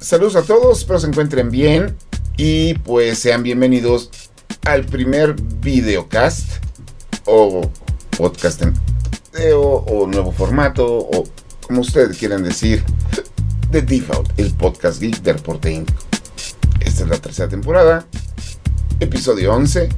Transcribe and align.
Saludos 0.00 0.34
a 0.36 0.42
todos, 0.42 0.78
espero 0.78 0.98
se 0.98 1.08
encuentren 1.08 1.50
bien 1.50 1.94
y 2.38 2.72
pues 2.72 3.18
sean 3.18 3.42
bienvenidos 3.42 4.08
al 4.64 4.86
primer 4.86 5.34
videocast 5.34 6.64
o 7.26 7.70
podcast 8.16 8.62
en 8.62 8.72
video 9.34 9.60
o 9.60 10.06
nuevo 10.06 10.32
formato 10.32 10.86
o 10.86 11.24
como 11.60 11.82
ustedes 11.82 12.16
quieran 12.16 12.42
decir 12.42 12.82
de 13.70 13.82
Default, 13.82 14.38
el 14.38 14.54
podcast 14.54 15.02
geek 15.02 15.20
de 15.20 15.34
Reporte 15.34 15.70
Inc. 15.70 15.90
Esta 16.80 17.02
es 17.02 17.08
la 17.08 17.18
tercera 17.18 17.50
temporada, 17.50 18.06
episodio 19.00 19.52
11 19.52 19.90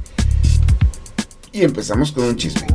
y 1.53 1.61
empezamos 1.63 2.11
con 2.11 2.25
un 2.25 2.35
chisme. 2.35 2.67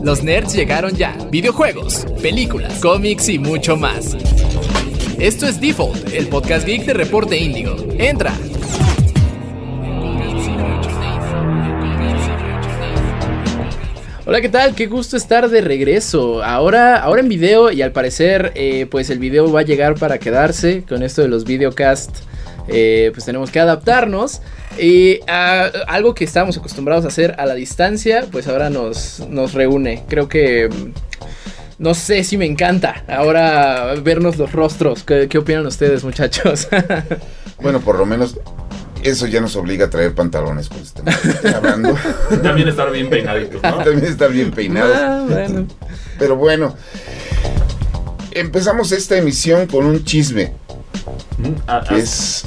Los 0.00 0.22
nerds 0.22 0.54
llegaron 0.54 0.94
ya. 0.94 1.12
Videojuegos, 1.30 2.06
películas, 2.22 2.78
cómics 2.80 3.28
y 3.28 3.40
mucho 3.40 3.76
más. 3.76 4.16
Esto 5.20 5.46
es 5.46 5.60
Default, 5.60 6.14
el 6.14 6.28
podcast 6.28 6.66
geek 6.66 6.86
de 6.86 6.94
Reporte 6.94 7.36
Índigo. 7.36 7.76
Entra. 7.98 8.32
Hola, 14.24 14.40
¿qué 14.40 14.48
tal? 14.48 14.74
Qué 14.74 14.86
gusto 14.86 15.18
estar 15.18 15.50
de 15.50 15.60
regreso. 15.60 16.42
Ahora, 16.42 16.96
ahora 16.96 17.20
en 17.20 17.28
video 17.28 17.70
y 17.70 17.82
al 17.82 17.92
parecer, 17.92 18.52
eh, 18.54 18.86
pues 18.90 19.10
el 19.10 19.18
video 19.18 19.52
va 19.52 19.60
a 19.60 19.62
llegar 19.62 19.96
para 19.96 20.16
quedarse 20.16 20.84
con 20.88 21.02
esto 21.02 21.20
de 21.20 21.28
los 21.28 21.44
videocast. 21.44 22.20
Eh, 22.68 23.10
pues 23.12 23.26
tenemos 23.26 23.50
que 23.50 23.60
adaptarnos. 23.60 24.40
Y 24.78 25.20
ah, 25.28 25.70
algo 25.86 26.14
que 26.14 26.24
estábamos 26.24 26.56
acostumbrados 26.56 27.04
a 27.04 27.08
hacer 27.08 27.34
a 27.36 27.44
la 27.44 27.54
distancia, 27.54 28.24
pues 28.32 28.48
ahora 28.48 28.70
nos, 28.70 29.20
nos 29.28 29.52
reúne. 29.52 30.02
Creo 30.08 30.30
que... 30.30 30.70
No 31.80 31.94
sé 31.94 32.24
si 32.24 32.36
me 32.36 32.44
encanta 32.44 33.04
ahora 33.08 33.94
vernos 34.02 34.36
los 34.36 34.52
rostros. 34.52 35.02
¿Qué, 35.02 35.28
qué 35.30 35.38
opinan 35.38 35.66
ustedes, 35.66 36.04
muchachos? 36.04 36.68
Bueno, 37.62 37.80
por 37.80 37.98
lo 37.98 38.06
menos 38.06 38.38
eso 39.02 39.26
ya 39.26 39.38
nos 39.38 39.54
obliga 39.54 39.84
a 39.84 39.90
traer 39.90 40.14
pantalones 40.14 40.68
cuando 40.68 40.86
estemos 40.86 41.42
grabando. 41.42 41.94
También 42.42 42.68
estar 42.68 42.90
bien 42.90 43.10
peinaditos, 43.10 43.62
¿no? 43.62 43.76
También 43.84 44.04
estar 44.04 44.32
bien 44.32 44.50
peinados. 44.50 44.96
Ah, 44.98 45.26
bueno. 45.28 45.66
Pero 46.18 46.36
bueno, 46.36 46.74
empezamos 48.30 48.92
esta 48.92 49.18
emisión 49.18 49.66
con 49.66 49.84
un 49.84 50.02
chisme. 50.04 50.54
Mm, 51.36 51.86
Que 51.86 51.98
es 51.98 52.46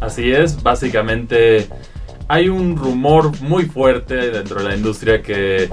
Así 0.00 0.32
es, 0.32 0.62
básicamente 0.62 1.68
hay 2.28 2.48
un 2.48 2.76
rumor 2.76 3.38
muy 3.42 3.66
fuerte 3.66 4.30
dentro 4.30 4.62
de 4.62 4.68
la 4.70 4.74
industria 4.74 5.20
que 5.20 5.68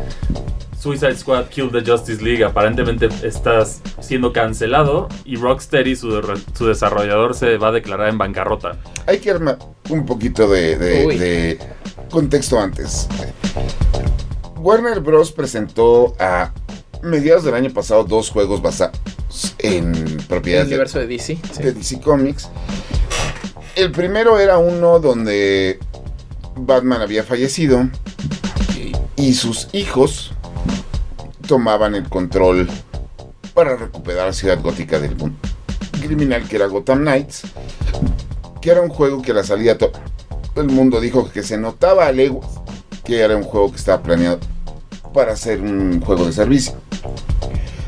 Suicide 0.81 1.15
Squad 1.15 1.45
Kill 1.49 1.69
the 1.71 1.81
Justice 1.85 2.23
League 2.23 2.43
aparentemente 2.43 3.07
está 3.23 3.63
siendo 3.99 4.33
cancelado 4.33 5.07
y 5.25 5.35
Rocksteady, 5.35 5.95
su, 5.95 6.09
de- 6.11 6.41
su 6.57 6.65
desarrollador, 6.65 7.35
se 7.35 7.57
va 7.57 7.67
a 7.67 7.71
declarar 7.71 8.09
en 8.09 8.17
bancarrota. 8.17 8.77
Hay 9.05 9.19
que 9.19 9.29
armar 9.29 9.59
un 9.89 10.05
poquito 10.07 10.47
de, 10.49 10.77
de- 10.77 11.05
Uy. 11.05 11.17
de 11.19 11.59
contexto 12.09 12.59
antes. 12.59 13.07
Warner 14.57 14.99
Bros. 15.01 15.31
presentó 15.31 16.15
a 16.19 16.51
mediados 17.03 17.43
del 17.43 17.53
año 17.55 17.71
pasado 17.71 18.03
dos 18.03 18.29
juegos 18.29 18.61
basados 18.61 18.99
en 19.59 20.17
propiedades 20.27 20.67
de, 20.67 20.73
universo 20.75 20.99
de 20.99 21.07
DC. 21.07 21.37
sí. 21.53 21.61
de 21.63 21.73
DC 21.73 21.99
Comics. 22.01 22.49
El 23.75 23.91
primero 23.91 24.39
era 24.39 24.57
uno 24.57 24.99
donde 24.99 25.79
Batman 26.55 27.01
había 27.01 27.23
fallecido 27.23 27.87
y 29.15 29.33
sus 29.33 29.67
hijos 29.73 30.31
tomaban 31.55 31.95
el 31.95 32.07
control 32.07 32.69
para 33.53 33.75
recuperar 33.75 34.27
la 34.27 34.31
ciudad 34.31 34.61
gótica 34.61 34.99
del 35.01 35.17
mundo. 35.17 35.35
Criminal 35.99 36.47
que 36.47 36.55
era 36.55 36.65
Gotham 36.67 36.99
Knights, 36.99 37.41
que 38.61 38.71
era 38.71 38.79
un 38.79 38.87
juego 38.87 39.21
que 39.21 39.33
la 39.33 39.43
salida 39.43 39.77
to- 39.77 39.91
todo 40.53 40.63
el 40.63 40.69
mundo 40.71 41.01
dijo 41.01 41.29
que 41.29 41.43
se 41.43 41.57
notaba 41.57 42.07
a 42.07 42.13
leguas 42.13 42.47
que 43.03 43.19
era 43.19 43.35
un 43.35 43.43
juego 43.43 43.69
que 43.69 43.75
estaba 43.75 44.01
planeado 44.01 44.39
para 45.13 45.35
ser 45.35 45.59
un 45.59 45.99
juego 45.99 46.23
de 46.25 46.31
servicio, 46.31 46.73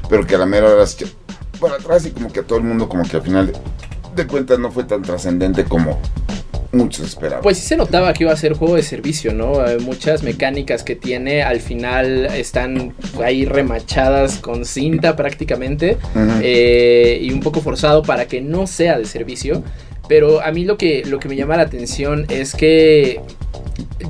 pero 0.09 0.27
que 0.27 0.35
a 0.35 0.39
la 0.39 0.45
mera 0.45 0.67
hora 0.67 0.85
se 0.85 1.07
para 1.61 1.75
atrás 1.75 2.05
y 2.05 2.11
como 2.11 2.33
que 2.33 2.41
a 2.41 2.43
todo 2.43 2.57
el 2.59 2.65
mundo 2.65 2.89
como 2.89 3.03
que 3.03 3.15
al 3.15 3.23
final 3.23 3.53
de 4.13 4.27
cuentas 4.27 4.59
no 4.59 4.71
fue 4.73 4.83
tan 4.83 5.03
trascendente 5.03 5.63
como 5.63 5.97
muchos 6.73 7.07
esperaban. 7.07 7.41
Pues 7.41 7.57
sí 7.57 7.67
se 7.67 7.77
notaba 7.77 8.11
que 8.13 8.23
iba 8.23 8.33
a 8.33 8.37
ser 8.37 8.53
juego 8.53 8.75
de 8.75 8.83
servicio, 8.83 9.33
¿no? 9.33 9.65
Eh, 9.65 9.77
muchas 9.79 10.23
mecánicas 10.23 10.83
que 10.83 10.95
tiene 10.95 11.43
al 11.43 11.59
final 11.59 12.25
están 12.25 12.93
ahí 13.23 13.45
remachadas 13.45 14.39
con 14.39 14.65
cinta 14.65 15.15
prácticamente 15.15 15.97
eh, 16.41 17.19
y 17.21 17.31
un 17.31 17.39
poco 17.39 17.61
forzado 17.61 18.01
para 18.03 18.25
que 18.25 18.41
no 18.41 18.67
sea 18.67 18.97
de 18.97 19.05
servicio. 19.05 19.63
Pero 20.09 20.41
a 20.41 20.51
mí 20.51 20.65
lo 20.65 20.77
que, 20.77 21.03
lo 21.05 21.19
que 21.19 21.29
me 21.29 21.35
llama 21.35 21.55
la 21.55 21.63
atención 21.63 22.25
es 22.29 22.53
que 22.53 23.21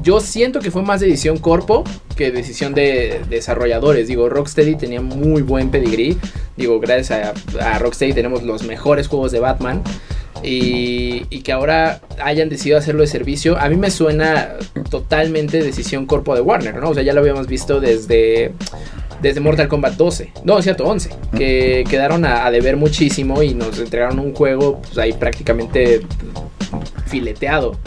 yo 0.02 0.20
siento 0.20 0.60
que 0.60 0.72
fue 0.72 0.82
más 0.82 1.02
decisión 1.02 1.38
corpo 1.38 1.84
que 2.16 2.32
decisión 2.32 2.74
de 2.74 3.22
desarrolladores. 3.30 4.08
Digo, 4.08 4.28
Rocksteady 4.28 4.76
tenía 4.76 5.02
muy 5.02 5.44
buen 5.44 5.70
pedigrí. 5.70 6.18
Digo, 6.58 6.80
gracias 6.80 7.36
a, 7.60 7.76
a 7.76 7.80
Rocksteady 7.80 8.14
tenemos 8.14 8.42
los 8.42 8.64
mejores 8.64 9.08
juegos 9.08 9.32
de 9.32 9.40
Batman. 9.40 9.84
Y, 10.42 11.26
y 11.30 11.42
que 11.42 11.52
ahora 11.52 12.02
hayan 12.22 12.50
decidido 12.50 12.78
hacerlo 12.78 13.02
de 13.02 13.08
servicio, 13.08 13.58
a 13.58 13.70
mí 13.70 13.76
me 13.76 13.92
suena 13.92 14.56
totalmente 14.90 15.62
decisión 15.62 16.06
corpo 16.06 16.36
de 16.36 16.42
Warner, 16.42 16.76
¿no? 16.76 16.90
O 16.90 16.94
sea, 16.94 17.04
ya 17.04 17.14
lo 17.14 17.22
habíamos 17.22 17.48
visto 17.48 17.80
desde, 17.80 18.52
desde 19.22 19.40
Mortal 19.40 19.68
Kombat 19.68 19.94
12, 19.94 20.34
no, 20.44 20.58
es 20.58 20.64
cierto, 20.66 20.86
11, 20.86 21.12
que 21.38 21.86
quedaron 21.90 22.26
a, 22.26 22.46
a 22.46 22.52
deber 22.52 22.76
muchísimo 22.76 23.42
y 23.44 23.54
nos 23.54 23.80
entregaron 23.80 24.20
un 24.20 24.34
juego 24.34 24.82
pues, 24.82 24.98
ahí 24.98 25.14
prácticamente 25.14 26.02
fileteado. 27.06 27.78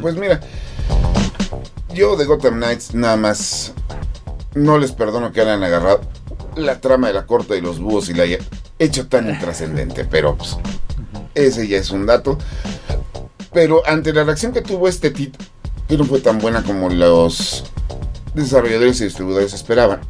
Pues 0.00 0.16
mira, 0.16 0.40
yo 1.94 2.16
de 2.16 2.24
Gotham 2.24 2.56
Knights 2.56 2.94
nada 2.94 3.16
más 3.16 3.72
no 4.54 4.78
les 4.78 4.92
perdono 4.92 5.32
que 5.32 5.40
hayan 5.40 5.62
agarrado 5.62 6.00
la 6.56 6.80
trama 6.80 7.08
de 7.08 7.14
la 7.14 7.26
corte 7.26 7.56
y 7.56 7.60
los 7.60 7.80
búhos 7.80 8.08
y 8.08 8.14
la 8.14 8.24
haya 8.24 8.38
hecho 8.78 9.08
tan 9.08 9.28
intrascendente, 9.30 10.04
pero 10.04 10.36
pues, 10.36 10.56
ese 11.34 11.66
ya 11.68 11.78
es 11.78 11.90
un 11.90 12.06
dato. 12.06 12.38
Pero 13.52 13.82
ante 13.86 14.12
la 14.12 14.24
reacción 14.24 14.52
que 14.52 14.62
tuvo 14.62 14.88
este 14.88 15.10
título, 15.10 15.44
que 15.88 15.96
no 15.96 16.04
fue 16.04 16.20
tan 16.20 16.38
buena 16.38 16.62
como 16.62 16.88
los 16.88 17.64
desarrolladores 18.34 19.00
y 19.00 19.04
distribuidores 19.04 19.52
esperaban, 19.52 20.00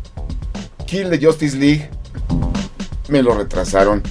Kill 0.86 1.10
the 1.10 1.24
Justice 1.24 1.56
League 1.56 1.90
me 3.08 3.22
lo 3.22 3.34
retrasaron, 3.34 4.02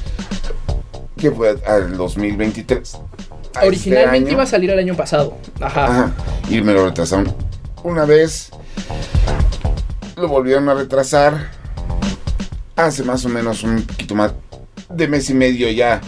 que 1.17 1.31
fue 1.31 1.57
al 1.65 1.97
2023. 1.97 2.95
A 2.95 3.59
este 3.59 3.67
Originalmente 3.67 4.31
iba 4.31 4.43
a 4.43 4.47
salir 4.47 4.69
el 4.69 4.79
año 4.79 4.95
pasado. 4.95 5.37
Ajá. 5.61 5.85
Ajá. 5.85 6.13
Y 6.49 6.61
me 6.61 6.73
lo 6.73 6.85
retrasaron 6.85 7.33
una 7.83 8.05
vez. 8.05 8.49
Lo 10.15 10.27
volvieron 10.27 10.69
a 10.69 10.73
retrasar. 10.73 11.51
Hace 12.75 13.03
más 13.03 13.23
o 13.25 13.29
menos 13.29 13.63
un 13.63 13.83
poquito 13.83 14.15
más 14.15 14.33
de 14.89 15.07
mes 15.07 15.29
y 15.29 15.33
medio 15.33 15.69
ya. 15.69 16.01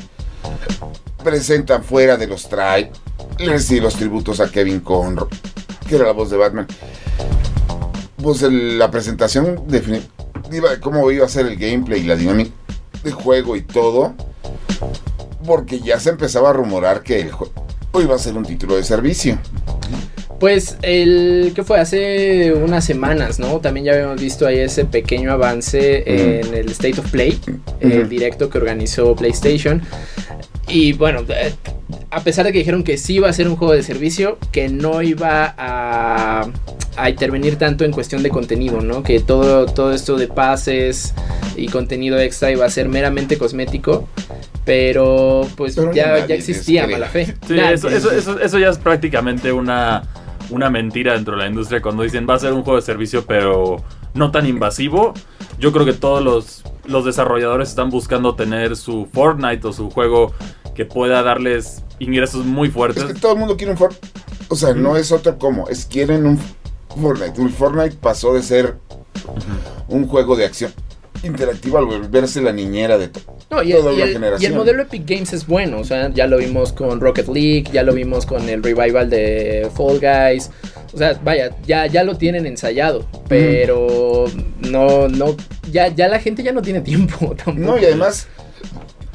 Presentan 1.23 1.83
fuera 1.83 2.17
de 2.17 2.27
los 2.27 2.47
trailers 2.49 3.71
y 3.71 3.79
los 3.79 3.95
tributos 3.95 4.39
a 4.39 4.49
Kevin 4.49 4.79
Conroy, 4.79 5.29
que 5.87 5.95
era 5.95 6.05
la 6.05 6.11
voz 6.11 6.29
de 6.29 6.37
Batman. 6.37 6.67
Pues 8.21 8.41
la 8.41 8.91
presentación 8.91 9.63
definitiva 9.67 10.71
de 10.71 10.79
cómo 10.79 11.09
iba 11.11 11.25
a 11.25 11.29
ser 11.29 11.47
el 11.47 11.57
gameplay 11.57 12.01
y 12.01 12.05
la 12.05 12.15
dinámica 12.15 12.51
de 13.03 13.11
juego 13.11 13.55
y 13.55 13.61
todo. 13.61 14.13
Porque 15.45 15.79
ya 15.79 15.99
se 15.99 16.09
empezaba 16.09 16.49
a 16.49 16.53
rumorar 16.53 17.03
que 17.03 17.21
el 17.21 17.31
juego 17.31 17.53
iba 18.01 18.15
a 18.15 18.19
ser 18.19 18.35
un 18.35 18.45
título 18.45 18.75
de 18.75 18.83
servicio. 18.83 19.37
Pues 20.45 20.77
el 20.83 21.53
que 21.55 21.63
fue 21.63 21.79
hace 21.79 22.53
unas 22.53 22.85
semanas, 22.85 23.39
¿no? 23.39 23.59
También 23.61 23.87
ya 23.87 23.93
habíamos 23.93 24.21
visto 24.21 24.45
ahí 24.45 24.59
ese 24.59 24.85
pequeño 24.85 25.31
avance 25.31 26.03
en 26.05 26.53
el 26.53 26.69
State 26.69 26.99
of 26.99 27.09
Play, 27.09 27.39
el 27.79 28.01
Ujú. 28.01 28.07
directo 28.09 28.47
que 28.47 28.59
organizó 28.59 29.15
PlayStation. 29.15 29.81
Y 30.67 30.93
bueno, 30.93 31.23
eh, 31.29 31.51
a 32.11 32.21
pesar 32.21 32.45
de 32.45 32.51
que 32.51 32.59
dijeron 32.59 32.83
que 32.83 32.99
sí 32.99 33.15
iba 33.15 33.27
a 33.27 33.33
ser 33.33 33.47
un 33.47 33.55
juego 33.55 33.73
de 33.73 33.81
servicio, 33.81 34.37
que 34.51 34.69
no 34.69 35.01
iba 35.01 35.55
a, 35.57 36.47
a 36.95 37.09
intervenir 37.09 37.55
tanto 37.55 37.83
en 37.83 37.91
cuestión 37.91 38.21
de 38.21 38.29
contenido, 38.29 38.81
¿no? 38.81 39.01
Que 39.01 39.21
todo, 39.21 39.65
todo 39.65 39.93
esto 39.93 40.15
de 40.15 40.27
pases 40.27 41.15
y 41.55 41.69
contenido 41.69 42.19
extra 42.19 42.51
iba 42.51 42.67
a 42.67 42.69
ser 42.69 42.87
meramente 42.87 43.39
cosmético. 43.39 44.07
Pero 44.63 45.47
pues 45.57 45.73
Pero 45.75 45.91
ya, 45.91 46.27
ya 46.27 46.35
existía 46.35 46.85
mala 46.85 47.07
fe. 47.07 47.33
Sí, 47.47 47.57
eso, 47.57 47.89
eso, 47.89 48.11
eso, 48.11 48.39
eso 48.39 48.59
ya 48.59 48.69
es 48.69 48.77
prácticamente 48.77 49.51
una, 49.51 50.03
una 50.49 50.69
mentira 50.69 51.13
dentro 51.13 51.35
de 51.35 51.43
la 51.43 51.47
industria 51.47 51.81
cuando 51.81 52.03
dicen 52.03 52.27
va 52.29 52.35
a 52.35 52.39
ser 52.39 52.53
un 52.53 52.63
juego 52.63 52.77
de 52.79 52.85
servicio 52.85 53.25
pero 53.25 53.77
no 54.13 54.31
tan 54.31 54.45
invasivo. 54.45 55.13
Yo 55.59 55.71
creo 55.71 55.85
que 55.85 55.93
todos 55.93 56.23
los, 56.23 56.63
los 56.85 57.05
desarrolladores 57.05 57.69
están 57.69 57.89
buscando 57.89 58.35
tener 58.35 58.75
su 58.75 59.07
Fortnite 59.13 59.67
o 59.67 59.73
su 59.73 59.89
juego 59.89 60.33
que 60.75 60.85
pueda 60.85 61.23
darles 61.23 61.83
ingresos 61.99 62.45
muy 62.45 62.67
Es 62.67 62.73
fuertes. 62.73 63.03
que 63.05 63.13
todo 63.13 63.33
el 63.33 63.39
mundo 63.39 63.55
quiere 63.57 63.71
un 63.71 63.77
Fortnite. 63.77 64.07
O 64.49 64.55
sea, 64.55 64.73
no 64.73 64.95
es 64.97 65.11
otro 65.11 65.37
como. 65.37 65.67
Es 65.69 65.85
quieren 65.85 66.25
un 66.25 66.39
Fortnite. 67.01 67.39
Un 67.41 67.49
Fortnite 67.49 67.95
pasó 67.99 68.33
de 68.33 68.43
ser 68.43 68.77
un 69.87 70.07
juego 70.07 70.35
de 70.35 70.45
acción 70.45 70.71
interactivo 71.23 71.77
al 71.77 71.85
volverse 71.85 72.41
la 72.41 72.51
niñera 72.51 72.97
de 72.97 73.07
to- 73.07 73.21
No, 73.51 73.61
y, 73.61 73.71
toda 73.73 73.91
y 73.91 73.95
una 73.95 74.03
el- 74.05 74.09
y 74.09 74.13
generación. 74.13 74.51
el 74.51 74.57
modelo 74.57 74.81
Epic 74.81 75.03
Games 75.05 75.31
es 75.33 75.45
bueno, 75.45 75.79
o 75.79 75.83
sea, 75.83 76.09
ya 76.11 76.25
lo 76.27 76.37
vimos 76.37 76.73
con 76.73 76.99
Rocket 76.99 77.27
League, 77.27 77.65
ya 77.71 77.83
lo 77.83 77.93
vimos 77.93 78.25
con 78.25 78.49
el 78.49 78.63
revival 78.63 79.09
de 79.09 79.69
Fall 79.75 79.99
Guys, 79.99 80.49
o 80.93 80.97
sea, 80.97 81.19
vaya, 81.23 81.55
ya, 81.65 81.85
ya 81.85 82.03
lo 82.03 82.17
tienen 82.17 82.45
ensayado, 82.47 83.05
pero 83.27 84.25
no, 84.69 85.07
no, 85.07 85.35
ya, 85.71 85.89
ya 85.89 86.07
la 86.07 86.19
gente 86.19 86.41
ya 86.41 86.51
no 86.53 86.61
tiene 86.61 86.81
tiempo 86.81 87.35
tampoco. 87.35 87.59
No, 87.75 87.77
y 87.79 87.85
además, 87.85 88.27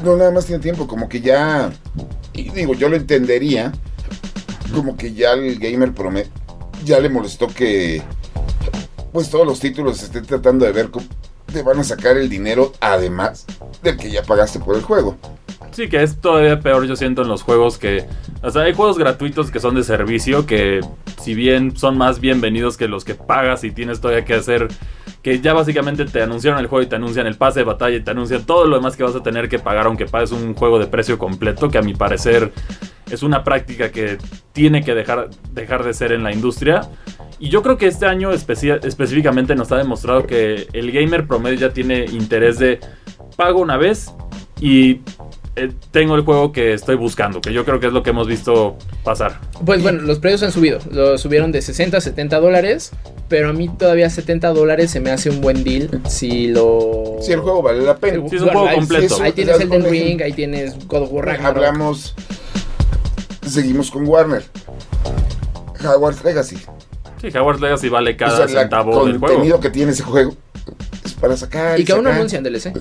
no 0.04 0.16
nada 0.16 0.30
más 0.30 0.46
tiene 0.46 0.62
tiempo, 0.62 0.86
como 0.86 1.08
que 1.08 1.20
ya, 1.20 1.72
y 2.32 2.50
digo, 2.50 2.74
yo 2.74 2.88
lo 2.88 2.96
entendería, 2.96 3.72
como 4.72 4.96
que 4.96 5.12
ya 5.12 5.32
el 5.32 5.58
gamer 5.58 5.92
promedio, 5.92 6.30
ya 6.84 7.00
le 7.00 7.08
molestó 7.08 7.48
que, 7.48 8.00
pues 9.12 9.28
todos 9.28 9.44
los 9.44 9.58
títulos 9.58 9.98
se 9.98 10.04
estén 10.06 10.24
tratando 10.24 10.64
de 10.64 10.72
ver 10.72 10.88
te 11.50 11.62
van 11.62 11.78
a 11.78 11.84
sacar 11.84 12.16
el 12.16 12.28
dinero, 12.28 12.72
además 12.80 13.46
del 13.82 13.96
que 13.96 14.10
ya 14.10 14.22
pagaste 14.22 14.60
por 14.60 14.76
el 14.76 14.82
juego. 14.82 15.16
Sí, 15.72 15.88
que 15.88 16.02
es 16.02 16.20
todavía 16.20 16.60
peor, 16.60 16.84
yo 16.86 16.96
siento, 16.96 17.22
en 17.22 17.28
los 17.28 17.42
juegos 17.42 17.78
que. 17.78 18.04
O 18.42 18.50
sea, 18.50 18.62
hay 18.62 18.74
juegos 18.74 18.98
gratuitos 18.98 19.50
que 19.50 19.60
son 19.60 19.74
de 19.76 19.84
servicio 19.84 20.46
que, 20.46 20.80
si 21.22 21.34
bien 21.34 21.76
son 21.76 21.96
más 21.96 22.20
bienvenidos 22.20 22.76
que 22.76 22.88
los 22.88 23.04
que 23.04 23.14
pagas 23.14 23.62
y 23.62 23.70
tienes 23.70 24.00
todavía 24.00 24.24
que 24.24 24.34
hacer. 24.34 24.68
Que 25.22 25.40
ya 25.40 25.52
básicamente 25.52 26.06
te 26.06 26.22
anunciaron 26.22 26.60
el 26.60 26.66
juego 26.66 26.82
y 26.82 26.88
te 26.88 26.96
anuncian 26.96 27.26
el 27.26 27.36
pase 27.36 27.60
de 27.60 27.64
batalla 27.64 27.96
y 27.96 28.00
te 28.00 28.10
anuncian 28.10 28.46
todo 28.46 28.64
lo 28.64 28.76
demás 28.76 28.96
que 28.96 29.02
vas 29.02 29.14
a 29.14 29.22
tener 29.22 29.50
que 29.50 29.58
pagar, 29.58 29.86
aunque 29.86 30.06
pagues 30.06 30.32
un 30.32 30.54
juego 30.54 30.78
de 30.78 30.86
precio 30.86 31.18
completo, 31.18 31.68
que 31.68 31.76
a 31.76 31.82
mi 31.82 31.92
parecer 31.92 32.52
es 33.10 33.22
una 33.22 33.44
práctica 33.44 33.90
que 33.90 34.16
tiene 34.52 34.82
que 34.82 34.94
dejar, 34.94 35.28
dejar 35.52 35.84
de 35.84 35.92
ser 35.92 36.12
en 36.12 36.22
la 36.22 36.32
industria. 36.32 36.88
Y 37.40 37.48
yo 37.48 37.62
creo 37.62 37.78
que 37.78 37.86
este 37.86 38.04
año 38.06 38.32
especi- 38.32 38.84
específicamente 38.84 39.54
nos 39.54 39.72
ha 39.72 39.76
demostrado 39.78 40.26
que 40.26 40.68
el 40.74 40.92
gamer 40.92 41.26
promedio 41.26 41.58
ya 41.58 41.72
tiene 41.72 42.04
interés 42.04 42.58
de 42.58 42.78
pago 43.36 43.60
una 43.60 43.78
vez 43.78 44.12
y 44.60 45.00
eh, 45.56 45.72
tengo 45.90 46.16
el 46.16 46.20
juego 46.20 46.52
que 46.52 46.74
estoy 46.74 46.96
buscando, 46.96 47.40
que 47.40 47.52
yo 47.54 47.64
creo 47.64 47.80
que 47.80 47.86
es 47.86 47.92
lo 47.94 48.02
que 48.02 48.10
hemos 48.10 48.26
visto 48.28 48.76
pasar. 49.04 49.40
Pues 49.64 49.82
bueno, 49.82 50.02
los 50.02 50.18
precios 50.18 50.42
han 50.42 50.52
subido, 50.52 50.80
lo 50.92 51.16
subieron 51.16 51.50
de 51.50 51.62
60 51.62 51.96
a 51.96 52.00
70 52.02 52.38
dólares, 52.40 52.90
pero 53.30 53.48
a 53.48 53.52
mí 53.54 53.70
todavía 53.70 54.10
70 54.10 54.52
dólares 54.52 54.90
se 54.90 55.00
me 55.00 55.10
hace 55.10 55.30
un 55.30 55.40
buen 55.40 55.64
deal 55.64 55.88
si 56.08 56.48
lo... 56.48 57.16
Si 57.22 57.32
el 57.32 57.40
juego 57.40 57.62
vale 57.62 57.80
la 57.82 57.96
pena. 57.96 58.22
Sí, 58.28 58.36
es 58.36 58.42
un 58.42 58.48
juego 58.50 58.66
ahí- 58.68 58.76
completo. 58.76 59.16
Ahí 59.22 59.32
tienes 59.32 59.58
Elden 59.60 59.84
Ring, 59.90 60.20
ahí 60.22 60.32
tienes 60.34 60.86
God 60.86 61.02
of 61.04 61.12
War 61.12 61.24
Ragnarok. 61.24 61.56
Hablamos, 61.56 62.14
seguimos 63.46 63.90
con 63.90 64.06
Warner. 64.06 64.42
Hogwarts 65.82 66.22
Legacy. 66.22 66.56
Sí, 67.20 67.28
Hogwarts 67.28 67.60
Legacy 67.60 67.88
vale 67.88 68.16
cada 68.16 68.32
o 68.32 68.36
sea, 68.36 68.44
el 68.46 68.50
centavo 68.50 69.04
del 69.04 69.18
contenido 69.18 69.42
juego. 69.42 69.60
que 69.60 69.70
tiene 69.70 69.92
ese 69.92 70.02
juego 70.02 70.34
es 71.04 71.14
para 71.14 71.36
sacar. 71.36 71.78
Y 71.78 71.84
que 71.84 71.92
aún 71.92 72.06
anuncian 72.06 72.42
DLC. 72.42 72.72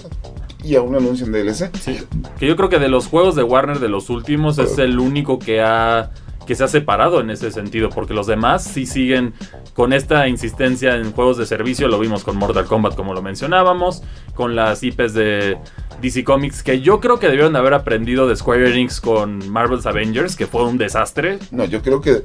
Y 0.64 0.76
aún 0.76 0.92
no 0.92 0.98
anuncian 0.98 1.32
DLC. 1.32 1.70
Sí, 1.78 2.00
que 2.38 2.48
yo 2.48 2.56
creo 2.56 2.70
que 2.70 2.80
de 2.80 2.90
los 2.90 3.08
juegos 3.08 3.36
de 3.36 3.44
Warner 3.44 3.80
de 3.80 3.90
los 3.90 4.10
últimos 4.10 4.58
es 4.60 4.78
el 4.78 5.00
único 5.00 5.40
que 5.40 5.62
ha 5.62 6.12
que 6.50 6.56
se 6.56 6.64
ha 6.64 6.68
separado 6.68 7.22
en 7.22 7.30
ese 7.30 7.52
sentido, 7.52 7.90
porque 7.90 8.16
los 8.16 8.26
demás 8.26 8.64
sí 8.64 8.88
siguen 8.88 9.36
con 9.76 9.94
esta 9.94 10.28
insistencia 10.28 10.96
en 10.96 11.12
juegos 11.12 11.38
de 11.38 11.46
servicio, 11.46 11.88
lo 11.88 12.00
vimos 12.00 12.24
con 12.24 12.38
Mortal 12.38 12.66
Kombat 12.66 12.96
como 12.96 13.14
lo 13.14 13.22
mencionábamos, 13.22 14.02
con 14.34 14.56
las 14.56 14.82
IPs 14.82 15.14
de 15.14 15.60
DC 16.02 16.24
Comics, 16.24 16.64
que 16.64 16.82
yo 16.82 17.00
creo 17.00 17.20
que 17.20 17.28
debieron 17.28 17.54
de 17.54 17.60
haber 17.60 17.76
aprendido 17.76 18.28
de 18.28 18.36
Square 18.36 18.68
Enix 18.68 19.00
con 19.00 19.48
Marvel's 19.52 19.86
Avengers, 19.86 20.36
que 20.36 20.48
fue 20.48 20.64
un 20.64 20.80
desastre. 20.80 21.38
No, 21.52 21.66
yo 21.66 21.84
creo 21.84 22.02
que 22.02 22.24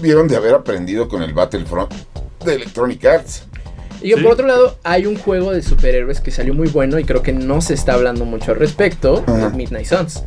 vieron 0.00 0.28
de 0.28 0.36
haber 0.36 0.54
aprendido 0.54 1.08
con 1.08 1.22
el 1.22 1.34
Battlefront 1.34 1.92
de 2.44 2.54
Electronic 2.54 3.04
Arts. 3.04 3.48
Y 4.04 4.10
que 4.10 4.16
Sí. 4.16 4.22
por 4.22 4.32
otro 4.32 4.46
lado, 4.46 4.78
hay 4.84 5.06
un 5.06 5.16
juego 5.16 5.50
de 5.52 5.62
superhéroes 5.62 6.20
que 6.20 6.30
salió 6.30 6.52
muy 6.52 6.68
bueno 6.68 6.98
y 6.98 7.04
creo 7.04 7.22
que 7.22 7.32
no 7.32 7.60
se 7.62 7.72
está 7.74 7.94
hablando 7.94 8.24
mucho 8.26 8.52
al 8.52 8.58
respecto, 8.58 9.24
Ajá. 9.26 9.48
Midnight 9.50 9.86
Suns. 9.86 10.24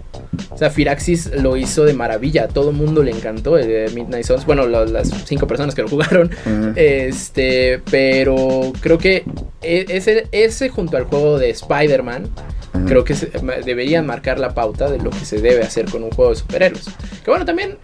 O 0.49 0.57
sea, 0.57 0.69
Firaxis 0.71 1.31
lo 1.41 1.55
hizo 1.57 1.83
de 1.85 1.93
maravilla, 1.93 2.45
a 2.45 2.47
todo 2.47 2.71
el 2.71 2.75
mundo 2.75 3.03
le 3.03 3.11
encantó 3.11 3.57
el 3.57 3.67
de 3.67 3.89
Midnight 3.93 4.25
Suns. 4.25 4.45
Bueno, 4.45 4.65
lo- 4.65 4.85
las 4.85 5.09
cinco 5.25 5.45
personas 5.45 5.75
que 5.75 5.83
lo 5.83 5.87
jugaron. 5.89 6.31
Este, 6.75 7.81
pero 7.91 8.71
creo 8.81 8.97
que 8.97 9.23
e- 9.61 9.85
ese, 9.89 10.27
ese 10.31 10.69
junto 10.69 10.97
al 10.97 11.03
juego 11.03 11.37
de 11.37 11.49
Spider-Man, 11.51 12.29
creo 12.87 13.03
que 13.03 13.13
se- 13.15 13.29
deberían 13.65 14.05
marcar 14.05 14.39
la 14.39 14.53
pauta 14.53 14.89
de 14.89 14.97
lo 14.99 15.09
que 15.09 15.25
se 15.25 15.39
debe 15.41 15.61
hacer 15.63 15.85
con 15.85 16.03
un 16.03 16.11
juego 16.11 16.31
de 16.31 16.37
superhéroes. 16.37 16.85
Que 17.23 17.29
bueno, 17.31 17.45
también 17.45 17.77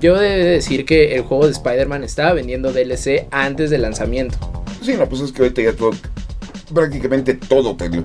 yo 0.00 0.20
he 0.20 0.28
de 0.36 0.44
decir 0.44 0.84
que 0.84 1.14
el 1.14 1.22
juego 1.22 1.46
de 1.46 1.52
Spider-Man 1.52 2.04
estaba 2.04 2.32
vendiendo 2.34 2.72
DLC 2.72 3.26
antes 3.30 3.70
del 3.70 3.82
lanzamiento. 3.82 4.36
Sí, 4.82 4.94
no, 4.98 5.08
pues 5.08 5.21
es 5.24 5.32
que 5.32 5.42
ahorita 5.42 5.62
ya 5.62 5.72
todo, 5.74 5.90
prácticamente 6.74 7.34
todo 7.34 7.76
te 7.76 7.88
lo- 7.88 8.02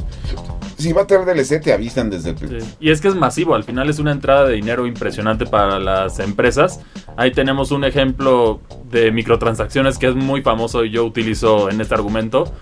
Si 0.78 0.94
va 0.94 1.02
a 1.02 1.08
tener 1.08 1.26
DLC, 1.26 1.60
te 1.60 1.74
avisan 1.74 2.10
desde 2.12 2.30
el 2.32 2.38
Sí. 2.38 2.76
Y 2.80 2.92
es 2.92 3.02
que 3.02 3.08
es 3.08 3.16
masivo, 3.16 3.56
al 3.56 3.64
final 3.64 3.90
es 3.90 3.98
una 3.98 4.12
entrada 4.12 4.46
de 4.46 4.54
dinero 4.54 4.86
impresionante 4.86 5.48
para 5.48 5.80
las 5.80 6.20
empresas. 6.20 6.82
Ahí 7.16 7.32
tenemos 7.32 7.72
un 7.72 7.84
ejemplo 7.84 8.62
de 8.92 9.12
microtransacciones 9.12 9.98
que 9.98 10.08
es 10.08 10.16
muy 10.16 10.44
famoso 10.44 10.86
y 10.86 10.92
yo 10.92 11.04
utilizo 11.04 11.72
en 11.72 11.82
este 11.82 11.96
argumento, 11.96 12.54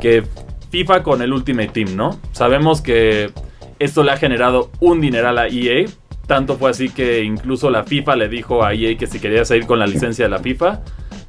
que 0.00 0.24
FIFA 0.70 1.02
con 1.02 1.20
el 1.20 1.30
Ultimate 1.32 1.68
Team, 1.68 1.94
¿no? 1.94 2.18
Sabemos 2.32 2.80
que 2.80 3.32
esto 3.78 4.02
le 4.02 4.12
ha 4.12 4.16
generado 4.16 4.70
un 4.80 5.02
dineral 5.02 5.36
a 5.36 5.48
EA, 5.48 5.86
tanto 6.26 6.56
fue 6.56 6.70
así 6.70 6.88
que 6.88 7.22
incluso 7.22 7.68
la 7.68 7.84
FIFA 7.84 8.16
le 8.16 8.28
dijo 8.30 8.64
a 8.64 8.72
EA 8.72 8.96
que 8.96 9.06
si 9.06 9.18
quería 9.18 9.44
seguir 9.44 9.66
con 9.66 9.78
la 9.78 9.86
licencia 9.86 10.24
de 10.24 10.30
la 10.30 10.38
FIFA, 10.38 10.80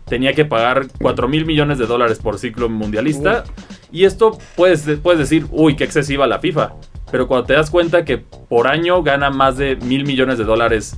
tenía 0.09 0.33
que 0.33 0.45
pagar 0.45 0.87
4 0.99 1.27
mil 1.27 1.45
millones 1.45 1.77
de 1.77 1.85
dólares 1.85 2.19
por 2.19 2.37
ciclo 2.37 2.67
mundialista. 2.69 3.43
Y 3.91 4.05
esto 4.05 4.37
puedes, 4.55 4.85
puedes 5.01 5.19
decir, 5.19 5.45
uy, 5.51 5.75
qué 5.75 5.83
excesiva 5.83 6.27
la 6.27 6.39
FIFA. 6.39 6.73
Pero 7.11 7.27
cuando 7.27 7.47
te 7.47 7.53
das 7.53 7.69
cuenta 7.69 8.05
que 8.05 8.17
por 8.17 8.67
año 8.67 9.01
gana 9.03 9.29
más 9.29 9.57
de 9.57 9.75
mil 9.77 10.05
millones 10.05 10.37
de 10.37 10.43
dólares 10.43 10.97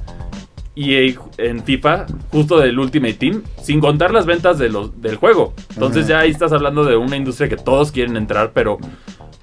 EA 0.75 1.13
en 1.37 1.63
FIFA, 1.63 2.05
justo 2.31 2.59
del 2.59 2.79
Ultimate 2.79 3.13
Team, 3.13 3.43
sin 3.61 3.79
contar 3.79 4.13
las 4.13 4.25
ventas 4.25 4.57
de 4.57 4.69
los, 4.69 5.01
del 5.01 5.17
juego. 5.17 5.53
Entonces 5.73 6.07
ya 6.07 6.19
ahí 6.19 6.31
estás 6.31 6.51
hablando 6.51 6.83
de 6.83 6.95
una 6.95 7.17
industria 7.17 7.49
que 7.49 7.57
todos 7.57 7.91
quieren 7.91 8.17
entrar, 8.17 8.51
pero 8.53 8.77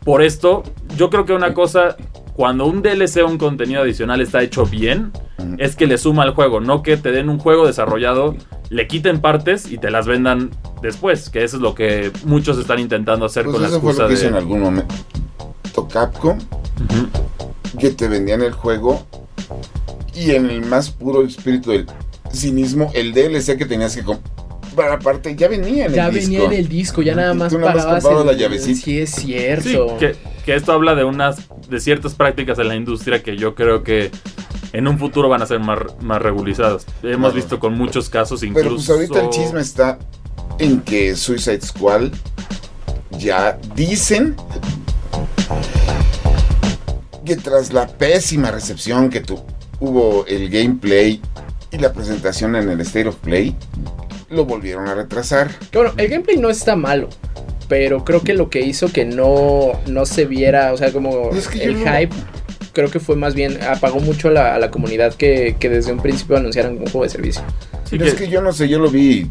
por 0.05 0.23
esto, 0.23 0.63
yo 0.97 1.11
creo 1.11 1.27
que 1.27 1.35
una 1.35 1.53
cosa, 1.53 1.97
cuando 2.39 2.67
un 2.67 2.83
DLC 2.83 3.25
o 3.25 3.27
un 3.27 3.37
contenido 3.37 3.83
adicional 3.83 4.21
está 4.21 4.41
hecho 4.45 4.65
bien, 4.65 5.11
es 5.59 5.75
que 5.75 5.89
le 5.89 5.99
suma 5.99 6.23
al 6.23 6.35
juego, 6.35 6.61
no 6.61 6.85
que 6.85 6.97
te 6.97 7.11
den 7.11 7.31
un 7.31 7.41
juego 7.41 7.67
desarrollado, 7.67 8.37
le 8.71 8.87
quiten 8.87 9.21
partes 9.21 9.69
y 9.73 9.77
te 9.77 9.91
las 9.91 10.07
vendan 10.07 10.51
después, 10.81 11.31
que 11.31 11.43
eso 11.43 11.57
es 11.57 11.63
lo 11.63 11.75
que 11.75 12.13
muchos 12.23 12.57
están 12.57 12.79
intentando 12.79 13.27
hacer 13.27 13.47
Pues 13.47 13.55
con 13.55 13.63
la 13.63 13.69
eso 13.71 13.81
fue 13.81 13.91
excusa 13.91 14.05
lo 14.05 14.09
que 14.11 14.15
de... 14.15 14.21
hizo 14.21 14.29
en 14.29 14.35
algún 14.37 14.61
momento 14.61 14.95
Capcom, 15.93 16.39
que 17.77 17.91
te 17.91 18.07
vendían 18.07 18.43
el 18.43 18.53
juego 18.53 19.05
y 20.15 20.31
en 20.31 20.49
el 20.49 20.65
más 20.65 20.91
puro 20.91 21.25
espíritu 21.25 21.73
del 21.73 21.89
cinismo, 22.33 22.89
el 22.95 23.15
DLC 23.15 23.59
que 23.59 23.67
tenías 23.67 23.97
que 23.97 24.05
comprar 24.05 24.33
aparte 24.83 25.35
ya 25.37 25.49
venía 25.49 25.87
en 25.87 25.93
Ya 25.95 26.09
el 26.09 26.15
disco. 26.15 26.31
venía 26.33 26.47
en 26.47 26.53
el 26.53 26.69
disco, 26.69 27.03
ya 27.03 27.15
nada 27.15 27.35
más 27.35 27.53
tú 27.53 27.59
nada 27.59 27.75
más 27.75 27.83
pagabas 27.85 28.05
comprabas 28.05 28.33
el- 28.33 28.39
la 28.39 28.43
llavecita. 28.49 28.81
Sí, 28.85 28.99
es 29.01 29.11
Sí, 29.11 29.21
cierto. 29.23 29.97
que, 29.99 30.17
que 30.45 30.55
esto 30.55 30.73
habla 30.73 30.95
de 30.95 31.05
unas 31.05 31.49
de 31.69 31.81
ciertas 31.81 32.15
prácticas 32.15 32.59
en 32.59 32.69
la 32.69 32.75
industria 32.77 33.23
que 33.23 33.37
yo 33.37 33.55
creo 33.55 33.83
que 33.83 34.11
en 34.73 34.87
un 34.89 34.99
futuro 34.99 35.29
van 35.29 35.43
a 35.43 35.47
ser 35.47 35.61
más, 35.61 35.79
más 36.01 36.21
regularizadas. 36.21 36.87
Hemos 37.03 37.17
Claro. 37.19 37.35
visto 37.35 37.59
con 37.61 37.75
muchos 37.75 38.09
casos 38.11 38.43
incluso... 38.43 38.65
Pero 38.69 38.77
pues 38.77 38.91
ahorita 38.91 39.23
el 39.23 39.31
chisme 39.31 39.61
está 39.61 39.99
en 40.59 40.81
que 40.83 41.17
Suicide 41.17 41.61
Squad 41.63 42.11
ya 43.19 43.59
dicen 43.75 44.37
que 47.25 47.37
tras 47.37 47.73
la 47.73 47.87
pésima 47.87 48.51
recepción 48.51 49.11
que 49.11 49.21
tuvo 49.21 50.25
el 50.27 50.49
gameplay 50.49 51.21
y 51.71 51.79
la 51.79 51.93
presentación 51.93 52.57
en 52.57 52.69
el 52.71 52.81
State 52.81 53.09
of 53.09 53.17
Play, 53.17 53.55
lo 54.31 54.45
volvieron 54.45 54.89
a 54.89 54.95
retrasar. 54.95 55.51
Que 55.71 55.79
bueno, 55.79 55.93
el 55.97 56.09
gameplay 56.09 56.37
no 56.37 56.51
está 56.51 56.77
malo. 56.77 57.09
Pero 57.69 58.05
creo 58.05 58.23
que 58.23 58.33
lo 58.33 58.49
que 58.49 58.61
hizo 58.61 58.91
que 58.91 59.05
no, 59.05 59.73
no 59.87 60.07
se 60.07 60.25
viera, 60.25 60.73
o 60.73 60.77
sea, 60.79 60.91
como 60.91 61.31
Es 61.33 61.49
que 61.49 61.59
yo 61.59 61.65
el 61.65 61.85
no- 61.85 61.93
hype, 61.93 62.15
creo 62.73 62.91
que 62.91 62.99
fue 62.99 63.15
más 63.17 63.35
bien, 63.35 63.59
apagó 63.63 64.01
mucho 64.01 64.29
a 64.29 64.31
la, 64.31 64.55
a 64.55 64.59
la 64.59 64.71
comunidad 64.71 65.13
que, 65.15 65.57
que 65.61 65.69
desde 65.69 65.93
un 65.93 66.01
principio 66.01 66.39
anunciaran 66.39 66.73
un 66.79 66.85
juego 66.85 67.03
de 67.03 67.11
servicio. 67.11 67.43
Sí, 67.85 67.99
que- 67.99 68.09
es 68.09 68.15
que 68.15 68.29
yo 68.29 68.41
no 68.41 68.53
sé, 68.53 68.69
yo 68.71 68.79
lo 68.79 68.89
vi, 68.91 69.31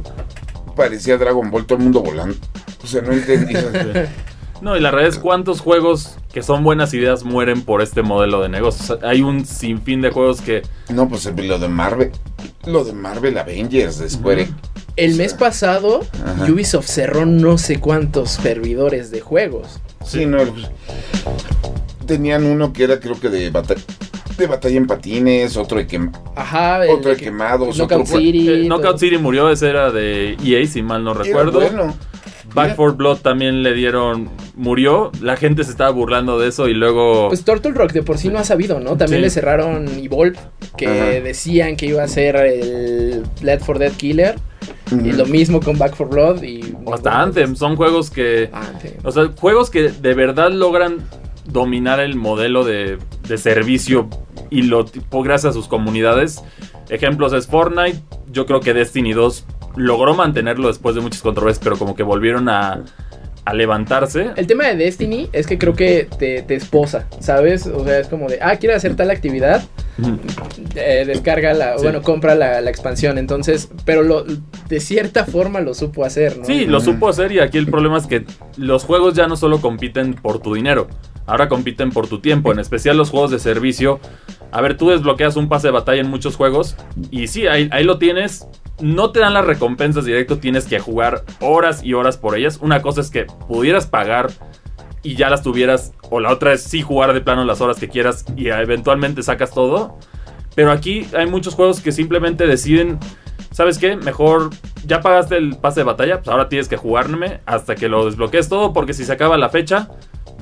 parecía 0.75 1.17
Dragon 1.17 1.49
Ball, 1.49 1.65
todo 1.65 1.79
el 1.79 1.83
mundo 1.85 2.01
volando. 2.01 2.35
O 2.83 2.85
sea, 2.87 3.01
no 3.01 3.11
entendí. 3.11 3.55
No, 4.61 4.75
y 4.75 4.79
la 4.79 4.89
realidad 4.91 5.13
es 5.15 5.19
cuántos 5.19 5.61
juegos 5.61 6.17
que 6.33 6.41
son 6.41 6.63
buenas 6.63 6.93
ideas 6.93 7.23
mueren 7.23 7.61
por 7.61 7.81
este 7.81 8.01
modelo 8.01 8.41
de 8.41 8.49
negocios. 8.49 8.89
O 8.89 8.99
sea, 8.99 9.09
hay 9.09 9.21
un 9.21 9.45
sinfín 9.45 10.01
de 10.01 10.09
juegos 10.11 10.41
que... 10.41 10.63
No, 10.89 11.07
pues 11.07 11.25
lo 11.25 11.59
de 11.59 11.67
Marvel, 11.67 12.11
lo 12.65 12.83
de 12.83 12.93
Marvel 12.93 13.37
Avengers 13.37 13.99
de 13.99 14.09
Square. 14.09 14.47
El 14.95 15.15
mes 15.15 15.35
pasado, 15.35 16.01
ajá. 16.25 16.51
Ubisoft 16.51 16.87
cerró 16.87 17.25
no 17.27 17.57
sé 17.59 17.79
cuántos 17.79 18.31
servidores 18.31 19.11
de 19.11 19.21
juegos. 19.21 19.79
Sí, 20.03 20.25
no. 20.25 20.39
Tenían 22.05 22.45
uno 22.45 22.71
que 22.73 22.83
era 22.85 22.99
creo 22.99 23.19
que 23.19 23.29
de 23.29 23.49
batalla, 23.49 23.81
de 24.37 24.47
batalla 24.47 24.77
en 24.77 24.87
patines, 24.87 25.57
otro 25.57 25.77
de, 25.77 25.87
quem- 25.87 26.11
Ajá, 26.35 26.79
otro 26.89 27.09
de 27.11 27.17
que- 27.17 27.25
quemados, 27.25 27.77
Knockout 27.77 28.07
otro 28.07 28.17
City. 28.19 28.49
Eh, 28.49 28.65
Knockout. 28.67 28.97
City 28.97 29.17
murió, 29.17 29.49
ese 29.49 29.69
era 29.69 29.91
de 29.91 30.37
EA, 30.43 30.65
si 30.67 30.81
mal 30.81 31.03
no 31.03 31.11
Era 31.11 31.23
recuerdo. 31.23 31.59
bueno. 31.59 31.95
Back 32.53 32.75
4 32.75 32.95
Blood 32.95 33.17
también 33.19 33.61
le 33.63 33.73
dieron 33.73 34.29
murió, 34.55 35.11
la 35.21 35.35
gente 35.35 35.63
se 35.63 35.71
estaba 35.71 35.91
burlando 35.91 36.39
de 36.39 36.47
eso 36.47 36.67
y 36.67 36.73
luego... 36.73 37.27
Pues 37.27 37.43
Turtle 37.43 37.71
Rock 37.71 37.91
de 37.91 38.01
por 38.01 38.17
sí 38.17 38.29
no 38.29 38.39
ha 38.39 38.43
sabido, 38.43 38.79
¿no? 38.79 38.97
También 38.97 39.19
Sí. 39.19 39.25
le 39.25 39.29
cerraron 39.29 39.87
Evolve, 39.99 40.37
que 40.75 40.87
Ajá. 40.87 41.05
decían 41.23 41.75
que 41.75 41.85
iba 41.85 42.01
a 42.03 42.07
ser 42.07 42.35
el 42.37 43.23
Led 43.43 43.59
for 43.59 43.77
Dead 43.77 43.91
Killer. 43.93 44.35
Y 44.91 45.11
lo 45.11 45.25
mismo 45.25 45.59
con 45.59 45.77
Back 45.77 45.95
for 45.95 46.09
Blood 46.09 46.41
y... 46.43 46.73
o 46.85 46.93
hasta 46.93 47.21
Anthem, 47.21 47.55
son 47.55 47.75
juegos 47.75 48.09
que... 48.09 48.49
Anthem. 48.51 48.93
O 49.03 49.11
sea, 49.11 49.29
juegos 49.39 49.69
que 49.69 49.89
de 49.89 50.13
verdad 50.13 50.49
logran 50.51 50.97
dominar 51.45 51.99
el 51.99 52.15
modelo 52.15 52.63
de, 52.63 52.97
de 53.27 53.37
servicio 53.37 54.09
y 54.49 54.63
lo 54.63 54.85
tipo 54.85 55.21
gracias 55.23 55.51
a 55.51 55.53
sus 55.53 55.67
comunidades. 55.67 56.41
Ejemplos 56.89 57.33
es 57.33 57.47
Fortnite. 57.47 57.99
Yo 58.31 58.45
creo 58.45 58.61
que 58.61 58.73
Destiny 58.73 59.13
2 59.13 59.45
logró 59.77 60.13
mantenerlo 60.15 60.67
después 60.67 60.96
de 60.96 61.01
muchas 61.01 61.22
controversias, 61.22 61.63
pero 61.63 61.77
como 61.77 61.96
que 61.96 62.03
volvieron 62.03 62.50
a, 62.50 62.84
a 63.46 63.53
levantarse. 63.53 64.31
El 64.36 64.46
tema 64.48 64.65
de 64.67 64.75
Destiny 64.75 65.29
es 65.31 65.48
que 65.48 65.57
creo 65.57 65.74
que 65.74 66.07
te, 66.19 66.41
te 66.41 66.55
esposa, 66.55 67.07
¿sabes? 67.22 67.65
O 67.67 67.86
sea, 67.86 68.00
es 68.00 68.07
como 68.07 68.27
de, 68.27 68.39
ah, 68.41 68.57
quiero 68.57 68.75
hacer 68.75 68.96
tal 68.96 69.10
actividad, 69.10 69.63
eh, 70.75 71.03
descarga 71.07 71.53
la, 71.53 71.77
Sí. 71.77 71.84
bueno, 71.84 72.01
compra 72.01 72.36
la, 72.36 72.60
la 72.62 72.69
expansión, 72.69 73.17
entonces, 73.17 73.69
pero 73.86 74.03
lo, 74.03 74.25
de 74.67 74.79
cierta 74.79 75.25
forma 75.25 75.62
lo 75.62 75.74
supo 75.74 76.03
hacer, 76.03 76.38
¿no? 76.38 76.46
Sí, 76.46 76.65
lo 76.65 76.79
supo 76.81 77.07
hacer 77.07 77.31
y 77.31 77.39
aquí 77.39 77.57
el 77.57 77.67
problema 77.67 77.98
es 77.98 78.05
que 78.05 78.25
los 78.57 78.84
juegos 78.84 79.13
ya 79.13 79.27
no 79.27 79.36
solo 79.38 79.62
compiten 79.62 80.13
por 80.13 80.39
tu 80.39 80.53
dinero, 80.53 80.88
ahora 81.25 81.48
compiten 81.48 81.91
por 81.91 82.07
tu 82.07 82.19
tiempo, 82.19 82.51
en 82.51 82.60
especial 82.60 82.98
los 82.98 83.10
juegos 83.12 83.31
de 83.31 83.39
servicio. 83.39 84.00
A 84.51 84.62
ver, 84.62 84.77
tú 84.77 84.89
desbloqueas 84.89 85.36
un 85.36 85.50
pase 85.50 85.67
de 85.67 85.72
batalla 85.72 86.01
en 86.01 86.10
muchos 86.10 86.36
juegos 86.36 86.75
y 87.12 87.27
sí, 87.27 87.48
ahí, 87.48 87.69
ahí 87.72 87.84
lo 87.84 87.98
tienes. 87.98 88.46
No 88.79 89.12
te 89.12 89.19
dan 89.19 89.34
las 89.34 89.46
recompensas 89.46 90.05
directo, 90.05 90.38
tienes 90.38 90.65
que 90.65 90.79
jugar 90.79 91.24
horas 91.39 91.84
y 91.84 91.93
horas 91.93 92.17
por 92.17 92.38
ellas. 92.38 92.60
Una 92.62 92.81
cosa 92.81 93.01
es 93.01 93.10
que 93.10 93.25
pudieras 93.25 93.88
pagar 93.88 94.29
y 95.03 95.15
ya 95.15 95.29
las 95.29 95.41
tuvieras, 95.41 95.93
o 96.10 96.19
la 96.19 96.31
otra 96.31 96.53
es 96.53 96.63
sí 96.63 96.81
jugar 96.81 97.13
de 97.13 97.22
plano 97.22 97.43
las 97.46 97.62
horas 97.62 97.79
que 97.79 97.89
quieras 97.89 98.25
y 98.36 98.50
eventualmente 98.50 99.24
sacas 99.24 99.51
todo. 99.51 99.98
Pero 100.53 100.72
aquí 100.72 101.07
hay 101.15 101.27
muchos 101.27 101.55
juegos 101.55 101.81
que 101.81 101.91
simplemente 101.91 102.46
deciden, 102.46 103.00
¿sabes 103.51 103.77
qué? 103.77 103.96
Mejor 103.96 104.50
ya 104.86 105.01
pagaste 105.01 105.38
el 105.38 105.55
pase 105.57 105.81
de 105.81 105.86
batalla, 105.86 106.17
pues 106.17 106.27
ahora 106.27 106.50
tienes 106.50 106.67
que 106.67 106.77
jugarme 106.77 107.41
hasta 107.46 107.75
que 107.75 107.89
lo 107.89 108.05
desbloquees 108.05 108.50
todo, 108.50 108.74
porque 108.74 108.93
si 108.93 109.05
se 109.05 109.13
acaba 109.13 109.38
la 109.38 109.50
fecha, 109.50 109.89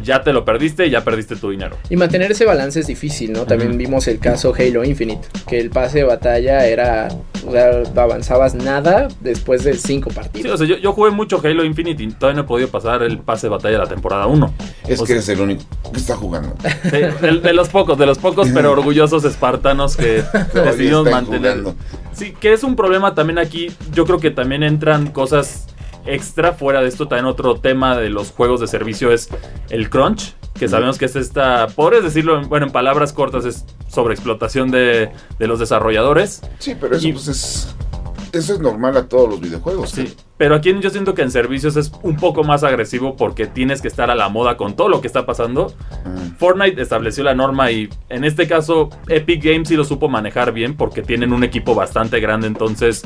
ya 0.04 0.24
te 0.24 0.34
lo 0.34 0.46
perdiste 0.46 0.86
y 0.86 0.90
ya 0.92 1.04
perdiste 1.04 1.36
tu 1.36 1.50
dinero. 1.50 1.78
Y 1.90 1.96
mantener 1.96 2.32
ese 2.32 2.46
balance 2.46 2.80
es 2.80 2.88
difícil, 2.88 3.34
¿no? 3.34 3.46
También 3.46 3.78
vimos 3.78 4.08
el 4.08 4.20
caso 4.20 4.54
Halo 4.58 4.84
Infinite, 4.84 5.28
que 5.48 5.60
el 5.60 5.70
pase 5.70 6.00
de 6.00 6.04
batalla 6.04 6.66
era, 6.68 7.08
o 7.48 7.52
sea, 7.52 7.84
no 7.94 8.02
avanzabas 8.02 8.56
nada 8.56 9.08
después 9.22 9.64
de 9.64 9.74
cinco 9.75 10.10
Sí, 10.10 10.16
partidos. 10.16 10.54
o 10.54 10.58
sea, 10.58 10.68
yo, 10.68 10.78
yo 10.78 10.94
jugué 10.94 11.12
mucho 11.12 11.42
Halo 11.44 11.64
Infinite 11.64 12.04
y 12.04 12.08
todavía 12.12 12.38
no 12.42 12.46
he 12.46 12.48
podido 12.48 12.68
pasar 12.70 13.04
el 13.04 13.20
pase 13.20 13.48
de 13.48 13.52
batalla 13.52 13.74
de 13.80 13.84
la 13.84 13.90
temporada 13.90 14.28
1. 14.28 14.54
Es 14.88 15.00
O 15.00 15.04
que 15.04 15.08
sea- 15.08 15.16
eres 15.16 15.30
el 15.30 15.42
único 15.42 15.64
que 15.92 16.00
está 16.00 16.16
jugando. 16.16 16.56
Sí, 16.84 16.90
de, 17.22 17.40
de 17.42 17.54
los 17.54 17.70
pocos, 17.70 17.98
de 17.98 18.06
los 18.06 18.18
pocos 18.18 18.50
pero 18.54 18.72
orgullosos 18.74 19.24
espartanos 19.25 19.96
que 19.98 20.24
decidimos 20.54 21.10
mantener. 21.10 21.60
jugando. 21.62 21.75
Sí, 22.14 22.34
que 22.40 22.54
es 22.54 22.64
un 22.64 22.75
problema 22.75 23.14
también 23.16 23.40
aquí. 23.40 23.72
Yo 23.94 24.06
creo 24.06 24.20
que 24.20 24.32
también 24.32 24.64
entran 24.64 25.08
cosas 25.08 25.68
extra 26.05 26.53
fuera 26.53 26.81
de 26.81 26.88
esto. 26.88 27.07
También 27.07 27.25
otro 27.25 27.55
tema 27.59 27.97
de 27.97 28.09
los 28.09 28.31
juegos 28.31 28.59
de 28.62 28.67
servicio 28.67 29.12
es 29.12 29.29
el 29.69 29.89
crunch. 29.89 30.33
Que 30.53 30.69
sabemos 30.69 30.97
que 30.97 31.05
es 31.05 31.15
esta, 31.17 31.67
podrías 31.67 32.03
decirlo, 32.03 32.39
en- 32.39 32.47
bueno, 32.47 32.65
en 32.67 32.71
palabras 32.71 33.12
cortas, 33.12 33.43
es 33.43 33.65
sobreexplotación 33.89 34.71
de, 34.71 35.09
de 35.38 35.47
los 35.47 35.59
desarrolladores. 35.59 36.41
Sí, 36.59 36.75
pero 36.79 36.95
eso 36.95 37.07
Y- 37.07 37.12
pues 37.13 37.27
es. 37.27 37.75
Eso 38.31 38.53
es 38.53 38.59
normal 38.59 38.97
a 38.97 39.07
todos 39.07 39.29
los 39.29 39.39
videojuegos. 39.39 39.91
Sí, 39.91 40.13
pero 40.38 40.55
aquí 40.55 40.74
yo 40.81 40.89
siento 40.89 41.13
que 41.13 41.21
en 41.21 41.31
servicios 41.31 41.77
es 41.77 41.89
un 42.03 42.17
poco 42.17 42.43
más 42.43 42.65
agresivo 42.65 43.15
porque 43.15 43.47
tienes 43.47 43.81
que 43.81 43.88
estar 43.88 44.12
a 44.12 44.15
la 44.15 44.27
moda 44.27 44.57
con 44.57 44.75
todo 44.75 44.89
lo 44.89 45.00
que 45.00 45.07
está 45.07 45.25
pasando. 45.25 45.74
Mm. 46.03 46.35
Fortnite 46.38 46.81
estableció 46.81 47.24
la 47.24 47.33
norma 47.33 47.71
y 47.71 47.88
en 48.09 48.25
este 48.25 48.45
caso 48.45 48.89
Epic 49.07 49.41
Games 49.41 49.69
sí 49.69 49.77
lo 49.77 49.85
supo 49.85 50.09
manejar 50.09 50.51
bien 50.51 50.75
porque 50.75 51.01
tienen 51.01 51.31
un 51.31 51.45
equipo 51.45 51.75
bastante 51.75 52.19
grande, 52.19 52.47
entonces 52.47 53.03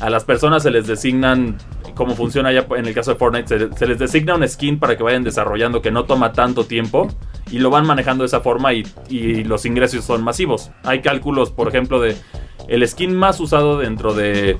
a 0.00 0.10
las 0.10 0.22
personas 0.22 0.62
se 0.62 0.70
les 0.70 0.86
designan, 0.86 1.58
como 1.98 2.14
funciona 2.14 2.52
ya 2.52 2.64
en 2.76 2.86
el 2.86 2.94
caso 2.94 3.10
de 3.10 3.18
Fortnite, 3.18 3.76
se, 3.76 3.86
les 3.88 3.98
designa 3.98 4.36
un 4.36 4.46
skin 4.46 4.78
para 4.78 4.96
que 4.96 5.02
vayan 5.02 5.24
desarrollando 5.24 5.82
que 5.82 5.90
no 5.90 6.04
toma 6.04 6.32
tanto 6.32 6.64
tiempo 6.64 7.08
y 7.50 7.58
lo 7.58 7.70
van 7.70 7.88
manejando 7.88 8.22
de 8.22 8.28
esa 8.28 8.38
forma 8.38 8.72
y, 8.72 8.84
los 9.42 9.66
ingresos 9.66 10.04
son 10.04 10.22
masivos. 10.22 10.70
Hay 10.84 11.02
cálculos, 11.02 11.50
por 11.50 11.66
ejemplo, 11.66 12.00
de 12.00 12.14
el 12.68 12.86
skin 12.86 13.16
más 13.16 13.40
usado 13.40 13.78
dentro 13.78 14.14
de, 14.14 14.56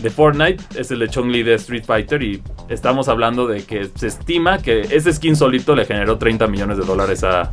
de 0.00 0.10
Fortnite 0.10 0.64
es 0.74 0.90
el 0.90 1.00
de 1.00 1.08
Chong-Li 1.08 1.42
de 1.42 1.54
Street 1.56 1.84
Fighter 1.84 2.22
y 2.22 2.42
estamos 2.70 3.06
hablando 3.08 3.46
de 3.46 3.66
que 3.66 3.90
se 3.94 4.06
estima 4.06 4.56
que 4.56 4.80
ese 4.80 5.12
skin 5.12 5.36
solito 5.36 5.76
le 5.76 5.84
generó 5.84 6.16
30 6.16 6.46
millones 6.46 6.78
de 6.78 6.86
dólares 6.86 7.22
a, 7.22 7.52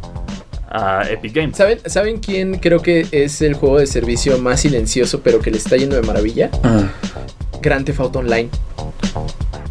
a 0.69 1.03
Epic 1.09 1.33
Games. 1.33 1.57
¿Saben, 1.57 1.79
¿Saben 1.85 2.19
quién 2.19 2.59
creo 2.59 2.81
que 2.81 3.07
es 3.11 3.41
el 3.41 3.55
juego 3.55 3.79
de 3.79 3.87
servicio 3.87 4.37
más 4.37 4.61
silencioso 4.61 5.21
pero 5.21 5.39
que 5.39 5.51
le 5.51 5.57
está 5.57 5.75
yendo 5.75 5.95
de 5.95 6.03
maravilla? 6.03 6.49
Ah, 6.63 6.87
Grand 7.61 7.85
Theft 7.85 7.99
Auto 7.99 8.19
Online. 8.19 8.49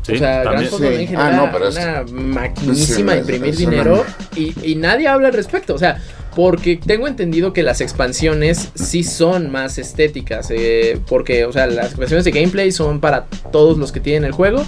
Sí, 0.08 0.14
o 0.14 0.18
sea, 0.18 0.42
Auto 0.42 0.76
Online 0.76 1.06
Sí. 1.06 1.14
Ah, 1.16 1.30
no, 1.36 1.50
pero 1.52 1.68
es- 1.68 1.76
una 1.76 2.04
maquinísima 2.10 3.12
Sí, 3.12 3.16
de 3.16 3.20
imprimir 3.20 3.50
es 3.54 3.60
una- 3.60 3.70
dinero 3.70 4.04
y, 4.34 4.54
y 4.70 4.74
nadie 4.74 5.06
habla 5.08 5.28
al 5.28 5.34
respecto. 5.34 5.74
O 5.74 5.78
sea, 5.78 6.00
porque 6.34 6.76
tengo 6.76 7.08
entendido 7.08 7.52
que 7.52 7.62
las 7.64 7.80
expansiones 7.80 8.68
sí 8.74 9.02
son 9.02 9.50
más 9.50 9.76
estéticas. 9.78 10.50
eh, 10.50 10.98
porque, 11.08 11.44
o 11.44 11.52
sea, 11.52 11.66
las 11.66 11.86
expansiones 11.86 12.24
de 12.24 12.30
gameplay 12.30 12.70
son 12.70 13.00
para 13.00 13.24
todos 13.50 13.76
los 13.76 13.90
que 13.92 14.00
tienen 14.00 14.24
el 14.24 14.32
juego. 14.32 14.64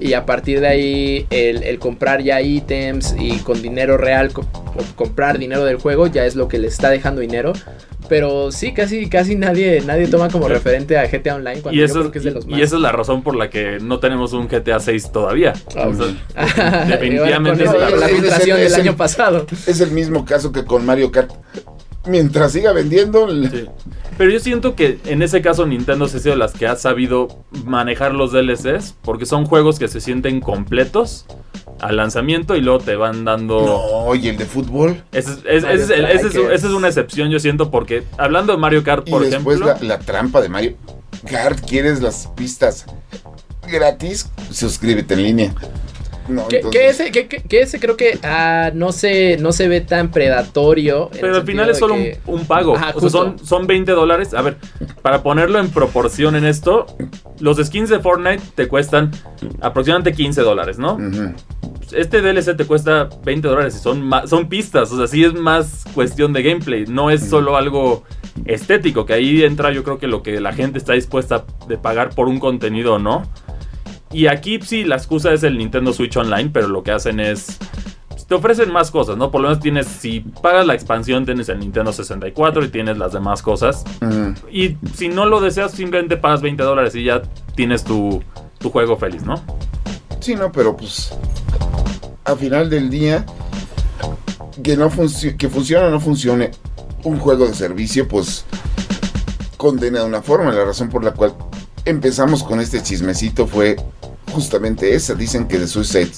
Y 0.00 0.14
a 0.14 0.24
partir 0.26 0.60
de 0.60 0.68
ahí, 0.68 1.26
el, 1.30 1.62
el 1.64 1.78
comprar 1.78 2.22
ya 2.22 2.40
ítems 2.40 3.14
y 3.18 3.38
con 3.38 3.60
dinero 3.62 3.98
real, 3.98 4.32
co- 4.32 4.42
o 4.42 4.96
comprar 4.96 5.38
dinero 5.38 5.64
del 5.64 5.76
juego, 5.76 6.06
ya 6.06 6.24
es 6.24 6.34
lo 6.34 6.48
que 6.48 6.58
le 6.58 6.68
está 6.68 6.88
dejando 6.90 7.20
dinero. 7.20 7.52
Pero 8.12 8.52
sí, 8.52 8.74
casi, 8.74 9.08
casi 9.08 9.36
nadie, 9.36 9.80
nadie 9.86 10.06
toma 10.06 10.28
como 10.28 10.46
referente 10.46 10.98
a 10.98 11.06
GTA 11.06 11.36
Online 11.36 11.62
cuando 11.62 11.72
Y, 11.72 11.78
yo 11.78 11.86
eso, 11.86 12.00
creo 12.00 12.10
que 12.10 12.18
es 12.18 12.24
de 12.24 12.30
los 12.32 12.46
más. 12.46 12.58
y 12.58 12.62
esa 12.62 12.76
es 12.76 12.82
la 12.82 12.92
razón 12.92 13.22
por 13.22 13.34
la 13.34 13.48
que 13.48 13.78
no 13.80 14.00
tenemos 14.00 14.34
un 14.34 14.48
GTA 14.48 14.80
6 14.80 15.12
todavía. 15.12 15.54
Ah, 15.74 15.88
O 15.88 15.94
sea, 15.94 16.84
definitivamente 16.88 17.64
es 17.64 17.72
la 17.72 18.08
filtración 18.08 18.58
Es 18.58 18.64
el- 18.66 18.70
del 18.72 18.80
año 18.82 18.96
pasado. 18.98 19.46
Es 19.66 19.80
el 19.80 19.92
mismo 19.92 20.26
caso 20.26 20.52
que 20.52 20.62
con 20.62 20.84
Mario 20.84 21.10
Kart. 21.10 21.30
Mientras 22.06 22.52
siga 22.52 22.74
vendiendo, 22.74 23.30
Sí. 23.30 23.64
Pero 24.18 24.30
yo 24.30 24.40
siento 24.40 24.76
que 24.76 24.98
en 25.06 25.22
ese 25.22 25.40
caso 25.40 25.64
Nintendo 25.64 26.06
se 26.06 26.18
ha 26.18 26.20
sido 26.20 26.36
las 26.36 26.52
que 26.52 26.66
ha 26.66 26.76
sabido 26.76 27.28
manejar 27.64 28.12
los 28.12 28.30
DLCs 28.30 28.94
porque 29.00 29.24
son 29.24 29.46
juegos 29.46 29.78
que 29.78 29.88
se 29.88 30.02
sienten 30.02 30.40
completos 30.40 31.24
al 31.80 31.96
lanzamiento 31.96 32.54
y 32.56 32.60
luego 32.60 32.78
te 32.80 32.94
van 32.96 33.24
dando... 33.24 33.60
No, 34.06 34.14
y 34.14 34.28
el 34.28 34.36
de 34.36 34.46
fútbol. 34.46 35.02
Ese 35.12 35.32
es, 35.32 35.64
es- 35.64 35.64
es 35.64 35.90
es- 35.90 36.34
esa 36.34 36.66
es 36.66 36.72
una 36.72 36.88
excepción, 36.88 37.30
yo 37.30 37.38
siento, 37.40 37.70
porque 37.70 38.04
hablando 38.18 38.52
de 38.52 38.58
Mario 38.58 38.84
Kart, 38.84 39.06
Y 39.08 39.10
por 39.10 39.22
después 39.22 39.56
ejemplo... 39.60 39.66
la, 39.88 39.96
la 39.96 39.98
trampa 39.98 40.40
de 40.40 40.48
Mario 40.48 40.76
Kart. 41.28 41.60
¿Quieres 41.66 42.00
las 42.00 42.28
pistas 42.36 42.86
gratis? 43.68 44.28
Suscríbete 44.50 45.14
en 45.14 45.22
línea. 45.22 45.54
No, 46.28 46.46
Que, 46.48 46.62
ese, 46.86 47.10
que, 47.10 47.26
que- 47.26 47.42
que 47.42 47.62
ese 47.62 47.80
creo 47.80 47.96
que 47.96 48.18
ah, 48.22 48.70
no, 48.74 48.92
se, 48.92 49.36
no 49.38 49.52
se 49.52 49.68
ve 49.68 49.80
tan 49.80 50.10
predatorio. 50.10 51.10
Pero 51.12 51.28
el 51.28 51.34
al 51.34 51.46
final 51.46 51.68
es 51.70 51.78
solo 51.78 51.96
un, 52.26 52.46
pago. 52.46 52.76
Ajá, 52.76 52.92
o 52.94 53.00
sea, 53.00 53.10
son, 53.10 53.38
son 53.44 53.66
20 53.66 53.90
dólares. 53.92 54.32
A 54.34 54.42
ver, 54.42 54.56
para 55.02 55.22
ponerlo 55.22 55.58
en 55.58 55.70
proporción 55.70 56.36
en 56.36 56.44
esto, 56.44 56.86
los 57.40 57.58
skins 57.58 57.90
de 57.90 57.98
Fortnite 57.98 58.42
te 58.54 58.68
cuestan 58.68 59.10
aproximadamente 59.60 60.12
15 60.12 60.42
dólares, 60.42 60.78
¿no? 60.78 60.98
Este 61.92 62.22
DLC 62.22 62.56
te 62.56 62.64
cuesta 62.64 63.08
20 63.24 63.48
dólares 63.48 63.76
y 63.76 63.78
son, 63.80 64.08
son 64.26 64.48
pistas. 64.48 64.92
O 64.92 64.96
sea, 64.96 65.06
sí 65.06 65.24
es 65.24 65.34
más 65.34 65.84
cuestión 65.92 66.32
de 66.32 66.42
gameplay. 66.42 66.86
No 66.86 67.10
es 67.10 67.28
solo 67.28 67.56
algo 67.56 68.04
estético. 68.46 69.04
Que 69.04 69.14
ahí 69.14 69.42
entra 69.42 69.72
yo 69.72 69.82
creo 69.84 69.98
que 69.98 70.06
lo 70.06 70.22
que 70.22 70.40
la 70.40 70.52
gente 70.52 70.78
está 70.78 70.92
dispuesta 70.94 71.44
de 71.68 71.76
pagar 71.78 72.10
por 72.10 72.28
un 72.28 72.38
contenido 72.38 72.94
o 72.94 72.98
no. 72.98 73.24
Y 74.12 74.26
aquí 74.26 74.60
sí, 74.62 74.84
la 74.84 74.96
excusa 74.96 75.32
es 75.32 75.42
el 75.42 75.56
Nintendo 75.58 75.92
Switch 75.92 76.16
Online, 76.16 76.50
pero 76.52 76.68
lo 76.68 76.82
que 76.82 76.90
hacen 76.92 77.18
es... 77.20 77.56
pues, 78.08 78.26
Te 78.26 78.34
ofrecen 78.34 78.70
más 78.72 78.90
cosas, 78.90 79.16
¿no? 79.16 79.30
Por 79.30 79.40
lo 79.40 79.48
menos 79.48 79.62
tienes, 79.62 79.86
si 79.86 80.20
pagas 80.20 80.66
la 80.66 80.74
expansión, 80.74 81.24
tienes 81.24 81.48
el 81.48 81.58
Nintendo 81.60 81.92
64 81.92 82.64
y 82.64 82.68
tienes 82.68 82.98
las 82.98 83.12
demás 83.12 83.40
cosas. 83.42 83.84
Y 84.50 84.76
si 84.94 85.08
no 85.08 85.24
lo 85.26 85.40
deseas, 85.40 85.72
simplemente 85.72 86.16
pagas 86.18 86.42
20 86.42 86.62
dólares 86.62 86.94
y 86.94 87.04
ya 87.04 87.22
tienes 87.54 87.84
tu, 87.84 88.22
tu 88.58 88.70
juego 88.70 88.96
feliz, 88.98 89.24
¿no? 89.24 89.42
Sí, 90.20 90.34
no, 90.36 90.52
pero 90.52 90.76
pues 90.76 91.12
al 92.24 92.38
final 92.38 92.70
del 92.70 92.88
día 92.90 93.24
que 94.62 94.76
no 94.76 94.90
funci- 94.90 95.36
que 95.36 95.48
funcione 95.48 95.86
o 95.86 95.90
no 95.90 95.98
funcione 96.00 96.50
un 97.02 97.18
juego 97.18 97.46
de 97.46 97.54
servicio, 97.54 98.06
pues 98.06 98.44
condena 99.56 100.00
de 100.00 100.04
una 100.06 100.22
forma. 100.22 100.52
La 100.52 100.64
razón 100.64 100.88
por 100.88 101.02
la 101.02 101.12
cual 101.12 101.34
empezamos 101.84 102.42
con 102.42 102.60
este 102.60 102.82
chismecito 102.82 103.46
fue 103.46 103.76
justamente 104.32 104.94
esa. 104.94 105.14
Dicen 105.14 105.46
que 105.46 105.58
de 105.58 105.66
Suicide 105.66 106.12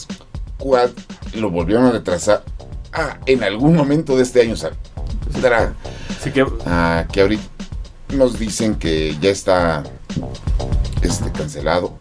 Squad 0.59 0.91
lo 1.35 1.51
volvieron 1.51 1.87
a 1.87 1.93
retrasar. 1.93 2.45
Ah, 2.93 3.19
en 3.27 3.43
algún 3.43 3.75
momento 3.75 4.17
de 4.17 4.23
este 4.23 4.43
año 4.43 4.57
saldrá. 4.57 5.75
Así 6.11 6.31
que 6.31 6.47
Ah, 6.67 7.07
que 7.13 7.21
ahorita 7.23 7.43
nos 8.15 8.39
dicen 8.39 8.77
que 8.77 9.17
ya 9.21 9.31
está 9.31 9.83
este, 11.03 11.31
cancelado. 11.33 11.99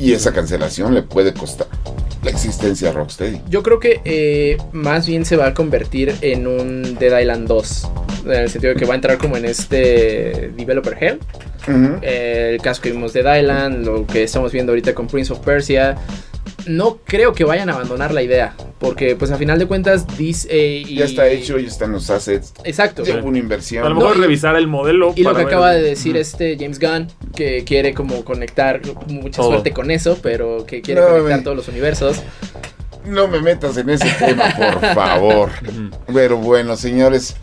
Y 0.00 0.12
esa 0.12 0.32
cancelación 0.32 0.94
le 0.94 1.02
puede 1.02 1.34
costar 1.34 1.66
la 2.22 2.30
existencia 2.30 2.88
de 2.88 2.94
Rocksteady. 2.94 3.40
Yo 3.48 3.62
creo 3.62 3.80
que 3.80 4.00
eh, 4.04 4.58
más 4.72 5.06
bien 5.06 5.24
se 5.24 5.36
va 5.36 5.48
a 5.48 5.54
convertir 5.54 6.14
en 6.20 6.46
un 6.46 6.96
Dead 6.98 7.18
Island 7.18 7.46
2. 7.46 7.90
En 8.26 8.32
el 8.32 8.50
sentido 8.50 8.74
de 8.74 8.78
que 8.78 8.86
va 8.86 8.94
a 8.94 8.96
entrar 8.96 9.18
como 9.18 9.36
en 9.36 9.44
este 9.44 10.52
Developer 10.56 10.96
Hell. 11.00 11.20
Eh, 12.02 12.52
el 12.54 12.62
caso 12.62 12.82
que 12.82 12.90
vimos 12.90 13.12
de 13.12 13.22
Dead 13.22 13.40
Island, 13.40 13.86
lo 13.86 14.06
que 14.06 14.22
estamos 14.22 14.52
viendo 14.52 14.72
ahorita 14.72 14.94
con 14.94 15.06
Prince 15.06 15.32
of 15.32 15.40
Persia. 15.40 15.96
No 16.66 16.98
creo 17.04 17.32
que 17.32 17.44
vayan 17.44 17.68
a 17.70 17.74
abandonar 17.74 18.12
la 18.12 18.22
idea. 18.22 18.54
Porque, 18.78 19.16
pues, 19.16 19.30
a 19.30 19.36
final 19.36 19.58
de 19.58 19.66
cuentas, 19.66 20.06
dice. 20.16 20.48
eh, 20.50 20.82
y- 20.86 20.96
Ya 20.96 21.04
está 21.04 21.26
hecho, 21.28 21.58
ya 21.58 21.68
están 21.68 21.92
los 21.92 22.08
assets. 22.10 22.52
Exacto. 22.64 23.04
Ya 23.04 23.16
hubo 23.18 23.28
una 23.28 23.38
inversión. 23.38 23.84
A 23.84 23.88
lo 23.88 23.94
mejor 23.96 24.18
revisar 24.18 24.56
el 24.56 24.66
modelo. 24.66 25.12
Y 25.16 25.22
lo 25.22 25.30
que 25.32 25.38
ver- 25.38 25.46
acaba 25.46 25.72
de 25.72 25.82
decir 25.82 26.16
este 26.16 26.56
James 26.58 26.78
Gunn, 26.78 27.08
que 27.34 27.64
quiere 27.64 27.94
como 27.94 28.24
conectar, 28.24 28.80
mucha 29.08 29.38
Todo. 29.42 29.50
suerte 29.52 29.72
con 29.72 29.90
eso, 29.90 30.18
pero 30.22 30.64
que 30.66 30.80
quiere 30.82 31.00
No, 31.00 31.08
conectar 31.08 31.42
todos 31.42 31.56
los 31.56 31.68
universos. 31.68 32.22
No 33.04 33.28
me 33.28 33.40
metas 33.40 33.76
en 33.76 33.90
ese 33.90 34.08
tema, 34.18 34.54
por 34.56 34.80
favor. 34.94 35.50
Pero 36.12 36.36
bueno, 36.36 36.76
señores, 36.76 37.36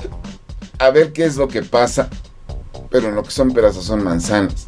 a 0.80 0.90
ver 0.92 1.14
qué 1.14 1.26
es 1.26 1.36
lo 1.36 1.48
que 1.48 1.64
pasa. 1.64 2.10
Pero 2.90 3.10
en 3.10 3.16
lo 3.16 3.24
que 3.24 3.32
son 3.32 3.52
pedazos 3.52 3.84
son 3.86 4.04
manzanas. 4.04 4.68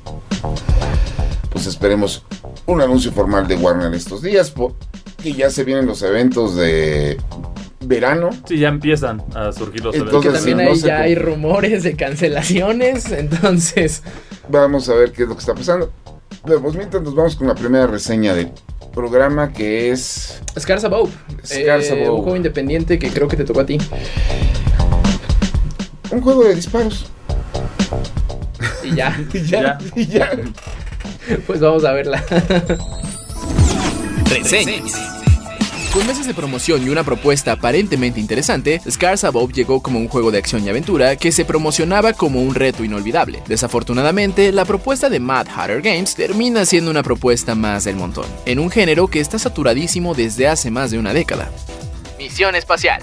Pues 1.52 1.66
esperemos 1.68 2.24
un 2.72 2.82
anuncio 2.82 3.12
formal 3.12 3.48
de 3.48 3.56
Warner 3.56 3.94
estos 3.94 4.22
días. 4.22 4.54
Y 5.24 5.34
ya 5.34 5.50
se 5.50 5.64
vienen 5.64 5.86
los 5.86 6.02
eventos 6.02 6.56
de 6.56 7.18
verano. 7.82 8.30
Sí, 8.48 8.58
ya 8.60 8.70
empiezan 8.70 9.24
a 9.36 9.52
surgir 9.52 9.84
los 9.84 9.96
Entonces, 9.96 10.22
Que 10.22 10.28
eventos. 10.30 10.34
también 10.46 10.58
no 10.66 10.72
ahí 10.74 10.78
sé 10.80 10.88
ya 10.88 10.94
cómo- 10.96 11.04
hay 11.06 11.16
rumores 11.16 11.84
de 11.84 11.96
cancelaciones, 11.96 13.12
entonces... 13.12 14.04
Vamos 14.50 14.88
a 14.90 14.94
ver 14.96 15.12
qué 15.12 15.24
es 15.24 15.30
lo 15.30 15.36
que 15.36 15.40
está 15.42 15.54
pasando. 15.54 15.92
Pero 16.46 16.62
pues 16.62 16.76
mientras 16.76 17.04
nos 17.04 17.14
vamos 17.16 17.36
con 17.36 17.48
la 17.48 17.56
primera 17.56 17.86
reseña 17.88 18.34
del 18.34 18.52
programa 18.94 19.52
que 19.52 19.92
es 19.92 20.42
Scars 20.58 20.84
Above, 20.86 21.12
Scars 21.44 21.90
eh, 21.90 21.92
Above. 21.92 22.10
un 22.10 22.22
juego 22.24 22.36
independiente 22.38 22.98
que 22.98 23.10
creo 23.12 23.28
que 23.28 23.36
te 23.38 23.44
tocó 23.44 23.60
a 23.62 23.66
ti. 23.66 23.78
un 26.12 26.22
juego 26.22 26.44
de 26.46 26.56
disparos. 26.56 27.08
Y 28.84 28.96
ya, 28.96 29.20
Y 29.34 29.42
ya, 29.44 29.78
y 29.96 30.06
ya. 30.08 30.32
pues 31.48 31.60
vamos 31.60 31.84
a 31.86 31.92
verla. 31.94 32.24
Reseñas. 34.30 35.20
Con 35.94 36.06
meses 36.06 36.28
de 36.28 36.36
promoción 36.36 36.86
y 36.86 36.90
una 36.90 37.04
propuesta 37.04 37.54
aparentemente 37.54 38.20
interesante, 38.20 38.80
Scars 38.88 39.24
Above 39.24 39.52
llegó 39.52 39.82
como 39.82 39.98
un 39.98 40.08
juego 40.08 40.30
de 40.30 40.38
acción 40.38 40.64
y 40.64 40.70
aventura 40.70 41.16
que 41.16 41.32
se 41.32 41.46
promocionaba 41.46 42.14
como 42.14 42.44
un 42.44 42.54
reto 42.54 42.84
inolvidable. 42.84 43.42
Desafortunadamente, 43.48 44.52
la 44.52 44.66
propuesta 44.66 45.10
de 45.10 45.20
Mad 45.20 45.48
Hatter 45.48 45.82
Games 45.82 46.14
termina 46.14 46.64
siendo 46.66 46.92
una 46.92 47.02
propuesta 47.02 47.56
más 47.56 47.86
del 47.86 47.96
montón, 47.96 48.28
en 48.46 48.60
un 48.60 48.70
género 48.70 49.08
que 49.08 49.20
está 49.20 49.40
saturadísimo 49.40 50.14
desde 50.14 50.48
hace 50.48 50.70
más 50.70 50.92
de 50.92 51.00
una 51.00 51.12
década. 51.12 51.50
Misión 52.20 52.54
espacial. 52.54 53.02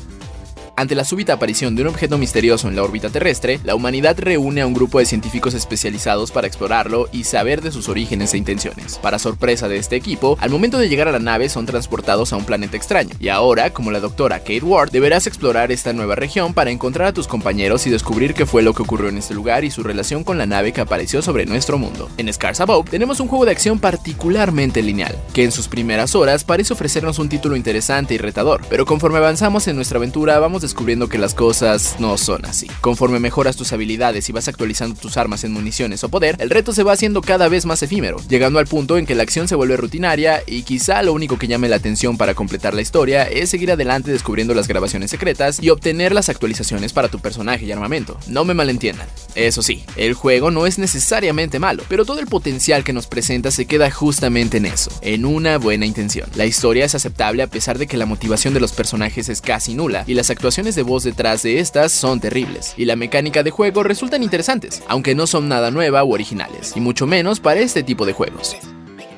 Ante 0.78 0.94
la 0.94 1.06
súbita 1.06 1.32
aparición 1.32 1.74
de 1.74 1.80
un 1.80 1.88
objeto 1.88 2.18
misterioso 2.18 2.68
en 2.68 2.76
la 2.76 2.82
órbita 2.82 3.08
terrestre, 3.08 3.58
la 3.64 3.74
humanidad 3.74 4.14
reúne 4.18 4.60
a 4.60 4.66
un 4.66 4.74
grupo 4.74 4.98
de 4.98 5.06
científicos 5.06 5.54
especializados 5.54 6.30
para 6.30 6.46
explorarlo 6.46 7.08
y 7.12 7.24
saber 7.24 7.62
de 7.62 7.72
sus 7.72 7.88
orígenes 7.88 8.34
e 8.34 8.36
intenciones. 8.36 8.98
Para 8.98 9.18
sorpresa 9.18 9.68
de 9.68 9.78
este 9.78 9.96
equipo, 9.96 10.36
al 10.38 10.50
momento 10.50 10.76
de 10.76 10.90
llegar 10.90 11.08
a 11.08 11.12
la 11.12 11.18
nave 11.18 11.48
son 11.48 11.64
transportados 11.64 12.34
a 12.34 12.36
un 12.36 12.44
planeta 12.44 12.76
extraño, 12.76 13.14
y 13.18 13.28
ahora, 13.28 13.72
como 13.72 13.90
la 13.90 14.00
doctora 14.00 14.40
Kate 14.40 14.60
Ward, 14.60 14.90
deberás 14.90 15.26
explorar 15.26 15.72
esta 15.72 15.94
nueva 15.94 16.14
región 16.14 16.52
para 16.52 16.70
encontrar 16.70 17.08
a 17.08 17.14
tus 17.14 17.26
compañeros 17.26 17.86
y 17.86 17.90
descubrir 17.90 18.34
qué 18.34 18.44
fue 18.44 18.62
lo 18.62 18.74
que 18.74 18.82
ocurrió 18.82 19.08
en 19.08 19.16
este 19.16 19.32
lugar 19.32 19.64
y 19.64 19.70
su 19.70 19.82
relación 19.82 20.24
con 20.24 20.36
la 20.36 20.44
nave 20.44 20.74
que 20.74 20.82
apareció 20.82 21.22
sobre 21.22 21.46
nuestro 21.46 21.78
mundo. 21.78 22.10
En 22.18 22.30
Scars 22.30 22.60
Above 22.60 22.90
tenemos 22.90 23.18
un 23.20 23.28
juego 23.28 23.46
de 23.46 23.52
acción 23.52 23.78
particularmente 23.78 24.82
lineal, 24.82 25.16
que 25.32 25.44
en 25.44 25.52
sus 25.52 25.68
primeras 25.68 26.14
horas 26.14 26.44
parece 26.44 26.74
ofrecernos 26.74 27.18
un 27.18 27.30
título 27.30 27.56
interesante 27.56 28.12
y 28.12 28.18
retador, 28.18 28.60
pero 28.68 28.84
conforme 28.84 29.16
avanzamos 29.16 29.66
en 29.68 29.76
nuestra 29.76 29.96
aventura 29.96 30.38
vamos 30.38 30.65
descubriendo 30.66 31.08
que 31.08 31.18
las 31.18 31.34
cosas 31.34 31.96
no 31.98 32.18
son 32.18 32.44
así. 32.44 32.66
Conforme 32.80 33.20
mejoras 33.20 33.56
tus 33.56 33.72
habilidades 33.72 34.28
y 34.28 34.32
vas 34.32 34.48
actualizando 34.48 34.98
tus 35.00 35.16
armas 35.16 35.44
en 35.44 35.52
municiones 35.52 36.04
o 36.04 36.08
poder, 36.08 36.36
el 36.40 36.50
reto 36.50 36.72
se 36.72 36.82
va 36.82 36.92
haciendo 36.92 37.22
cada 37.22 37.48
vez 37.48 37.66
más 37.66 37.82
efímero, 37.82 38.18
llegando 38.28 38.58
al 38.58 38.66
punto 38.66 38.98
en 38.98 39.06
que 39.06 39.14
la 39.14 39.22
acción 39.22 39.48
se 39.48 39.54
vuelve 39.54 39.76
rutinaria 39.76 40.42
y 40.46 40.62
quizá 40.62 41.02
lo 41.02 41.12
único 41.12 41.38
que 41.38 41.48
llame 41.48 41.68
la 41.68 41.76
atención 41.76 42.16
para 42.16 42.34
completar 42.34 42.74
la 42.74 42.82
historia 42.82 43.24
es 43.24 43.50
seguir 43.50 43.70
adelante 43.70 44.10
descubriendo 44.10 44.54
las 44.54 44.68
grabaciones 44.68 45.10
secretas 45.10 45.62
y 45.62 45.70
obtener 45.70 46.12
las 46.12 46.28
actualizaciones 46.28 46.92
para 46.92 47.08
tu 47.08 47.18
personaje 47.18 47.64
y 47.64 47.72
armamento. 47.72 48.18
No 48.26 48.44
me 48.44 48.54
malentiendan. 48.54 49.06
Eso 49.34 49.62
sí, 49.62 49.84
el 49.96 50.14
juego 50.14 50.50
no 50.50 50.66
es 50.66 50.78
necesariamente 50.78 51.58
malo, 51.58 51.84
pero 51.88 52.04
todo 52.04 52.20
el 52.20 52.26
potencial 52.26 52.84
que 52.84 52.92
nos 52.92 53.06
presenta 53.06 53.50
se 53.50 53.66
queda 53.66 53.90
justamente 53.90 54.56
en 54.56 54.66
eso, 54.66 54.90
en 55.02 55.24
una 55.24 55.58
buena 55.58 55.86
intención. 55.86 56.28
La 56.34 56.46
historia 56.46 56.84
es 56.84 56.94
aceptable 56.94 57.42
a 57.42 57.46
pesar 57.46 57.78
de 57.78 57.86
que 57.86 57.96
la 57.96 58.06
motivación 58.06 58.54
de 58.54 58.60
los 58.60 58.72
personajes 58.72 59.28
es 59.28 59.40
casi 59.40 59.74
nula 59.74 60.04
y 60.06 60.14
las 60.14 60.30
actuaciones 60.30 60.55
de 60.64 60.82
voz 60.82 61.04
detrás 61.04 61.42
de 61.42 61.60
estas 61.60 61.92
son 61.92 62.18
terribles, 62.18 62.72
y 62.78 62.86
la 62.86 62.96
mecánica 62.96 63.42
de 63.42 63.50
juego 63.50 63.82
resultan 63.82 64.22
interesantes, 64.22 64.82
aunque 64.88 65.14
no 65.14 65.26
son 65.26 65.48
nada 65.48 65.70
nueva 65.70 66.02
o 66.02 66.08
originales, 66.08 66.72
y 66.74 66.80
mucho 66.80 67.06
menos 67.06 67.40
para 67.40 67.60
este 67.60 67.82
tipo 67.82 68.06
de 68.06 68.14
juegos. 68.14 68.56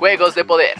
Juegos 0.00 0.34
de 0.34 0.44
poder. 0.44 0.74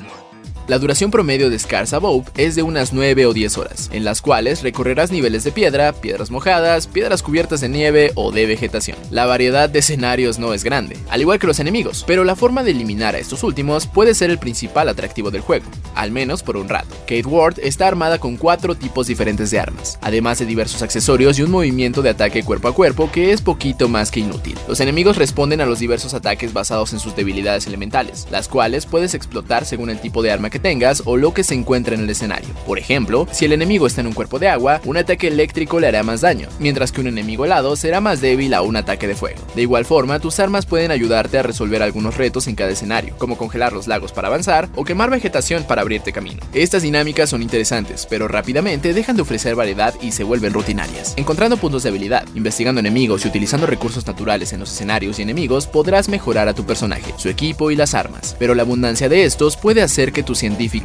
La 0.68 0.78
duración 0.78 1.11
promedio 1.11 1.48
de 1.48 1.59
Scars 1.59 1.94
Above 1.94 2.28
es 2.37 2.54
de 2.54 2.62
unas 2.62 2.92
9 2.92 3.24
o 3.24 3.33
10 3.33 3.57
horas, 3.57 3.88
en 3.90 4.04
las 4.04 4.20
cuales 4.20 4.62
recorrerás 4.62 5.11
niveles 5.11 5.42
de 5.42 5.50
piedra, 5.50 5.94
piedras 5.94 6.31
mojadas, 6.31 6.87
piedras 6.87 7.22
cubiertas 7.22 7.62
de 7.62 7.70
nieve 7.70 8.12
o 8.16 8.33
de 8.33 8.44
vegetación. 8.44 8.98
La 9.11 9.24
variedad 9.24 9.70
de 9.70 9.78
escenarios 9.78 10.38
no 10.38 10.52
es 10.52 10.64
grande, 10.64 10.98
al 11.09 11.22
igual 11.22 11.38
que 11.38 11.46
los 11.46 11.59
enemigos, 11.59 12.04
pero 12.07 12.22
la 12.22 12.37
forma 12.37 12.64
de 12.64 12.72
eliminar 12.72 13.14
a 13.14 13.18
estos 13.18 13.44
últimos 13.44 13.87
puede 13.87 14.12
ser 14.12 14.28
el 14.28 14.37
principal 14.37 14.90
atractivo 14.90 15.31
del 15.31 15.40
juego, 15.40 15.64
al 15.94 16.11
menos 16.11 16.42
por 16.42 16.59
un 16.59 16.68
rato. 16.68 16.94
Kate 17.07 17.24
Ward 17.24 17.61
está 17.61 17.88
armada 17.88 18.18
con 18.18 18.37
cuatro 18.37 18.74
tipos 18.74 19.07
diferentes 19.07 19.50
de 19.50 19.61
armas, 19.61 19.98
además 20.02 20.38
de 20.38 20.44
diversos 20.44 20.83
accesorios 20.83 21.38
y 21.38 21.44
un 21.44 21.50
movimiento 21.50 22.02
de 22.02 22.11
ataque 22.11 22.42
cuerpo 22.42 22.68
a 22.68 22.74
cuerpo 22.74 23.11
que 23.11 23.33
es 23.33 23.40
poquito 23.40 23.88
más 23.88 24.11
que 24.11 24.20
inútil. 24.20 24.59
Los 24.68 24.81
enemigos 24.81 25.16
responden 25.16 25.62
a 25.62 25.66
los 25.66 25.78
diversos 25.78 26.12
ataques 26.12 26.52
basados 26.52 26.92
en 26.92 26.98
sus 26.98 27.16
debilidades 27.16 27.66
elementales, 27.66 28.26
las 28.31 28.48
cuales 28.48 28.85
puedes 28.85 29.14
explotar 29.14 29.64
según 29.64 29.88
el 29.88 29.98
tipo 29.98 30.20
de 30.20 30.31
arma 30.31 30.50
que 30.50 30.58
tengas 30.59 31.03
o 31.05 31.16
lo 31.16 31.33
que 31.35 31.44
se 31.44 31.55
encuentra 31.55 31.94
en 31.94 32.03
el 32.03 32.11
escenario. 32.11 32.49
Por 32.66 32.79
ejemplo, 32.79 33.27
si 33.31 33.44
el 33.44 33.53
enemigo 33.53 33.87
está 33.87 34.01
en 34.01 34.09
un 34.09 34.12
cuerpo 34.12 34.38
de 34.38 34.49
agua, 34.49 34.81
un 34.85 34.97
ataque 34.97 35.29
eléctrico 35.29 35.81
le 35.81 35.88
hará 35.88 36.03
más 36.03 36.21
daño, 36.21 36.49
mientras 36.59 36.92
que 36.92 37.01
un 37.01 37.07
enemigo 37.07 37.44
helado 37.44 37.77
será 37.77 38.01
más 38.01 38.21
débil 38.21 38.55
a 38.55 38.62
un 38.62 38.77
ataque 38.77 39.07
de 39.07 39.14
fuego. 39.14 39.40
De 39.55 39.62
igual 39.62 39.85
forma, 39.85 40.21
tus 40.21 40.38
armas 40.40 40.66
pueden 40.66 40.90
ayudarte 40.90 41.38
a 41.38 41.42
resolver 41.42 41.83
algunos 41.83 42.16
retos 42.16 42.47
en 42.47 42.55
cada 42.55 42.71
escenario, 42.71 43.16
como 43.18 43.38
congelar 43.38 43.73
los 43.73 43.87
lagos 43.87 44.12
para 44.12 44.29
avanzar 44.29 44.68
o 44.77 44.85
quemar 44.85 45.11
vegetación 45.11 45.64
para 45.64 45.83
abrirte 45.83 46.12
camino. 46.12 46.42
Estas 46.53 46.83
dinámicas 46.83 47.31
son 47.31 47.42
interesantes, 47.42 48.07
pero 48.09 48.29
rápidamente 48.29 48.92
dejan 48.92 49.16
de 49.16 49.23
ofrecer 49.23 49.55
variedad 49.55 49.94
y 50.01 50.12
se 50.12 50.25
vuelven 50.25 50.53
rutinarias. 50.53 51.14
Encontrando 51.16 51.57
puntos 51.57 51.83
de 51.83 51.90
habilidad, 51.90 52.25
investigando 52.35 52.81
enemigos 52.81 53.25
y 53.25 53.29
utilizando 53.29 53.66
recursos 53.66 54.07
naturales 54.07 54.53
en 54.53 54.61
los 54.61 54.73
escenarios 54.73 55.18
y 55.18 55.23
enemigos, 55.23 55.66
podrás 55.66 56.09
mejorar 56.09 56.49
a 56.49 56.55
tu 56.55 56.64
personaje, 56.64 57.14
su 57.16 57.29
equipo 57.29 57.71
y 57.71 57.77
las 57.77 57.94
armas, 57.94 58.37
pero 58.38 58.55
la 58.55 58.62
abundancia 58.62 59.09
de 59.09 59.25
estos 59.25 59.57
puede 59.57 59.83
hacer 59.83 60.12
que 60.12 60.23
tu 60.23 60.35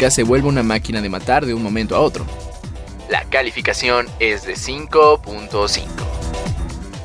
se 0.10 0.24
vuelva 0.24 0.50
una 0.50 0.64
máquina 0.64 1.02
de 1.02 1.10
matar 1.10 1.46
de 1.46 1.54
un 1.54 1.64
momento 1.64 1.96
a 1.96 2.00
otro. 2.00 2.26
La 3.10 3.26
calificación 3.26 4.08
es 4.20 4.44
de 4.46 4.54
5.5. 4.54 5.82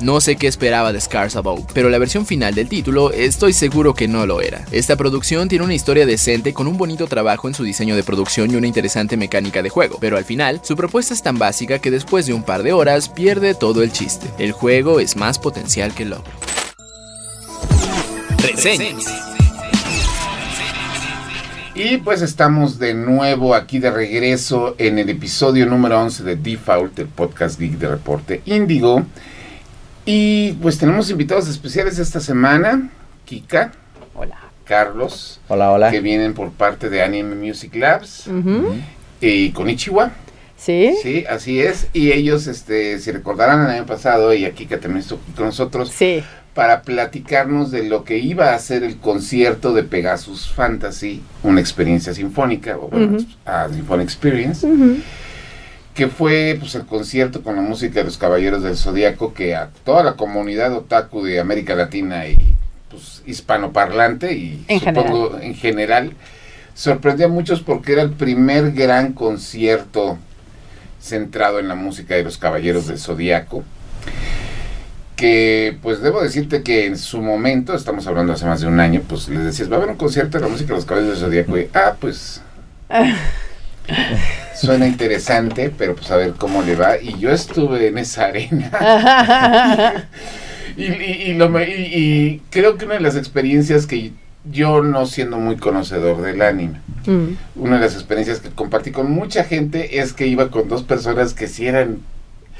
No 0.01 0.21
sé 0.21 0.37
qué 0.37 0.47
esperaba 0.47 0.93
de 0.93 1.01
Scars 1.01 1.35
Above, 1.35 1.65
pero 1.73 1.89
la 1.89 1.97
versión 1.97 2.25
final 2.25 2.55
del 2.55 2.69
título 2.69 3.11
estoy 3.11 3.51
seguro 3.51 3.93
que 3.93 4.07
no 4.07 4.25
lo 4.25 4.39
era. 4.39 4.65
Esta 4.71 4.95
producción 4.95 5.49
tiene 5.49 5.65
una 5.65 5.73
historia 5.73 6.05
decente 6.05 6.53
con 6.53 6.67
un 6.67 6.77
bonito 6.77 7.05
trabajo 7.07 7.49
en 7.49 7.53
su 7.53 7.65
diseño 7.65 7.97
de 7.97 8.03
producción 8.03 8.49
y 8.49 8.55
una 8.55 8.67
interesante 8.67 9.17
mecánica 9.17 9.61
de 9.61 9.69
juego, 9.69 9.97
pero 9.99 10.15
al 10.15 10.23
final 10.23 10.61
su 10.63 10.77
propuesta 10.77 11.13
es 11.13 11.21
tan 11.21 11.37
básica 11.37 11.79
que 11.79 11.91
después 11.91 12.25
de 12.25 12.33
un 12.33 12.43
par 12.43 12.63
de 12.63 12.71
horas 12.71 13.09
pierde 13.09 13.53
todo 13.55 13.83
el 13.83 13.91
chiste. 13.91 14.27
El 14.39 14.53
juego 14.53 15.01
es 15.01 15.17
más 15.17 15.37
potencial 15.37 15.93
que 15.93 16.05
logro. 16.05 16.31
Reseñas. 18.37 19.28
Y 21.81 21.95
pues 21.99 22.21
estamos 22.21 22.77
de 22.77 22.93
nuevo 22.93 23.55
aquí 23.55 23.79
de 23.79 23.89
regreso 23.89 24.75
en 24.77 24.99
el 24.99 25.07
episodio 25.09 25.65
número 25.65 25.97
11 26.01 26.23
de 26.25 26.35
Default, 26.35 26.99
el 26.99 27.07
podcast 27.07 27.57
geek 27.57 27.77
de 27.77 27.87
Reporte 27.87 28.41
Índigo. 28.43 29.05
Y 30.05 30.51
pues 30.61 30.77
tenemos 30.77 31.09
invitados 31.09 31.47
especiales 31.47 31.97
esta 31.97 32.19
semana, 32.19 32.89
Kika, 33.23 33.71
Hola. 34.13 34.37
Carlos, 34.65 35.39
Hola, 35.47 35.71
hola. 35.71 35.89
que 35.89 36.01
vienen 36.01 36.33
por 36.33 36.51
parte 36.51 36.89
de 36.89 37.01
Anime 37.01 37.35
Music 37.35 37.73
Labs 37.75 38.25
y 39.21 39.51
Konichiwa. 39.51 40.11
¿Sí? 40.57 40.97
Sí, 41.01 41.23
así 41.29 41.61
es. 41.61 41.87
Y 41.93 42.11
ellos, 42.11 42.47
este, 42.47 42.99
si 42.99 43.11
recordarán 43.13 43.61
el 43.61 43.67
año 43.71 43.85
pasado, 43.85 44.33
y 44.33 44.49
Kika 44.51 44.81
también 44.81 44.99
estuvo 44.99 45.21
aquí 45.23 45.31
con 45.31 45.45
nosotros, 45.45 45.89
Sí. 45.95 46.21
Para 46.59 46.81
platicarnos 46.81 47.71
de 47.71 47.83
lo 47.83 48.03
que 48.03 48.17
iba 48.17 48.53
a 48.53 48.59
ser 48.59 48.83
el 48.83 48.97
concierto 48.97 49.73
de 49.73 49.83
Pegasus 49.83 50.51
Fantasy, 50.51 51.21
una 51.41 51.61
experiencia 51.61 52.13
sinfónica, 52.13 52.75
o 52.77 52.89
bueno, 52.89 53.15
Ujú. 53.15 53.25
a 53.45 53.69
Symphonic 53.69 54.03
Experience, 54.03 54.67
que 55.93 56.09
fue 56.09 56.57
pues 56.59 56.75
el 56.75 56.85
concierto 56.85 57.43
con 57.43 57.55
la 57.55 57.61
música 57.61 58.01
de 58.01 58.03
los 58.03 58.17
Caballeros 58.17 58.61
del 58.61 58.75
Zodíaco 58.75 59.33
que 59.33 59.55
a 59.55 59.69
toda 59.85 60.03
la 60.03 60.17
comunidad 60.17 60.73
otaku 60.73 61.23
de 61.23 61.39
América 61.39 61.75
Latina 61.75 62.27
y 62.27 62.35
pues 62.89 63.23
hispanoparlante 63.25 64.33
y 64.35 64.65
En 64.67 64.81
supongo 64.81 65.39
en 65.39 65.55
general 65.55 66.11
sorprendió 66.73 67.27
a 67.27 67.29
muchos 67.29 67.61
porque 67.61 67.93
era 67.93 68.01
el 68.01 68.11
primer 68.11 68.73
gran 68.73 69.13
concierto 69.13 70.17
centrado 70.99 71.59
en 71.59 71.69
la 71.69 71.75
música 71.75 72.15
de 72.15 72.23
los 72.25 72.37
Caballeros 72.37 72.87
del 72.87 72.99
Zodíaco. 72.99 73.63
Que 75.19 75.77
pues 75.81 76.01
debo 76.01 76.21
decirte 76.21 76.63
que 76.63 76.85
en 76.85 76.97
su 76.97 77.21
momento, 77.21 77.75
estamos 77.75 78.07
hablando 78.07 78.31
hace 78.31 78.45
más 78.45 78.61
de 78.61 78.67
un 78.67 78.79
año, 78.79 79.01
pues 79.05 79.27
les 79.27 79.43
decías, 79.43 79.69
va 79.69 79.73
a 79.75 79.77
haber 79.79 79.89
un 79.89 79.97
concierto 79.97 80.37
de 80.37 80.45
la 80.45 80.49
música 80.49 80.69
de 80.69 80.75
los 80.75 80.85
Caballeros 80.85 81.19
del 81.19 81.27
Zodíaco. 81.29 81.57
Y, 81.57 81.67
ah, 81.73 81.95
pues 81.99 82.41
suena 84.55 84.87
interesante, 84.87 85.73
pero 85.77 85.95
pues 85.95 86.09
a 86.11 86.15
ver 86.15 86.33
cómo 86.37 86.61
le 86.61 86.77
va. 86.77 86.97
Y 87.01 87.17
yo 87.19 87.31
estuve 87.31 87.87
en 87.87 87.97
esa 87.97 88.25
arena. 88.27 88.71
y, 90.77 90.85
y- 90.85 91.21
y 91.27 91.33
lo 91.33 91.49
me- 91.49 91.67
y- 91.67 91.93
y 91.93 92.41
creo 92.49 92.77
que 92.77 92.85
una 92.85 92.93
de 92.95 93.01
las 93.01 93.17
experiencias 93.17 93.85
que 93.87 94.13
yo, 94.49 94.81
no 94.83 95.05
siendo 95.05 95.37
muy 95.37 95.57
conocedor 95.57 96.21
del 96.21 96.41
anime, 96.41 96.79
Mm. 97.05 97.35
una 97.55 97.75
de 97.75 97.81
las 97.85 97.93
experiencias 97.93 98.39
que 98.39 98.49
compartí 98.49 98.91
con 98.91 99.09
mucha 99.11 99.43
gente 99.45 99.99
es 99.99 100.11
que 100.13 100.27
iba 100.27 100.49
con 100.51 100.67
dos 100.67 100.83
personas 100.83 101.33
que 101.33 101.47
sí 101.47 101.65
eran, 101.67 101.99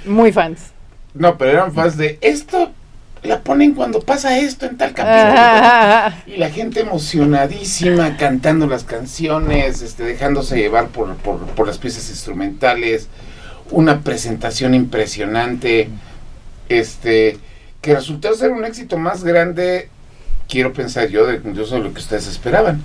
Muy 0.06 0.32
fans. 0.32 0.60
No, 1.14 1.38
pero 1.38 1.52
eran 1.52 1.74
fans 1.74 1.98
de 1.98 2.18
esto, 2.22 2.72
la 3.24 3.42
ponen 3.42 3.74
cuando 3.74 4.02
pasa 4.02 4.38
esto 4.40 4.66
en 4.66 4.78
tal 4.78 4.94
capítulo. 4.94 5.34
Ah, 5.38 6.14
Y 6.28 6.38
la 6.38 6.50
gente 6.50 6.82
emocionadísima 6.82 8.18
cantando 8.18 8.68
las 8.68 8.84
canciones, 8.84 9.82
este, 9.82 10.04
dejándose 10.04 10.58
llevar 10.58 10.88
por, 10.88 11.16
por, 11.18 11.40
por 11.40 11.68
las 11.68 11.78
piezas 11.78 12.10
instrumentales, 12.10 13.08
una 13.72 14.02
presentación 14.02 14.74
impresionante, 14.74 15.90
este, 16.70 17.38
que 17.82 17.96
resultó 17.96 18.34
ser 18.36 18.52
un 18.52 18.66
éxito 18.66 18.98
más 18.98 19.24
grande, 19.24 19.90
quiero 20.48 20.74
pensar 20.74 21.08
yo, 21.10 21.26
de 21.26 21.40
de 21.40 21.54
lo 21.54 21.94
que 21.94 22.00
ustedes 22.00 22.28
esperaban. 22.28 22.84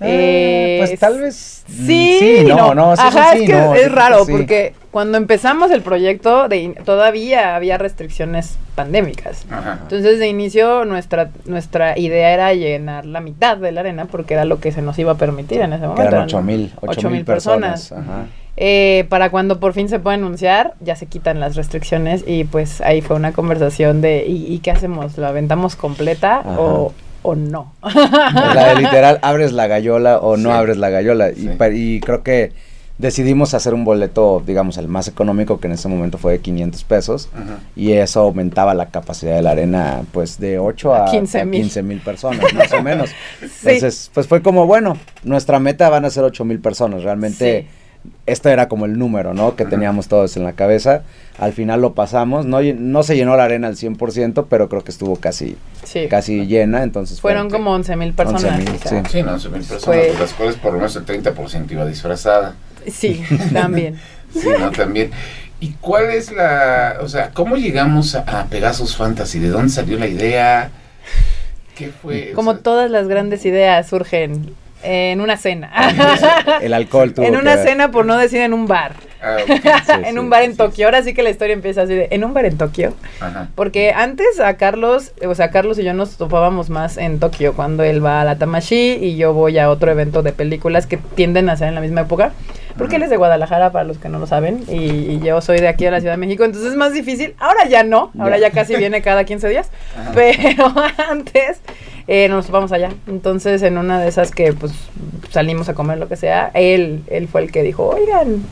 Eh, 0.00 0.76
pues 0.86 1.00
tal 1.00 1.20
vez. 1.20 1.64
mm, 1.68 1.86
Sí, 1.86 2.44
no, 2.46 2.74
no, 2.74 2.96
sí, 2.96 3.02
Ajá, 3.04 3.32
sí, 3.32 3.38
es 3.44 3.50
que 3.50 3.56
no, 3.56 3.74
es 3.74 3.82
sí, 3.84 3.88
raro 3.88 4.24
sí. 4.24 4.32
porque 4.32 4.74
cuando 4.90 5.16
empezamos 5.18 5.70
el 5.70 5.82
proyecto 5.82 6.48
de 6.48 6.56
in- 6.58 6.74
todavía 6.84 7.56
había 7.56 7.78
restricciones 7.78 8.58
pandémicas. 8.74 9.46
Ajá. 9.50 9.78
Entonces 9.82 10.18
de 10.18 10.28
inicio 10.28 10.84
nuestra 10.84 11.30
nuestra 11.46 11.98
idea 11.98 12.30
era 12.32 12.52
llenar 12.54 13.06
la 13.06 13.20
mitad 13.20 13.56
de 13.56 13.72
la 13.72 13.80
arena 13.80 14.04
porque 14.04 14.34
era 14.34 14.44
lo 14.44 14.60
que 14.60 14.70
se 14.72 14.82
nos 14.82 14.98
iba 14.98 15.12
a 15.12 15.16
permitir 15.16 15.60
en 15.62 15.72
ese 15.72 15.82
momento. 15.86 16.02
eran 16.02 16.14
eran 16.14 16.24
8 16.26 16.42
mil, 16.42 16.72
ocho 16.82 17.10
mil 17.10 17.24
personas. 17.24 17.92
Ajá. 17.92 18.26
Eh, 18.58 19.04
para 19.10 19.28
cuando 19.30 19.60
por 19.60 19.74
fin 19.74 19.88
se 19.90 19.98
puede 19.98 20.14
anunciar, 20.16 20.74
ya 20.80 20.96
se 20.96 21.04
quitan 21.06 21.40
las 21.40 21.56
restricciones 21.56 22.24
y 22.26 22.44
pues 22.44 22.80
ahí 22.80 23.02
fue 23.02 23.16
una 23.16 23.32
conversación 23.32 24.00
de 24.00 24.24
¿y, 24.26 24.46
y 24.52 24.60
qué 24.60 24.70
hacemos? 24.70 25.18
¿La 25.18 25.28
aventamos 25.28 25.76
completa 25.76 26.38
Ajá. 26.40 26.58
o, 26.58 26.92
o 27.26 27.34
no? 27.34 27.74
La 27.82 28.74
de 28.74 28.80
literal, 28.82 29.18
abres 29.22 29.52
la 29.52 29.66
gallola 29.66 30.18
o 30.18 30.36
no 30.36 30.52
abres 30.52 30.76
la 30.76 30.90
gallola. 30.90 31.30
Y, 31.30 31.34
Sí. 31.34 31.48
pa- 31.58 31.68
y 31.70 32.00
creo 32.00 32.22
que 32.22 32.52
decidimos 32.98 33.52
hacer 33.52 33.74
un 33.74 33.84
boleto, 33.84 34.42
digamos, 34.46 34.78
el 34.78 34.88
más 34.88 35.06
económico, 35.06 35.60
que 35.60 35.66
en 35.66 35.74
ese 35.74 35.86
momento 35.88 36.16
fue 36.16 36.32
de 36.32 36.38
500 36.38 36.82
pesos. 36.84 37.28
Ajá. 37.34 37.58
Y 37.76 37.92
eso 37.92 38.20
aumentaba 38.20 38.72
la 38.72 38.86
capacidad 38.86 39.34
de 39.36 39.42
la 39.42 39.50
arena, 39.50 40.02
pues, 40.12 40.38
de 40.40 40.58
8 40.58 40.94
a, 40.94 41.04
A 41.06 41.10
15 41.10 41.40
a 41.40 41.44
mil. 41.44 41.60
15 41.60 41.82
mil 41.82 42.00
personas, 42.00 42.52
más 42.54 42.72
o 42.72 42.82
menos. 42.82 43.10
Sí. 43.40 43.68
Entonces, 43.68 44.10
pues 44.14 44.26
fue 44.26 44.40
como, 44.42 44.66
bueno, 44.66 44.96
nuestra 45.24 45.58
meta 45.58 45.90
van 45.90 46.04
a 46.06 46.10
ser 46.10 46.24
8 46.24 46.44
mil 46.46 46.58
personas. 46.60 47.02
Realmente, 47.02 47.66
este 48.26 48.50
era 48.50 48.68
como 48.68 48.84
el 48.86 48.98
número, 48.98 49.34
¿no? 49.34 49.56
Que 49.56 49.64
teníamos 49.64 50.08
todos 50.08 50.36
en 50.36 50.44
la 50.44 50.52
cabeza. 50.52 51.02
Al 51.38 51.52
final 51.52 51.80
lo 51.82 51.94
pasamos. 51.94 52.46
No, 52.46 52.60
no 52.62 53.02
se 53.02 53.16
llenó 53.16 53.36
la 53.36 53.44
arena 53.44 53.68
al 53.68 53.76
100%, 53.76 54.46
pero 54.48 54.68
creo 54.68 54.82
que 54.84 54.90
estuvo 54.90 55.16
casi, 55.16 55.56
Sí. 55.84 56.06
casi 56.08 56.46
llena. 56.46 56.82
Entonces, 56.82 57.20
fue- 57.20 57.32
Fueron 57.32 57.50
como 57.50 57.72
11 57.72 57.96
mil 57.96 58.12
personas. 58.14 58.44
11,000, 58.44 58.74
o 58.74 58.78
sea, 58.88 59.04
sí. 59.04 59.10
Sí, 59.12 59.22
no, 59.22 59.32
11 59.34 59.48
mil 59.50 59.58
personas, 59.60 59.84
Fue- 59.84 60.12
de 60.12 60.18
las 60.18 60.32
cuales 60.34 60.56
por 60.56 60.72
lo 60.72 60.78
menos 60.78 60.96
el 60.96 61.04
30% 61.04 61.72
iba 61.74 61.84
disfrazada. 61.86 62.54
Sí, 62.90 63.22
también. 63.52 63.96
Sí, 64.32 64.48
¿no? 64.58 64.70
También. 64.70 65.10
¿Y 65.60 65.70
cuál 65.80 66.10
es 66.10 66.30
la, 66.32 66.98
o 67.00 67.08
sea, 67.08 67.30
cómo 67.30 67.56
llegamos 67.56 68.14
a, 68.14 68.20
a 68.40 68.44
Pegasus 68.46 68.96
Fantasy? 68.96 69.38
¿De 69.38 69.48
dónde 69.48 69.70
salió 69.70 69.98
la 69.98 70.06
idea? 70.08 70.70
¿Qué 71.74 71.88
fue? 71.90 72.32
O 72.32 72.34
Como 72.34 72.52
sea, 72.52 72.62
todas 72.62 72.90
las 72.90 73.08
grandes 73.08 73.44
ideas 73.46 73.88
surgen 73.88 74.54
en 74.86 75.20
una 75.20 75.36
cena. 75.36 75.70
el 76.62 76.72
alcohol 76.72 77.12
tuvo 77.14 77.26
en 77.26 77.32
que 77.32 77.38
una 77.38 77.56
ver. 77.56 77.66
cena, 77.66 77.90
por 77.90 78.06
no 78.06 78.16
decir 78.16 78.40
en 78.40 78.52
un 78.52 78.66
bar. 78.66 78.92
Ah, 79.22 79.36
Sí, 79.46 79.92
en 80.04 80.12
sí, 80.14 80.18
un 80.18 80.30
bar 80.30 80.42
en 80.42 80.52
sí, 80.52 80.56
Tokio. 80.58 80.86
Ahora 80.86 81.02
sí 81.02 81.14
que 81.14 81.22
la 81.22 81.30
historia 81.30 81.54
empieza 81.54 81.82
así 81.82 81.94
de, 81.94 82.08
en 82.10 82.24
un 82.24 82.34
bar 82.34 82.44
en 82.44 82.56
Tokio. 82.58 82.94
Ajá. 83.20 83.48
Porque 83.54 83.92
antes 83.92 84.40
a 84.40 84.56
Carlos, 84.56 85.12
o 85.26 85.34
sea, 85.34 85.50
Carlos 85.50 85.78
y 85.78 85.84
yo 85.84 85.94
nos 85.94 86.16
topábamos 86.16 86.70
más 86.70 86.96
en 86.96 87.18
Tokio 87.18 87.54
cuando 87.54 87.82
él 87.82 88.04
va 88.04 88.20
a 88.20 88.24
la 88.24 88.36
Tamashi 88.38 88.94
y 89.00 89.16
yo 89.16 89.32
voy 89.32 89.58
a 89.58 89.70
otro 89.70 89.90
evento 89.90 90.22
de 90.22 90.32
películas 90.32 90.86
que 90.86 90.96
tienden 90.96 91.48
a 91.48 91.56
ser 91.56 91.68
en 91.68 91.74
la 91.74 91.80
misma 91.80 92.02
época. 92.02 92.32
Porque 92.78 92.96
él 92.96 93.02
es 93.04 93.10
de 93.10 93.16
Guadalajara, 93.16 93.72
para 93.72 93.84
los 93.84 93.96
que 93.96 94.10
no 94.10 94.18
lo 94.18 94.26
saben, 94.26 94.62
y, 94.68 94.74
y 95.12 95.20
yo 95.20 95.40
soy 95.40 95.60
de 95.60 95.68
aquí 95.68 95.86
de 95.86 95.90
la 95.92 96.00
Ciudad 96.00 96.12
de 96.12 96.18
México, 96.18 96.44
entonces 96.44 96.72
es 96.72 96.76
más 96.76 96.92
difícil. 96.92 97.34
Ahora 97.38 97.66
ya 97.70 97.84
no, 97.84 98.10
ahora 98.18 98.36
Ya. 98.38 98.48
ya 98.48 98.50
casi 98.54 98.76
viene 98.76 99.00
cada 99.00 99.24
15 99.24 99.48
días, 99.48 99.70
Ajá. 99.98 100.10
pero 100.14 100.74
antes 101.10 101.60
eh, 102.06 102.28
nos 102.28 102.44
topamos 102.44 102.72
allá. 102.72 102.90
Entonces 103.06 103.62
en 103.62 103.78
una 103.78 103.98
de 104.02 104.08
esas 104.08 104.30
que 104.30 104.52
pues 104.52 104.72
salimos 105.30 105.70
a 105.70 105.74
comer 105.74 105.96
lo 105.96 106.06
que 106.06 106.16
sea, 106.16 106.50
él, 106.52 107.02
él 107.06 107.28
fue 107.28 107.40
el 107.44 107.50
que 107.50 107.62
dijo, 107.62 107.86
oigan, 107.88 108.42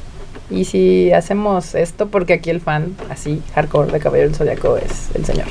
¿y 0.51 0.65
si 0.65 1.13
hacemos 1.13 1.75
esto? 1.75 2.09
Porque 2.09 2.35
aquí 2.35 2.51
el 2.51 2.61
fan 2.61 2.97
así, 3.11 3.43
hardcore 3.55 3.93
de 3.93 4.01
Caballero 4.01 4.29
del 4.29 4.37
Zodiaco 4.37 4.77
es 4.77 5.11
el 5.15 5.25
señor. 5.25 5.47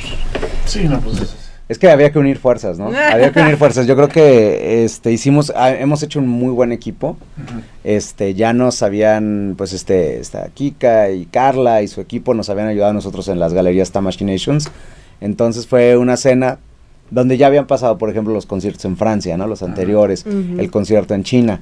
Sí, 0.65 0.87
no, 0.87 0.99
pues 0.99 1.21
eso. 1.21 1.35
Es 1.69 1.79
que 1.79 1.89
había 1.89 2.11
que 2.11 2.19
unir 2.19 2.37
fuerzas, 2.37 2.77
¿no? 2.77 2.87
había 3.11 3.31
que 3.31 3.39
unir 3.39 3.57
fuerzas. 3.57 3.87
Yo 3.87 3.95
creo 3.95 4.09
que 4.09 4.83
este 4.83 5.11
hicimos, 5.11 5.51
ah, 5.55 5.71
hemos 5.71 6.03
hecho 6.03 6.19
un 6.19 6.27
muy 6.27 6.51
buen 6.51 6.71
equipo. 6.71 7.17
Este, 7.83 8.33
ya 8.33 8.53
nos 8.53 8.83
habían, 8.83 9.55
pues 9.57 9.73
este, 9.73 10.19
esta 10.19 10.49
Kika 10.49 11.11
y 11.11 11.25
Carla 11.25 11.81
y 11.81 11.87
su 11.87 12.01
equipo 12.01 12.33
nos 12.33 12.49
habían 12.49 12.67
ayudado 12.67 12.91
a 12.91 12.93
nosotros 12.93 13.27
en 13.29 13.39
las 13.39 13.53
galerías 13.53 13.91
Tamashinations. 13.91 14.69
Entonces 15.21 15.65
fue 15.65 15.95
una 15.97 16.17
cena 16.17 16.59
donde 17.09 17.37
ya 17.37 17.47
habían 17.47 17.67
pasado, 17.67 17.97
por 17.97 18.09
ejemplo, 18.09 18.33
los 18.33 18.45
conciertos 18.45 18.83
en 18.85 18.97
Francia, 18.97 19.37
¿no? 19.37 19.47
Los 19.47 19.63
anteriores, 19.63 20.25
el 20.25 20.69
concierto 20.69 21.13
en 21.13 21.23
China. 21.23 21.61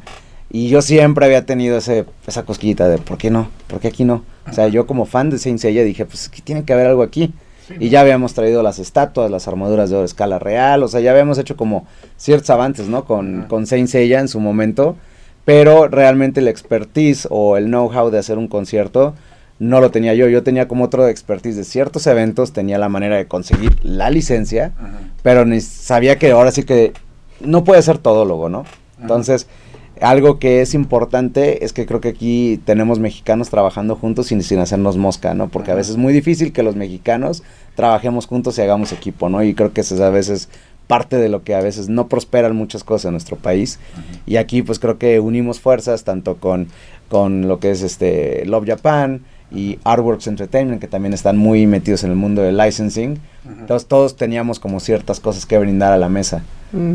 Y 0.53 0.67
yo 0.67 0.81
siempre 0.81 1.25
había 1.25 1.45
tenido 1.45 1.77
ese, 1.77 2.05
esa 2.27 2.43
cosquillita 2.43 2.89
de, 2.89 2.97
¿por 2.97 3.17
qué 3.17 3.29
no? 3.29 3.47
¿Por 3.67 3.79
qué 3.79 3.87
aquí 3.87 4.03
no? 4.03 4.23
O 4.49 4.53
sea, 4.53 4.67
yo 4.67 4.85
como 4.85 5.05
fan 5.05 5.29
de 5.29 5.37
Saint 5.37 5.59
Seiya 5.59 5.83
dije, 5.83 6.05
pues 6.05 6.27
que 6.27 6.41
tiene 6.41 6.65
que 6.65 6.73
haber 6.73 6.87
algo 6.87 7.03
aquí. 7.03 7.33
Sí, 7.67 7.75
Y 7.79 7.89
ya 7.89 8.01
habíamos 8.01 8.33
traído 8.33 8.61
las 8.61 8.77
estatuas, 8.79 9.31
las 9.31 9.47
armaduras 9.47 9.89
de 9.89 9.95
oro 9.95 10.05
escala 10.05 10.39
real, 10.39 10.83
o 10.83 10.87
sea, 10.89 10.99
ya 10.99 11.11
habíamos 11.11 11.37
hecho 11.37 11.55
como 11.55 11.85
ciertos 12.17 12.49
avances, 12.49 12.87
¿no? 12.89 13.05
Con, 13.05 13.39
Ajá. 13.41 13.47
con 13.47 13.65
Saint 13.65 13.87
Seiya 13.87 14.19
en 14.19 14.27
su 14.27 14.39
momento, 14.41 14.97
pero 15.45 15.87
realmente 15.87 16.41
el 16.41 16.47
expertise 16.49 17.27
o 17.29 17.55
el 17.55 17.67
know-how 17.67 18.09
de 18.09 18.19
hacer 18.19 18.37
un 18.37 18.47
concierto 18.49 19.13
no 19.59 19.79
lo 19.79 19.89
tenía 19.91 20.15
yo. 20.15 20.27
Yo 20.27 20.43
tenía 20.43 20.67
como 20.67 20.83
otro 20.85 21.07
expertise 21.07 21.55
de 21.55 21.63
ciertos 21.63 22.07
eventos, 22.07 22.51
tenía 22.51 22.77
la 22.77 22.89
manera 22.89 23.15
de 23.15 23.27
conseguir 23.27 23.77
la 23.83 24.09
licencia, 24.09 24.73
Ajá. 24.77 24.99
pero 25.23 25.45
ni 25.45 25.61
sabía 25.61 26.17
que 26.17 26.31
ahora 26.31 26.51
sí 26.51 26.63
que 26.63 26.91
no 27.39 27.63
puede 27.63 27.81
ser 27.83 27.99
todólogo, 27.99 28.49
¿no? 28.49 28.65
Entonces, 28.99 29.47
algo 30.01 30.39
que 30.39 30.61
es 30.61 30.73
importante 30.73 31.63
es 31.63 31.73
que 31.73 31.85
creo 31.85 32.01
que 32.01 32.09
aquí 32.09 32.59
tenemos 32.65 32.99
mexicanos 32.99 33.49
trabajando 33.49 33.95
juntos 33.95 34.27
sin, 34.27 34.41
sin 34.41 34.59
hacernos 34.59 34.97
mosca, 34.97 35.33
¿no? 35.33 35.49
Porque 35.49 35.71
a 35.71 35.75
veces 35.75 35.91
es 35.91 35.97
muy 35.97 36.11
difícil 36.11 36.53
que 36.53 36.63
los 36.63 36.75
mexicanos 36.75 37.43
trabajemos 37.75 38.25
juntos 38.25 38.57
y 38.57 38.61
hagamos 38.61 38.91
equipo, 38.91 39.29
¿no? 39.29 39.43
Y 39.43 39.53
creo 39.53 39.73
que 39.73 39.81
eso 39.81 39.95
es 39.95 40.01
a 40.01 40.09
veces 40.09 40.49
parte 40.87 41.17
de 41.17 41.29
lo 41.29 41.43
que 41.43 41.55
a 41.55 41.61
veces 41.61 41.87
no 41.87 42.07
prosperan 42.07 42.55
muchas 42.55 42.83
cosas 42.83 43.05
en 43.05 43.11
nuestro 43.11 43.37
país. 43.37 43.79
Y 44.25 44.35
aquí 44.35 44.61
pues 44.61 44.79
creo 44.79 44.97
que 44.97 45.19
unimos 45.19 45.59
fuerzas 45.59 46.03
tanto 46.03 46.35
con, 46.35 46.67
con 47.07 47.47
lo 47.47 47.59
que 47.59 47.71
es 47.71 47.81
este 47.81 48.43
Love 48.45 48.65
Japan 48.67 49.21
y 49.51 49.79
Artworks 49.83 50.27
Entertainment, 50.27 50.81
que 50.81 50.87
también 50.87 51.13
están 51.13 51.37
muy 51.37 51.67
metidos 51.67 52.03
en 52.03 52.09
el 52.09 52.15
mundo 52.15 52.41
del 52.41 52.57
licensing. 52.57 53.19
Ajá. 53.45 53.55
Entonces 53.61 53.87
todos 53.87 54.17
teníamos 54.17 54.59
como 54.59 54.79
ciertas 54.79 55.19
cosas 55.19 55.45
que 55.45 55.57
brindar 55.57 55.93
a 55.93 55.97
la 55.97 56.09
mesa. 56.09 56.43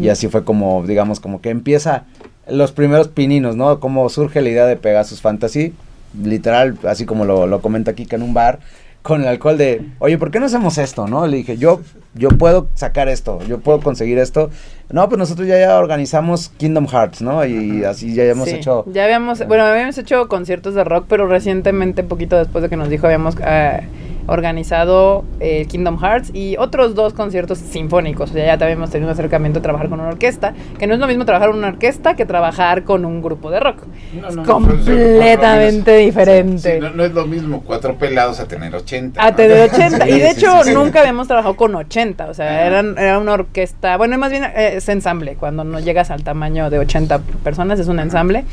Y 0.01 0.09
así 0.09 0.29
fue 0.29 0.43
como, 0.43 0.83
digamos, 0.87 1.21
como 1.21 1.43
que 1.43 1.51
empieza 1.51 2.05
los 2.49 2.73
primeros 2.73 3.09
pininos, 3.09 3.57
¿no? 3.57 3.81
Como 3.81 4.09
surge 4.09 4.41
la 4.41 4.49
idea 4.49 4.67
de 4.67 4.77
Pegasus 4.77 5.21
Fantasy, 5.21 5.75
literal, 6.23 6.77
así 6.85 7.05
como 7.07 7.25
lo, 7.25 7.47
lo 7.47 7.61
comenta 7.61 7.91
aquí, 7.91 8.07
que 8.07 8.17
en 8.17 8.23
un 8.23 8.35
bar, 8.35 8.61
con 9.07 9.23
el 9.23 9.29
alcohol 9.29 9.57
de, 9.57 9.83
oye, 10.01 10.19
¿por 10.19 10.33
qué 10.33 10.41
no 10.41 10.47
hacemos 10.47 10.79
esto, 10.79 11.07
no? 11.07 11.29
Le 11.29 11.37
dije, 11.37 11.57
yo, 11.57 11.81
yo 12.15 12.29
puedo 12.31 12.69
sacar 12.75 13.09
esto, 13.09 13.39
yo 13.47 13.61
puedo 13.61 13.81
conseguir 13.81 14.19
esto. 14.19 14.51
No, 14.91 15.09
pues 15.09 15.17
nosotros 15.17 15.47
ya, 15.47 15.61
ya 15.61 15.79
organizamos 15.79 16.49
Kingdom 16.49 16.89
Hearts, 16.89 17.23
¿no? 17.23 17.45
Y 17.47 17.85
así 17.85 18.15
ya 18.15 18.35
Sí, 18.35 18.51
hecho... 18.51 18.85
Ya 18.93 19.05
habíamos, 19.05 19.47
bueno, 19.47 19.63
habíamos 19.63 19.97
hecho 19.99 20.27
conciertos 20.27 20.75
de 20.75 20.83
rock, 20.83 21.07
pero 21.09 21.29
recientemente, 21.29 22.03
poquito 22.03 22.37
después 22.37 22.63
de 22.63 22.69
que 22.69 22.77
nos 22.77 22.89
dijo, 22.89 23.07
habíamos 23.07 23.37
ah, 23.45 23.81
organizado 24.27 25.25
eh, 25.41 25.67
Kingdom 25.67 25.99
Hearts 25.99 26.31
y 26.35 26.57
otros 26.59 26.95
dos 26.95 27.13
conciertos 27.13 27.59
sinfónicos. 27.59 28.31
O 28.31 28.33
sea, 28.35 28.47
ya 28.47 28.59
también 28.59 28.79
hemos 28.79 28.91
tenido 28.91 29.09
un 29.09 29.13
acercamiento 29.13 29.59
a 29.59 29.63
trabajar 29.63 29.89
con 29.89 30.01
una 30.01 30.09
orquesta, 30.09 30.55
que 30.79 30.87
no 30.87 30.95
es 30.95 31.01
lo 31.01 31.07
mismo 31.07 31.25
trabajar 31.25 31.51
en 31.51 31.57
una 31.57 31.69
orquesta 31.69 32.15
que 32.17 32.27
trabajar 32.27 32.85
con 32.85 33.05
un 33.05 33.23
grupo 33.23 33.51
de 33.51 33.61
rock. 33.61 33.79
No, 34.21 34.29
es 34.29 34.37
no, 34.37 34.43
no, 34.43 34.53
completamente 34.53 35.83
pero- 35.85 35.99
diferente. 35.99 36.75
Sí, 36.75 36.81
no, 36.81 36.91
no 36.91 37.05
es 37.05 37.13
lo 37.13 37.27
mismo 37.27 37.63
cuatro 37.65 37.95
pelados 37.97 38.41
a 38.41 38.47
tener 38.49 38.75
80. 38.75 39.23
A 39.23 39.31
¿no? 39.31 39.37
tener 39.37 39.71
80. 39.71 39.87
Sí, 40.07 40.13
y 40.13 40.19
de 40.21 40.31
sí, 40.35 40.39
hecho, 40.41 40.63
sí, 40.63 40.69
sí. 40.71 40.75
nunca 40.75 41.01
habíamos 41.01 41.27
trabajado 41.27 41.57
con 41.57 41.75
80. 41.75 42.27
O 42.27 42.35
sea, 42.35 42.67
eran, 42.67 42.97
era 42.99 43.19
una 43.19 43.33
orquesta. 43.35 43.97
Bueno, 43.97 44.19
más 44.19 44.31
bien 44.31 44.45
eh, 44.45 44.75
es 44.77 44.89
ensamble. 44.89 45.37
Cuando 45.37 45.65
no 45.65 45.81
llegas 45.81 46.11
al 46.11 46.23
tamaño 46.23 46.71
de 46.71 46.79
80 46.79 47.19
personas, 47.45 47.79
es 47.81 47.89
un 47.89 47.99
ensamble. 48.01 48.45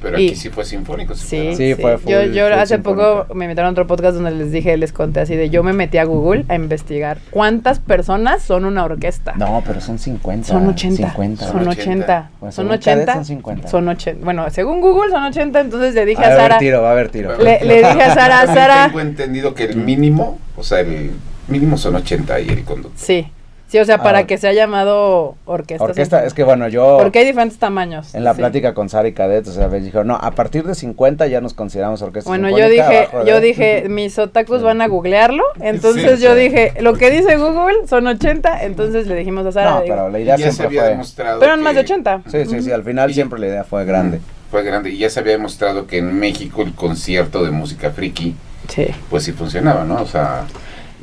Pero 0.00 0.18
y- 0.18 0.28
aquí 0.28 0.36
sí 0.36 0.48
fue 0.50 0.64
sinfónico. 0.64 1.14
sí 1.14 1.22
Sí, 1.26 1.36
fue, 1.36 1.50
¿no? 1.50 1.56
Sí, 1.56 1.74
fue 1.74 1.98
full- 1.98 2.10
yo, 2.10 2.22
yo 2.24 2.44
full 2.48 2.52
hace 2.58 2.74
sinfónica. 2.76 3.22
poco 3.24 3.34
me 3.34 3.44
invitaron 3.46 3.68
a 3.68 3.72
otro 3.72 3.86
podcast 3.86 4.14
donde 4.16 4.30
les 4.32 4.52
dije, 4.52 4.76
les 4.76 4.92
conté 4.92 5.20
así 5.22 5.36
de 5.36 5.50
yo 5.50 5.62
me 5.62 5.72
metí 5.72 5.98
a 5.98 6.04
Google 6.04 6.44
a 6.48 6.54
investigar 6.54 7.18
cuántas 7.30 7.78
personas 7.78 8.42
son 8.42 8.64
una 8.64 8.84
orquesta. 8.84 9.34
No, 9.36 9.62
pero 9.66 9.80
son 9.80 9.98
50. 9.98 10.46
Son 10.48 10.66
80. 10.68 10.96
50. 11.10 11.46
Son 11.48 11.68
80. 11.68 12.30
Pues 12.40 12.54
Son 12.54 12.66
según 12.66 12.78
Cadet 12.80 13.02
80. 13.02 13.14
son 13.14 13.24
50. 13.24 13.68
Son 13.68 13.88
80. 13.88 14.24
Bueno, 14.24 14.50
según 14.50 14.80
Google 14.80 15.10
son 15.10 15.24
80, 15.24 15.60
entonces 15.60 15.94
le 15.94 16.04
dije 16.06 16.20
Va 16.20 16.26
a 16.26 16.30
a 16.30 16.32
haber 16.34 16.42
Sara. 16.44 16.58
tiro, 16.58 16.82
va 16.82 16.88
a 16.88 16.92
haber 16.92 17.08
tiro. 17.08 17.36
Le, 17.38 17.64
le 17.64 17.76
dije 17.78 18.02
a 18.02 18.14
Sara, 18.14 18.46
Sara. 18.46 18.86
Tengo 18.86 19.00
entendido 19.00 19.54
que 19.54 19.64
el 19.64 19.76
mínimo, 19.76 20.38
o 20.56 20.62
sea, 20.62 20.80
el 20.80 21.10
mínimo 21.48 21.76
son 21.78 21.96
80 21.96 22.40
y 22.40 22.48
el 22.48 22.64
conductor. 22.64 22.92
Sí. 22.96 23.26
Sí, 23.72 23.78
o 23.78 23.86
sea, 23.86 23.94
Ah, 23.94 24.02
para 24.02 24.20
ok. 24.20 24.26
que 24.26 24.36
se 24.36 24.48
haya 24.48 24.64
llamado 24.64 25.34
orquesta. 25.46 25.82
Orquesta, 25.82 26.26
es 26.26 26.34
que 26.34 26.44
bueno, 26.44 26.68
yo 26.68 26.98
Porque 27.00 27.20
hay 27.20 27.24
diferentes 27.24 27.58
tamaños. 27.58 28.14
en 28.14 28.22
la 28.22 28.34
sí. 28.34 28.38
plática 28.40 28.74
con 28.74 28.90
Sara 28.90 29.08
y 29.08 29.12
Cadet, 29.14 29.48
o 29.48 29.52
sea, 29.52 29.68
me 29.68 29.80
dijeron, 29.80 30.08
no, 30.08 30.16
a 30.16 30.30
partir 30.32 30.64
de 30.64 30.74
50 30.74 31.26
ya 31.28 31.40
nos 31.40 31.54
consideramos 31.54 32.02
orquesta 32.02 32.28
Bueno, 32.28 32.50
yo 32.50 32.68
dije, 32.68 33.08
de- 33.10 33.26
yo 33.26 33.40
dije, 33.40 33.84
mis 33.88 34.18
otakus 34.18 34.62
van 34.62 34.82
a 34.82 34.88
googlearlo, 34.88 35.42
entonces 35.60 36.18
Sí, 36.18 36.24
yo 36.24 36.34
sí. 36.34 36.40
dije, 36.40 36.74
lo 36.80 36.92
que 36.92 37.10
dice 37.10 37.36
Google 37.38 37.86
son 37.88 38.06
80, 38.06 38.62
entonces 38.64 39.06
le 39.06 39.14
dijimos 39.14 39.46
a 39.46 39.52
Sara, 39.52 39.70
No, 39.70 39.80
digo, 39.82 39.94
pero 39.96 40.08
la 40.10 40.18
idea 40.20 40.36
siempre 40.36 40.66
había 40.66 40.80
fue... 40.82 40.90
demostrado. 40.90 41.40
pero 41.40 41.52
eran 41.52 41.64
más 41.64 41.74
de 41.74 41.80
que- 41.84 41.92
80. 41.94 42.22
Sí, 42.30 42.44
sí, 42.44 42.62
sí, 42.62 42.72
al 42.72 42.84
final 42.84 43.10
Y- 43.10 43.14
siempre 43.14 43.40
la 43.40 43.46
idea 43.46 43.64
fue 43.64 43.86
grande. 43.86 44.20
Fue 44.50 44.62
grande. 44.64 44.90
Y 44.90 44.98
ya 44.98 45.08
se 45.08 45.18
había 45.20 45.32
demostrado 45.32 45.86
que 45.86 45.96
en 45.96 46.14
México 46.18 46.60
el 46.60 46.74
concierto 46.74 47.42
de 47.42 47.50
música 47.52 47.90
friki, 47.90 48.36
Sí. 48.68 48.88
pues 49.08 49.22
sí 49.24 49.32
funcionaba, 49.32 49.84
¿no? 49.84 49.94
O 50.02 50.06
sea, 50.06 50.42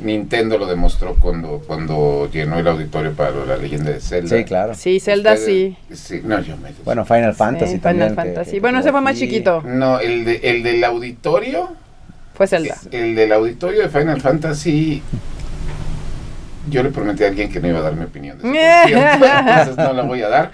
Nintendo 0.02 0.58
lo 0.58 0.66
demostró 0.66 1.14
cuando, 1.16 1.62
cuando 1.66 2.28
llenó 2.32 2.58
el 2.58 2.66
auditorio 2.68 3.12
para 3.12 3.44
la 3.44 3.56
leyenda 3.56 3.90
de 3.90 4.00
Zelda. 4.00 4.36
Sí, 4.36 4.44
claro. 4.44 4.74
Sí, 4.74 5.00
Zelda 5.00 5.36
sí. 5.36 5.76
Ustedes- 5.90 6.00
sí. 6.00 6.20
No, 6.24 6.40
yo 6.40 6.56
me... 6.56 6.70
Bueno, 6.84 7.04
Final 7.04 7.34
Fantasy 7.34 7.74
Sí, 7.74 7.78
también. 7.78 8.10
Final 8.10 8.24
que- 8.26 8.32
Fantasy. 8.34 8.50
que- 8.52 8.60
Bueno, 8.60 8.78
ese 8.80 8.90
fue 8.92 9.00
más 9.00 9.16
y- 9.16 9.20
chiquito. 9.20 9.62
No, 9.66 10.00
el, 10.00 10.24
de, 10.24 10.36
el 10.42 10.62
del 10.62 10.82
auditorio, 10.84 11.70
Fue 12.34 12.46
Zelda. 12.46 12.76
el 12.90 13.14
del 13.14 13.32
auditorio 13.32 13.82
de 13.82 13.88
Final 13.88 14.20
Fantasy, 14.20 15.02
yo 16.70 16.82
le 16.82 16.90
prometí 16.90 17.24
a 17.24 17.28
alguien 17.28 17.52
que 17.52 17.60
no 17.60 17.68
iba 17.68 17.80
a 17.80 17.82
dar 17.82 17.94
mi 17.94 18.04
opinión 18.04 18.38
de 18.38 18.48
entonces 18.50 19.76
no 19.76 19.92
la 19.92 20.02
voy 20.02 20.22
a 20.22 20.28
dar. 20.28 20.50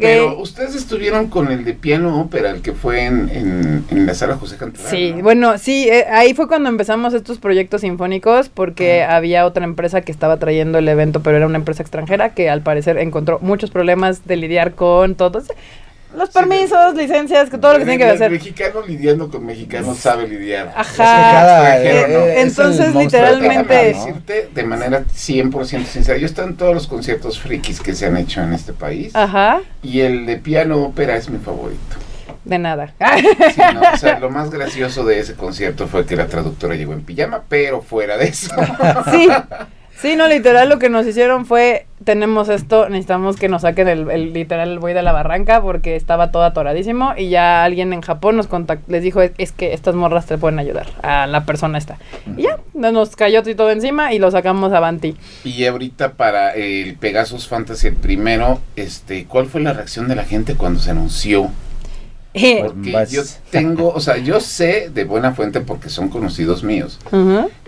Pero 0.00 0.38
ustedes 0.40 0.74
estuvieron 0.74 1.28
con 1.28 1.52
el 1.52 1.64
de 1.64 1.72
piano 1.72 2.20
ópera, 2.20 2.50
el 2.50 2.62
que 2.62 2.72
fue 2.72 3.04
en, 3.04 3.28
en, 3.28 3.84
en 3.90 4.06
la 4.06 4.14
sala 4.14 4.36
José 4.36 4.56
Cantoral. 4.56 4.90
Sí, 4.90 5.12
¿no? 5.12 5.22
bueno, 5.22 5.56
sí, 5.56 5.88
eh, 5.88 6.04
ahí 6.10 6.34
fue 6.34 6.48
cuando 6.48 6.68
empezamos 6.68 7.14
estos 7.14 7.38
proyectos 7.38 7.82
sinfónicos 7.82 8.48
porque 8.48 9.04
había 9.04 9.46
otra 9.46 9.64
empresa 9.64 10.00
que 10.00 10.10
estaba 10.10 10.36
trayendo 10.38 10.78
el 10.78 10.88
evento, 10.88 11.20
pero 11.22 11.36
era 11.36 11.46
una 11.46 11.58
empresa 11.58 11.82
extranjera 11.82 12.30
que 12.30 12.50
al 12.50 12.62
parecer 12.62 12.98
encontró 12.98 13.38
muchos 13.40 13.70
problemas 13.70 14.26
de 14.26 14.36
lidiar 14.36 14.72
con 14.74 15.14
todos 15.14 15.46
los 16.16 16.28
Sí, 16.30 16.34
permisos, 16.34 16.94
licencias, 16.94 17.50
que 17.50 17.58
todo 17.58 17.72
lo 17.74 17.78
que 17.78 17.82
El- 17.84 17.88
tiene 17.88 18.04
que 18.04 18.08
el 18.10 18.14
hacer. 18.16 18.30
mexicano 18.30 18.80
lidiando 18.86 19.30
con 19.30 19.44
mexicanos 19.44 19.98
sabe 19.98 20.26
lidiar. 20.26 20.72
Ajá. 20.74 21.76
Es 21.76 21.82
que 21.82 22.00
cada- 22.00 22.08
¿no? 22.08 22.18
eh, 22.24 22.32
es 22.32 22.36
el 22.42 22.48
Entonces, 22.48 22.94
literalmente- 22.94 23.74
Déjame 23.74 23.92
¿no? 23.92 24.04
decirte 24.06 24.48
de 24.54 24.62
manera 24.64 25.04
100% 25.14 25.86
sincera, 25.86 26.16
yo 26.18 26.24
he 26.24 26.28
estado 26.30 26.48
en 26.48 26.56
todos 26.56 26.74
los 26.74 26.86
conciertos 26.86 27.38
frikis 27.38 27.80
que 27.80 27.94
se 27.94 28.06
han 28.06 28.16
hecho 28.16 28.42
en 28.42 28.52
este 28.54 28.72
país 28.72 29.14
Ajá, 29.14 29.60
y 29.82 30.00
el 30.00 30.24
de 30.26 30.36
piano 30.38 30.82
ópera 30.82 31.16
es 31.16 31.28
mi 31.28 31.38
favorito. 31.38 31.96
de 32.44 32.58
nada. 32.58 32.94
Sí, 33.54 33.60
no, 33.74 33.82
o 33.92 33.96
sea, 33.98 34.18
lo 34.18 34.30
más 34.30 34.50
gracioso 34.50 35.04
de 35.04 35.18
ese 35.20 35.34
concierto 35.34 35.86
fue 35.86 36.06
que 36.06 36.16
la 36.16 36.26
traductora 36.28 36.74
llegó 36.76 36.94
en 36.94 37.02
pijama, 37.02 37.42
pero 37.48 37.82
fuera 37.82 38.16
de 38.16 38.28
eso. 38.28 38.54
Sí, 39.10 39.28
sí, 40.00 40.16
no, 40.16 40.28
literal 40.28 40.68
lo 40.68 40.78
que 40.78 40.88
nos 40.88 41.06
hicieron 41.06 41.46
fue, 41.46 41.86
tenemos 42.04 42.48
esto, 42.48 42.88
necesitamos 42.88 43.36
que 43.36 43.48
nos 43.48 43.62
saquen 43.62 43.88
el, 43.88 44.32
literal 44.32 44.70
el 44.70 44.78
buey 44.78 44.94
de 44.94 45.02
la 45.02 45.12
barranca 45.12 45.60
porque 45.60 45.96
estaba 45.96 46.30
todo 46.30 46.44
atoradísimo 46.44 47.14
y 47.16 47.28
ya 47.28 47.64
alguien 47.64 47.92
en 47.92 48.00
Japón 48.00 48.36
nos 48.36 48.46
contactó, 48.46 48.90
les 48.90 49.02
dijo, 49.02 49.20
es, 49.20 49.52
que 49.52 49.74
estas 49.74 49.94
morras 49.94 50.26
te 50.26 50.38
pueden 50.38 50.58
ayudar 50.58 50.86
a 51.02 51.26
la 51.26 51.44
persona 51.44 51.78
esta. 51.78 51.98
Y 52.36 52.42
ya, 52.42 52.58
nos 52.74 53.16
cayó 53.16 53.42
todo 53.42 53.70
encima 53.70 54.12
y 54.12 54.18
lo 54.18 54.30
sacamos 54.30 54.72
a 54.72 54.80
Banti. 54.80 55.16
Y 55.44 55.64
ahorita 55.64 56.12
para 56.12 56.52
el 56.52 56.96
Pegasus 56.96 57.48
Fantasy 57.48 57.88
el 57.88 57.96
primero, 57.96 58.60
este, 58.76 59.24
¿cuál 59.26 59.46
fue 59.46 59.60
la 59.60 59.72
reacción 59.72 60.08
de 60.08 60.16
la 60.16 60.24
gente 60.24 60.54
cuando 60.54 60.80
se 60.80 60.90
anunció? 60.90 61.50
Porque 62.32 62.92
Pues- 62.92 63.10
yo 63.10 63.22
tengo, 63.50 63.88
o 63.92 64.00
sea, 64.00 64.16
yo 64.18 64.40
sé 64.40 64.90
de 64.92 65.04
buena 65.04 65.32
fuente 65.34 65.60
porque 65.60 65.88
son 65.88 66.08
conocidos 66.08 66.62
míos, 66.62 66.98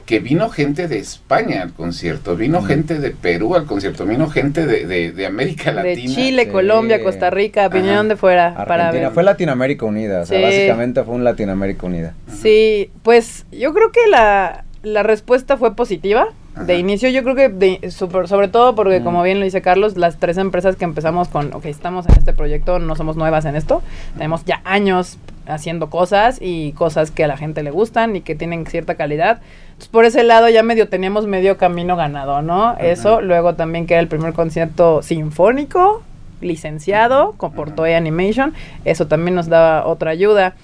que 0.07 0.19
vino 0.21 0.49
gente 0.51 0.89
de 0.89 0.99
España 0.99 1.63
al 1.63 1.73
concierto, 1.73 2.35
vino 2.37 2.63
gente 2.63 2.99
de 2.99 3.11
Perú 3.11 3.55
al 3.55 3.65
concierto, 3.65 4.05
vino 4.07 4.29
gente 4.29 4.67
de, 4.67 4.87
de, 4.87 5.13
de 5.13 5.27
América 5.27 5.73
De 5.73 5.91
Latina. 5.95 6.15
Chile, 6.15 6.45
Sí. 6.45 6.51
Colombia, 6.51 7.03
Costa 7.03 7.31
Rica, 7.31 7.69
vinieron 7.69 8.09
de 8.09 8.17
fuera 8.17 8.55
para 8.67 8.91
ver. 8.91 9.11
Fue 9.13 9.23
Latinoamérica 9.23 9.87
Unida, 9.87 10.23
o 10.23 10.27
sea, 10.27 10.41
básicamente 10.41 11.03
fue 11.05 11.15
un 11.15 11.25
Latinoamérica 11.25 11.87
Unida. 11.87 12.15
Sí, 12.41 12.91
pues 13.03 13.47
yo 13.53 13.73
creo 13.73 13.93
que 13.93 14.09
la, 14.11 14.65
la 14.83 15.03
respuesta 15.03 15.57
fue 15.57 15.75
positiva. 15.77 16.29
De 16.57 16.79
inicio 16.79 17.09
yo 17.09 17.23
creo 17.23 17.35
que 17.37 17.49
de, 17.49 17.91
super- 17.91 18.27
sobre 18.29 18.49
todo 18.49 18.75
porque 18.75 19.01
Mm. 19.01 19.05
como 19.05 19.23
bien 19.23 19.39
lo 19.39 19.45
dice 19.45 19.63
Carlos, 19.63 19.97
las 19.97 20.19
tres 20.19 20.37
empresas 20.37 20.77
que 20.77 20.85
empezamos 20.85 21.29
con, 21.29 21.55
ok, 21.55 21.65
estamos 21.67 22.07
en 22.09 22.17
este 22.19 22.33
proyecto, 22.33 22.79
no 22.79 22.97
somos 22.97 23.17
nuevas 23.17 23.45
en 23.45 23.55
esto, 23.57 23.83
tenemos 24.15 24.45
ya 24.45 24.61
años 24.65 25.19
haciendo 25.47 25.91
cosas 25.91 26.39
y 26.41 26.73
cosas 26.73 27.11
que 27.11 27.25
a 27.25 27.29
la 27.29 27.37
gente 27.37 27.63
le 27.63 27.71
gustan 27.71 28.15
y 28.17 28.21
que 28.21 28.35
tienen 28.35 28.67
cierta 28.67 28.97
calidad. 28.97 29.41
Entonces 29.69 29.89
por 29.89 30.05
ese 30.05 30.23
lado 30.23 30.49
ya 30.49 30.63
medio 30.63 30.89
teníamos 30.89 31.27
medio 31.27 31.57
camino 31.57 31.97
ganado, 31.97 32.43
¿no? 32.43 32.77
Eso, 32.79 33.21
luego 33.21 33.55
también 33.55 33.87
que 33.87 33.95
era 33.95 34.01
el 34.01 34.09
primer 34.09 34.33
concierto 34.33 35.03
sinfónico, 35.03 36.03
licenciado, 36.41 37.33
con 37.37 37.53
por 37.53 37.69
Ajá. 37.69 37.77
Toei 37.77 37.95
Animation, 37.95 38.55
eso 38.85 39.07
también 39.07 39.35
nos 39.35 39.49
daba 39.49 39.87
otra 39.87 40.11
ayuda. 40.11 40.55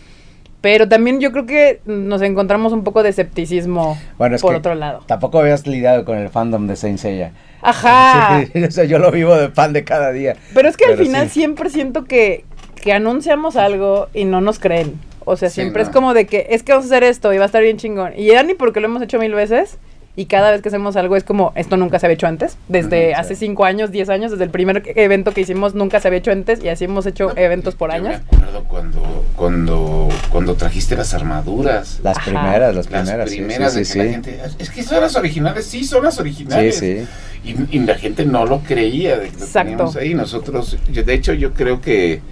Pero 0.66 0.88
también 0.88 1.20
yo 1.20 1.30
creo 1.30 1.46
que 1.46 1.80
nos 1.84 2.22
encontramos 2.22 2.72
un 2.72 2.82
poco 2.82 3.04
de 3.04 3.10
escepticismo 3.10 3.96
Bueno, 4.18 4.34
es 4.34 4.42
por 4.42 4.50
que 4.50 4.56
otro 4.58 4.74
lado. 4.74 5.04
tampoco 5.06 5.38
habías 5.38 5.64
lidiado 5.64 6.04
con 6.04 6.18
el 6.18 6.28
fandom 6.28 6.66
de 6.66 6.74
Saint 6.74 6.98
Seiya. 6.98 7.30
Ajá. 7.62 8.42
Sí, 8.52 8.64
o 8.64 8.70
sea, 8.72 8.82
yo 8.82 8.98
lo 8.98 9.12
vivo 9.12 9.36
de 9.36 9.48
fan 9.50 9.72
de 9.72 9.84
cada 9.84 10.10
día. 10.10 10.34
Pero 10.54 10.68
es 10.68 10.76
que 10.76 10.86
al 10.86 10.96
final 10.98 11.28
sí. 11.28 11.38
siempre 11.38 11.70
siento 11.70 12.02
que, 12.02 12.44
que 12.82 12.92
anunciamos 12.92 13.54
algo 13.54 14.08
y 14.12 14.24
no 14.24 14.40
nos 14.40 14.58
creen. 14.58 14.94
O 15.24 15.36
sea, 15.36 15.50
Sí, 15.50 15.54
siempre 15.60 15.84
no. 15.84 15.88
es 15.88 15.94
como 15.94 16.14
de 16.14 16.26
que 16.26 16.48
es 16.50 16.64
que 16.64 16.72
vamos 16.72 16.86
a 16.86 16.88
hacer 16.96 17.04
esto 17.04 17.32
y 17.32 17.38
va 17.38 17.44
a 17.44 17.46
estar 17.46 17.62
bien 17.62 17.76
chingón. 17.76 18.14
Y 18.16 18.26
ya 18.26 18.42
ni 18.42 18.54
porque 18.54 18.80
lo 18.80 18.86
hemos 18.86 19.02
hecho 19.02 19.20
mil 19.20 19.34
veces. 19.34 19.78
Y 20.18 20.26
cada 20.26 20.50
vez 20.50 20.62
que 20.62 20.68
hacemos 20.70 20.96
algo 20.96 21.14
es 21.14 21.24
como, 21.24 21.52
esto 21.56 21.76
nunca 21.76 21.98
se 21.98 22.06
había 22.06 22.14
hecho 22.14 22.26
antes. 22.26 22.56
Desde 22.68 23.14
hace 23.14 23.34
sí. 23.34 23.46
cinco 23.46 23.66
años, 23.66 23.90
diez 23.90 24.08
años, 24.08 24.30
desde 24.30 24.44
el 24.44 24.50
primer 24.50 24.82
evento 24.96 25.32
que 25.32 25.42
hicimos, 25.42 25.74
nunca 25.74 26.00
se 26.00 26.08
había 26.08 26.18
hecho 26.20 26.30
antes. 26.32 26.64
Y 26.64 26.68
así 26.70 26.84
hemos 26.86 27.04
hecho 27.04 27.28
No, 27.28 27.36
eventos 27.36 27.74
por 27.74 27.90
yo 27.90 27.96
años. 27.96 28.08
Me 28.08 28.36
acuerdo 28.38 28.64
cuando, 28.64 29.24
cuando, 29.36 30.08
cuando 30.30 30.54
trajiste 30.54 30.96
las 30.96 31.12
armaduras. 31.12 32.00
Las 32.02 32.16
Ajá. 32.16 32.24
primeras, 32.30 32.74
las 32.74 32.90
Las 32.90 33.02
primeras. 33.04 33.30
sí, 33.30 33.36
primeras 33.36 33.72
sí, 33.74 33.78
de 33.80 33.84
sí, 33.84 33.92
que 33.92 33.98
la 33.98 34.04
sí. 34.04 34.10
gente, 34.10 34.40
es 34.58 34.70
que 34.70 34.82
son 34.82 35.00
las 35.02 35.16
originales, 35.16 35.66
sí, 35.66 35.84
son 35.84 36.02
las 36.04 36.14
Sí, 36.14 36.20
originales. 36.22 36.78
sí. 36.78 37.06
Y, 37.44 37.76
y 37.76 37.80
la 37.80 37.94
gente 37.96 38.24
no 38.24 38.46
lo 38.46 38.60
creía 38.60 39.18
de 39.18 39.28
que 39.28 39.36
lo 39.36 39.44
Exacto. 39.44 39.68
teníamos 39.70 39.96
ahí. 39.96 40.14
Nosotros, 40.14 40.78
yo, 40.90 41.04
de 41.04 41.12
hecho, 41.14 41.34
yo 41.34 41.52
creo 41.52 41.80
que 41.82 42.22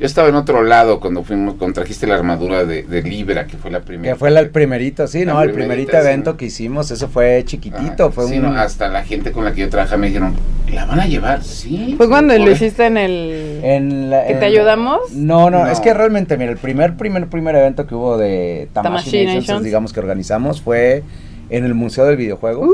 yo 0.00 0.06
estaba 0.06 0.28
en 0.30 0.34
otro 0.34 0.62
lado 0.62 0.98
cuando 0.98 1.22
fuimos, 1.22 1.54
cuando 1.56 1.74
trajiste 1.74 2.06
la 2.06 2.14
armadura 2.14 2.64
de, 2.64 2.82
de 2.84 3.02
Libra, 3.02 3.46
que 3.46 3.56
fue 3.58 3.70
la 3.70 3.80
primera. 3.80 4.14
Que 4.14 4.18
fue 4.18 4.30
la- 4.30 4.40
el 4.40 4.48
primerito, 4.50 5.06
sí, 5.06 5.24
La 5.26 5.34
¿no? 5.34 5.42
El 5.42 5.52
primerito 5.52 5.92
sí. 5.92 5.98
evento 5.98 6.36
que 6.38 6.46
hicimos, 6.46 6.90
eso 6.90 7.08
fue 7.08 7.42
chiquitito, 7.44 8.04
Ajá. 8.06 8.12
fue 8.12 8.26
Sí, 8.28 8.38
un... 8.38 8.44
no, 8.44 8.58
hasta 8.58 8.88
la 8.88 9.04
gente 9.04 9.30
con 9.30 9.44
la 9.44 9.52
que 9.52 9.60
yo 9.60 9.68
trabajaba 9.68 9.98
me 9.98 10.06
dijeron, 10.08 10.34
¿la 10.72 10.86
van 10.86 11.00
a 11.00 11.06
llevar? 11.06 11.44
Sí. 11.44 11.94
Fue 11.98 12.08
cuando 12.08 12.34
Por- 12.34 12.44
lo 12.46 12.50
hiciste 12.50 12.86
en 12.86 12.96
el... 12.96 13.60
En 13.62 14.10
la- 14.10 14.26
¿Que 14.26 14.34
te 14.34 14.46
ayudamos? 14.46 15.12
No, 15.12 15.50
no, 15.50 15.64
No. 15.66 15.70
es 15.70 15.80
que 15.80 15.92
realmente, 15.92 16.36
mira, 16.38 16.50
el 16.50 16.56
primer, 16.58 16.96
primer, 16.96 17.26
primer 17.28 17.54
evento 17.56 17.86
que 17.86 17.94
hubo 17.94 18.16
de 18.16 18.68
Tamashii 18.72 18.90
Tamashii 19.02 19.26
Nations, 19.26 19.46
Nations. 19.48 19.64
digamos 19.64 19.92
que 19.92 20.00
organizamos, 20.00 20.62
fue 20.62 21.02
en 21.50 21.64
el 21.64 21.74
Museo 21.74 22.06
del 22.06 22.16
Videojuego. 22.16 22.62
Uh, 22.62 22.72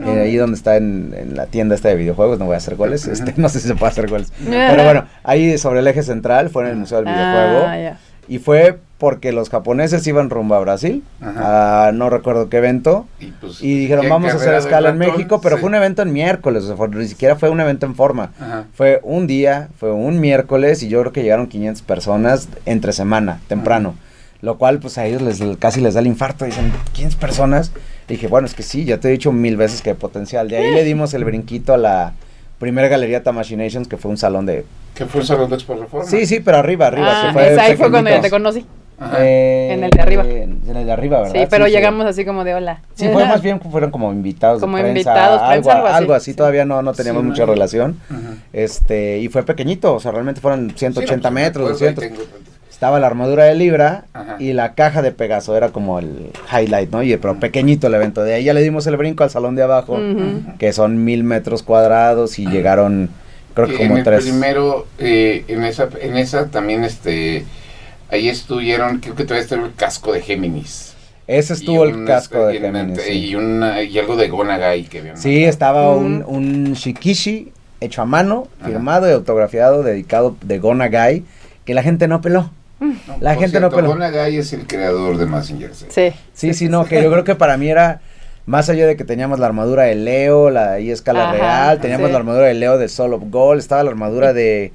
eh, 0.00 0.20
ahí 0.20 0.36
donde 0.36 0.56
está 0.56 0.76
en, 0.76 1.14
en 1.16 1.36
la 1.36 1.46
tienda 1.46 1.74
esta 1.74 1.88
de 1.88 1.96
videojuegos, 1.96 2.38
no 2.38 2.46
voy 2.46 2.54
a 2.54 2.58
hacer 2.58 2.76
goles, 2.76 3.06
este, 3.06 3.34
no 3.36 3.48
sé 3.48 3.60
si 3.60 3.68
se 3.68 3.74
puede 3.74 3.92
hacer 3.92 4.08
goles. 4.08 4.32
Pero 4.44 4.84
bueno, 4.84 5.04
ahí 5.24 5.58
sobre 5.58 5.80
el 5.80 5.86
eje 5.86 6.02
central 6.02 6.50
fue 6.50 6.64
en 6.64 6.70
el 6.70 6.76
Museo 6.76 6.98
del 7.02 7.06
Videojuego. 7.12 7.66
Ah, 7.66 7.78
ya. 7.78 7.98
Y 8.28 8.38
fue 8.38 8.78
porque 8.98 9.32
los 9.32 9.50
japoneses 9.50 10.06
iban 10.06 10.30
rumbo 10.30 10.54
a 10.54 10.60
Brasil, 10.60 11.02
Ajá. 11.20 11.88
a 11.88 11.92
no 11.92 12.08
recuerdo 12.08 12.48
qué 12.48 12.58
evento, 12.58 13.06
Y, 13.18 13.26
pues, 13.32 13.60
y 13.60 13.76
dijeron 13.76 14.04
¿qué 14.04 14.10
vamos 14.10 14.32
a 14.32 14.36
hacer 14.36 14.54
escala 14.54 14.90
en? 14.90 14.98
México, 14.98 15.40
pero 15.42 15.56
Sí. 15.56 15.60
fue 15.60 15.68
un 15.70 15.74
evento 15.74 16.02
en 16.02 16.12
miércoles, 16.12 16.62
o 16.62 16.66
sea, 16.68 16.76
fue- 16.76 16.88
ni 16.88 17.08
siquiera 17.08 17.34
fue 17.34 17.50
un 17.50 17.60
evento 17.60 17.84
en 17.84 17.96
forma. 17.96 18.30
Ajá. 18.40 18.64
Fue 18.74 19.00
un 19.02 19.26
día, 19.26 19.68
fue 19.76 19.90
un 19.92 20.20
miércoles 20.20 20.84
y 20.84 20.88
yo 20.88 21.00
creo 21.00 21.12
que 21.12 21.22
llegaron 21.24 21.48
500 21.48 21.82
personas 21.82 22.48
entre 22.64 22.92
semana, 22.92 23.40
temprano. 23.48 23.96
Lo 24.42 24.58
cual, 24.58 24.80
pues 24.80 24.98
a 24.98 25.06
ellos 25.06 25.22
les, 25.22 25.40
casi 25.58 25.80
les 25.80 25.94
da 25.94 26.00
el 26.00 26.06
infarto. 26.08 26.44
Dicen, 26.44 26.72
15 26.92 27.16
personas. 27.16 27.72
Y 28.08 28.14
dije, 28.14 28.26
bueno, 28.26 28.46
es 28.46 28.54
que 28.54 28.62
sí, 28.64 28.84
ya 28.84 28.98
te 28.98 29.08
he 29.08 29.12
dicho 29.12 29.32
mil 29.32 29.56
veces 29.56 29.80
que 29.82 29.90
hay 29.90 29.96
potencial. 29.96 30.48
De 30.48 30.56
ahí 30.56 30.72
le 30.74 30.82
dimos 30.84 31.14
el 31.14 31.24
brinquito 31.24 31.72
a 31.72 31.76
la 31.78 32.12
primera 32.58 32.88
galería 32.88 33.22
Tamashinations, 33.22 33.86
que 33.88 33.96
fue 33.96 34.10
un 34.10 34.16
salón 34.18 34.44
de... 34.46 34.64
Que 34.94 35.06
fue 35.06 35.20
un 35.20 35.26
salón 35.26 35.48
de 35.48 35.56
Expo 35.56 35.74
Reforma. 35.74 36.08
Sí, 36.08 36.26
sí, 36.26 36.40
pero 36.40 36.58
arriba, 36.58 36.88
arriba. 36.88 37.08
Ah, 37.08 37.26
se 37.28 37.32
fue 37.32 37.52
esa 37.52 37.62
ahí 37.62 37.76
fue 37.76 37.90
cuando 37.90 38.10
yo 38.10 38.20
te 38.20 38.30
conocí. 38.30 38.66
Eh, 39.18 39.70
En 39.72 39.82
el 39.84 39.90
de 39.90 40.00
arriba. 40.00 40.22
En 40.24 40.76
el 40.76 40.86
de 40.86 40.92
arriba, 40.92 41.22
¿verdad? 41.22 41.40
Sí, 41.40 41.46
pero 41.50 41.66
llegamos 41.66 42.06
así 42.06 42.24
como 42.24 42.44
de 42.44 42.54
hola. 42.54 42.82
Sí, 42.94 43.08
fue 43.12 43.24
más 43.24 43.42
bien, 43.42 43.60
fueron 43.60 43.90
como 43.90 44.12
invitados 44.12 44.60
Como 44.60 44.76
de 44.76 44.82
prensa, 44.84 45.10
invitados, 45.10 45.40
algo, 45.40 45.50
prensa, 45.50 45.72
algo 45.72 45.86
así. 45.88 45.96
algo 45.96 46.14
así. 46.14 46.30
Sí. 46.32 46.36
Todavía 46.36 46.64
no, 46.64 46.82
no 46.82 46.92
teníamos 46.92 47.22
Sí, 47.22 47.28
mucha 47.28 47.46
no. 47.46 47.52
relación. 47.52 47.98
Ajá. 48.10 48.20
Este, 48.52 49.18
y 49.18 49.28
fue 49.28 49.44
pequeñito, 49.44 49.94
o 49.94 50.00
sea, 50.00 50.12
realmente 50.12 50.40
fueron 50.40 50.70
180 50.76 51.00
Sí, 51.00 51.16
no, 51.16 51.22
pues, 51.22 51.32
me 51.32 51.40
metros, 51.40 51.70
acuerdo, 51.70 51.86
ahí 51.88 51.94
200. 51.94 52.26
tengo- 52.28 52.51
Estaba 52.82 52.98
la 52.98 53.06
armadura 53.06 53.44
de 53.44 53.54
Libra 53.54 54.06
Ajá. 54.12 54.34
y 54.40 54.54
la 54.54 54.74
caja 54.74 55.02
de 55.02 55.12
Pegaso, 55.12 55.56
era 55.56 55.68
como 55.68 56.00
el 56.00 56.32
highlight, 56.52 56.90
¿no? 56.90 57.04
Y 57.04 57.16
pero 57.16 57.38
pequeñito 57.38 57.86
el 57.86 57.94
evento. 57.94 58.24
De 58.24 58.34
ahí 58.34 58.42
ya 58.42 58.54
le 58.54 58.60
dimos 58.60 58.88
el 58.88 58.96
brinco 58.96 59.22
al 59.22 59.30
salón 59.30 59.54
de 59.54 59.62
abajo, 59.62 60.00
que 60.58 60.72
son 60.72 61.04
mil 61.04 61.22
metros 61.22 61.62
cuadrados 61.62 62.40
y 62.40 62.46
llegaron, 62.48 63.08
creo 63.54 63.68
que 63.68 63.74
en 63.76 63.82
como 63.82 63.98
el 63.98 64.02
tres. 64.02 64.24
primero, 64.24 64.88
eh, 64.98 65.44
en 65.46 65.62
esa, 65.62 65.90
en 66.00 66.16
esa 66.16 66.48
también, 66.48 66.82
este, 66.82 67.44
ahí 68.10 68.28
estuvieron, 68.28 68.98
creo 68.98 69.14
que 69.14 69.22
todavía 69.22 69.44
estaba 69.44 69.64
el 69.64 69.74
casco 69.74 70.12
de 70.12 70.20
Géminis. 70.20 70.94
Ese 71.28 71.52
estuvo 71.52 71.84
el 71.84 72.04
casco 72.04 72.48
de 72.48 72.54
y 72.56 72.58
una- 72.58 72.80
Géminis. 72.80 73.00
sí. 73.02 73.12
Y, 73.12 73.34
una, 73.36 73.80
y 73.80 73.96
algo 73.96 74.16
de 74.16 74.26
Gonagai 74.28 74.82
que 74.86 74.98
habían 74.98 75.16
Sí, 75.18 75.44
estaba 75.44 75.94
un, 75.94 76.24
un 76.26 76.72
shikishi 76.72 77.52
hecho 77.80 78.02
a 78.02 78.06
mano, 78.06 78.48
Ajá. 78.58 78.70
firmado 78.70 79.08
y 79.08 79.12
autografiado, 79.12 79.84
dedicado 79.84 80.34
de 80.42 80.58
Gonagai, 80.58 81.22
que 81.64 81.74
la 81.74 81.84
gente 81.84 82.08
no 82.08 82.20
peló. 82.20 82.50
No, 82.82 83.16
la 83.20 83.34
gente 83.36 83.60
no 83.60 83.70
peló. 83.70 83.88
Gonagai 83.88 84.36
es 84.36 84.52
el 84.52 84.66
creador 84.66 85.16
de 85.18 85.26
Mazinger 85.26 85.74
Z. 85.74 85.90
Sí. 85.92 86.12
Sí, 86.34 86.54
sí, 86.54 86.68
no, 86.68 86.84
que 86.84 87.02
yo 87.02 87.10
creo 87.10 87.24
que 87.24 87.34
para 87.34 87.56
mí 87.56 87.68
era 87.68 88.00
más 88.46 88.68
allá 88.68 88.86
de 88.86 88.96
que 88.96 89.04
teníamos 89.04 89.38
la 89.38 89.46
armadura 89.46 89.84
de 89.84 89.94
Leo, 89.94 90.50
la 90.50 90.72
ahí 90.72 90.90
escala 90.90 91.24
Ajá, 91.30 91.32
real, 91.32 91.80
teníamos 91.80 92.08
sí. 92.08 92.12
la 92.12 92.18
armadura 92.18 92.46
de 92.46 92.54
Leo 92.54 92.76
de 92.78 92.88
Soul 92.88 93.14
of 93.14 93.22
Gold, 93.26 93.60
estaba 93.60 93.82
la 93.84 93.90
armadura 93.90 94.32
de 94.32 94.72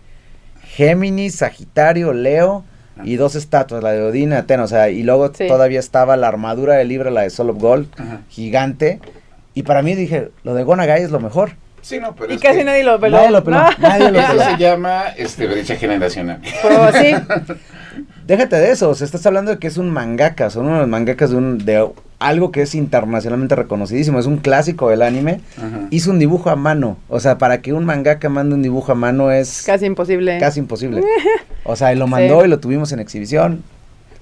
Géminis, 0.63 1.35
Sagitario, 1.35 2.13
Leo 2.13 2.63
y 3.03 3.15
dos 3.17 3.35
estatuas, 3.35 3.83
la 3.83 3.91
de 3.91 4.01
Odín 4.03 4.31
y 4.31 4.35
Atena, 4.35 4.63
o 4.63 4.67
sea, 4.67 4.89
y 4.89 5.03
luego 5.03 5.31
Sí. 5.33 5.47
todavía 5.47 5.79
estaba 5.79 6.17
la 6.17 6.27
armadura 6.29 6.75
de 6.75 6.85
Libra, 6.85 7.11
la 7.11 7.21
de 7.21 7.29
Soul 7.29 7.51
of 7.51 7.57
Gold, 7.59 7.87
Ajá. 7.97 8.21
gigante. 8.29 8.99
Y 9.53 9.63
para 9.63 9.81
mí 9.81 9.95
dije, 9.95 10.29
lo 10.43 10.53
de 10.53 10.63
Gonagai 10.63 11.03
es 11.03 11.11
lo 11.11 11.19
mejor. 11.19 11.51
Sí, 11.81 11.99
no, 11.99 12.15
pero 12.15 12.31
Y 12.33 12.35
es 12.37 12.41
casi 12.41 12.57
que 12.59 12.63
nadie 12.63 12.83
lo 12.83 12.99
peló. 12.99 13.17
Nadie 13.17 13.31
lo 13.31 13.43
peló, 13.43 13.57
No. 13.57 13.69
nadie 13.79 14.11
lo 14.11 14.19
Eso 14.19 14.29
peló. 14.31 14.43
se 14.43 14.57
llama 14.57 15.03
este, 15.15 15.47
brecha 15.47 15.75
generacional. 15.75 16.41
Pero 16.61 16.91
sí, 16.93 17.13
Déjate 18.27 18.57
de 18.57 18.71
eso, 18.71 18.89
o 18.89 18.95
sea, 18.95 19.05
estás 19.05 19.25
hablando 19.25 19.51
de 19.51 19.57
que 19.57 19.67
es 19.67 19.77
un 19.77 19.89
mangaka, 19.89 20.49
son 20.49 20.65
uno 20.65 20.75
de 20.75 20.79
los 20.81 20.89
mangakas 20.89 21.29
de, 21.29 21.37
un, 21.37 21.57
de 21.59 21.89
algo 22.19 22.51
que 22.51 22.61
es 22.61 22.75
internacionalmente 22.75 23.55
reconocidísimo, 23.55 24.19
es 24.19 24.25
un 24.25 24.37
clásico 24.37 24.89
del 24.89 25.01
anime. 25.01 25.39
Ajá. 25.57 25.87
Hizo 25.91 26.11
un 26.11 26.19
dibujo 26.19 26.49
a 26.49 26.57
mano, 26.57 26.97
o 27.07 27.21
sea, 27.21 27.37
para 27.37 27.61
que 27.61 27.71
un 27.71 27.85
mangaka 27.85 28.27
mande 28.27 28.53
un 28.55 28.61
dibujo 28.61 28.91
a 28.91 28.95
mano 28.95 29.31
es 29.31 29.63
casi 29.65 29.85
imposible. 29.85 30.37
casi 30.39 30.59
imposible. 30.59 31.01
O 31.69 31.75
sea, 31.75 31.91
y 31.93 31.97
lo 31.97 32.07
mandó 32.07 32.39
Sí. 32.41 32.45
y 32.47 32.49
lo 32.49 32.59
tuvimos 32.59 32.91
en 32.93 32.99
exhibición, 32.99 33.61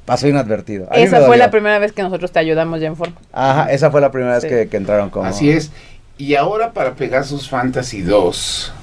pasó 0.06 0.28
inadvertido. 0.28 0.88
A 0.92 0.96
Esa 0.98 1.22
fue 1.26 1.38
la 1.38 1.52
primera 1.52 1.78
vez 1.80 1.92
que 1.92 2.02
nosotros 2.04 2.32
te 2.32 2.40
ayudamos 2.40 2.80
ya 2.82 2.88
en 2.88 2.96
forma. 2.96 3.16
Ajá, 3.34 3.72
esa 3.72 3.92
fue 3.92 4.02
la 4.02 4.10
primera 4.12 4.40
Sí. 4.42 4.48
vez 4.48 4.64
que, 4.64 4.70
que 4.70 4.78
entraron 4.78 5.10
como... 5.12 5.26
Así 5.28 5.50
es. 5.52 5.72
Y 6.18 6.36
ahora 6.36 6.72
para 6.74 6.94
Pegasus 6.96 7.48
Fantasy 7.50 8.02
2, 8.02 8.74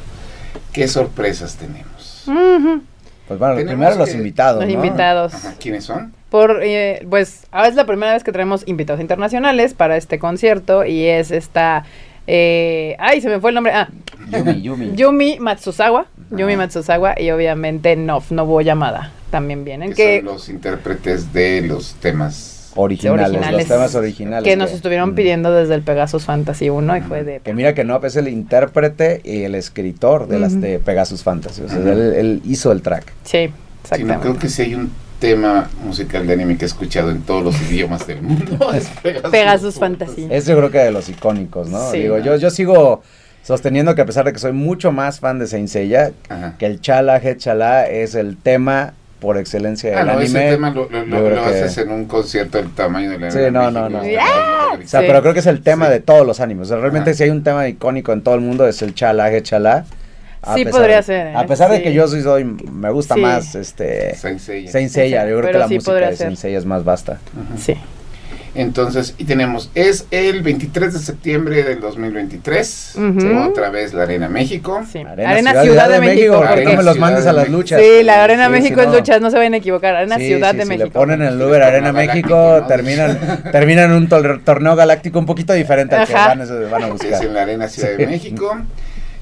¿qué 0.72 0.86
sorpresas 0.86 1.56
tenemos? 1.56 2.24
Pues 3.38 3.54
bueno, 3.54 3.66
primero 3.66 3.94
los 3.96 4.14
invitados, 4.14 4.60
Los 4.62 4.68
¿no? 4.74 4.84
invitados. 4.84 5.34
Ajá, 5.34 5.54
¿Quiénes 5.58 5.84
son? 5.84 6.12
Por, 6.30 6.60
eh, 6.62 7.06
pues, 7.08 7.46
ahora 7.50 7.68
es 7.68 7.74
la 7.74 7.86
primera 7.86 8.12
vez 8.12 8.22
que 8.24 8.32
traemos 8.32 8.62
invitados 8.66 9.00
internacionales 9.00 9.72
para 9.72 9.96
este 9.96 10.18
concierto 10.18 10.84
y 10.84 11.06
es 11.06 11.30
esta, 11.30 11.84
eh, 12.26 12.94
ay, 12.98 13.22
se 13.22 13.30
me 13.30 13.40
fue 13.40 13.50
el 13.50 13.54
nombre, 13.54 13.72
ah, 13.72 13.88
Yumi, 14.30 14.60
Yumi. 14.60 14.92
Yumi 14.96 15.38
Matsuzawa, 15.40 16.06
Yumi 16.30 16.52
Ajá. 16.52 16.62
Matsuzawa 16.62 17.18
y 17.18 17.30
obviamente 17.30 17.96
Nof, 17.96 18.30
Nobuo 18.32 18.60
Yamada, 18.60 19.12
también 19.30 19.64
vienen, 19.64 19.90
Que 19.90 19.94
que, 19.94 20.16
son 20.18 20.26
los 20.26 20.48
intérpretes 20.50 21.32
de 21.32 21.62
los 21.62 21.94
temas. 21.94 22.61
Originales, 22.74 23.28
originales. 23.30 23.68
los 23.68 23.68
temas 23.76 23.94
originales. 23.94 24.44
que 24.44 24.56
nos 24.56 24.72
estuvieron 24.72 25.10
Mm. 25.10 25.14
pidiendo 25.14 25.52
desde 25.52 25.74
el 25.74 25.82
Pegasus 25.82 26.24
Fantasy 26.24 26.70
1 26.70 26.96
y 26.96 27.00
fue 27.02 27.22
de... 27.24 27.40
Que 27.40 27.52
mira 27.54 27.74
que 27.74 27.84
no, 27.84 28.00
es 28.04 28.16
el 28.16 28.28
intérprete 28.28 29.20
y 29.24 29.42
el 29.42 29.54
escritor 29.54 30.26
de 30.28 30.38
las 30.38 30.60
de 30.60 30.78
Pegasus 30.78 31.22
Fantasy. 31.22 31.62
O 31.62 31.68
sea, 31.68 31.78
él, 31.78 32.14
él 32.16 32.42
hizo 32.44 32.72
el 32.72 32.82
track. 32.82 33.12
Sí, 33.24 33.30
Sí, 33.32 33.48
no, 33.48 33.82
exactamente. 33.82 34.20
creo 34.22 34.38
que 34.38 34.48
si 34.48 34.62
hay 34.62 34.74
un 34.76 34.90
tema 35.18 35.68
musical 35.84 36.26
de 36.26 36.32
anime 36.34 36.56
que 36.56 36.64
he 36.64 36.66
escuchado 36.68 37.10
en 37.10 37.22
todos 37.22 37.42
los 37.44 37.60
idiomas 37.70 38.06
del 38.06 38.22
mundo. 38.22 38.56
Es 38.74 38.86
Pegasus, 39.02 39.30
Pegasus 39.30 39.74
Fantasy. 39.76 40.26
Es 40.30 40.46
yo 40.46 40.56
creo 40.56 40.70
que 40.70 40.78
de 40.78 40.90
los 40.92 41.08
icónicos, 41.08 41.68
¿no? 41.68 41.90
Sí. 41.90 41.98
Digo, 41.98 42.18
yo, 42.18 42.36
yo 42.36 42.50
sigo 42.50 43.02
sosteniendo 43.42 43.94
que 43.94 44.02
a 44.02 44.06
pesar 44.06 44.24
de 44.24 44.32
que 44.32 44.38
soy 44.38 44.52
mucho 44.52 44.92
más 44.92 45.18
fan 45.20 45.38
de 45.40 45.46
Saint 45.48 45.68
Seiya, 45.68 46.12
Ajá. 46.28 46.54
que 46.58 46.66
el 46.66 46.80
Chala, 46.80 47.16
Head 47.18 47.38
Chala 47.38 47.86
es 47.86 48.14
el 48.14 48.36
tema 48.36 48.94
por 49.22 49.38
excelencia 49.38 49.90
del 49.90 49.98
Ah, 50.00 50.04
no, 50.04 50.20
ese 50.20 50.36
anime. 50.36 50.50
tema 50.52 50.70
lo, 50.70 50.88
que- 50.88 51.38
haces 51.38 51.78
en 51.78 51.92
un 51.92 52.04
concierto 52.06 52.58
del 52.58 52.70
tamaño 52.74 53.10
de 53.10 53.18
la 53.20 53.30
Sí, 53.30 53.38
no, 53.52 53.70
no, 53.70 53.88
no. 53.88 54.00
¡Ah! 54.20 54.72
O 54.74 54.86
sea, 54.86 55.00
Sí. 55.00 55.06
pero 55.06 55.22
creo 55.22 55.32
que 55.32 55.38
es 55.40 55.46
el 55.46 55.62
tema 55.62 55.86
Sí. 55.86 55.92
de 55.92 56.00
todos 56.00 56.26
los 56.26 56.40
animes. 56.40 56.66
O 56.66 56.68
sea, 56.72 56.78
realmente 56.78 57.10
Ajá. 57.10 57.16
si 57.16 57.22
hay 57.22 57.30
un 57.30 57.44
tema 57.44 57.66
icónico 57.68 58.12
en 58.12 58.22
todo 58.22 58.34
el 58.34 58.40
mundo 58.40 58.66
es 58.66 58.82
el 58.82 58.94
Chala, 58.94 59.32
Head 59.32 59.44
Chala. 59.44 59.84
A 60.42 60.54
Sí 60.56 60.64
pesar 60.64 60.80
podría 60.80 60.96
de- 60.96 61.02
ser, 61.04 61.26
¿eh? 61.28 61.34
A 61.36 61.46
pesar 61.46 61.70
de 61.70 61.82
que 61.82 61.92
yo 61.94 62.08
soy, 62.08 62.20
soy- 62.22 62.42
me 62.44 62.90
gusta 62.90 63.14
Sí. 63.14 63.20
más 63.20 63.54
este 63.54 64.16
Saint 64.16 64.40
Seiya. 64.40 64.72
Saint 64.72 64.90
Seiya, 64.90 65.20
yo 65.22 65.36
creo 65.38 65.40
Pero 65.42 65.52
que 65.52 65.58
la 65.58 65.68
sí 65.68 65.74
música 65.76 65.94
de 65.94 66.06
ser. 66.08 66.16
Saint 66.16 66.36
Seiya 66.36 66.58
es 66.58 66.66
más 66.66 66.84
vasta. 66.84 67.12
Ajá. 67.12 67.56
Sí. 67.58 67.76
Entonces, 68.54 69.14
y 69.16 69.24
tenemos, 69.24 69.70
es 69.74 70.06
el 70.10 70.42
23 70.42 70.92
de 70.92 70.98
septiembre 70.98 71.62
del 71.62 71.80
2023, 71.80 72.96
Ujú. 72.96 73.38
otra 73.50 73.70
vez 73.70 73.94
la 73.94 74.02
Arena 74.02 74.28
México. 74.28 74.82
Sí. 74.90 74.98
Arena, 74.98 75.30
Arena, 75.30 75.62
Ciudad, 75.62 75.88
de 75.88 76.00
México. 76.00 76.34
porque 76.36 76.48
Arena 76.52 76.70
no 76.72 76.76
me 76.76 76.82
los 76.82 76.92
Ciudad 76.94 77.00
mandes 77.08 77.24
de 77.24 77.30
a 77.30 77.32
las 77.32 77.42
México. 77.44 77.58
luchas. 77.58 77.80
Sí, 77.80 78.02
la 78.02 78.24
Arena 78.24 78.46
Sí, 78.46 78.52
México 78.52 78.80
es 78.82 78.86
no. 78.88 78.94
luchas, 78.94 79.20
no 79.22 79.30
se 79.30 79.36
vayan 79.38 79.54
a 79.54 79.56
equivocar. 79.56 79.94
Arena 79.96 80.16
Sí, 80.18 80.26
Ciudad 80.26 80.50
sí, 80.50 80.56
de 80.58 80.62
si 80.64 80.68
México. 80.68 80.84
le 80.86 80.90
ponen 80.92 81.22
el 81.22 81.40
Uber 81.40 81.62
Arena 81.62 81.92
México, 81.92 82.58
¿no? 82.60 82.66
terminan, 82.66 83.18
terminan 83.52 83.92
un 83.92 84.08
tor- 84.08 84.42
torneo 84.44 84.76
galáctico 84.76 85.18
un 85.18 85.26
poquito 85.26 85.54
diferente 85.54 85.94
al 85.94 86.06
que 86.06 86.14
Ajá. 86.14 86.28
van, 86.28 86.42
a- 86.42 86.68
van 86.70 86.82
a 86.82 86.86
Es 86.88 86.92
buscar. 86.92 87.24
en 87.24 87.34
la 87.34 87.42
Arena 87.42 87.68
Ciudad 87.68 87.88
Sí. 87.92 87.96
de 87.96 88.06
México. 88.06 88.58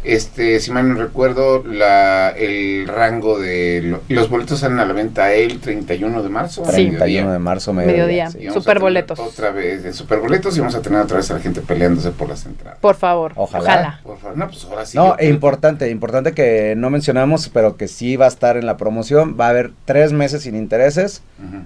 Este, 0.03 0.61
si 0.61 0.71
mal 0.71 0.89
no 0.89 0.95
recuerdo, 0.95 1.63
la, 1.65 2.31
el 2.31 2.89
rango 2.89 3.39
de 3.39 3.83
lo- 3.83 4.01
los 4.09 4.31
boletos 4.31 4.61
salen 4.61 4.79
a 4.79 4.87
la 4.87 4.95
venta 4.95 5.33
el 5.35 5.61
31 5.61 6.23
de 6.23 6.29
marzo. 6.31 6.63
a 6.65 6.69
31 6.71 7.05
mediodía. 7.05 7.31
de 7.33 7.39
marzo, 7.39 7.73
Mediodía. 7.75 8.31
mediodía. 8.31 8.31
sí. 8.31 8.51
Superboletos. 8.51 9.19
Otra 9.19 9.51
vez 9.51 9.85
en 9.85 9.93
superboletos 9.93 10.57
y 10.57 10.61
vamos 10.61 10.75
a 10.75 10.81
tener 10.81 11.01
otra 11.01 11.19
vez 11.19 11.31
a 11.31 11.35
la 11.35 11.41
gente 11.41 11.61
peleándose 11.61 12.11
por 12.13 12.29
las 12.31 12.47
entradas. 12.47 12.79
Por 12.81 12.95
favor. 12.97 13.33
Ojalá. 13.37 13.61
Ojalá. 13.63 14.01
Por 14.03 14.19
favor, 14.19 14.39
no, 14.39 14.47
pues 14.49 14.65
ahora 14.65 14.87
sí. 14.87 14.97
No, 14.97 15.17
e 15.19 15.29
importante, 15.29 15.91
importante 15.91 16.33
que 16.33 16.75
no 16.79 16.89
mencionamos, 16.89 17.51
pero 17.51 17.77
que 17.77 17.87
sí 17.87 18.17
va 18.17 18.25
a 18.25 18.29
estar 18.29 18.57
en 18.57 18.65
la 18.65 18.79
promoción. 18.79 19.37
Va 19.39 19.47
a 19.47 19.51
haber 19.51 19.71
tres 19.85 20.13
meses 20.13 20.43
sin 20.45 20.57
intereses 20.57 21.23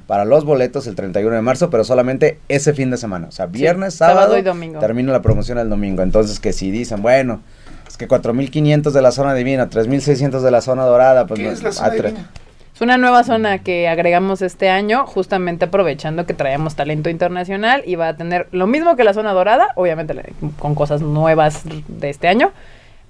para 0.09 0.25
los 0.25 0.45
boletos 0.45 0.87
el 0.89 0.95
31 0.97 1.35
de 1.37 1.43
marzo, 1.43 1.71
pero 1.71 1.85
solamente 1.85 2.39
ese 2.49 2.75
fin 2.75 2.91
de 2.91 2.97
semana. 2.97 3.29
O 3.29 3.33
sea, 3.33 3.47
viernes, 3.47 3.95
Sí, 3.95 3.99
sábado, 3.99 4.19
sábado 4.21 4.39
y 4.39 4.43
domingo. 4.43 4.81
Termina 4.81 5.13
la 5.13 5.23
promoción 5.23 5.59
el 5.59 5.69
domingo. 5.69 6.03
Entonces, 6.03 6.41
que 6.41 6.53
si 6.53 6.71
dicen, 6.71 7.01
bueno, 7.03 7.41
es 7.89 7.97
que 7.97 8.09
4.500 8.09 8.93
de 8.93 9.03
la 9.03 9.13
zona 9.13 9.35
divina, 9.35 9.69
3.600 9.69 10.41
de 10.43 10.51
la 10.51 10.61
zona 10.61 10.85
dorada, 10.85 11.27
pues 11.27 11.39
¿Qué 11.41 11.47
no- 11.47 11.53
es 11.53 11.63
la 11.63 11.69
a 11.71 11.73
zona 11.73 11.91
divina? 11.91 12.31
Es 12.75 12.81
una 12.81 12.99
nueva 12.99 13.23
zona 13.23 13.59
que 13.61 13.87
agregamos 13.87 14.43
este 14.43 14.69
año, 14.69 15.07
justamente 15.07 15.67
aprovechando 15.67 16.27
que 16.27 16.35
traemos 16.35 16.75
talento 16.75 17.09
internacional 17.09 17.85
y 17.87 17.95
va 17.95 18.09
a 18.09 18.17
tener 18.17 18.49
lo 18.51 18.67
mismo 18.67 18.97
que 18.97 19.05
la 19.05 19.15
zona 19.15 19.33
dorada, 19.33 19.69
obviamente 19.77 20.15
con 20.59 20.75
cosas 20.75 21.01
nuevas 21.01 21.63
de 21.87 22.11
este 22.11 22.27
año, 22.27 22.51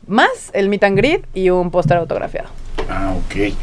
más 0.07 0.29
el 0.53 0.69
meet 0.69 0.85
and 0.85 0.99
greet 0.99 1.25
y 1.33 1.49
un 1.49 1.71
póster 1.71 1.97
autografiado. 1.97 2.51
Ah, 2.91 3.15
ok. 3.17 3.55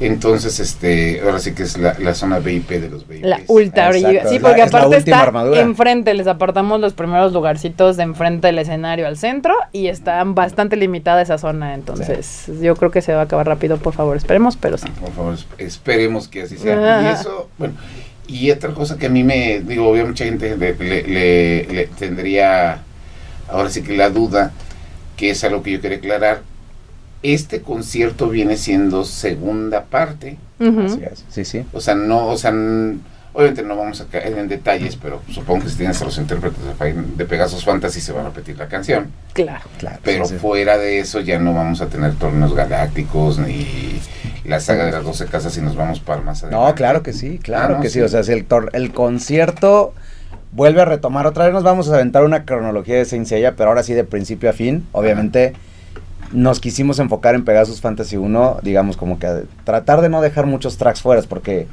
Entonces, 0.00 0.58
este, 0.60 1.20
ahora 1.22 1.38
sí 1.40 1.52
que 1.52 1.62
es 1.64 1.76
la, 1.76 1.94
la 1.98 2.14
zona 2.14 2.38
VIP 2.38 2.70
de 2.70 2.88
los 2.88 3.06
VIPs. 3.06 3.22
La 3.26 3.40
ultra 3.48 3.92
Sí, 3.92 4.38
porque 4.40 4.58
la 4.62 4.64
aparte 4.64 4.96
está 4.96 5.20
armadura. 5.20 5.60
enfrente, 5.60 6.14
les 6.14 6.26
apartamos 6.26 6.80
los 6.80 6.94
primeros 6.94 7.34
lugarcitos 7.34 7.98
de 7.98 8.04
enfrente 8.04 8.46
del 8.46 8.58
escenario 8.60 9.06
al 9.06 9.18
centro 9.18 9.54
y 9.72 9.88
está 9.88 10.24
bastante 10.24 10.76
limitada 10.76 11.20
esa 11.20 11.36
zona, 11.36 11.74
entonces 11.74 12.46
yo 12.62 12.74
creo 12.76 12.90
que 12.90 13.02
se 13.02 13.12
va 13.12 13.20
a 13.20 13.24
acabar 13.24 13.46
rápido, 13.46 13.76
por 13.76 13.92
favor, 13.92 14.16
esperemos, 14.16 14.56
pero 14.56 14.78
sí. 14.78 14.88
Por 15.00 15.12
favor, 15.12 15.34
esp- 15.34 15.44
esperemos 15.58 16.28
que 16.28 16.42
así 16.42 16.56
sea. 16.56 17.02
Y 17.02 17.14
eso, 17.20 17.50
bueno, 17.58 17.74
y 18.26 18.50
otra 18.50 18.70
cosa 18.72 18.96
que 18.96 19.06
a 19.06 19.10
mí 19.10 19.22
me, 19.22 19.60
digo, 19.60 19.86
obviamente 19.88 20.08
mucha 20.12 20.24
gente 20.24 20.56
le, 20.56 20.74
le- 20.76 21.02
le- 21.02 21.64
le 21.66 21.86
tendría, 21.88 22.78
ahora 23.48 23.68
sí 23.68 23.82
que 23.82 23.94
la 23.96 24.08
duda, 24.08 24.52
que 25.18 25.28
es 25.30 25.44
algo 25.44 25.62
que 25.62 25.72
yo 25.72 25.80
quería 25.82 25.98
aclarar. 25.98 26.40
Este 27.22 27.60
concierto 27.60 28.28
viene 28.28 28.56
siendo 28.56 29.04
segunda 29.04 29.84
parte, 29.84 30.38
Ujú. 30.58 30.80
Así 30.82 31.00
es, 31.02 31.24
Sí, 31.30 31.44
sí. 31.44 31.64
o 31.72 31.80
sea, 31.80 31.94
no, 31.94 32.26
o 32.28 32.36
sea, 32.38 32.50
obviamente 33.32 33.62
no 33.62 33.76
vamos 33.76 34.00
a 34.00 34.06
caer 34.06 34.36
en 34.38 34.48
detalles, 34.48 34.96
pero 34.96 35.20
supongo 35.30 35.62
que 35.64 35.70
si 35.70 35.76
tienes 35.76 36.00
a 36.02 36.04
los 36.04 36.18
intérpretes 36.18 36.58
de, 37.16 37.24
Pegasus 37.26 37.64
Fantasy 37.64 38.00
se 38.00 38.12
va 38.12 38.22
a 38.22 38.24
repetir 38.24 38.58
la 38.58 38.68
canción. 38.68 39.10
Claro. 39.34 39.64
Claro. 39.78 39.98
Pero 40.02 40.24
sí, 40.24 40.34
sí. 40.34 40.40
fuera 40.40 40.76
de 40.78 40.98
eso 40.98 41.20
ya 41.20 41.38
no 41.38 41.54
vamos 41.54 41.80
a 41.80 41.86
tener 41.86 42.14
torneos 42.14 42.54
galácticos 42.54 43.38
ni 43.38 44.00
la 44.44 44.58
saga 44.60 44.86
de 44.86 44.92
las 44.92 45.04
12 45.04 45.26
casas 45.26 45.56
y 45.56 45.60
nos 45.60 45.76
vamos 45.76 46.00
para 46.00 46.22
más 46.22 46.42
adelante. 46.42 46.66
No, 46.68 46.74
claro 46.74 47.02
que 47.02 47.12
sí, 47.12 47.38
claro 47.38 47.74
Ah, 47.74 47.76
no, 47.76 47.82
que 47.82 47.88
sí. 47.88 47.94
sí. 47.94 48.00
O 48.00 48.08
sea, 48.08 48.22
si 48.22 48.32
el, 48.32 48.48
tor- 48.48 48.70
el 48.72 48.92
concierto 48.92 49.94
vuelve 50.52 50.80
a 50.82 50.84
retomar 50.86 51.26
otra 51.26 51.44
vez, 51.44 51.54
nos 51.54 51.62
vamos 51.62 51.88
a 51.90 51.94
aventar 51.94 52.24
una 52.24 52.44
cronología 52.44 52.96
de 52.96 53.04
Saint 53.04 53.26
Seiya, 53.26 53.54
pero 53.56 53.68
ahora 53.68 53.82
sí 53.82 53.94
de 53.94 54.04
principio 54.04 54.50
a 54.50 54.52
fin. 54.52 54.86
Obviamente 54.92 55.52
nos 56.32 56.60
quisimos 56.60 56.98
enfocar 56.98 57.34
en 57.34 57.44
Pegasus 57.44 57.80
Fantasy 57.80 58.16
1, 58.16 58.58
digamos 58.62 58.96
como 58.96 59.18
que 59.18 59.44
tratar 59.64 60.00
de 60.00 60.08
no 60.08 60.20
dejar 60.20 60.46
muchos 60.46 60.76
tracks 60.76 61.02
fuera, 61.02 61.22
porque 61.28 61.66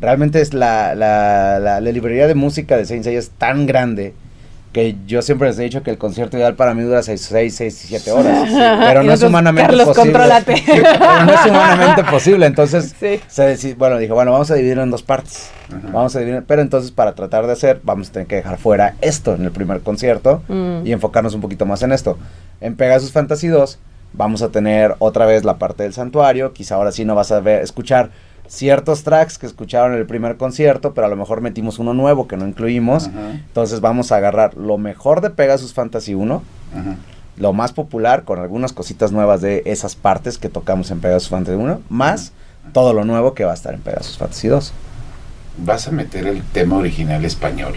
realmente 0.00 0.40
es 0.40 0.52
la, 0.54 0.94
la, 0.94 1.58
la, 1.60 1.80
la 1.80 1.92
librería 1.92 2.26
de 2.26 2.34
música 2.34 2.76
de 2.76 2.86
Saint 2.86 3.04
Seiya 3.04 3.18
es 3.18 3.30
tan 3.30 3.66
grande 3.66 4.14
que 4.72 4.94
yo 5.06 5.20
siempre 5.20 5.48
les 5.48 5.58
he 5.58 5.64
dicho 5.64 5.82
que 5.82 5.90
el 5.90 5.98
concierto 5.98 6.36
ideal 6.36 6.54
para 6.54 6.74
mí 6.74 6.82
dura 6.82 7.02
6, 7.02 7.20
6, 7.20 7.54
6 7.56 7.84
7 7.88 8.12
horas. 8.12 8.48
Pero 8.88 9.02
Y 9.02 9.06
no 9.06 9.12
es 9.12 9.22
humanamente 9.24 9.66
Carlos, 9.68 9.88
posible. 9.88 10.12
contrólate. 10.12 10.62
Pero 10.64 11.24
no 11.24 11.32
es 11.32 11.46
humanamente 11.46 12.04
posible. 12.04 12.46
Entonces, 12.46 12.94
Sí. 13.00 13.18
se 13.26 13.52
deci- 13.52 13.76
bueno, 13.76 13.98
dije, 13.98 14.12
bueno, 14.12 14.30
vamos 14.30 14.48
a 14.52 14.54
dividirlo 14.54 14.84
en 14.84 14.92
dos 14.92 15.02
partes. 15.02 15.50
Ajá. 15.70 15.88
Vamos 15.92 16.14
a 16.14 16.20
dividir, 16.20 16.44
pero 16.46 16.62
entonces 16.62 16.92
para 16.92 17.16
tratar 17.16 17.46
de 17.48 17.52
hacer, 17.52 17.80
vamos 17.82 18.10
a 18.10 18.12
tener 18.12 18.28
que 18.28 18.36
dejar 18.36 18.58
fuera 18.58 18.94
esto 19.00 19.34
en 19.34 19.42
el 19.44 19.50
primer 19.50 19.80
concierto 19.80 20.44
Mm. 20.46 20.86
y 20.86 20.92
enfocarnos 20.92 21.34
un 21.34 21.40
poquito 21.40 21.66
más 21.66 21.82
en 21.82 21.90
esto. 21.90 22.16
En 22.60 22.76
Pegasus 22.76 23.10
Fantasy 23.10 23.48
2 23.48 23.80
vamos 24.12 24.42
a 24.42 24.50
tener 24.50 24.94
otra 24.98 25.26
vez 25.26 25.44
la 25.44 25.58
parte 25.58 25.82
del 25.84 25.92
santuario, 25.92 26.52
quizá 26.52 26.74
ahora 26.76 26.92
sí 26.92 27.04
no 27.04 27.14
vas 27.14 27.32
a 27.32 27.40
ver, 27.40 27.62
escuchar 27.62 28.10
ciertos 28.48 29.04
tracks 29.04 29.38
que 29.38 29.46
escucharon 29.46 29.92
en 29.92 30.00
el 30.00 30.06
primer 30.06 30.36
concierto, 30.36 30.92
pero 30.92 31.06
a 31.06 31.10
lo 31.10 31.16
mejor 31.16 31.40
metimos 31.40 31.78
uno 31.78 31.94
nuevo 31.94 32.26
que 32.26 32.36
no 32.36 32.46
incluimos. 32.48 33.06
Ajá, 33.06 33.30
Entonces 33.30 33.80
vamos 33.80 34.10
a 34.10 34.16
agarrar 34.16 34.56
lo 34.56 34.76
mejor 34.76 35.20
de 35.20 35.30
Pegasus 35.30 35.72
Fantasy 35.72 36.14
1, 36.14 36.42
ajá. 36.72 36.96
lo 37.36 37.52
más 37.52 37.72
popular 37.72 38.24
con 38.24 38.40
algunas 38.40 38.72
cositas 38.72 39.12
nuevas 39.12 39.40
de 39.40 39.62
esas 39.66 39.94
partes 39.94 40.36
que 40.38 40.48
tocamos 40.48 40.90
en 40.90 41.00
Pegasus 41.00 41.28
Fantasy 41.28 41.56
1, 41.56 41.80
más 41.88 42.32
todo 42.72 42.92
lo 42.92 43.04
nuevo 43.04 43.34
que 43.34 43.44
va 43.44 43.52
a 43.52 43.54
estar 43.54 43.72
en 43.72 43.80
Pegasus 43.80 44.18
Fantasy 44.18 44.48
2. 44.48 44.72
Vas 45.58 45.86
a 45.86 45.92
meter 45.92 46.26
el 46.26 46.42
tema 46.42 46.76
original 46.76 47.24
español. 47.24 47.74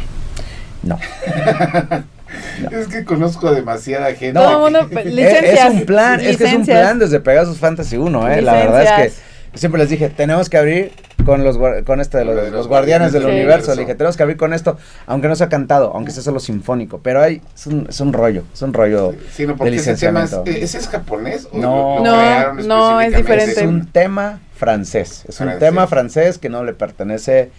No. 0.82 0.98
Es 2.72 2.88
que 2.88 3.04
conozco 3.04 3.48
a 3.48 3.52
demasiada 3.54 4.14
gente. 4.14 4.40
El 4.40 4.58
mundo, 4.58 4.88
que- 4.90 4.96
pe- 4.96 5.02
Es- 5.10 5.14
licencias. 5.14 5.60
es 5.70 5.74
un 5.74 5.86
plan, 5.86 6.20
es 6.20 6.26
que 6.26 6.32
es 6.32 6.40
un 6.40 6.46
licencias. 6.60 6.80
plan 6.80 7.00
desde 7.00 7.20
Pegasus 7.20 7.58
Fantasy 7.58 7.98
1, 7.98 8.32
eh. 8.32 8.42
La 8.42 8.54
verdad 8.54 8.84
es 8.84 8.90
Licencias. 8.90 9.22
que 9.54 9.58
siempre 9.60 9.80
les 9.82 9.90
dije, 9.90 10.10
tenemos 10.10 10.50
que 10.50 10.58
abrir 10.58 10.92
con 11.26 11.42
los 11.46 11.58
con 11.86 12.02
este 12.02 12.18
de 12.18 12.26
los, 12.26 12.36
Lo 12.36 12.42
de 12.42 12.48
los 12.52 12.58
los 12.60 12.68
guardianes 12.68 13.14
del 13.14 13.22
Guardianes 13.22 13.32
del 13.32 13.44
universo. 13.46 13.72
Universo. 13.72 13.76
Le 13.76 13.82
dije, 13.84 13.96
tenemos 13.96 14.18
que 14.18 14.24
abrir 14.24 14.36
con 14.38 14.54
esto, 14.54 14.78
aunque 15.06 15.28
no 15.30 15.36
sea 15.38 15.48
cantado, 15.48 15.92
aunque 15.96 16.12
sea 16.12 16.22
solo 16.22 16.40
sinfónico, 16.42 17.00
pero 17.02 17.22
hay 17.22 17.42
es 17.56 17.68
un, 17.68 17.86
es 17.90 18.00
un 18.02 18.12
rollo, 18.12 18.44
es 18.54 18.62
un 18.62 18.74
rollo. 18.74 19.14
Sí, 19.34 19.48
no, 19.48 19.56
porque 19.56 19.76
ese 19.76 19.96
tema 19.96 20.24
es, 20.24 20.32
licenciamiento. 20.32 20.66
¿ese 20.66 20.78
es 20.80 20.88
japonés 20.90 21.48
o 21.52 21.58
No. 21.60 21.96
lo, 22.00 22.04
lo 22.04 22.64
No, 22.64 22.92
no, 22.94 23.02
es 23.02 23.16
diferente. 23.16 23.52
Es 23.62 23.66
un 23.66 23.88
tema 23.88 24.40
francés, 24.58 25.24
es 25.28 25.40
un 25.40 25.46
Francés. 25.48 25.60
tema 25.60 25.88
francés 25.88 26.38
que 26.40 26.50
no 26.50 26.64
le 26.66 26.74
pertenece 26.74 27.40
eh, 27.40 27.52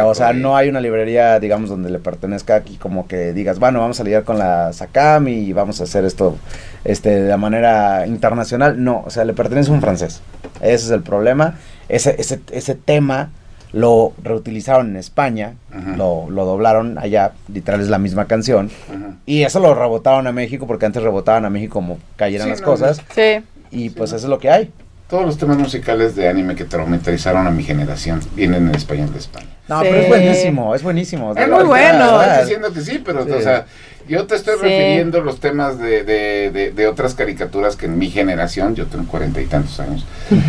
o 0.00 0.14
sea, 0.14 0.32
no 0.32 0.56
hay 0.56 0.68
una 0.68 0.80
librería, 0.80 1.38
digamos, 1.38 1.68
donde 1.68 1.90
le 1.90 1.98
pertenezca 1.98 2.54
aquí 2.54 2.76
como 2.76 3.06
que 3.06 3.32
digas, 3.32 3.58
bueno, 3.58 3.80
vamos 3.80 4.00
a 4.00 4.04
lidiar 4.04 4.24
con 4.24 4.38
la 4.38 4.72
Sakami 4.72 5.32
y 5.32 5.52
vamos 5.52 5.80
a 5.80 5.84
hacer 5.84 6.04
esto 6.04 6.36
este, 6.84 7.10
de 7.22 7.28
la 7.28 7.36
manera 7.36 8.06
internacional. 8.06 8.82
No, 8.82 9.02
o 9.04 9.10
sea, 9.10 9.24
le 9.24 9.34
pertenece 9.34 9.70
a 9.70 9.74
un 9.74 9.80
francés. 9.80 10.22
Ese 10.60 10.86
es 10.86 10.90
el 10.90 11.02
problema. 11.02 11.58
Ese, 11.88 12.16
ese, 12.18 12.40
ese 12.52 12.74
tema 12.74 13.30
lo 13.72 14.12
reutilizaron 14.22 14.90
en 14.90 14.96
España, 14.96 15.54
lo, 15.96 16.28
lo 16.30 16.44
doblaron 16.44 16.98
allá, 16.98 17.32
literal 17.52 17.80
es 17.80 17.88
la 17.88 17.98
misma 17.98 18.26
canción. 18.26 18.70
Ajá. 18.88 19.14
Y 19.24 19.42
eso 19.44 19.60
lo 19.60 19.74
rebotaron 19.74 20.26
a 20.26 20.32
México 20.32 20.66
porque 20.66 20.84
antes 20.86 21.02
rebotaban 21.02 21.44
a 21.46 21.50
México 21.50 21.74
como 21.74 21.98
cayeran 22.16 22.46
Sí, 22.46 22.50
las 22.50 22.60
no, 22.60 22.66
cosas. 22.66 23.02
Sí. 23.14 23.42
Y 23.70 23.88
Sí, 23.88 23.94
pues 23.96 24.10
no. 24.10 24.16
eso 24.18 24.26
es 24.26 24.30
lo 24.30 24.38
que 24.38 24.50
hay. 24.50 24.70
Todos 25.08 25.24
los 25.26 25.36
temas 25.38 25.58
musicales 25.58 26.16
de 26.16 26.28
anime 26.28 26.54
que 26.54 26.64
traumatizaron 26.64 27.46
a 27.46 27.50
mi 27.50 27.62
generación 27.62 28.20
vienen 28.34 28.68
en 28.68 28.74
español 28.74 29.12
de 29.12 29.18
España. 29.18 29.48
No, 29.72 29.80
Sí. 29.80 29.86
pero 29.90 30.02
es 30.02 30.08
buenísimo, 30.08 30.74
es 30.74 30.82
buenísimo. 30.82 31.34
Es 31.36 31.48
muy 31.48 31.64
bueno. 31.64 32.22
Estoy 32.22 32.40
diciendo 32.42 32.72
que 32.72 32.80
sí, 32.80 33.02
pero 33.04 33.24
Sí. 33.24 33.30
o 33.32 33.40
sea, 33.40 33.66
yo 34.08 34.26
te 34.26 34.34
estoy 34.36 34.54
Sí. 34.56 34.62
refiriendo 34.62 35.20
los 35.22 35.40
temas 35.40 35.78
de, 35.78 36.02
de, 36.04 36.50
de, 36.50 36.70
de 36.72 36.86
otras 36.86 37.14
caricaturas 37.14 37.76
que 37.76 37.86
en 37.86 37.98
mi 37.98 38.10
generación, 38.10 38.74
yo 38.74 38.86
tengo 38.86 39.06
cuarenta 39.06 39.40
y 39.40 39.46
tantos 39.46 39.78
años, 39.80 40.04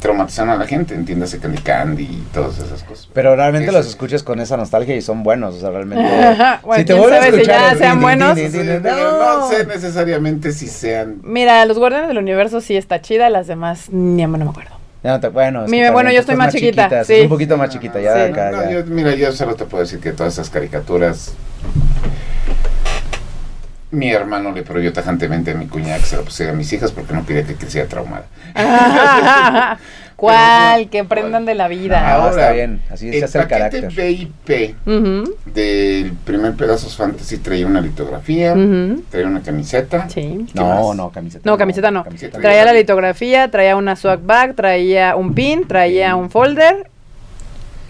traumatizaron 0.00 0.50
a 0.50 0.56
la 0.56 0.66
gente, 0.66 0.94
entiéndase 0.94 1.38
Candy 1.38 1.62
Candy 1.62 2.02
y 2.02 2.24
todas 2.34 2.58
esas 2.58 2.82
cosas. 2.82 3.08
Pero 3.14 3.34
realmente 3.36 3.68
Eso. 3.70 3.78
los 3.78 3.86
escuchas 3.86 4.22
con 4.22 4.38
esa 4.38 4.58
nostalgia 4.58 4.94
y 4.94 5.00
son 5.00 5.22
buenos, 5.22 5.54
o 5.54 5.60
sea, 5.60 5.70
realmente. 5.70 6.04
Bueno, 6.62 6.84
te 6.84 6.92
vuelves 6.92 7.20
a 7.20 7.22
si 7.22 7.28
escuchar 7.30 7.46
ya 7.60 7.70
el 7.72 7.78
sean 7.78 7.92
din, 7.92 8.02
buenos. 8.02 8.34
din, 8.36 8.82
no. 8.82 9.38
no 9.40 9.48
sé 9.48 9.64
necesariamente 9.64 10.52
si 10.52 10.66
sean... 10.66 11.20
Mira, 11.22 11.64
los 11.64 11.78
Guardianes 11.78 12.08
del 12.08 12.18
Universo 12.18 12.60
sí 12.60 12.76
está 12.76 13.00
chida, 13.00 13.30
las 13.30 13.46
demás 13.46 13.88
ni 13.90 14.22
no 14.26 14.28
me 14.36 14.44
acuerdo. 14.44 14.83
Ya 15.04 15.10
no 15.10 15.20
te- 15.20 15.28
bueno, 15.28 15.66
es 15.66 15.70
yo 16.14 16.20
estoy 16.20 16.34
más 16.34 16.50
chiquita, 16.52 16.84
chiquita, 16.84 17.04
sí. 17.04 17.20
un 17.20 17.28
poquito 17.28 17.58
más 17.58 17.68
chiquita, 17.68 18.00
ya 18.00 18.14
Sí. 18.14 18.32
acá, 18.32 18.50
No, 18.50 18.62
ya. 18.64 18.70
yo- 18.70 18.84
mira, 18.86 19.14
yo 19.14 19.30
solo 19.32 19.54
te 19.54 19.66
puedo 19.66 19.84
decir 19.84 20.00
que 20.00 20.12
todas 20.12 20.32
esas 20.32 20.48
caricaturas. 20.48 21.34
Mi 23.90 24.10
hermano 24.10 24.50
le 24.50 24.62
prohibió 24.62 24.92
tajantemente 24.94 25.50
a 25.52 25.54
mi 25.54 25.66
cuñada 25.68 25.98
que 25.98 26.06
se 26.06 26.16
lo 26.16 26.24
pusiera 26.24 26.52
a 26.52 26.54
mis 26.54 26.72
hijas 26.72 26.90
porque 26.90 27.12
no 27.12 27.24
quería 27.26 27.44
que 27.44 27.54
creciera 27.54 27.86
traumada. 27.86 28.24
¿Cuál? 30.16 30.78
Pero, 30.78 30.90
que 30.90 31.00
aprendan 31.00 31.44
de 31.44 31.54
la 31.54 31.64
Ah, 31.64 31.68
vida. 31.68 32.28
está 32.30 32.52
bien, 32.52 32.80
así 32.90 33.10
se 33.10 33.18
el 33.18 33.24
hace 33.24 33.38
el 33.38 33.44
paquete 33.48 33.80
carácter. 33.80 33.92
VIP 34.46 34.74
Ujú, 34.86 35.34
del 35.46 36.12
primer 36.24 36.54
Pedazos 36.54 36.96
Fantasy 36.96 37.38
traía 37.38 37.66
una 37.66 37.80
litografía, 37.80 38.52
ujú. 38.52 39.02
traía 39.10 39.26
una 39.26 39.42
camiseta. 39.42 40.08
Sí. 40.08 40.46
¿Qué 40.52 40.60
No, 40.60 40.88
más? 40.88 40.96
no, 40.96 41.10
camiseta. 41.10 41.50
No, 41.50 41.58
camiseta 41.58 41.90
no. 41.90 42.04
Camiseta. 42.04 42.38
Traía 42.38 42.64
la 42.64 42.72
litografía, 42.72 43.50
traía 43.50 43.76
una 43.76 43.96
swag 43.96 44.20
bag, 44.22 44.54
traía 44.54 45.16
un 45.16 45.34
pin, 45.34 45.66
traía 45.66 46.14
un 46.16 46.30
folder 46.30 46.90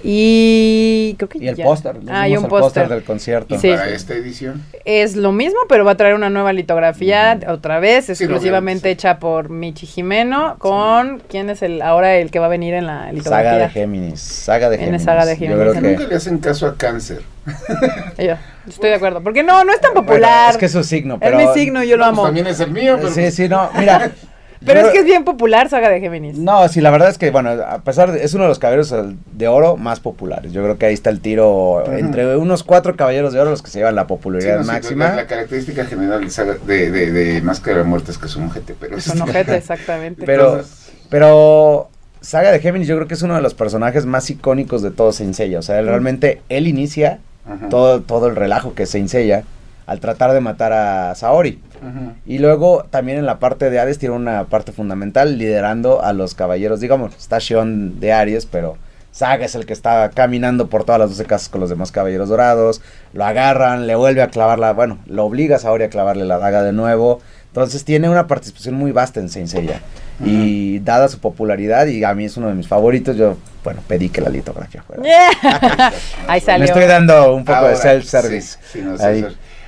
y 0.06 1.14
creo 1.16 1.28
que 1.28 1.38
Y 1.38 1.48
el 1.48 1.56
póster, 1.56 1.96
Ah, 2.08 2.28
y 2.28 2.36
un 2.36 2.46
póster 2.46 2.88
del 2.88 3.02
concierto. 3.02 3.58
Sí. 3.58 3.70
para 3.70 3.88
esta 3.88 4.14
edición. 4.14 4.62
Es 4.84 5.16
lo 5.16 5.32
mismo, 5.32 5.58
pero 5.68 5.84
va 5.84 5.92
a 5.92 5.96
traer 5.96 6.14
una 6.14 6.28
nueva 6.30 6.52
litografía 6.52 7.38
otra 7.48 7.80
vez, 7.80 8.04
Sí, 8.06 8.12
exclusivamente 8.12 8.88
sí. 8.88 8.92
hecha 8.92 9.18
por 9.18 9.48
Michi 9.48 9.86
Jimeno, 9.86 10.56
con 10.58 11.20
quién 11.28 11.48
es 11.50 11.62
el 11.62 11.80
ahora 11.82 12.16
el 12.16 12.30
que 12.30 12.38
va 12.38 12.46
a 12.46 12.50
venir 12.50 12.74
en 12.74 12.86
la 12.86 13.10
litografía. 13.12 13.50
Saga 13.52 13.58
de 13.64 13.68
Géminis, 13.70 14.20
saga 14.20 14.70
de 14.70 14.78
Géminis. 14.78 15.02
saga 15.02 15.24
de 15.26 15.32
Yo 15.34 15.38
Géminis, 15.38 15.60
creo 15.62 15.74
¿no? 15.74 15.80
que 15.80 15.88
Nunca 15.96 16.06
le 16.08 16.14
hacen 16.16 16.38
caso 16.38 16.66
a 16.66 16.76
cáncer. 16.76 17.22
Yo, 18.18 18.34
estoy 18.68 18.90
de 18.90 18.96
acuerdo, 18.96 19.22
porque 19.22 19.42
no, 19.42 19.64
no 19.64 19.72
es 19.72 19.80
tan 19.80 19.92
Bueno, 19.94 20.06
popular. 20.06 20.50
es 20.50 20.56
que 20.58 20.66
es 20.66 20.72
su 20.72 20.84
signo, 20.84 21.14
es 21.14 21.20
pero 21.20 21.38
mi 21.38 21.46
signo 21.54 21.82
y 21.82 21.88
yo 21.88 21.96
lo 21.96 22.04
No, 22.04 22.10
amo. 22.10 22.22
pues 22.22 22.28
también 22.28 22.46
es 22.46 22.60
el 22.60 22.70
mío, 22.70 22.96
pero 22.96 23.10
Sí, 23.10 23.30
sí, 23.30 23.48
no, 23.48 23.70
mira. 23.78 24.10
Pero 24.66 24.80
yo- 24.80 24.86
es 24.86 24.92
que 24.92 24.98
es 25.00 25.04
bien 25.04 25.24
popular 25.24 25.68
Saga 25.68 25.88
de 25.90 26.00
Géminis. 26.00 26.38
No, 26.38 26.66
sí, 26.68 26.80
la 26.80 26.90
verdad 26.90 27.08
es 27.10 27.18
que, 27.18 27.30
bueno, 27.30 27.50
a 27.50 27.78
pesar 27.82 28.12
de, 28.12 28.24
es 28.24 28.32
uno 28.34 28.44
de 28.44 28.48
los 28.48 28.58
caballeros 28.58 28.94
de 29.32 29.48
oro 29.48 29.76
más 29.76 30.00
populares. 30.00 30.52
Yo 30.52 30.62
creo 30.62 30.78
que 30.78 30.86
ahí 30.86 30.94
está 30.94 31.10
el 31.10 31.20
tiro 31.20 31.84
entre 31.96 32.36
unos 32.36 32.62
cuatro 32.64 32.96
caballeros 32.96 33.32
de 33.32 33.40
oro 33.40 33.50
los 33.50 33.62
que 33.62 33.70
se 33.70 33.78
llevan 33.78 33.94
la 33.94 34.02
Sí, 34.02 34.08
popularidad 34.08 34.58
no, 34.60 34.64
máxima. 34.64 35.08
La, 35.10 35.16
la 35.16 35.26
característica 35.26 35.84
general 35.84 36.20
de, 36.22 36.30
saga- 36.30 36.56
de, 36.66 36.90
de, 36.90 37.12
de 37.12 37.42
Máscara 37.42 37.78
de 37.78 37.84
Muerte 37.84 38.10
es 38.10 38.18
que 38.18 38.26
es 38.26 38.36
un 38.36 38.46
ojete, 38.46 38.74
pero 38.78 38.96
Es 38.96 39.06
un 39.08 39.22
ojete, 39.22 39.54
exactamente. 39.56 40.24
Pero- 40.26 40.50
Entonces, 40.56 40.92
Pero 41.10 41.88
Saga 42.20 42.50
de 42.52 42.58
Géminis 42.60 42.88
yo 42.88 42.96
creo 42.96 43.06
que 43.06 43.14
es 43.14 43.22
uno 43.22 43.34
de 43.36 43.42
los 43.42 43.54
personajes 43.54 44.06
más 44.06 44.30
icónicos 44.30 44.80
de 44.82 44.90
todo 44.90 45.12
Saint 45.12 45.34
Seiya. 45.34 45.58
O 45.58 45.62
sea, 45.62 45.78
él 45.78 45.86
realmente, 45.86 46.40
él 46.48 46.66
inicia 46.66 47.18
ajá, 47.46 47.68
todo, 47.68 48.00
todo 48.00 48.28
el 48.28 48.34
relajo 48.36 48.74
que 48.74 48.86
Saint 48.86 49.08
Seiya 49.08 49.44
al 49.86 50.00
tratar 50.00 50.32
de 50.32 50.40
matar 50.40 50.72
a 50.72 51.14
Saori. 51.14 51.60
ajá. 51.80 52.14
Y 52.26 52.38
luego 52.38 52.84
también 52.90 53.18
en 53.18 53.26
la 53.26 53.38
parte 53.38 53.70
de 53.70 53.78
Hades 53.78 53.98
tiene 53.98 54.14
una 54.14 54.44
parte 54.44 54.72
fundamental 54.72 55.38
liderando 55.38 56.02
a 56.02 56.12
los 56.12 56.34
caballeros. 56.34 56.80
Digamos, 56.80 57.14
está 57.16 57.38
Shion 57.38 58.00
de 58.00 58.12
Aries, 58.12 58.46
pero 58.46 58.76
Saga 59.12 59.44
es 59.44 59.54
el 59.54 59.64
que 59.66 59.72
está 59.72 60.10
caminando 60.10 60.68
por 60.68 60.84
todas 60.84 60.98
las 60.98 61.10
12 61.10 61.24
casas 61.26 61.48
con 61.48 61.60
los 61.60 61.70
demás 61.70 61.92
caballeros 61.92 62.28
dorados. 62.28 62.80
Lo 63.12 63.24
agarran, 63.24 63.86
le 63.86 63.94
vuelve 63.94 64.22
a 64.22 64.28
clavar 64.28 64.58
la... 64.58 64.72
Bueno, 64.72 64.98
lo 65.06 65.24
obliga 65.24 65.56
a 65.56 65.58
Saori 65.60 65.84
a 65.84 65.88
clavarle 65.90 66.24
la 66.24 66.38
daga 66.38 66.62
de 66.62 66.72
nuevo. 66.72 67.20
Entonces 67.48 67.84
tiene 67.84 68.08
una 68.08 68.26
participación 68.26 68.74
muy 68.74 68.90
vasta 68.90 69.20
en 69.20 69.28
Saint 69.28 69.48
Seiya. 69.48 69.80
Y 70.24 70.80
dada 70.80 71.08
su 71.08 71.20
popularidad, 71.20 71.86
y 71.86 72.02
a 72.02 72.12
mí 72.14 72.24
es 72.24 72.36
uno 72.36 72.48
de 72.48 72.54
mis 72.54 72.66
favoritos, 72.66 73.16
yo, 73.16 73.36
bueno, 73.62 73.80
pedí 73.86 74.08
que 74.08 74.20
la 74.20 74.30
litografía 74.30 74.82
fuera. 74.82 75.02
Ahí 76.26 76.40
Me 76.40 76.46
salió. 76.46 76.64
estoy 76.66 76.86
dando 76.86 77.34
un 77.34 77.44
poco 77.44 77.66
de 77.68 77.76
self-service. 77.76 78.40
sí, 78.40 78.58
sí, 78.72 78.82
no, 78.82 78.96
Ahí. 79.04 79.24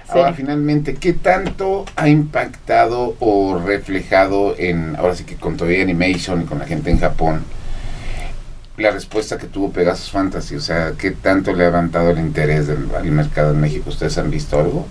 Ahora, 0.09 0.33
finalmente, 0.35 0.95
¿qué 0.95 1.13
tanto 1.13 1.85
ha 1.97 2.09
impactado 2.09 3.17
o 3.21 3.59
reflejado 3.59 4.55
en, 4.59 4.97
ahora 4.97 5.15
sí 5.15 5.25
que 5.25 5.37
con 5.37 5.57
Toei 5.57 5.81
Animation 5.83 6.43
y 6.43 6.45
con 6.45 6.59
la 6.59 6.65
gente 6.67 6.91
en 6.91 6.99
Japón, 6.99 7.43
la 8.77 8.91
respuesta 8.91 9.39
que 9.39 9.47
tuvo 9.47 9.71
Pegasus 9.71 10.11
Fantasy? 10.11 10.55
O 10.57 10.61
sea, 10.61 10.93
¿qué 10.97 11.11
tanto 11.11 11.53
le 11.53 11.65
ha 11.65 11.67
levantado 11.71 12.11
el 12.11 12.19
interés 12.19 12.67
del 12.67 12.87
al 12.97 13.05
mercado 13.11 13.51
en 13.53 13.61
México? 13.61 13.91
¿Ustedes 13.91 14.17
han 14.19 14.31
visto 14.31 14.59
algo? 14.61 14.87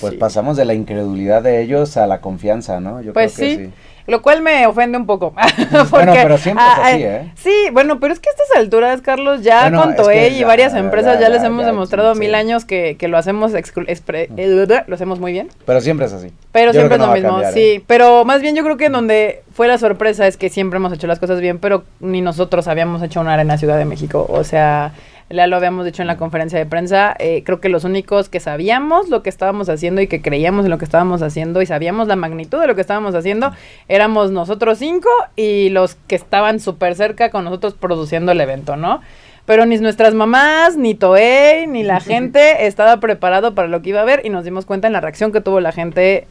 Pues 0.00 0.12
Sí. 0.12 0.16
pasamos 0.18 0.56
de 0.56 0.64
la 0.64 0.74
incredulidad 0.74 1.42
de 1.42 1.60
ellos 1.62 1.96
a 1.96 2.06
la 2.06 2.20
confianza, 2.20 2.78
¿no? 2.80 3.00
Yo 3.00 3.12
Pues 3.12 3.34
creo 3.34 3.48
que 3.48 3.56
sí. 3.56 3.64
sí. 3.66 3.72
Lo 4.06 4.22
cual 4.22 4.42
me 4.42 4.66
ofende 4.66 4.98
un 4.98 5.06
poco. 5.06 5.34
Bueno, 5.90 6.12
pero 6.14 6.38
siempre 6.38 6.64
es 6.64 6.78
así, 6.78 7.02
¿eh? 7.02 7.32
Sí, 7.36 7.54
bueno, 7.72 7.98
pero 8.00 8.12
es 8.12 8.20
que 8.20 8.28
a 8.28 8.32
estas 8.32 8.56
alturas, 8.56 9.00
Carlos, 9.00 9.42
ya 9.42 9.62
Bueno, 9.62 9.82
con 9.82 9.96
Toei 9.96 10.38
y 10.38 10.44
varias 10.44 10.72
ya, 10.72 10.78
empresas 10.78 11.18
ya, 11.18 11.22
ya, 11.22 11.28
les 11.28 11.42
hemos 11.42 11.66
demostrado 11.66 12.14
sí. 12.14 12.20
mil 12.20 12.34
años 12.34 12.64
que, 12.64 12.96
que 12.98 13.08
lo 13.08 13.18
hacemos 13.18 13.52
eh, 13.54 14.84
lo 14.86 14.94
hacemos 14.94 15.18
muy 15.18 15.32
bien. 15.32 15.48
Pero 15.64 15.80
siempre 15.80 16.06
es 16.06 16.12
así. 16.12 16.32
Pero 16.52 16.72
Yo 16.72 16.80
siempre 16.80 16.96
es 16.96 17.02
lo 17.02 17.12
mismo, 17.12 17.30
cambiar, 17.30 17.52
sí. 17.52 17.60
¿eh? 17.60 17.84
Pero 17.86 18.24
más 18.24 18.40
bien 18.42 18.54
yo 18.54 18.64
creo 18.64 18.76
que 18.76 18.86
en 18.86 18.92
donde 18.92 19.42
fue 19.52 19.68
la 19.68 19.78
sorpresa 19.78 20.26
es 20.26 20.36
que 20.36 20.48
siempre 20.48 20.78
hemos 20.78 20.92
hecho 20.92 21.06
las 21.06 21.18
cosas 21.18 21.40
bien, 21.40 21.58
pero 21.58 21.84
ni 22.00 22.20
nosotros 22.20 22.68
habíamos 22.68 23.02
hecho 23.02 23.20
una 23.20 23.34
arena 23.34 23.58
Ciudad 23.58 23.78
de 23.78 23.84
México. 23.84 24.26
O 24.28 24.44
sea, 24.44 24.92
ya 25.32 25.46
lo 25.46 25.56
habíamos 25.56 25.84
dicho 25.84 26.02
en 26.02 26.08
la 26.08 26.16
conferencia 26.16 26.58
de 26.58 26.66
prensa. 26.66 27.14
eh, 27.18 27.42
creo 27.44 27.60
que 27.60 27.68
los 27.68 27.84
únicos 27.84 28.28
que 28.28 28.40
sabíamos 28.40 29.08
lo 29.08 29.22
que 29.22 29.30
estábamos 29.30 29.68
haciendo 29.68 30.00
y 30.00 30.06
que 30.06 30.20
creíamos 30.22 30.64
en 30.64 30.70
lo 30.70 30.78
que 30.78 30.84
estábamos 30.84 31.22
haciendo 31.22 31.62
y 31.62 31.66
sabíamos 31.66 32.08
la 32.08 32.16
magnitud 32.16 32.60
de 32.60 32.66
lo 32.66 32.74
que 32.74 32.80
estábamos 32.82 33.14
haciendo 33.14 33.52
éramos 33.88 34.30
nosotros 34.30 34.78
cinco 34.78 35.08
y 35.36 35.70
los 35.70 35.94
que 36.06 36.14
estaban 36.16 36.60
súper 36.60 36.94
cerca 36.94 37.30
con 37.30 37.44
nosotros 37.44 37.74
produciendo 37.74 38.32
el 38.32 38.40
evento, 38.40 38.76
¿no? 38.76 39.00
Pero 39.44 39.66
ni 39.66 39.76
nuestras 39.78 40.14
mamás, 40.14 40.76
ni 40.76 40.94
Toei, 40.94 41.66
ni 41.66 41.82
la 41.82 42.00
gente 42.12 42.66
estaba 42.66 42.98
preparado 42.98 43.54
para 43.54 43.66
lo 43.68 43.82
que 43.82 43.88
iba 43.90 43.98
a 43.98 44.02
haber 44.02 44.20
y 44.24 44.28
nos 44.30 44.44
dimos 44.44 44.66
cuenta 44.66 44.86
en 44.86 44.92
la 44.92 45.00
reacción 45.00 45.32
que 45.32 45.40
tuvo 45.40 45.58
la 45.60 45.72
gente 45.72 46.26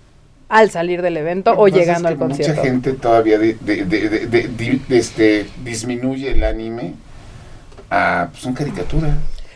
al 0.47 0.69
salir 0.69 1.01
del 1.01 1.15
evento 1.17 1.53
o 1.57 1.67
llegando 1.69 2.09
es 2.09 2.13
al 2.13 2.17
concierto. 2.19 2.53
Mucha 2.55 2.63
gente 2.63 2.93
todavía 2.93 3.37
de- 3.39 3.57
este, 4.89 5.45
disminuye 5.63 6.31
el 6.31 6.43
anime 6.43 6.93
a. 7.91 8.27
pues, 8.31 8.41
son 8.41 8.53
caricaturas. 8.53 9.11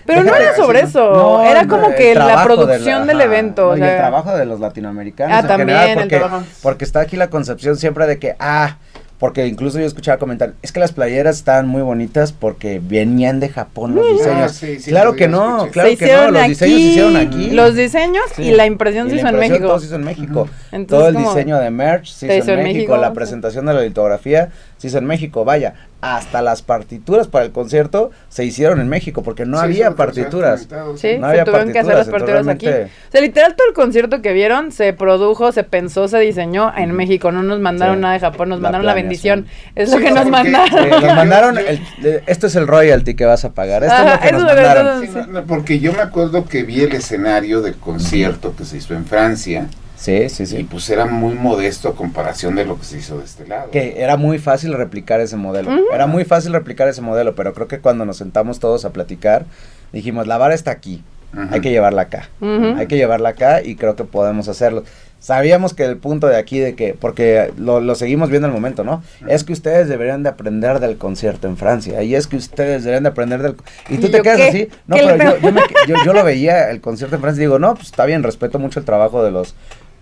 Pero 0.05 0.23
no 0.23 0.35
era 0.35 0.55
sobre 0.55 0.81
eso, 0.81 1.13
No, 1.13 1.43
era 1.43 1.65
como 1.65 1.95
que 1.95 2.13
la 2.13 2.43
producción 2.43 3.07
del 3.07 3.21
evento. 3.21 3.63
no, 3.63 3.69
o 3.71 3.77
y 3.77 3.81
el 3.81 3.97
trabajo 3.97 4.35
de 4.37 4.45
los 4.45 4.59
latinoamericanos. 4.59 5.35
Ah, 5.35 5.39
en 5.39 5.47
también, 5.47 5.69
general, 5.79 5.89
el 5.89 5.97
porque, 6.03 6.17
trabajo. 6.19 6.43
porque 6.61 6.85
está 6.85 6.99
aquí 6.99 7.15
la 7.17 7.31
concepción 7.31 7.75
siempre 7.75 8.05
de 8.05 8.19
que, 8.19 8.35
ah, 8.39 8.77
porque 9.17 9.47
incluso 9.47 9.79
yo 9.79 9.85
escuchaba 9.87 10.17
comentar, 10.19 10.53
es 10.61 10.71
que 10.71 10.79
las 10.79 10.91
playeras 10.91 11.37
estaban 11.37 11.67
muy 11.67 11.81
bonitas 11.81 12.33
porque 12.33 12.79
venían 12.83 13.39
de 13.39 13.49
Japón 13.49 13.95
los 13.95 14.05
diseños. 14.11 14.37
Ah, 14.43 14.49
sí, 14.49 14.79
sí, 14.79 14.91
claro 14.91 15.15
que 15.15 15.27
no, 15.27 15.65
escuché. 15.65 15.71
claro 15.71 15.89
que 15.97 16.05
no, 16.13 16.31
los 16.31 16.41
aquí, 16.41 16.49
diseños 16.49 16.77
se 16.79 16.85
hicieron 16.85 17.15
aquí. 17.15 17.49
Los 17.51 17.75
diseños 17.75 18.23
Sí. 18.35 18.43
y 18.43 18.51
la 18.51 18.65
impresión 18.67 19.07
Y 19.07 19.11
se 19.11 19.15
la 19.15 19.21
hizo 19.21 19.29
en 19.29 19.39
México. 19.39 19.67
Todo 19.67 19.79
se 19.79 19.85
hizo 19.87 19.95
en 19.95 20.03
México. 20.03 20.49
Entonces, 20.71 20.87
todo 20.87 21.07
el 21.07 21.15
diseño 21.17 21.57
de 21.57 21.71
merch 21.71 22.11
se 22.11 22.37
hizo, 22.37 22.51
en 22.51 22.61
México, 22.63 22.95
la 22.97 23.07
sí. 23.07 23.13
presentación 23.15 23.65
de 23.65 23.73
la 23.73 23.81
litografía 23.81 24.49
se 24.77 24.87
hizo 24.87 24.97
en 24.99 25.05
México. 25.05 25.45
Vaya, 25.45 25.73
hasta 26.05 26.41
las 26.41 26.61
partituras 26.61 27.27
para 27.27 27.45
el 27.45 27.51
concierto 27.51 28.11
se 28.29 28.45
hicieron 28.45 28.79
en 28.79 28.87
México 28.87 29.23
porque 29.23 29.45
no 29.45 29.57
Sí, 29.57 29.63
había 29.63 29.91
partituras. 29.91 30.61
Sí, 30.61 30.67
No 30.77 30.97
se 30.97 31.15
había 31.23 31.45
tuvieron 31.45 31.71
que 31.73 31.79
hacer 31.79 31.95
las 31.95 32.07
partituras, 32.09 32.45
partituras 32.45 32.83
aquí. 32.85 32.91
O 33.07 33.11
sea, 33.11 33.21
literal 33.21 33.55
todo 33.55 33.67
el 33.67 33.73
concierto 33.73 34.21
que 34.21 34.33
vieron 34.33 34.71
se 34.71 34.93
produjo, 34.93 35.51
se 35.51 35.63
pensó, 35.63 36.07
se 36.07 36.19
diseñó 36.19 36.71
en 36.77 36.91
México. 36.91 37.31
No 37.31 37.41
nos 37.43 37.59
mandaron 37.59 37.95
Sí. 37.95 38.01
nada 38.01 38.13
de 38.13 38.19
Japón, 38.19 38.49
nos 38.49 38.59
La 38.59 38.63
mandaron 38.67 38.85
la 38.85 38.93
bendición. 38.93 39.47
Es 39.75 39.91
lo 39.91 39.97
que 39.97 40.11
no, 40.11 40.15
nos 40.21 40.29
mandaron. 40.29 40.85
Eh, 40.85 40.89
nos 40.91 41.15
mandaron, 41.15 41.57
el- 41.57 41.81
esto 42.27 42.47
es 42.47 42.55
el 42.55 42.67
royalty 42.67 43.15
que 43.15 43.25
vas 43.25 43.43
a 43.45 43.53
pagar. 43.53 43.83
Esto 43.83 43.95
Ajá, 43.95 44.15
es 44.15 44.21
lo 44.21 44.25
que 44.25 44.31
nos 44.31 44.43
mandaron. 44.43 45.01
Sí, 45.01 45.09
no, 45.15 45.25
no, 45.27 45.43
porque 45.45 45.79
yo 45.79 45.91
me 45.93 46.01
acuerdo 46.01 46.45
que 46.45 46.63
vi 46.63 46.81
el 46.81 46.93
escenario 46.93 47.61
del 47.61 47.75
concierto 47.75 48.55
que 48.55 48.63
se 48.65 48.77
hizo 48.77 48.93
en 48.93 49.05
Francia 49.05 49.67
Sí, 50.05 50.29
sí, 50.29 50.43
y 50.43 50.45
sí. 50.45 50.67
pues 50.69 50.89
era 50.89 51.05
muy 51.05 51.33
modesto 51.35 51.89
a 51.89 51.95
comparación 51.95 52.55
de 52.55 52.65
lo 52.65 52.77
que 52.77 52.85
se 52.85 52.97
hizo 52.99 53.17
de 53.17 53.25
este 53.25 53.47
lado. 53.47 53.71
Que 53.71 53.95
era 54.01 54.17
muy 54.17 54.37
fácil 54.37 54.73
replicar 54.73 55.19
ese 55.19 55.35
modelo. 55.35 55.71
Era 55.93 56.05
muy 56.07 56.25
fácil 56.25 56.53
replicar 56.53 56.87
ese 56.87 57.01
modelo, 57.01 57.33
pero 57.35 57.53
creo 57.53 57.67
que 57.67 57.79
cuando 57.79 58.05
nos 58.05 58.17
sentamos 58.17 58.59
todos 58.59 58.85
a 58.85 58.91
platicar, 58.91 59.45
dijimos, 59.91 60.27
la 60.27 60.37
vara 60.37 60.53
está 60.53 60.71
aquí, 60.71 61.03
hay 61.51 61.59
que 61.61 61.71
llevarla 61.71 62.03
acá. 62.03 62.29
Hay 62.77 62.87
que 62.87 62.97
llevarla 62.97 63.29
acá 63.29 63.61
y 63.63 63.75
creo 63.75 63.95
que 63.95 64.03
podemos 64.03 64.47
hacerlo. 64.47 64.83
Sabíamos 65.19 65.73
que 65.73 65.85
el 65.85 65.97
punto 65.97 66.27
de 66.27 66.35
aquí 66.37 66.59
de 66.59 66.75
que, 66.75 66.93
porque 66.93 67.51
lo, 67.57 67.79
lo 67.81 67.95
seguimos 67.95 68.29
viendo 68.29 68.47
al 68.47 68.53
momento, 68.53 68.83
¿no? 68.83 69.01
Es 69.27 69.43
que 69.43 69.53
ustedes 69.53 69.89
deberían 69.89 70.21
de 70.21 70.29
aprender 70.29 70.79
del 70.79 70.97
concierto 70.97 71.47
en 71.47 71.57
Francia. 71.57 72.03
Y 72.03 72.13
es 72.13 72.27
que 72.27 72.35
ustedes 72.35 72.83
deberían 72.83 73.03
de 73.03 73.09
aprender 73.09 73.41
del... 73.41 73.55
Y 73.89 73.97
tú 73.97 74.05
¿Y 74.07 74.11
te 74.11 74.21
quedas 74.21 74.37
qué? 74.37 74.47
así. 74.49 74.67
No, 74.85 74.95
¿Qué 74.97 75.01
le 75.03 75.13
pero 75.15 75.37
yo, 75.37 75.41
yo, 75.41 75.51
me- 75.51 75.61
yo- 75.87 75.95
yo 76.05 76.13
lo 76.13 76.23
veía 76.23 76.69
el 76.69 76.79
concierto 76.79 77.15
en 77.15 77.21
Francia 77.23 77.41
y 77.41 77.45
digo, 77.45 77.57
no, 77.57 77.73
pues 77.73 77.87
está 77.87 78.05
bien, 78.05 78.21
respeto 78.21 78.59
mucho 78.59 78.79
el 78.79 78.85
trabajo 78.85 79.23
de 79.23 79.31
los 79.31 79.55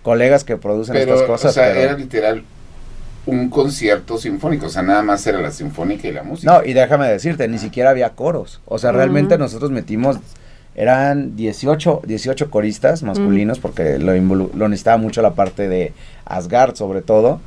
colegas 0.04 0.44
que 0.44 0.56
producen 0.56 0.94
pero, 0.94 1.14
estas 1.14 1.26
cosas. 1.26 1.50
o 1.50 1.54
sea, 1.54 1.64
pero- 1.68 1.80
era 1.80 1.92
literal 1.94 2.44
un 3.26 3.48
concierto 3.48 4.18
sinfónico, 4.18 4.66
o 4.66 4.68
sea, 4.68 4.82
nada 4.82 5.02
más 5.02 5.26
era 5.26 5.40
la 5.40 5.50
sinfónica 5.50 6.06
y 6.06 6.12
la 6.12 6.22
música. 6.22 6.52
No, 6.52 6.62
y 6.62 6.74
déjame 6.74 7.08
decirte, 7.08 7.48
ni 7.48 7.58
siquiera 7.58 7.88
había 7.88 8.10
coros. 8.10 8.60
O 8.66 8.78
sea, 8.78 8.92
realmente 8.92 9.38
nosotros 9.38 9.70
metimos, 9.70 10.18
eran 10.74 11.34
18, 11.34 12.02
18 12.04 12.50
coristas 12.50 13.02
masculinos, 13.02 13.58
porque 13.60 13.98
lo, 13.98 14.12
lo 14.14 14.68
necesitaba 14.68 14.98
mucho 14.98 15.22
la 15.22 15.32
parte 15.32 15.68
de 15.68 15.94
Asgard, 16.26 16.74
sobre 16.76 17.00
todo. 17.00 17.40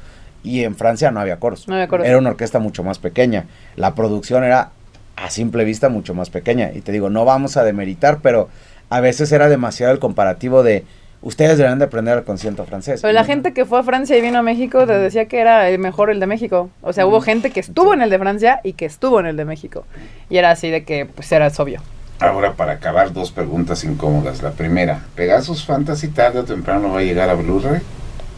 Y 0.44 0.64
en 0.64 0.76
Francia 0.76 1.12
no 1.12 1.20
había 1.20 1.40
coros. 1.40 1.68
No 1.68 1.76
había 1.76 1.88
coros. 1.88 2.08
Era 2.08 2.18
una 2.18 2.32
orquesta 2.32 2.58
mucho 2.58 2.84
más 2.84 2.98
pequeña. 2.98 3.46
La 3.76 3.94
producción 3.94 4.44
era 4.44 4.72
a 5.16 5.30
simple 5.30 5.64
vista 5.64 5.90
mucho 5.90 6.16
más 6.16 6.32
pequeña. 6.32 6.72
Y 6.74 6.82
te 6.82 6.92
digo, 6.92 7.12
no 7.12 7.24
vamos 7.24 7.56
a 7.58 7.64
demeritar, 7.64 8.20
pero 8.24 8.50
a 8.90 9.00
veces 9.00 9.32
era 9.32 9.48
demasiado 9.48 9.94
el 9.94 10.00
comparativo 10.00 10.64
de 10.64 10.86
ustedes 11.22 11.58
deberían 11.58 11.80
de 11.80 11.86
aprender 11.86 12.18
el 12.18 12.24
concierto 12.24 12.66
francés. 12.66 13.02
Pero 13.02 13.14
la 13.14 13.24
gente 13.24 13.54
que 13.54 13.66
fue 13.66 13.80
a 13.80 13.84
Francia 13.84 14.18
y 14.18 14.22
vino 14.22 14.40
a 14.40 14.42
México 14.42 14.86
te 14.86 14.98
decía 14.98 15.26
que 15.26 15.40
era 15.40 15.70
el 15.70 15.80
mejor 15.80 16.10
el 16.10 16.20
de 16.20 16.28
México. 16.28 16.70
O 16.82 16.94
sea, 16.94 17.06
hubo 17.06 17.22
gente 17.22 17.52
que 17.52 17.60
estuvo 17.60 17.94
en 17.94 18.02
el 18.02 18.10
de 18.10 18.20
Francia 18.20 18.60
y 18.64 18.74
que 18.74 18.86
estuvo 18.86 19.20
en 19.20 19.26
el 19.26 19.38
de 19.38 19.46
México. 19.46 19.86
Y 20.30 20.38
era 20.38 20.52
así 20.52 20.70
de 20.70 20.84
que, 20.84 21.06
pues 21.06 21.32
era 21.32 21.52
obvio. 21.58 21.82
Ahora, 22.20 22.54
para 22.54 22.74
acabar, 22.74 23.14
dos 23.14 23.32
preguntas 23.32 23.84
incómodas. 23.84 24.42
La 24.42 24.52
primera, 24.52 25.06
¿Pegasus 25.16 25.66
Fantasy 25.66 26.08
tarde 26.08 26.40
o 26.40 26.44
temprano 26.44 26.92
va 26.92 27.00
a 27.00 27.04
llegar 27.04 27.30
a 27.30 27.36
Blu-ray 27.36 27.82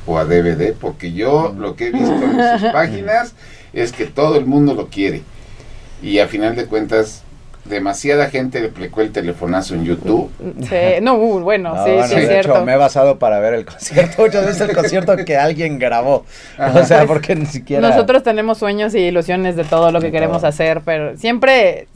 o 0.06 0.18
a 0.18 0.26
DVD? 0.26 0.74
Porque 0.74 1.14
yo 1.14 1.56
lo 1.58 1.76
que 1.76 1.88
he 1.88 1.92
visto 1.92 2.14
en 2.14 2.60
sus 2.60 2.70
páginas 2.74 3.36
es 3.72 3.92
que 3.92 4.06
todo 4.06 4.38
el 4.38 4.46
mundo 4.46 4.74
lo 4.74 4.88
quiere. 4.88 5.22
Y 6.02 6.20
a 6.20 6.28
final 6.28 6.56
de 6.56 6.66
cuentas, 6.66 7.24
demasiada 7.70 8.30
gente 8.30 8.60
le 8.60 8.68
aplicó 8.68 9.02
el 9.02 9.12
telefonazo 9.12 9.76
en 9.76 9.86
YouTube. 9.86 10.30
Sí, 10.62 11.02
no, 11.02 11.16
uh, 11.16 11.40
bueno, 11.40 11.74
No, 11.76 11.86
sí, 11.86 11.92
bueno, 11.92 12.08
sí, 12.08 12.16
es 12.16 12.22
de 12.22 12.28
cierto. 12.28 12.52
hecho, 12.56 12.66
me 12.66 12.74
he 12.74 12.78
basado 12.78 13.20
para 13.20 13.40
ver 13.40 13.54
el 13.54 13.66
concierto. 13.66 14.16
Muchas 14.24 14.46
veces 14.46 14.62
el 14.70 14.76
concierto 14.76 15.16
que 15.26 15.38
alguien 15.38 15.80
grabó. 15.80 16.26
Ajá. 16.58 16.80
O 16.80 16.86
sea, 16.86 16.98
Pues, 17.00 17.08
porque 17.10 17.36
ni 17.36 17.46
siquiera. 17.46 17.88
Nosotros 17.88 18.24
tenemos 18.24 18.58
sueños 18.58 18.94
y 18.96 19.00
ilusiones 19.00 19.56
de 19.56 19.64
todo 19.64 19.92
lo 19.92 20.00
que 20.00 20.08
De 20.08 20.12
queremos 20.12 20.40
todo. 20.40 20.48
hacer, 20.48 20.82
pero 20.84 21.16
siempre 21.18 21.88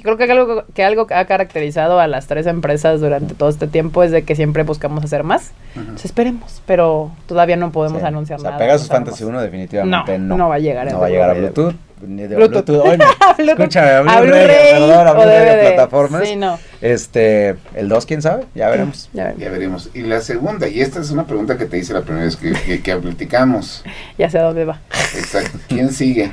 creo 0.00 0.16
que 0.16 0.24
algo 0.24 0.64
que 0.74 0.84
algo 0.84 1.06
que 1.06 1.14
ha 1.14 1.24
caracterizado 1.26 1.98
a 2.00 2.06
las 2.06 2.26
tres 2.26 2.46
empresas 2.46 3.00
durante 3.00 3.34
todo 3.34 3.48
este 3.48 3.66
tiempo 3.66 4.02
es 4.02 4.10
de 4.10 4.22
que 4.24 4.34
siempre 4.36 4.62
buscamos 4.62 5.04
hacer 5.04 5.24
más. 5.24 5.52
Entonces, 5.76 6.06
esperemos, 6.06 6.62
pero 6.66 7.10
todavía 7.26 7.56
no 7.56 7.72
podemos 7.72 8.00
Sí. 8.00 8.06
anunciar 8.06 8.38
o 8.38 8.42
sea, 8.42 8.50
nada. 8.52 8.58
Pegasus 8.62 8.88
no. 8.90 8.96
Fantasy 8.96 9.24
1 9.24 9.40
definitivamente 9.42 10.18
no. 10.18 10.26
No, 10.26 10.36
no 10.36 10.48
va 10.48 10.56
a 10.56 10.58
llegar 10.58 10.90
No 10.90 11.00
va 11.00 11.06
a 11.06 11.10
llegar 11.10 11.30
a. 11.30 11.34
Bluetooth. 11.34 11.74
Ni 12.06 12.22
de 12.26 12.34
Bluetooth. 12.34 12.64
Bluetooth. 12.66 13.38
Escúchame, 13.38 13.88
a 13.90 13.98
A 13.98 14.02
Blu-ray, 14.02 14.26
Blu-ray 14.26 14.72
perdón, 14.72 15.06
a 15.06 15.10
o 15.12 15.14
Blu-ray 15.14 15.38
de 15.38 15.44
DVD. 15.56 15.74
plataformas. 15.74 16.28
Sí, 16.28 16.34
no. 16.36 16.58
Este, 16.80 17.54
el 17.74 17.88
2, 17.88 18.06
quién 18.06 18.22
sabe, 18.22 18.44
ya 18.56 18.68
veremos. 18.70 19.08
Ya 19.12 19.32
veremos. 19.36 19.88
Y 19.94 20.02
la 20.02 20.20
segunda, 20.20 20.66
y 20.68 20.80
esta 20.80 21.00
es 21.00 21.10
una 21.12 21.26
pregunta 21.28 21.56
que 21.56 21.66
te 21.66 21.78
hice 21.78 21.92
la 21.94 22.00
primera 22.02 22.24
vez 22.24 22.34
que, 22.36 22.52
que, 22.52 22.82
que 22.82 22.96
platicamos. 22.96 23.84
ya 24.18 24.28
sé 24.28 24.38
a 24.40 24.42
dónde 24.42 24.64
va. 24.64 24.80
Exacto. 25.16 25.58
¿Quién 25.68 25.92
sigue? 25.92 26.32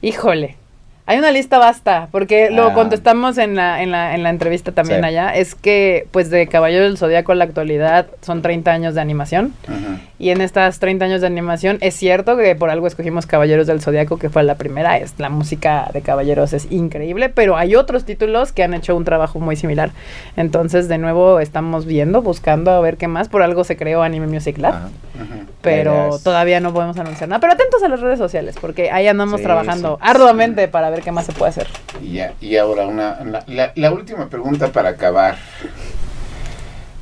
Híjole. 0.00 0.56
Hay 1.06 1.18
una 1.18 1.30
lista 1.32 1.58
basta, 1.58 2.08
porque 2.10 2.48
lo 2.50 2.68
Ah. 2.68 2.72
contestamos 2.72 3.36
en 3.36 3.56
la, 3.56 3.82
en 3.82 3.90
la, 3.90 4.14
en 4.14 4.22
la 4.22 4.30
entrevista 4.30 4.72
también 4.72 5.00
Sí. 5.00 5.06
allá. 5.06 5.34
Es 5.36 5.54
que, 5.54 6.06
pues, 6.12 6.30
de 6.30 6.46
Caballero 6.46 6.84
del 6.84 6.96
Zodíaco 6.96 7.32
a 7.32 7.34
la 7.34 7.44
actualidad 7.44 8.06
son 8.22 8.40
30 8.40 8.72
años 8.72 8.94
de 8.94 9.02
animación. 9.02 9.52
Ujú. 9.68 9.98
Y 10.18 10.30
en 10.30 10.40
estas 10.40 10.78
30 10.78 11.04
años 11.04 11.20
de 11.20 11.26
animación, 11.26 11.76
es 11.82 11.94
cierto 11.94 12.38
que 12.38 12.54
por 12.56 12.70
algo 12.70 12.86
escogimos 12.86 13.26
Caballeros 13.26 13.66
del 13.66 13.82
Zodíaco, 13.82 14.18
que 14.18 14.30
fue 14.30 14.44
la 14.44 14.54
primera. 14.54 14.96
Es, 14.96 15.12
la 15.18 15.28
música 15.28 15.90
de 15.92 16.00
Caballeros 16.00 16.54
es 16.54 16.72
increíble, 16.72 17.28
pero 17.28 17.58
hay 17.58 17.76
otros 17.76 18.06
títulos 18.06 18.52
que 18.52 18.62
han 18.62 18.72
hecho 18.72 18.96
un 18.96 19.04
trabajo 19.04 19.40
muy 19.40 19.56
similar. 19.56 19.90
Entonces, 20.36 20.88
de 20.88 20.96
nuevo, 20.96 21.38
estamos 21.40 21.84
viendo, 21.84 22.22
buscando 22.22 22.70
a 22.70 22.80
ver 22.80 22.96
qué 22.96 23.08
más. 23.08 23.28
Por 23.28 23.42
algo 23.42 23.64
se 23.64 23.76
creó 23.76 24.02
Anime 24.02 24.26
Music 24.28 24.56
Lab. 24.56 24.74
Ajá. 24.74 24.86
Ujú. 25.16 25.44
Pero 25.60 26.18
todavía 26.22 26.60
no 26.60 26.72
podemos 26.72 26.96
anunciar 26.98 27.28
nada. 27.28 27.40
Pero 27.40 27.52
atentos 27.52 27.82
a 27.82 27.88
las 27.88 28.00
redes 28.00 28.18
sociales, 28.18 28.56
porque 28.60 28.90
ahí 28.90 29.06
andamos 29.06 29.40
Sí, 29.40 29.44
trabajando 29.44 29.98
sí. 30.00 30.08
arduamente 30.08 30.66
para 30.68 30.90
ver 30.90 30.93
qué 31.02 31.12
más 31.12 31.26
se 31.26 31.32
puede 31.32 31.50
hacer. 31.50 31.66
Y, 32.02 32.14
ya, 32.14 32.34
y 32.40 32.56
ahora 32.56 32.86
una, 32.86 33.20
la, 33.24 33.44
la- 33.46 33.72
la 33.74 33.92
última 33.92 34.28
pregunta 34.28 34.72
para 34.72 34.90
acabar. 34.90 35.36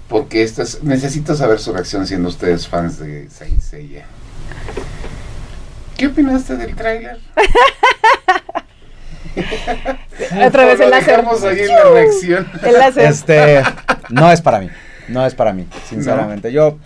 Porque 0.08 0.42
esta 0.42 0.62
es- 0.62 0.82
necesito 0.82 1.34
saber 1.34 1.58
su 1.58 1.72
reacción 1.72 2.06
siendo 2.06 2.28
ustedes 2.28 2.68
fans 2.68 2.98
de 2.98 3.28
Saint 3.30 3.60
Seiya. 3.60 4.04
¿Qué 5.96 6.06
opinaste 6.08 6.56
del 6.56 6.74
tráiler? 6.74 7.18
Otra 10.46 10.66
vez 10.66 10.80
el 10.80 10.90
láser. 10.90 11.24
ahí 11.48 11.60
en 11.60 11.68
la 11.68 11.84
reacción. 11.84 12.48
El 12.62 12.72
láser. 12.74 13.04
Este, 13.06 13.62
no 14.10 14.30
es 14.30 14.40
para 14.42 14.60
mí. 14.60 14.68
No 15.08 15.24
es 15.26 15.34
para 15.34 15.52
mí, 15.52 15.66
sinceramente. 15.88 16.52
Yo 16.52 16.78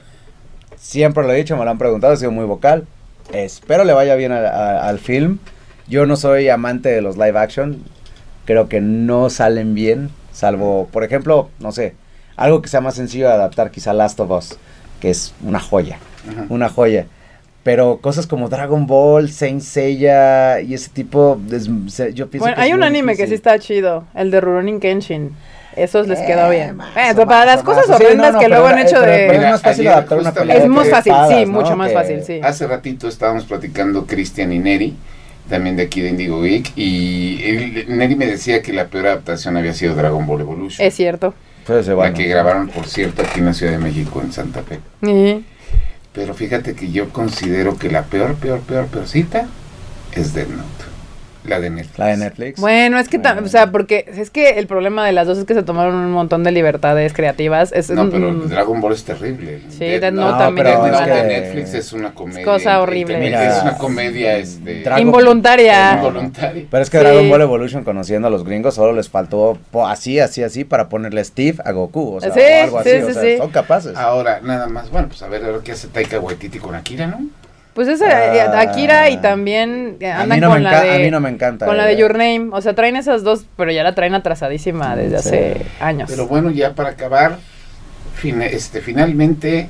siempre 0.77 1.25
lo 1.25 1.33
he 1.33 1.37
dicho, 1.37 1.57
me 1.57 1.65
lo 1.65 1.71
han 1.71 1.79
preguntado, 1.79 2.13
he 2.13 2.17
sido 2.17 2.31
muy 2.31 2.45
vocal. 2.45 2.87
Espero 3.33 3.85
le 3.85 3.93
vaya 3.93 4.15
bien 4.15 4.31
a- 4.33 4.39
a- 4.39 4.89
al 4.89 4.99
film. 5.01 5.39
Yo 5.89 6.07
no 6.07 6.17
soy 6.17 6.49
amante 6.49 6.89
de 6.89 7.01
los 7.01 7.17
live 7.17 7.39
action. 7.39 7.83
Creo 8.45 8.69
que 8.69 8.81
no 8.81 9.31
salen 9.31 9.75
bien. 9.75 10.11
Salvo, 10.33 10.89
por 10.93 11.03
ejemplo, 11.05 11.49
no 11.61 11.73
sé, 11.73 11.95
algo 12.37 12.61
que 12.61 12.69
sea 12.69 12.81
más 12.81 12.95
sencillo 12.95 13.27
de 13.29 13.33
adaptar, 13.35 13.71
quizá 13.71 13.93
Last 13.95 14.21
of 14.21 14.31
Us, 14.31 14.59
que 15.01 15.11
es 15.11 15.35
una 15.43 15.61
joya. 15.61 15.99
Ujú. 16.31 16.55
Una 16.55 16.69
joya. 16.69 17.07
Pero 17.63 17.99
cosas 17.99 18.27
como 18.27 18.49
Dragon 18.49 18.87
Ball, 18.87 19.31
Saint 19.31 19.61
Seiya 19.63 20.61
y 20.61 20.75
ese 20.75 20.91
tipo, 20.91 21.41
es- 21.51 21.67
yo 22.15 22.29
pienso 22.29 22.39
Bueno, 22.45 22.57
que 22.57 22.63
hay 22.63 22.73
un 22.75 22.83
anime 22.85 23.13
que 23.13 23.25
sí 23.27 23.31
difícil. 23.33 23.35
está 23.35 23.59
chido, 23.59 24.05
el 24.15 24.31
de 24.31 24.41
Rurouni 24.41 24.79
Kenshin. 24.79 25.35
Esos 25.75 26.07
les 26.07 26.21
quedó 26.21 26.51
Eh, 26.53 26.57
bien. 26.57 26.79
o 26.81 27.27
para 27.27 27.45
más 27.45 27.47
las 27.47 27.63
cosas 27.63 27.89
más. 27.89 27.99
Sí, 27.99 28.05
horrendas 28.05 28.33
no, 28.33 28.39
no, 28.39 28.41
que 28.41 28.49
luego 28.49 28.67
han 28.67 28.79
hecho 28.79 28.97
pero- 29.01 29.13
de... 29.13 29.27
pero 29.29 29.43
es 29.43 29.51
más 29.51 29.63
fácil 29.63 29.89
adaptar 29.89 30.19
una 30.19 30.33
pelea 30.33 30.57
Es 30.57 30.67
más 30.69 30.89
fácil, 30.89 31.13
sí, 31.29 31.47
mucho 31.47 31.77
más 31.77 31.89
Que- 31.89 31.95
fácil, 31.95 32.23
sí. 32.25 32.41
Hace 32.43 32.67
ratito 32.67 33.09
estábamos 33.09 33.45
platicando 33.45 34.07
Cristian 34.07 34.53
y 34.53 34.59
Neri, 34.59 34.97
también 35.49 35.77
de 35.77 35.85
aquí 35.85 36.01
de 36.01 36.11
Indigo 36.11 36.43
Geek, 36.43 36.73
y 36.77 37.41
él- 37.45 37.85
Neri 37.89 38.17
me 38.17 38.27
decía 38.27 38.63
que 38.63 38.73
la 38.73 38.87
peor 38.89 39.07
adaptación 39.07 39.57
había 39.57 39.73
sido 39.75 39.95
Dragon 39.95 40.27
Ball 40.27 40.41
Evolution. 40.41 40.87
Es 40.87 40.95
cierto. 40.95 41.35
Pues, 41.67 41.87
La 41.89 41.95
bueno. 41.95 42.15
que 42.17 42.27
grabaron, 42.29 42.69
por 42.69 42.87
cierto, 42.87 43.23
aquí 43.23 43.41
en 43.41 43.47
la 43.47 43.55
Ciudad 43.55 43.73
de 43.73 43.79
México, 43.79 44.21
en 44.25 44.33
Santa 44.33 44.63
Fe. 44.63 44.79
Pero 46.13 46.33
fíjate 46.35 46.75
que 46.75 46.91
yo 46.91 47.11
considero 47.11 47.77
que 47.77 47.91
la 47.91 48.05
peor, 48.05 48.37
peor, 48.37 48.61
peor, 48.61 48.87
peorcita 48.87 49.47
es 50.13 50.33
Death 50.33 50.49
Note. 50.49 50.86
La 51.47 51.61
de 51.61 51.71
Netflix. 51.71 51.99
La 51.99 52.07
de 52.07 52.17
Netflix. 52.17 52.61
Bueno, 52.61 52.99
es 52.99 53.09
que, 53.09 53.19
Bueno. 53.19 53.43
o 53.45 53.49
sea, 53.49 53.71
porque 53.71 54.05
es 54.17 54.31
que 54.31 54.51
el 54.59 54.67
problema 54.67 55.07
de 55.07 55.13
las 55.13 55.27
dos 55.27 55.39
es 55.39 55.45
que 55.45 55.55
se 55.55 55.63
tomaron 55.63 55.95
un 55.95 56.11
montón 56.13 56.43
de 56.45 56.53
libertades 56.53 57.13
creativas. 57.13 57.73
Es, 57.73 57.91
No, 57.91 58.09
pero 58.11 58.33
mm, 58.33 58.49
Dragon 58.49 58.81
Ball 58.81 58.93
es 58.93 59.05
terrible. 59.05 59.61
Sí, 59.69 59.85
Death 59.85 60.13
Note 60.13 60.33
No, 60.33 60.39
también 60.39 60.67
pero 60.67 60.87
es 60.87 61.01
que- 61.01 61.11
de 61.11 61.23
Netflix 61.25 61.75
es 61.75 61.93
una 61.93 62.13
comedia. 62.15 62.45
cosa 62.45 62.81
horrible. 62.81 63.19
Mira, 63.19 63.57
es 63.57 63.63
una 63.63 63.79
comedia 63.79 64.37
este, 64.39 64.83
Dragon- 64.83 65.01
Involuntaria. 65.07 65.95
involuntaria. 65.97 66.65
Pero 66.71 66.83
es 66.83 66.91
que 66.91 66.99
Sí. 66.99 67.05
Dragon 67.05 67.29
Ball 67.31 67.43
Evolution, 67.43 67.85
conociendo 67.85 68.29
a 68.29 68.31
los 68.31 68.45
gringos, 68.45 68.75
solo 68.75 68.93
les 68.93 69.09
faltó 69.09 69.59
así, 69.87 70.19
así, 70.21 70.43
así 70.43 70.65
para 70.65 70.89
ponerle 70.89 71.23
Steve 71.25 71.59
a 71.65 71.73
Goku. 71.73 72.17
O 72.17 72.21
sea, 72.21 72.33
Sí, 72.33 72.41
o 72.41 72.65
algo 72.65 72.83
sí, 72.83 72.89
así. 72.91 72.99
sí, 72.99 73.05
o 73.05 73.13
sea, 73.13 73.23
sí. 73.23 73.37
son 73.39 73.51
capaces. 73.51 73.97
Ahora, 73.97 74.41
nada 74.43 74.67
más, 74.69 74.91
bueno, 74.91 75.09
pues 75.09 75.23
a 75.23 75.29
ver, 75.29 75.45
a 75.45 75.49
ver 75.49 75.61
qué 75.61 75.73
hace 75.73 75.89
Taika 75.89 76.19
Waititi 76.21 76.59
con 76.59 76.75
Akira, 76.75 77.07
¿no? 77.07 77.21
Pues 77.77 77.87
esa, 77.89 78.07
Ah. 78.09 78.35
eh, 78.35 78.41
Akira 78.69 79.11
y 79.11 79.19
también 79.19 79.99
eh, 80.01 80.11
a, 80.11 80.23
andan 80.23 80.39
mí 80.39 80.41
no 80.41 80.49
con 80.49 80.57
me 80.59 80.63
la 80.65 80.81
de... 80.83 80.95
a 80.95 80.99
mí 80.99 81.11
no 81.11 81.21
me 81.21 81.29
encanta. 81.29 81.67
Con 81.67 81.77
la 81.77 81.85
de. 81.87 81.97
Your 81.97 82.13
Name. 82.13 82.49
O 82.53 82.61
sea, 82.63 82.75
traen 82.75 82.97
esas 82.97 83.23
dos, 83.23 83.45
pero 83.57 83.71
ya 83.71 83.85
la 83.85 83.95
traen 83.95 84.15
atrasadísima 84.15 84.97
desde 84.97 85.19
Sí. 85.21 85.29
hace 85.29 85.57
años. 85.79 86.11
Pero 86.11 86.27
bueno, 86.27 86.51
ya 86.51 86.73
para 86.75 86.89
acabar, 86.89 87.37
fin- 88.15 88.43
este, 88.43 88.81
finalmente 88.81 89.69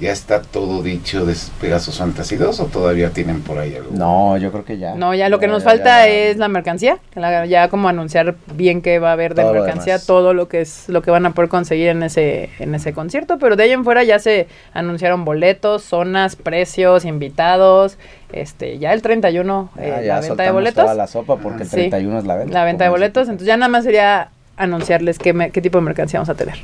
ya 0.00 0.12
está 0.12 0.42
todo 0.42 0.82
dicho 0.82 1.26
de 1.26 1.34
Pegasus 1.60 1.98
Fantasy 1.98 2.36
2 2.36 2.60
o 2.60 2.64
todavía 2.66 3.10
tienen 3.10 3.42
por 3.42 3.58
ahí 3.58 3.74
algo. 3.74 3.90
No, 3.92 4.36
yo 4.36 4.52
creo 4.52 4.64
que 4.64 4.78
ya. 4.78 4.94
No, 4.94 5.14
ya 5.14 5.28
lo 5.28 5.38
que 5.40 5.48
nos 5.48 5.64
ya, 5.64 5.70
falta 5.70 5.84
ya. 6.06 6.08
es 6.08 6.36
la 6.36 6.48
mercancía, 6.48 6.98
la- 7.14 7.46
ya 7.46 7.68
como 7.68 7.88
anunciar 7.88 8.36
bien 8.54 8.80
qué 8.80 8.98
va 8.98 9.10
a 9.10 9.12
haber 9.12 9.34
de 9.34 9.42
Todo 9.42 9.52
mercancía, 9.54 9.98
todo 9.98 10.34
lo 10.34 10.48
que 10.48 10.60
es 10.60 10.88
lo 10.88 11.02
que 11.02 11.10
van 11.10 11.26
a 11.26 11.32
poder 11.32 11.48
conseguir 11.48 11.88
en 11.88 12.02
ese 12.02 12.50
en 12.58 12.74
ese 12.74 12.92
concierto, 12.92 13.38
pero 13.38 13.56
de 13.56 13.64
ahí 13.64 13.72
en 13.72 13.84
fuera 13.84 14.04
ya 14.04 14.18
se 14.18 14.46
anunciaron 14.72 15.24
boletos, 15.24 15.82
zonas, 15.82 16.36
precios, 16.36 17.04
invitados, 17.04 17.98
este, 18.32 18.78
ya 18.78 18.92
el 18.92 19.02
31 19.02 19.70
eh, 19.78 19.92
Ah, 19.92 20.00
la 20.00 20.02
ya 20.06 20.20
venta 20.20 20.42
de 20.44 20.50
boletos, 20.52 20.84
toda 20.84 20.94
la 20.94 21.06
sopa 21.06 21.36
porque 21.38 21.64
el 21.64 21.68
Sí. 21.68 21.76
31 21.76 22.18
es 22.20 22.24
la 22.24 22.36
venta. 22.36 22.52
la 22.54 22.64
venta 22.64 22.84
de 22.84 22.90
boletos, 22.90 23.24
entonces 23.28 23.46
ya 23.48 23.56
nada 23.56 23.68
más 23.68 23.84
sería 23.84 24.28
anunciarles 24.56 25.18
qué, 25.18 25.32
me- 25.32 25.50
qué 25.50 25.60
tipo 25.62 25.78
de 25.78 25.84
mercancía 25.84 26.18
vamos 26.20 26.28
a 26.30 26.34
tener. 26.34 26.56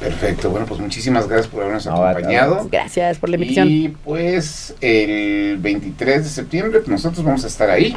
Perfecto, 0.00 0.50
bueno, 0.50 0.66
pues 0.66 0.80
muchísimas 0.80 1.26
gracias 1.26 1.48
por 1.48 1.62
habernos 1.62 1.86
No, 1.86 2.04
acompañado. 2.04 2.68
Gracias 2.70 3.18
por 3.18 3.30
la 3.30 3.36
invitación. 3.36 3.68
Y 3.68 3.88
pues 3.88 4.74
el 4.80 5.56
23 5.58 6.24
de 6.24 6.28
septiembre 6.30 6.80
pues, 6.80 6.88
nosotros 6.88 7.24
vamos 7.24 7.44
a 7.44 7.46
estar 7.46 7.70
ahí. 7.70 7.96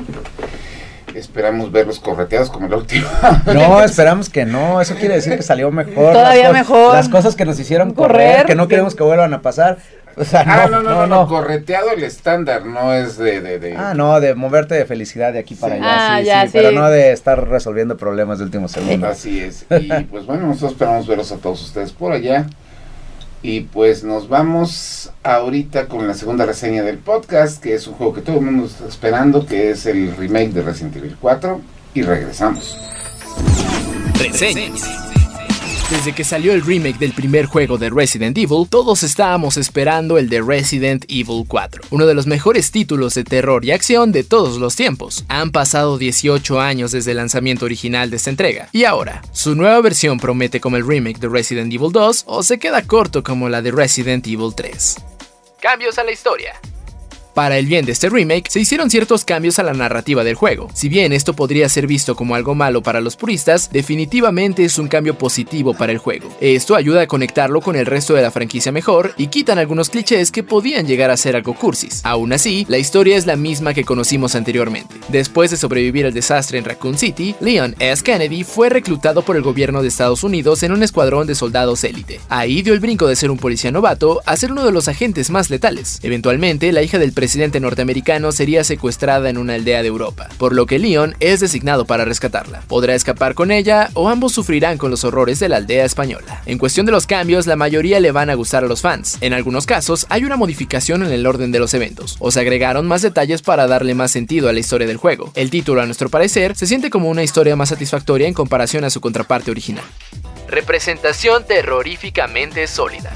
Esperamos 1.16 1.72
verlos 1.72 2.00
correteados 2.00 2.50
como 2.50 2.68
la 2.68 2.78
última. 2.78 3.08
No, 3.54 3.82
esperamos 3.84 4.30
que 4.30 4.46
no. 4.46 4.80
Eso 4.80 4.96
quiere 4.96 5.16
decir 5.16 5.36
que 5.36 5.42
salió 5.42 5.72
mejor. 5.72 6.14
Todavía 6.14 6.44
Las 6.44 6.54
mejor. 6.54 6.94
Las 6.94 7.10
cosas 7.10 7.36
que 7.36 7.46
nos 7.46 7.60
hicieron 7.60 7.94
correr, 7.94 8.32
Correr. 8.32 8.46
que 8.46 8.56
no 8.56 8.68
queremos 8.68 8.96
que 8.96 9.04
vuelvan 9.04 9.34
a 9.34 9.42
pasar. 9.42 9.80
O 10.16 10.24
sea, 10.26 10.44
no, 10.44 10.52
ah, 10.54 10.68
no, 10.70 10.82
no, 10.84 10.90
no, 10.92 11.08
no, 11.08 11.28
correteado 11.28 11.92
el 11.92 12.04
estándar, 12.04 12.66
no 12.66 12.94
es 12.94 13.18
de... 13.18 13.40
de, 13.42 13.60
de- 13.60 13.76
Ah, 13.78 13.94
no, 13.96 14.20
de 14.20 14.36
moverte 14.36 14.76
de 14.76 14.86
felicidad 14.86 15.32
de 15.34 15.40
aquí 15.40 15.56
para 15.56 15.76
Sí. 15.76 15.82
allá. 15.82 16.16
Ah, 16.16 16.20
sí, 16.20 16.26
ya, 16.26 16.46
sí, 16.46 16.50
pero 16.54 16.72
no 16.72 16.90
de 16.90 17.12
estar 17.12 17.48
resolviendo 17.48 17.96
problemas 17.98 18.40
de 18.40 18.46
último 18.46 18.68
segundo. 18.68 19.08
Así 19.10 19.40
es. 19.40 19.66
Y 19.70 19.88
pues 20.06 20.26
bueno, 20.26 20.48
nosotros 20.48 20.74
esperamos 20.74 21.08
verlos 21.08 21.32
a 21.32 21.38
todos 21.38 21.62
ustedes 21.62 21.92
por 21.92 22.12
allá. 22.12 22.46
Y 23.42 23.62
pues 23.62 24.04
nos 24.04 24.28
vamos 24.28 25.12
ahorita 25.24 25.86
con 25.86 26.06
la 26.08 26.14
segunda 26.14 26.46
reseña 26.46 26.84
del 26.84 26.98
podcast, 26.98 27.64
que 27.64 27.74
es 27.74 27.88
un 27.88 27.94
juego 27.94 28.14
que 28.14 28.22
todo 28.22 28.36
el 28.38 28.42
mundo 28.42 28.66
está 28.66 28.86
esperando, 28.86 29.46
que 29.46 29.70
es 29.72 29.86
el 29.86 30.14
remake 30.18 30.50
de 30.52 30.62
Resident 30.62 30.98
Evil 30.98 31.16
4. 31.22 31.62
Y 31.94 32.02
regresamos. 32.02 32.78
Reseñas. 34.20 35.09
Desde 35.90 36.14
que 36.14 36.24
salió 36.24 36.54
el 36.54 36.64
remake 36.64 37.00
del 37.00 37.14
primer 37.14 37.48
juego 37.48 37.80
de 37.80 37.90
Resident 37.90 38.38
Evil, 38.38 38.68
todos 38.70 39.02
estábamos 39.02 39.58
esperando 39.58 40.20
el 40.20 40.30
de 40.30 40.40
Resident 40.40 41.04
Evil 41.08 41.46
4, 41.48 41.86
uno 41.90 42.06
de 42.06 42.14
los 42.14 42.28
mejores 42.28 42.70
títulos 42.70 43.16
de 43.16 43.24
terror 43.24 43.66
y 43.66 43.72
acción 43.72 44.12
de 44.12 44.24
todos 44.24 44.60
los 44.60 44.76
tiempos. 44.76 45.26
Han 45.30 45.50
pasado 45.50 45.98
18 45.98 46.62
años 46.62 46.92
desde 46.92 47.10
el 47.10 47.18
lanzamiento 47.18 47.66
original 47.66 48.12
de 48.12 48.18
esta 48.18 48.30
entrega, 48.30 48.70
y 48.72 48.84
ahora, 48.84 49.24
¿su 49.32 49.56
nueva 49.56 49.82
versión 49.82 50.20
promete 50.20 50.62
como 50.62 50.78
el 50.78 50.86
remake 50.86 51.18
de 51.18 51.28
Resident 51.28 51.74
Evil 51.74 51.92
2 51.92 52.26
o 52.28 52.44
se 52.44 52.60
queda 52.60 52.84
corto 52.84 53.24
como 53.24 53.50
la 53.50 53.64
de 53.64 53.72
Resident 53.72 54.28
Evil 54.28 54.54
3? 54.56 54.96
Cambios 55.60 55.98
a 55.98 56.04
la 56.04 56.12
historia. 56.12 56.54
Para 57.34 57.58
el 57.58 57.68
bien 57.68 57.86
de 57.86 57.92
este 57.92 58.10
remake, 58.10 58.50
se 58.50 58.60
hicieron 58.60 58.90
ciertos 58.90 59.24
cambios 59.24 59.60
a 59.60 59.64
la 59.64 59.74
narrativa 59.74 60.24
del 60.24 60.36
juego. 60.36 60.68
Si 60.74 60.90
bien 60.90 61.14
esto 61.14 61.34
podría 61.34 61.70
ser 61.70 61.88
visto 61.88 62.16
como 62.16 62.36
algo 62.36 62.56
malo 62.56 62.82
para 62.82 63.02
los 63.02 63.16
puristas, 63.16 63.70
definitivamente 63.72 64.66
es 64.66 64.78
un 64.78 64.88
cambio 64.88 65.18
positivo 65.18 65.74
para 65.74 65.92
el 65.92 66.00
juego. 66.00 66.30
Esto 66.42 66.76
ayuda 66.76 67.02
a 67.02 67.08
conectarlo 67.08 67.62
con 67.62 67.76
el 67.76 67.86
resto 67.86 68.14
de 68.14 68.22
la 68.22 68.32
franquicia 68.32 68.72
mejor 68.72 69.14
y 69.18 69.28
quitan 69.28 69.60
algunos 69.60 69.90
clichés 69.90 70.32
que 70.32 70.44
podían 70.44 70.88
llegar 70.88 71.12
a 71.12 71.18
ser 71.18 71.36
algo 71.36 71.54
cursis. 71.54 72.02
Aún 72.04 72.34
así, 72.34 72.66
la 72.68 72.78
historia 72.78 73.16
es 73.16 73.26
la 73.26 73.36
misma 73.36 73.74
que 73.74 73.86
conocimos 73.86 74.36
anteriormente. 74.36 74.96
Después 75.10 75.52
de 75.52 75.58
sobrevivir 75.58 76.06
al 76.06 76.14
desastre 76.14 76.58
en 76.58 76.66
Raccoon 76.66 76.98
City, 76.98 77.36
Leon 77.40 77.76
S. 77.80 78.04
Kennedy 78.04 78.44
fue 78.44 78.70
reclutado 78.70 79.22
por 79.22 79.36
el 79.36 79.44
gobierno 79.44 79.82
de 79.82 79.88
Estados 79.88 80.24
Unidos 80.24 80.64
en 80.64 80.72
un 80.72 80.84
escuadrón 80.84 81.28
de 81.28 81.36
soldados 81.36 81.84
élite. 81.84 82.20
Ahí 82.30 82.62
dio 82.62 82.74
el 82.74 82.80
brinco 82.80 83.08
de 83.08 83.16
ser 83.16 83.32
un 83.32 83.38
policía 83.38 83.72
novato 83.72 84.22
a 84.26 84.36
ser 84.36 84.52
uno 84.52 84.66
de 84.66 84.72
los 84.72 84.88
agentes 84.88 85.30
más 85.30 85.50
letales. 85.50 86.00
Eventualmente, 86.04 86.72
la 86.72 86.82
hija 86.82 86.98
del 87.00 87.14
presidente 87.20 87.60
norteamericano 87.60 88.32
sería 88.32 88.64
secuestrada 88.64 89.30
en 89.30 89.38
una 89.38 89.56
aldea 89.56 89.82
de 89.82 89.90
Europa, 89.90 90.30
por 90.38 90.56
lo 90.56 90.66
que 90.66 90.80
Leon 90.80 91.16
es 91.20 91.42
designado 91.42 91.84
para 91.84 92.06
rescatarla. 92.06 92.62
Podrá 92.70 92.96
escapar 92.96 93.34
con 93.34 93.52
ella 93.52 93.90
o 93.94 94.08
ambos 94.08 94.32
sufrirán 94.32 94.78
con 94.78 94.90
los 94.90 95.04
horrores 95.04 95.38
de 95.38 95.50
la 95.50 95.58
aldea 95.58 95.84
española. 95.84 96.42
En 96.46 96.58
cuestión 96.58 96.86
de 96.86 96.94
los 96.94 97.08
cambios, 97.08 97.46
la 97.46 97.58
mayoría 97.58 98.00
le 98.00 98.14
van 98.14 98.30
a 98.30 98.36
gustar 98.36 98.64
a 98.64 98.68
los 98.68 98.80
fans. 98.80 99.18
En 99.20 99.34
algunos 99.34 99.66
casos, 99.66 100.06
hay 100.08 100.24
una 100.24 100.38
modificación 100.38 101.04
en 101.04 101.12
el 101.12 101.28
orden 101.28 101.52
de 101.52 101.60
los 101.60 101.74
eventos, 101.74 102.16
o 102.20 102.32
se 102.32 102.40
agregaron 102.40 102.88
más 102.88 103.02
detalles 103.02 103.42
para 103.42 103.68
darle 103.68 103.96
más 103.96 104.12
sentido 104.12 104.48
a 104.48 104.54
la 104.54 104.62
historia 104.62 104.88
del 104.88 104.96
juego. 104.96 105.34
El 105.36 105.50
título, 105.50 105.82
a 105.82 105.86
nuestro 105.86 106.08
parecer, 106.08 106.56
se 106.56 106.68
siente 106.68 106.90
como 106.90 107.10
una 107.10 107.24
historia 107.24 107.58
más 107.58 107.68
satisfactoria 107.68 108.30
en 108.30 108.34
comparación 108.34 108.86
a 108.86 108.90
su 108.90 109.02
contraparte 109.02 109.52
original. 109.52 109.84
Representación 110.48 111.46
terroríficamente 111.46 112.66
sólida. 112.66 113.12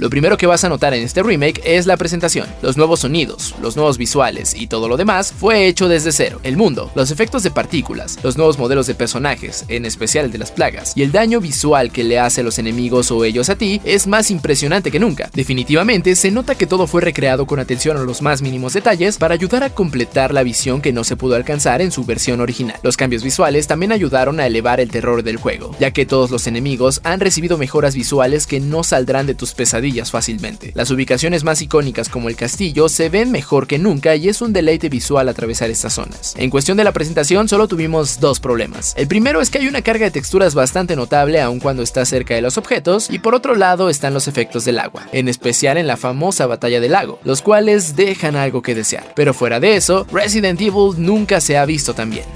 Lo 0.00 0.08
primero 0.08 0.38
que 0.38 0.46
vas 0.46 0.64
a 0.64 0.70
notar 0.70 0.94
en 0.94 1.02
este 1.02 1.22
remake 1.22 1.60
es 1.62 1.84
la 1.84 1.98
presentación. 1.98 2.48
Los 2.62 2.78
nuevos 2.78 3.00
sonidos, 3.00 3.54
los 3.60 3.76
nuevos 3.76 3.98
visuales 3.98 4.54
y 4.54 4.66
todo 4.66 4.88
lo 4.88 4.96
demás 4.96 5.30
fue 5.30 5.66
hecho 5.66 5.88
desde 5.88 6.10
cero. 6.10 6.40
El 6.42 6.56
mundo, 6.56 6.90
los 6.94 7.10
efectos 7.10 7.42
de 7.42 7.50
partículas, 7.50 8.16
los 8.22 8.38
nuevos 8.38 8.58
modelos 8.58 8.86
de 8.86 8.94
personajes, 8.94 9.66
en 9.68 9.84
especial 9.84 10.32
de 10.32 10.38
las 10.38 10.52
plagas, 10.52 10.94
y 10.96 11.02
el 11.02 11.12
daño 11.12 11.38
visual 11.38 11.92
que 11.92 12.02
le 12.02 12.18
hace 12.18 12.40
a 12.40 12.44
los 12.44 12.58
enemigos 12.58 13.10
o 13.10 13.26
ellos 13.26 13.50
a 13.50 13.56
ti 13.56 13.82
es 13.84 14.06
más 14.06 14.30
impresionante 14.30 14.90
que 14.90 14.98
nunca. 14.98 15.28
Definitivamente 15.34 16.16
se 16.16 16.30
nota 16.30 16.54
que 16.54 16.66
todo 16.66 16.86
fue 16.86 17.02
recreado 17.02 17.44
con 17.44 17.60
atención 17.60 17.98
a 17.98 18.02
los 18.02 18.22
más 18.22 18.40
mínimos 18.40 18.72
detalles 18.72 19.18
para 19.18 19.34
ayudar 19.34 19.64
a 19.64 19.74
completar 19.74 20.32
la 20.32 20.42
visión 20.42 20.80
que 20.80 20.94
no 20.94 21.04
se 21.04 21.16
pudo 21.16 21.34
alcanzar 21.34 21.82
en 21.82 21.92
su 21.92 22.06
versión 22.06 22.40
original. 22.40 22.80
Los 22.82 22.96
cambios 22.96 23.22
visuales 23.22 23.66
también 23.66 23.92
ayudaron 23.92 24.40
a 24.40 24.46
elevar 24.46 24.80
el 24.80 24.90
terror 24.90 25.22
del 25.22 25.36
juego, 25.36 25.76
ya 25.78 25.90
que 25.90 26.06
todos 26.06 26.30
los 26.30 26.46
enemigos 26.46 27.02
han 27.04 27.20
recibido 27.20 27.58
mejoras 27.58 27.94
visuales 27.94 28.46
que 28.46 28.60
no 28.60 28.82
saldrán 28.82 29.26
de 29.26 29.34
tus 29.34 29.52
pesadillas 29.52 29.89
fácilmente. 30.10 30.72
Las 30.74 30.90
ubicaciones 30.90 31.44
más 31.44 31.60
icónicas 31.62 32.08
como 32.08 32.28
el 32.28 32.36
castillo 32.36 32.88
se 32.88 33.08
ven 33.08 33.30
mejor 33.30 33.66
que 33.66 33.78
nunca 33.78 34.14
y 34.14 34.28
es 34.28 34.40
un 34.40 34.52
deleite 34.52 34.88
visual 34.88 35.28
atravesar 35.28 35.70
estas 35.70 35.94
zonas. 35.94 36.34
En 36.36 36.50
cuestión 36.50 36.76
de 36.76 36.84
la 36.84 36.92
presentación 36.92 37.48
solo 37.48 37.68
tuvimos 37.68 38.20
dos 38.20 38.40
problemas. 38.40 38.94
El 38.96 39.08
primero 39.08 39.40
es 39.40 39.50
que 39.50 39.58
hay 39.58 39.68
una 39.68 39.82
carga 39.82 40.04
de 40.06 40.10
texturas 40.10 40.54
bastante 40.54 40.96
notable 40.96 41.40
aun 41.40 41.60
cuando 41.60 41.82
estás 41.82 42.08
cerca 42.08 42.34
de 42.34 42.42
los 42.42 42.56
objetos 42.56 43.10
y 43.10 43.18
por 43.18 43.34
otro 43.34 43.54
lado 43.54 43.90
están 43.90 44.14
los 44.14 44.28
efectos 44.28 44.64
del 44.64 44.78
agua, 44.78 45.06
en 45.12 45.28
especial 45.28 45.76
en 45.76 45.86
la 45.86 45.96
famosa 45.96 46.46
batalla 46.46 46.80
del 46.80 46.92
lago, 46.92 47.18
los 47.24 47.42
cuales 47.42 47.96
dejan 47.96 48.36
algo 48.36 48.62
que 48.62 48.74
desear. 48.74 49.12
Pero 49.16 49.34
fuera 49.34 49.60
de 49.60 49.76
eso, 49.76 50.06
Resident 50.12 50.60
Evil 50.60 50.94
nunca 50.96 51.40
se 51.40 51.58
ha 51.58 51.64
visto 51.64 51.94
tan 51.94 52.10
bien. 52.10 52.26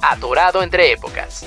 Atorado 0.00 0.62
entre 0.62 0.92
épocas. 0.92 1.44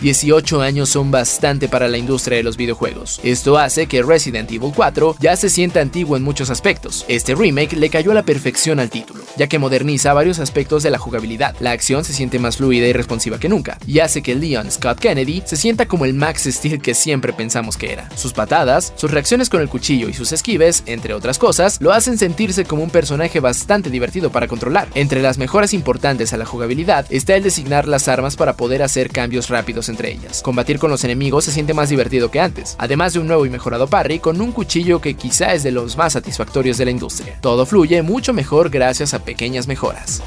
18 0.00 0.62
años 0.62 0.88
son 0.90 1.10
bastante 1.10 1.68
para 1.68 1.88
la 1.88 1.98
industria 1.98 2.36
de 2.36 2.44
los 2.44 2.56
videojuegos. 2.56 3.20
Esto 3.24 3.58
hace 3.58 3.86
que 3.88 4.02
Resident 4.02 4.50
Evil 4.52 4.72
4 4.74 5.16
ya 5.18 5.36
se 5.36 5.50
sienta 5.50 5.80
antiguo 5.80 6.16
en 6.16 6.22
muchos 6.22 6.50
aspectos. 6.50 7.04
Este 7.08 7.34
remake 7.34 7.72
le 7.72 7.90
cayó 7.90 8.12
a 8.12 8.14
la 8.14 8.22
perfección 8.22 8.78
al 8.78 8.90
título, 8.90 9.24
ya 9.36 9.48
que 9.48 9.58
moderniza 9.58 10.12
varios 10.12 10.38
aspectos 10.38 10.84
de 10.84 10.90
la 10.90 10.98
jugabilidad. 10.98 11.56
La 11.58 11.72
acción 11.72 12.04
se 12.04 12.12
siente 12.12 12.38
más 12.38 12.58
fluida 12.58 12.86
y 12.86 12.92
responsiva 12.92 13.40
que 13.40 13.48
nunca, 13.48 13.78
y 13.86 13.98
hace 13.98 14.22
que 14.22 14.36
Leon 14.36 14.70
Scott 14.70 15.00
Kennedy 15.00 15.42
se 15.44 15.56
sienta 15.56 15.86
como 15.86 16.04
el 16.04 16.14
Max 16.14 16.44
Steel 16.44 16.80
que 16.80 16.94
siempre 16.94 17.32
pensamos 17.32 17.76
que 17.76 17.92
era. 17.92 18.08
Sus 18.16 18.32
patadas, 18.32 18.92
sus 18.94 19.10
reacciones 19.10 19.48
con 19.48 19.60
el 19.60 19.68
cuchillo 19.68 20.08
y 20.08 20.14
sus 20.14 20.30
esquives, 20.30 20.84
entre 20.86 21.12
otras 21.12 21.38
cosas, 21.38 21.78
lo 21.80 21.92
hacen 21.92 22.18
sentirse 22.18 22.64
como 22.64 22.84
un 22.84 22.90
personaje 22.90 23.40
bastante 23.40 23.90
divertido 23.90 24.30
para 24.30 24.46
controlar. 24.46 24.86
Entre 24.94 25.22
las 25.22 25.38
mejoras 25.38 25.74
importantes 25.74 26.32
a 26.32 26.36
la 26.36 26.46
jugabilidad 26.46 27.06
está 27.10 27.34
el 27.34 27.42
designar 27.42 27.88
las 27.88 28.06
armas 28.06 28.36
para 28.36 28.52
poder 28.52 28.84
hacer 28.84 29.10
cambios 29.10 29.48
rápidos 29.48 29.87
entre 29.88 30.12
ellas. 30.12 30.42
Combatir 30.42 30.78
con 30.78 30.90
los 30.90 31.04
enemigos 31.04 31.44
se 31.44 31.52
siente 31.52 31.74
más 31.74 31.88
divertido 31.88 32.30
que 32.30 32.40
antes, 32.40 32.76
además 32.78 33.12
de 33.12 33.20
un 33.20 33.26
nuevo 33.26 33.46
y 33.46 33.50
mejorado 33.50 33.86
parry 33.86 34.18
con 34.18 34.40
un 34.40 34.52
cuchillo 34.52 35.00
que 35.00 35.14
quizá 35.14 35.54
es 35.54 35.62
de 35.62 35.72
los 35.72 35.96
más 35.96 36.14
satisfactorios 36.14 36.78
de 36.78 36.84
la 36.84 36.90
industria. 36.90 37.38
Todo 37.40 37.66
fluye 37.66 38.02
mucho 38.02 38.32
mejor 38.32 38.70
gracias 38.70 39.14
a 39.14 39.24
pequeñas 39.24 39.68
mejoras. 39.68 40.22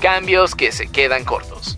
Cambios 0.00 0.54
que 0.54 0.72
se 0.72 0.86
quedan 0.86 1.24
cortos. 1.24 1.76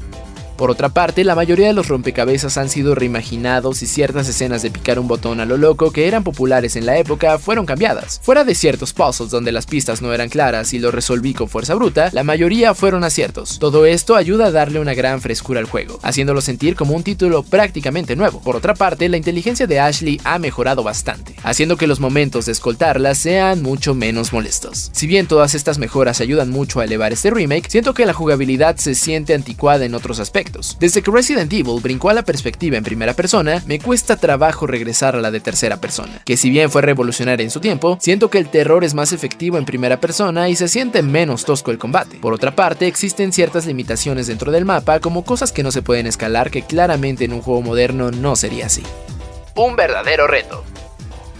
Por 0.61 0.71
otra 0.71 0.91
parte, 0.91 1.25
la 1.25 1.35
mayoría 1.35 1.69
de 1.69 1.73
los 1.73 1.89
rompecabezas 1.89 2.59
han 2.59 2.69
sido 2.69 2.95
reimaginados 2.95 3.81
y 3.83 3.87
ciertas 3.87 4.29
escenas 4.29 4.61
de 4.61 4.71
picar 4.71 4.99
un 4.99 5.09
botón 5.09 5.41
a 5.41 5.47
lo 5.47 5.57
loco 5.57 5.91
que 5.91 6.07
eran 6.07 6.23
populares 6.23 6.77
en 6.77 6.85
la 6.85 6.99
época 6.99 7.39
fueron 7.39 7.65
cambiadas. 7.65 8.21
Fuera 8.23 8.45
de 8.45 8.55
ciertos 8.55 8.93
puzzles 8.93 9.31
donde 9.31 9.53
las 9.53 9.65
pistas 9.65 10.03
no 10.03 10.13
eran 10.13 10.29
claras 10.29 10.75
y 10.75 10.79
lo 10.79 10.91
resolví 10.91 11.33
con 11.33 11.49
fuerza 11.49 11.75
bruta, 11.75 12.11
la 12.13 12.25
mayoría 12.25 12.75
fueron 12.75 13.05
aciertos. 13.05 13.59
Todo 13.59 13.87
esto 13.87 14.17
ayuda 14.17 14.49
a 14.49 14.51
darle 14.51 14.81
una 14.81 14.93
gran 14.93 15.23
frescura 15.23 15.61
al 15.61 15.67
juego, 15.67 15.99
haciéndolo 16.03 16.43
sentir 16.43 16.77
como 16.77 16.95
un 16.95 17.05
título 17.05 17.43
prácticamente 17.43 18.15
nuevo. 18.15 18.43
Por 18.43 18.55
otra 18.55 18.75
parte, 18.75 19.09
la 19.09 19.17
inteligencia 19.17 19.67
de 19.67 19.81
Ashley 19.81 20.21
ha 20.25 20.39
mejorado 20.39 20.83
bastante, 20.83 21.37
haciendo 21.43 21.79
que 21.79 21.87
los 21.87 22.01
momentos 22.01 22.45
de 22.45 22.53
escoltarla 22.53 23.15
sean 23.15 23.63
mucho 23.63 23.95
menos 23.95 24.35
molestos. 24.35 24.91
Si 24.93 25.07
bien 25.07 25.27
todas 25.27 25.55
estas 25.55 25.79
mejoras 25.79 26.21
ayudan 26.21 26.51
mucho 26.51 26.81
a 26.81 26.85
elevar 26.85 27.15
este 27.15 27.31
remake, 27.31 27.71
siento 27.71 27.95
que 27.95 28.05
la 28.05 28.13
jugabilidad 28.13 28.77
se 28.77 28.95
siente 28.95 29.33
anticuada 29.33 29.87
en 29.87 29.95
otros 29.95 30.21
aspectos 30.21 30.50
desde 30.79 31.03
que 31.03 31.11
Resident 31.11 31.53
Evil 31.53 31.81
brincó 31.83 32.11
a 32.11 32.15
la 32.15 32.23
perspectiva 32.23 32.77
en 32.77 32.85
primera 32.85 33.15
persona, 33.15 33.63
me 33.67 33.79
cuesta 33.79 34.17
trabajo 34.17 34.67
regresar 34.67 35.15
a 35.15 35.21
la 35.21 35.31
de 35.31 35.41
tercera 35.41 35.77
persona, 35.77 36.23
que 36.25 36.37
si 36.37 36.51
bien 36.51 36.71
fue 36.71 36.83
revolucionaria 36.83 37.45
en 37.45 37.51
su 37.51 37.61
tiempo, 37.61 37.99
siento 38.01 38.31
que 38.31 38.39
el 38.39 38.49
terror 38.49 38.85
es 38.85 38.95
más 38.95 39.13
efectivo 39.13 39.59
en 39.59 39.65
primera 39.65 40.01
persona 40.01 40.49
y 40.49 40.57
se 40.57 40.69
siente 40.69 41.03
menos 41.03 41.45
tosco 41.45 41.71
el 41.71 41.79
combate. 41.79 42.19
Por 42.19 42.35
otra 42.35 42.55
parte, 42.55 42.87
existen 42.87 43.33
ciertas 43.33 43.67
limitaciones 43.67 44.27
dentro 44.27 44.51
del 44.53 44.65
mapa 44.65 45.01
como 45.01 45.25
cosas 45.25 45.53
que 45.53 45.63
no 45.63 45.71
se 45.71 45.83
pueden 45.83 46.07
escalar 46.07 46.51
que 46.51 46.63
claramente 46.63 47.25
en 47.25 47.33
un 47.33 47.43
juego 47.43 47.63
moderno 47.63 48.11
no 48.11 48.37
sería 48.37 48.67
así. 48.67 48.83
Un 49.55 49.77
verdadero 49.77 50.27
reto. 50.27 50.65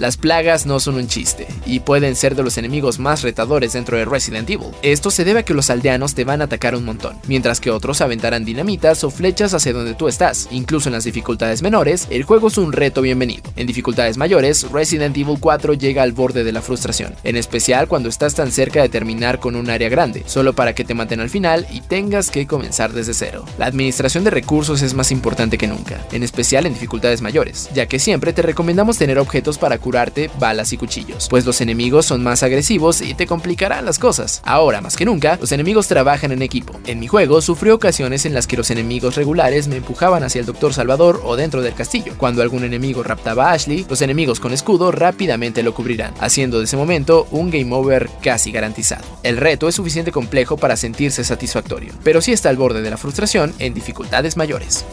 Las 0.01 0.17
plagas 0.17 0.65
no 0.65 0.81
son 0.81 0.95
un 0.95 1.09
chiste, 1.09 1.47
y 1.67 1.81
pueden 1.81 2.17
ser 2.17 2.35
de 2.35 2.43
los 2.43 2.57
enemigos 2.57 2.99
más 2.99 3.21
retadores 3.21 3.75
dentro 3.75 3.99
de 3.99 4.07
Resident 4.07 4.49
Evil. 4.49 4.71
Esto 4.81 5.11
se 5.11 5.27
debe 5.27 5.41
a 5.41 5.43
que 5.43 5.53
los 5.53 5.69
aldeanos 5.69 6.15
te 6.15 6.25
van 6.25 6.41
a 6.41 6.45
atacar 6.45 6.75
un 6.75 6.87
montón, 6.87 7.19
mientras 7.29 7.61
que 7.61 7.71
otros 7.71 8.01
aventarán 8.01 8.47
dinamitas 8.47 9.05
o 9.05 9.11
flechas 9.11 9.53
hacia 9.53 9.75
donde 9.75 9.93
tú 9.93 10.09
estás. 10.09 10.49
Incluso 10.51 10.89
en 10.89 10.95
las 10.95 11.05
dificultades 11.05 11.61
menores, 11.61 12.07
el 12.09 12.23
juego 12.23 12.49
es 12.49 12.57
un 12.57 12.73
reto 12.73 13.03
bienvenido. 13.03 13.43
En 13.57 13.67
dificultades 13.67 14.17
mayores, 14.17 14.71
Resident 14.73 15.15
Evil 15.19 15.37
4 15.39 15.75
llega 15.75 16.03
al 16.03 16.13
borde 16.13 16.45
de 16.45 16.53
la 16.53 16.63
frustración, 16.63 17.15
en 17.23 17.37
especial 17.37 17.87
cuando 17.87 18.09
estás 18.09 18.35
tan 18.35 18.53
cerca 18.53 18.81
de 18.81 18.89
terminar 18.89 19.39
con 19.39 19.55
un 19.55 19.69
área 19.69 19.91
grande, 19.91 20.23
solo 20.25 20.55
para 20.55 20.75
que 20.75 20.85
te 20.85 20.95
maten 20.95 21.21
al 21.21 21.29
final 21.29 21.67
y 21.71 21.83
tengas 21.83 22.31
que 22.31 22.47
comenzar 22.47 22.95
desde 22.95 23.13
cero. 23.13 23.45
La 23.59 23.67
administración 23.67 24.25
de 24.25 24.31
recursos 24.31 24.81
es 24.81 24.95
más 24.95 25.13
importante 25.13 25.59
que 25.59 25.69
nunca, 25.69 26.07
en 26.11 26.23
especial 26.23 26.65
en 26.65 26.73
dificultades 26.73 27.21
mayores, 27.21 27.69
ya 27.75 27.85
que 27.85 27.99
siempre 27.99 28.33
te 28.33 28.41
recomendamos 28.41 28.97
tener 28.97 29.19
objetos 29.19 29.59
para 29.59 29.77
curar 29.77 29.90
curarte 29.91 30.31
balas 30.39 30.73
y 30.73 30.77
cuchillos, 30.77 31.27
pues 31.29 31.45
los 31.45 31.61
enemigos 31.61 32.07
son 32.07 32.23
más 32.23 32.45
agresivos 32.45 33.01
y 33.01 33.15
te 33.15 33.27
complicarán 33.27 33.85
las 33.85 33.99
cosas. 33.99 34.41
Ahora, 34.45 34.81
más 34.81 34.97
que 34.97 35.05
nunca, 35.05 35.37
los 35.41 35.51
enemigos 35.51 35.89
trabajan 35.89 36.31
en 36.31 36.43
equipo. 36.43 36.79
En 36.87 37.01
mi 37.01 37.09
juego 37.09 37.43
sufrí 37.43 37.71
ocasiones 37.71 38.25
en 38.25 38.33
las 38.33 38.47
que 38.47 38.57
los 38.57 38.71
enemigos 38.71 39.17
regulares 39.17 39.67
me 39.67 39.79
empujaban 39.79 40.23
hacia 40.23 40.39
el 40.39 40.47
Doctor 40.47 40.75
Salvador 40.75 41.21
o 41.25 41.35
dentro 41.35 41.61
del 41.61 41.75
castillo. 41.75 42.15
Cuando 42.19 42.41
algún 42.41 42.63
enemigo 42.63 43.03
raptaba 43.03 43.51
a 43.51 43.55
Ashley, 43.55 43.85
los 43.91 44.01
enemigos 44.01 44.39
con 44.39 44.53
escudo 44.53 44.93
rápidamente 44.93 45.65
lo 45.65 45.75
cubrirán, 45.75 46.15
haciendo 46.21 46.59
de 46.59 46.67
ese 46.67 46.77
momento 46.77 47.27
un 47.33 47.51
game 47.51 47.75
over 47.75 48.09
casi 48.23 48.53
garantizado. 48.53 49.05
El 49.25 49.39
reto 49.39 49.67
es 49.67 49.75
suficiente 49.75 50.13
complejo 50.13 50.57
para 50.57 50.77
sentirse 50.77 51.25
satisfactorio, 51.25 51.93
pero 52.05 52.21
sí 52.21 52.31
está 52.31 52.49
al 52.49 52.57
borde 52.57 52.81
de 52.81 52.91
la 52.91 52.97
frustración 52.97 53.53
en 53.59 53.75
dificultades 53.75 54.37
mayores. 54.37 54.85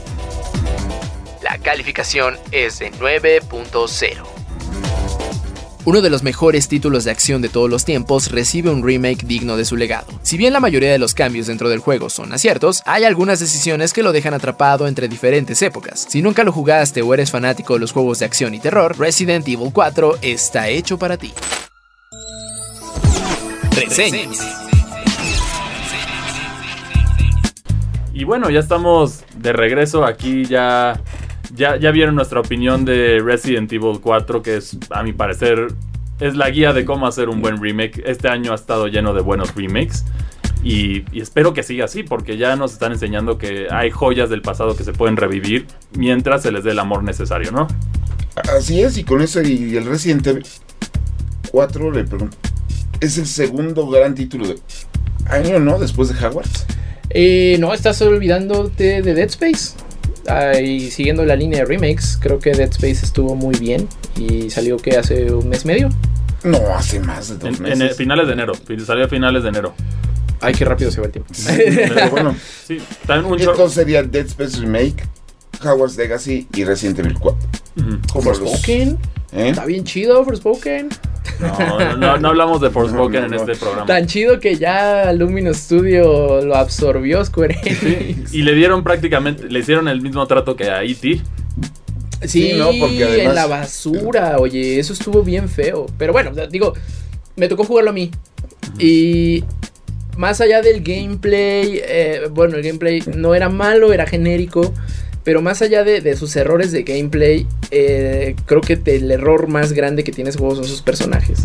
La 1.44 1.60
calificación 1.60 2.36
es 2.52 2.80
de 2.80 2.92
9.0. 2.94 4.37
Uno 5.88 6.02
de 6.02 6.10
los 6.10 6.22
mejores 6.22 6.68
títulos 6.68 7.06
de 7.06 7.12
acción 7.12 7.42
de 7.42 7.48
todos 7.48 7.70
los 7.70 7.86
tiempos 7.86 8.30
recibe 8.30 8.70
un 8.70 8.86
remake 8.86 9.26
digno 9.26 9.56
de 9.56 9.64
su 9.64 9.78
legado. 9.78 10.08
Si 10.22 10.36
bien 10.36 10.52
la 10.52 10.60
mayoría 10.60 10.92
de 10.92 11.00
los 11.00 11.14
cambios 11.14 11.48
dentro 11.48 11.70
del 11.70 11.80
juego 11.80 12.10
son 12.10 12.34
aciertos, 12.34 12.84
hay 12.86 13.06
algunas 13.06 13.40
decisiones 13.40 13.94
que 13.94 14.04
lo 14.04 14.12
dejan 14.12 14.34
atrapado 14.34 14.90
entre 14.90 15.08
diferentes 15.08 15.62
épocas. 15.62 16.06
Si 16.10 16.22
nunca 16.22 16.44
lo 16.44 16.52
jugaste 16.52 17.02
o 17.02 17.14
eres 17.14 17.32
fanático 17.32 17.76
de 17.76 17.80
los 17.80 17.94
juegos 17.94 18.20
de 18.20 18.26
acción 18.26 18.54
y 18.54 18.60
terror, 18.60 19.00
Resident 19.00 19.48
Evil 19.48 19.72
4 19.72 20.18
está 20.24 20.68
hecho 20.68 21.00
para 21.00 21.16
ti. 21.16 21.32
Y 28.14 28.26
bueno, 28.26 28.50
ya 28.50 28.60
estamos 28.60 29.24
de 29.38 29.54
regreso 29.54 30.04
aquí 30.04 30.44
ya 30.44 31.02
ya, 31.58 31.76
ya 31.78 31.92
vieron 31.92 32.16
nuestra 32.16 32.40
opinión 32.40 32.86
de 32.86 33.20
Resident 33.24 33.72
Evil 33.74 34.00
4, 34.02 34.42
que 34.42 34.58
es, 34.58 34.78
a 34.90 35.04
mi 35.04 35.12
parecer, 35.12 35.68
es 36.20 36.36
la 36.36 36.50
guía 36.50 36.72
de 36.72 36.86
cómo 36.86 37.08
hacer 37.08 37.30
un 37.30 37.42
buen 37.42 37.62
remake. 37.62 38.02
Este 38.06 38.30
año 38.30 38.52
ha 38.52 38.56
estado 38.56 38.88
lleno 38.88 39.14
de 39.14 39.22
buenos 39.22 39.56
remakes. 39.56 40.06
Y, 40.64 41.04
espero 41.20 41.54
que 41.54 41.64
siga 41.64 41.86
así, 41.86 42.04
porque 42.04 42.38
ya 42.38 42.56
nos 42.56 42.74
están 42.74 42.92
enseñando 42.92 43.38
que 43.38 43.68
hay 43.72 43.90
joyas 43.92 44.30
del 44.30 44.42
pasado 44.42 44.76
que 44.76 44.84
se 44.84 44.94
pueden 44.94 45.18
revivir 45.18 45.68
mientras 45.98 46.44
se 46.44 46.52
les 46.52 46.64
dé 46.64 46.72
el 46.72 46.80
amor 46.80 47.04
necesario, 47.04 47.52
¿no? 47.52 47.68
Así 48.56 48.82
es, 48.82 48.98
y 48.98 49.04
con 49.04 49.22
eso 49.22 49.42
y 49.42 49.76
el 49.76 49.86
Resident 49.86 50.28
Evil 50.28 50.46
4 51.52 51.92
le 51.92 52.04
pregunto, 52.04 52.38
es 53.00 53.18
el 53.18 53.26
segundo 53.26 53.88
gran 53.90 54.14
título 54.14 54.48
de 54.48 54.60
año, 55.30 55.60
¿no? 55.60 55.80
Después 55.80 56.10
de 56.10 56.26
Hogwarts. 56.26 56.66
Eh, 57.10 57.58
no, 57.60 57.74
estás 57.74 58.02
olvidándote 58.02 59.02
de 59.02 59.14
Dead 59.14 59.30
Space 59.30 59.87
y 60.62 60.92
siguiendo 60.92 61.26
la 61.26 61.36
línea 61.36 61.60
de 61.60 61.66
remakes, 61.66 62.18
creo 62.22 62.40
que 62.40 62.52
Dead 62.52 62.70
Space 62.70 63.06
estuvo 63.06 63.36
muy 63.36 63.58
bien 63.58 63.88
y 64.18 64.50
salió 64.50 64.78
que 64.78 64.98
hace 64.98 65.32
un 65.32 65.48
mes 65.50 65.66
medio. 65.66 65.90
No, 66.44 66.60
hace 66.76 67.00
más 67.00 67.30
de 67.30 67.38
dos 67.38 67.60
meses. 67.60 67.92
En, 67.92 67.96
finales 67.96 68.28
de 68.28 68.34
enero, 68.34 68.54
salió 68.86 69.06
a 69.06 69.08
finales 69.08 69.44
de 69.44 69.50
enero. 69.50 69.74
Ay, 70.40 70.54
qué 70.54 70.66
rápido 70.66 70.92
se 70.92 71.00
va 71.00 71.08
el 71.08 71.12
tiempo. 71.12 71.34
pero 71.48 72.10
bueno, 72.12 72.36
sí, 72.66 72.80
también 73.06 73.32
un 73.32 73.40
Entonces 73.40 73.74
sería 73.74 74.04
Dead 74.04 74.26
Space 74.26 74.60
Remake, 74.60 75.04
Hogwarts 75.64 75.98
Legacy 75.98 76.48
y 76.54 76.64
Resident 76.64 77.00
Evil 77.00 77.18
4. 77.20 77.50
Forspoken. 78.22 78.98
¿Eh? 79.32 79.50
Está 79.50 79.66
bien 79.66 79.84
chido, 79.84 80.24
Forspoken. 80.24 80.90
No, 82.00 82.18
no, 82.18 82.30
hablamos 82.30 82.62
de 82.62 82.70
Forspoken 82.70 83.26
en 83.26 83.34
este 83.34 83.56
programa. 83.56 83.86
Tan 83.86 84.08
chido 84.08 84.40
que 84.40 84.56
ya 84.56 85.12
Luminous 85.14 85.58
Studio 85.58 86.42
lo 86.42 86.56
absorbió 86.56 87.24
Square 87.24 87.60
Enix. 87.64 88.34
y 88.34 88.42
le 88.42 88.54
dieron 88.56 88.84
prácticamente, 88.84 89.48
le 89.48 89.60
hicieron 89.60 89.88
el 89.88 90.02
mismo 90.02 90.26
trato 90.26 90.56
que 90.56 90.70
a 90.70 90.84
E.T. 90.84 91.22
Sí, 92.24 92.54
no, 92.58 92.72
porque 92.80 93.04
además... 93.04 93.28
en 93.28 93.36
la 93.36 93.46
basura, 93.46 94.38
oye, 94.40 94.80
eso 94.80 94.94
estuvo 94.94 95.22
bien 95.22 95.48
feo. 95.50 95.86
Pero 95.98 96.14
bueno, 96.14 96.32
digo, 96.50 96.74
me 97.36 97.48
tocó 97.48 97.64
jugarlo 97.64 97.92
a 97.92 97.94
mí. 97.94 98.10
Y 98.80 99.44
más 100.18 100.42
allá 100.42 100.62
del 100.62 100.82
gameplay, 100.82 101.80
eh, 101.84 102.28
bueno, 102.32 102.56
el 102.56 102.64
gameplay 102.64 103.04
no 103.16 103.36
era 103.36 103.50
malo, 103.50 103.94
era 103.94 104.08
genérico. 104.08 104.74
Pero 105.28 105.42
más 105.42 105.62
allá 105.62 105.84
de, 105.84 106.16
sus 106.16 106.34
errores 106.38 106.72
de 106.72 106.84
gameplay, 106.84 107.46
eh, 107.70 108.34
creo 108.46 108.62
que 108.62 108.80
el 108.86 109.12
error 109.12 109.50
más 109.50 109.74
grande 109.74 110.06
que 110.06 110.14
tiene 110.14 110.30
ese 110.30 110.40
juego 110.40 110.56
son 110.56 110.64
sus 110.64 110.82
personajes. 110.82 111.40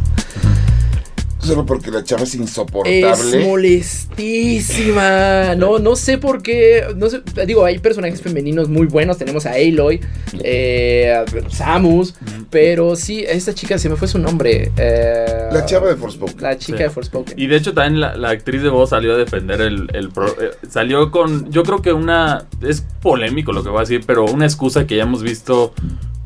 Solo 1.43 1.67
porque 1.67 1.91
la 1.91 2.05
chava 2.05 2.23
es 2.23 2.37
insoportable. 2.37 3.09
Es 3.09 3.47
molestísima. 3.47 5.57
No, 5.57 5.81
no 5.81 5.97
sé 5.97 6.19
por 6.19 6.41
qué. 6.41 6.85
No 6.97 7.11
sé, 7.11 7.21
digo, 7.47 7.65
hay 7.65 7.81
personajes 7.81 8.23
femeninos 8.23 8.69
muy 8.69 8.87
buenos. 8.87 9.19
Tenemos 9.19 9.45
a 9.47 9.55
Aloy, 9.55 10.01
eh, 10.45 11.25
Samus. 11.49 12.15
Pero 12.51 12.95
sí, 12.95 13.25
esta 13.27 13.53
chica 13.55 13.77
se 13.77 13.89
me 13.89 13.97
fue 13.97 14.07
su 14.07 14.21
nombre. 14.21 14.71
Eh, 14.77 15.49
la 15.51 15.67
chava 15.67 15.89
de 15.89 15.97
Forspoken. 15.97 16.43
La 16.43 16.57
chica 16.57 16.85
de 16.85 16.91
Forspoken. 16.91 17.39
Y 17.39 17.49
de 17.49 17.57
hecho, 17.57 17.75
también 17.75 18.01
la, 18.01 18.31
actriz 18.31 18.63
de 18.63 18.69
voz 18.69 18.91
salió 18.91 19.15
a 19.15 19.17
defender 19.17 19.61
el. 19.61 19.89
el 19.95 20.11
eh, 20.41 20.53
salió 20.71 21.11
con. 21.11 21.51
Yo 21.51 21.65
creo 21.65 21.83
que 21.83 21.93
una. 21.93 22.47
Es 22.61 22.83
polémico 23.03 23.53
lo 23.53 23.65
que 23.65 23.69
voy 23.69 23.79
a 23.79 23.81
decir, 23.81 24.05
pero 24.07 24.27
una 24.27 24.45
excusa 24.45 24.87
que 24.87 24.97
ya 24.97 25.03
hemos 25.03 25.25
visto 25.25 25.75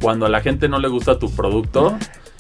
cuando 0.01 0.27
a 0.27 0.29
la 0.29 0.43
gente 0.43 0.69
no 0.69 0.79
le 0.79 0.89
gusta 0.89 1.19
tu 1.19 1.31
producto 1.31 1.97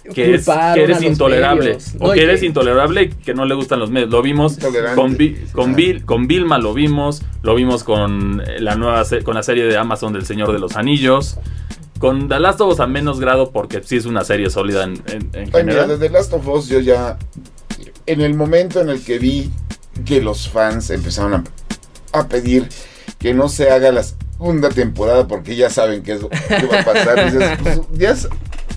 que, 0.14 0.34
es, 0.34 0.48
eres 0.76 1.02
intolerable. 1.02 1.64
medios. 1.74 1.92
O 2.00 2.08
No, 2.08 2.12
que 2.14 2.22
eres 2.22 2.40
que- 2.40 2.46
intolerable 2.46 3.02
y 3.02 3.08
que 3.08 3.34
no 3.34 3.44
le 3.44 3.54
gustan 3.54 3.78
los 3.80 3.90
medios. 3.90 4.10
Lo 4.10 4.22
vimos 4.22 4.58
con, 4.94 5.16
Vi- 5.16 5.36
con, 5.52 5.70
Ajá. 5.70 5.76
Vil- 5.76 6.04
con 6.04 6.26
Vilma, 6.26 6.58
lo 6.58 6.74
vimos. 6.74 7.22
Lo 7.42 7.54
vimos 7.54 7.84
con 7.84 8.42
eh, 8.46 8.60
la 8.60 8.74
nueva 8.76 9.02
con 9.24 9.34
la 9.34 9.42
serie 9.42 9.64
de 9.64 9.76
Amazon 9.76 10.12
del 10.12 10.24
Señor 10.26 10.52
de 10.52 10.58
los 10.58 10.76
Anillos. 10.76 11.38
Con 11.98 12.28
The 12.28 12.40
Last 12.40 12.60
of 12.60 12.72
Us 12.74 12.80
a 12.80 12.86
menos 12.86 13.20
grado 13.20 13.50
porque 13.52 13.80
sí 13.82 13.96
es 13.96 14.04
una 14.06 14.22
serie 14.24 14.50
sólida 14.50 14.84
en, 14.84 14.94
en- 15.06 15.30
en 15.32 15.34
Ay, 15.34 15.42
mira, 15.44 15.58
general. 15.60 15.88
desde 15.88 16.10
Last 16.10 16.32
of 16.34 16.46
Us 16.48 16.68
yo 16.68 16.80
ya. 16.80 17.16
En 18.06 18.20
el 18.20 18.34
momento 18.34 18.80
en 18.80 18.88
el 18.90 19.02
que 19.02 19.18
vi 19.18 19.50
que 20.04 20.20
los 20.20 20.48
fans 20.48 20.90
empezaron 20.90 21.34
a, 21.34 21.44
a 22.12 22.28
pedir 22.28 22.68
que 23.18 23.32
no 23.34 23.48
se 23.48 23.70
haga 23.70 23.90
la 23.92 24.02
segunda 24.02 24.68
temporada 24.68 25.26
porque 25.26 25.56
ya 25.56 25.70
saben 25.70 26.02
qué, 26.02 26.12
es, 26.12 26.20
qué 26.20 26.66
va 26.66 26.80
a 26.80 26.84
pasar, 26.84 27.32
dices, 27.32 27.50
pues, 27.62 27.80
ya, 27.94 28.14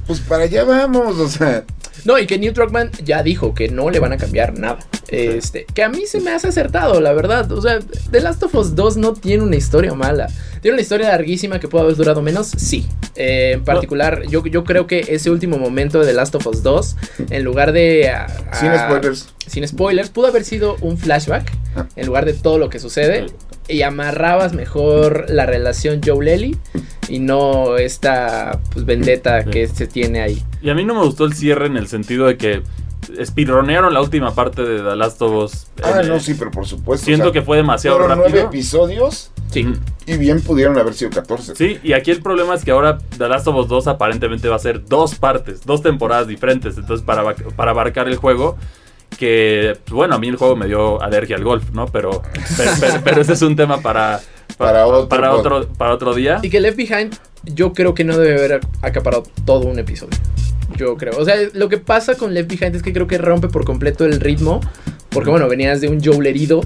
pues 0.09 0.21
para 0.21 0.45
allá 0.45 0.63
vamos, 0.63 1.19
o 1.19 1.29
sea. 1.29 1.63
No, 2.03 2.17
y 2.17 2.25
que 2.25 2.39
Neil 2.39 2.53
Druckmann 2.53 2.89
ya 3.03 3.21
dijo 3.21 3.53
que 3.53 3.67
no 3.69 3.91
le 3.91 3.99
van 3.99 4.11
a 4.13 4.17
cambiar 4.17 4.57
nada. 4.57 4.79
Este, 5.09 5.65
que 5.71 5.83
a 5.83 5.89
mí 5.89 6.05
se 6.07 6.19
me 6.19 6.31
hace 6.31 6.47
acertado, 6.47 6.99
la 6.99 7.13
verdad. 7.13 7.51
O 7.51 7.61
sea, 7.61 7.77
The 8.09 8.21
Last 8.21 8.41
of 8.41 8.55
Us 8.55 8.73
2 8.73 8.97
no 8.97 9.13
tiene 9.13 9.43
una 9.43 9.55
historia 9.57 9.93
mala. 9.93 10.27
Tiene 10.61 10.75
una 10.75 10.81
historia 10.81 11.09
larguísima 11.09 11.59
que 11.59 11.67
puede 11.67 11.83
haber 11.83 11.95
durado 11.97 12.21
menos, 12.23 12.47
sí. 12.57 12.87
Eh, 13.15 13.51
en 13.55 13.63
particular, 13.65 14.23
yo, 14.29 14.43
yo 14.47 14.63
creo 14.63 14.87
que 14.87 15.05
ese 15.09 15.29
último 15.29 15.57
momento 15.59 15.99
de 15.99 16.07
The 16.07 16.13
Last 16.13 16.33
of 16.35 16.47
Us 16.47 16.63
2, 16.63 16.95
en 17.29 17.43
lugar 17.43 17.71
de... 17.73 18.09
a- 18.09 18.27
Sin 18.53 18.69
a- 18.69 18.87
spoilers. 18.87 19.27
Sin 19.45 19.67
spoilers, 19.67 20.09
pudo 20.09 20.27
haber 20.27 20.43
sido 20.45 20.77
un 20.81 20.97
flashback 20.97 21.51
Ah. 21.75 21.85
en 21.95 22.07
lugar 22.07 22.25
de 22.25 22.33
todo 22.33 22.57
lo 22.57 22.69
que 22.71 22.79
sucede. 22.79 23.27
Y 23.69 23.83
amarrabas 23.83 24.53
mejor 24.53 25.25
la 25.29 25.45
relación 25.45 26.01
Joe-Lely 26.05 26.57
y 27.07 27.19
no 27.19 27.77
esta 27.77 28.59
pues, 28.73 28.85
vendetta 28.85 29.43
Sí. 29.43 29.49
que 29.51 29.67
se 29.67 29.87
tiene 29.87 30.21
ahí. 30.21 30.43
Y 30.61 30.69
a 30.69 30.75
mí 30.75 30.83
no 30.83 30.93
me 30.95 31.01
gustó 31.05 31.25
el 31.25 31.33
cierre 31.33 31.67
en 31.67 31.77
el 31.77 31.87
sentido 31.87 32.25
de 32.27 32.35
que 32.37 32.63
speedronearon 33.23 33.93
la 33.93 34.01
última 34.01 34.33
parte 34.35 34.63
de 34.63 34.81
The 34.81 34.95
Last 34.95 35.21
of 35.21 35.43
Us. 35.43 35.67
Ah, 35.83 36.01
Eh, 36.03 36.07
no, 36.07 36.19
sí, 36.19 36.35
pero 36.37 36.51
por 36.51 36.65
supuesto. 36.65 37.05
Siento 37.05 37.29
o 37.29 37.31
sea, 37.31 37.33
que 37.41 37.45
fue 37.45 37.57
demasiado 37.57 37.97
fueron 37.97 38.17
nueve 38.17 38.31
rápido. 38.33 38.47
episodios 38.49 39.31
Sí. 39.51 39.67
Y 40.05 40.17
bien 40.17 40.41
pudieron 40.41 40.77
haber 40.77 40.93
sido 40.93 41.09
14. 41.09 41.55
Sí, 41.55 41.79
y 41.83 41.93
aquí 41.93 42.11
el 42.11 42.21
problema 42.21 42.53
es 42.53 42.63
que 42.63 42.69
ahora 42.69 42.99
The 43.17 43.27
Last 43.27 43.47
of 43.47 43.55
Us 43.55 43.67
2 43.67 43.87
aparentemente 43.87 44.47
va 44.47 44.57
a 44.57 44.59
ser 44.59 44.85
dos 44.85 45.15
partes, 45.15 45.65
dos 45.65 45.81
temporadas 45.81 46.27
diferentes. 46.27 46.77
Entonces, 46.77 47.03
para, 47.03 47.33
para 47.55 47.71
abarcar 47.71 48.07
el 48.07 48.15
juego, 48.17 48.57
que 49.19 49.77
bueno, 49.91 50.15
a 50.15 50.17
mí 50.19 50.29
el 50.29 50.37
juego 50.37 50.55
me 50.55 50.65
dio 50.67 51.01
alergia 51.01 51.35
al 51.35 51.43
golf, 51.43 51.71
¿no? 51.73 51.87
Pero, 51.87 52.21
pero, 52.57 52.71
pero- 52.79 53.01
pero 53.03 53.21
ese 53.21 53.33
es 53.33 53.41
un 53.41 53.55
tema 53.55 53.81
para, 53.81 54.21
Para 54.57 54.87
otro 54.87 55.09
para, 55.09 55.33
otro, 55.35 55.67
para 55.77 55.93
otro 55.93 56.13
día. 56.15 56.39
Y 56.41 56.49
que 56.49 56.59
Left 56.61 56.77
Behind, 56.77 57.15
yo 57.43 57.73
creo 57.73 57.93
que 57.93 58.03
no 58.05 58.17
debe 58.17 58.39
haber 58.39 58.61
acaparado 58.81 59.23
todo 59.45 59.67
un 59.67 59.77
episodio. 59.77 60.17
Yo 60.77 60.95
creo. 60.95 61.17
O 61.17 61.25
sea, 61.25 61.35
lo 61.53 61.67
que 61.67 61.77
pasa 61.77 62.15
con 62.15 62.33
Left 62.33 62.49
Behind 62.49 62.75
es 62.75 62.81
que 62.83 62.93
creo 62.93 63.07
que 63.07 63.17
rompe 63.17 63.49
por 63.49 63.65
completo 63.65 64.05
el 64.05 64.19
ritmo. 64.21 64.61
Porque, 65.09 65.29
bueno, 65.31 65.47
venías 65.49 65.81
de 65.81 65.89
un 65.89 66.01
Joel 66.03 66.25
herido. 66.27 66.61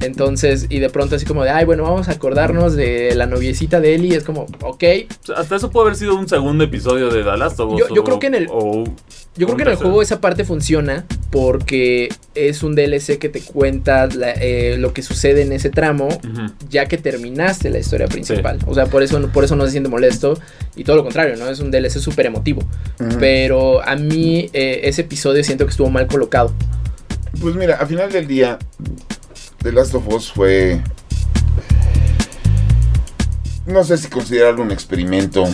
Entonces, 0.00 0.66
y 0.70 0.78
de 0.78 0.90
pronto 0.90 1.16
así 1.16 1.26
como 1.26 1.42
de, 1.42 1.50
ay, 1.50 1.64
bueno, 1.64 1.82
vamos 1.82 2.08
a 2.08 2.12
acordarnos 2.12 2.76
de 2.76 3.14
la 3.16 3.26
noviecita 3.26 3.80
de 3.80 3.96
Ellie. 3.96 4.14
Es 4.16 4.22
como, 4.22 4.46
ok. 4.62 4.84
Hasta 5.36 5.56
eso 5.56 5.70
puede 5.70 5.86
haber 5.88 5.96
sido 5.96 6.14
un 6.14 6.28
segundo 6.28 6.62
episodio 6.62 7.10
de 7.10 7.24
The 7.24 7.36
Last 7.36 7.58
of 7.58 7.72
Us. 7.72 7.80
Yo- 7.80 7.94
yo 7.94 8.02
o- 8.02 8.04
creo 8.04 8.18
que 8.20 8.28
en 8.28 8.34
el- 8.36 8.46
o- 8.48 8.84
Yo 9.38 9.46
creo 9.46 9.56
que 9.56 9.62
en 9.62 9.68
el 9.68 9.74
juego 9.76 10.02
esa 10.02 10.20
parte 10.20 10.44
funciona 10.44 11.04
porque 11.30 12.08
es 12.34 12.62
un 12.62 12.74
DLC 12.74 13.18
que 13.18 13.28
te 13.28 13.40
cuenta 13.40 14.06
la- 14.08 14.32
eh, 14.32 14.76
lo 14.78 14.92
que 14.92 15.02
sucede 15.02 15.42
en 15.42 15.52
ese 15.52 15.70
tramo 15.70 16.08
ya 16.68 16.86
que 16.86 16.98
terminaste 16.98 17.70
la 17.70 17.78
historia 17.78 18.06
principal. 18.08 18.58
O 18.66 18.74
sea, 18.74 18.86
por 18.86 19.02
eso, 19.02 19.20
por 19.28 19.44
eso 19.44 19.54
no 19.56 19.64
se 19.64 19.70
siente 19.70 19.88
molesto. 19.88 20.38
Y 20.74 20.84
todo 20.84 20.96
lo 20.96 21.02
contrario, 21.04 21.36
¿no? 21.36 21.48
Es 21.48 21.60
un 21.60 21.70
DLC 21.70 22.00
súper 22.00 22.26
emotivo. 22.26 22.62
Pero 23.20 23.80
a 23.82 23.94
mí 23.96 24.50
eh, 24.52 24.80
ese 24.84 25.02
episodio 25.02 25.42
siento 25.44 25.64
que 25.66 25.70
estuvo 25.70 25.88
mal 25.88 26.06
colocado. 26.08 26.52
Pues 27.40 27.54
mira, 27.54 27.76
a 27.76 27.86
final 27.86 28.10
del 28.10 28.26
día, 28.26 28.58
The 29.62 29.70
Last 29.72 29.94
of 29.94 30.08
Us 30.08 30.32
fue. 30.32 30.80
No 33.66 33.84
sé 33.84 33.98
si 33.98 34.08
considerarlo 34.08 34.62
un 34.62 34.70
experimento 34.72 35.44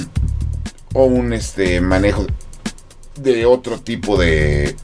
o 0.93 1.05
un 1.05 1.33
este 1.33 1.81
manejo 1.81 2.27
de 3.17 3.47
otro 3.47 3.79
tipo 3.81 4.17
de 4.19 4.75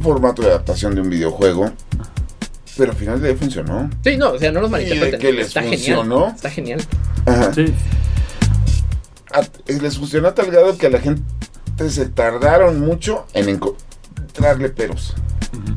formato 0.00 0.42
de 0.42 0.48
adaptación 0.48 0.94
de 0.94 1.00
un 1.00 1.10
videojuego. 1.10 1.70
Pero 2.76 2.92
al 2.92 2.96
final 2.96 3.22
día 3.22 3.34
funcionó. 3.36 3.90
Sí, 4.04 4.16
no, 4.16 4.30
o 4.32 4.38
sea, 4.38 4.52
no 4.52 4.60
nos 4.60 4.70
¿Y 4.70 4.72
de 4.72 4.78
malinterpreten. 4.78 5.20
qué 5.20 5.32
les 5.32 5.48
Está 5.48 5.62
funcionó? 5.62 6.02
genial. 6.20 6.34
Está 6.36 6.50
genial. 6.50 6.80
Ajá. 7.26 7.52
Sí. 7.54 7.64
A- 9.32 9.72
les 9.80 9.98
funcionó 9.98 10.28
a 10.28 10.34
tal 10.34 10.46
grado 10.50 10.76
que 10.76 10.86
a 10.86 10.90
la 10.90 10.98
gente 11.00 11.22
se 11.88 12.06
tardaron 12.08 12.80
mucho 12.80 13.26
en 13.34 13.48
encontrarle 13.48 14.68
peros. 14.70 15.14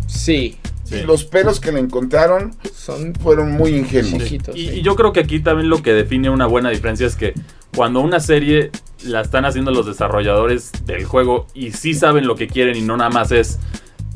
Sí, 0.08 0.58
Sí. 0.86 0.96
Y 0.98 1.02
los 1.04 1.24
peros 1.24 1.62
que 1.62 1.72
le 1.72 1.80
encontraron 1.80 2.56
son 2.76 3.16
fueron 3.16 3.54
muy 3.54 3.74
ingenuos. 3.78 4.22
chiquitos. 4.24 4.54
Y, 4.56 4.68
sí. 4.68 4.74
y 4.80 4.82
yo 4.82 4.96
creo 4.98 5.14
que 5.14 5.22
aquí 5.22 5.40
también 5.40 5.70
lo 5.70 5.82
que 5.82 5.94
define 5.94 6.30
una 6.30 6.46
buena 6.46 6.70
diferencia 6.72 7.08
es 7.08 7.16
que 7.16 7.34
cuando 7.76 8.02
una 8.02 8.20
serie 8.20 8.72
la 9.06 9.22
están 9.22 9.46
haciendo 9.46 9.72
los 9.72 9.86
desarrolladores 9.86 10.72
del 10.86 11.06
juego 11.06 11.48
y 11.54 11.72
sí 11.72 11.94
saben 11.94 12.28
lo 12.28 12.36
que 12.36 12.48
quieren 12.48 12.76
y 12.76 12.82
no 12.82 12.96
nada 12.96 13.10
más 13.10 13.32
es 13.32 13.60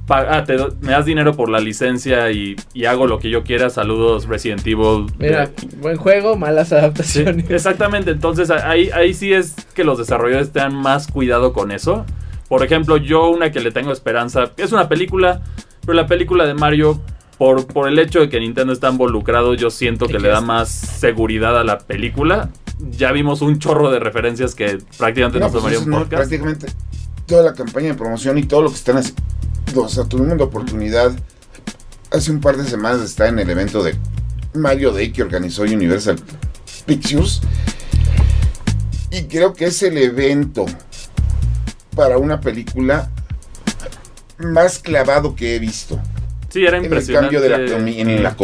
ah, 0.10 0.43
te 0.45 0.58
me 0.82 0.91
das 0.91 1.05
dinero 1.05 1.36
por 1.36 1.49
la 1.49 1.60
licencia 1.60 2.32
y, 2.32 2.55
y 2.74 2.86
hago 2.86 3.08
lo 3.08 3.20
que 3.20 3.30
yo 3.30 3.43
quiera, 3.43 3.70
saludos 3.70 4.28
Resident 4.28 4.66
Evil. 4.66 5.08
Mira, 5.18 5.51
buen 5.78 5.97
juego, 5.97 6.36
malas 6.36 6.70
sí, 6.70 6.76
adaptaciones. 6.76 7.49
exactamente, 7.49 8.12
entonces 8.12 8.49
ahí, 8.49 8.89
ahí 8.93 9.14
sí 9.14 9.34
es 9.34 9.55
que 9.74 9.84
los 9.84 9.97
desarrolladores 9.97 10.51
tengan 10.51 10.76
más 10.76 11.08
cuidado 11.08 11.53
con 11.53 11.72
eso. 11.72 12.05
Por 12.47 12.64
ejemplo, 12.64 12.97
yo 12.97 13.30
una 13.30 13.51
que 13.51 13.60
le 13.60 13.72
tengo 13.72 13.91
esperanza, 13.91 14.51
es 14.58 14.72
una 14.72 14.88
película, 14.88 15.41
pero 15.82 15.93
la 15.93 16.08
película 16.08 16.45
de 16.45 16.53
Mario, 16.53 17.01
por, 17.38 17.68
por 17.68 17.89
el 17.89 17.99
hecho 17.99 18.22
de 18.22 18.30
que 18.30 18.39
Nintendo 18.39 18.72
está 18.72 18.89
involucrado, 18.89 19.53
yo 19.53 19.70
siento 19.70 20.08
que 20.08 20.20
le 20.20 20.30
da 20.30 20.39
más 20.39 20.70
seguridad 20.70 21.58
a 21.60 21.66
la 21.66 21.80
película. 21.80 22.49
Ya 22.80 23.11
vimos 23.11 23.41
un 23.41 23.59
chorro 23.59 23.89
de 23.91 23.99
referencias 23.99 24.53
que 24.55 24.78
prácticamente 24.97 25.39
No, 25.39 25.45
nos 25.45 25.51
pues 25.51 25.61
tomaría 25.63 25.80
un 25.80 25.89
no, 25.89 25.97
podcast. 25.99 26.15
prácticamente 26.30 26.67
toda 27.25 27.43
la 27.43 27.53
campaña 27.53 27.88
de 27.88 27.93
promoción 27.95 28.38
y 28.38 28.43
todo 28.43 28.61
lo 28.61 28.69
que 28.69 28.75
están 28.75 28.97
haciendo. 28.97 29.21
O 29.84 29.89
sea, 29.89 30.05
tuvimos 30.05 30.38
la 30.38 30.45
oportunidad 30.45 31.11
hace 32.11 32.32
un 32.32 32.39
par 32.39 32.57
de 32.57 32.65
semanas 32.65 32.99
de 32.99 33.05
estar 33.05 33.28
en 33.28 33.39
el 33.39 33.49
evento 33.49 33.84
de 33.84 33.95
Mario 34.53 34.91
Day 34.91 35.11
que 35.11 35.23
organizó 35.23 35.63
Universal 35.63 36.17
Pictures. 36.86 37.41
Y 39.11 39.23
creo 39.23 39.53
que 39.53 39.65
es 39.65 39.82
el 39.84 39.97
evento 39.97 40.65
para 41.95 42.17
una 42.17 42.39
película 42.39 43.09
más 44.38 44.80
clavado 44.80 45.36
que 45.36 45.55
he 45.55 45.59
visto. 45.59 45.99
Sí, 46.49 46.61
era 46.61 46.78
En 46.78 46.84
el 46.84 46.86
impresionante. 46.86 47.36
cambio 47.36 47.41
de 47.41 47.49
la 47.49 47.78
en 47.88 48.23
la 48.23 48.36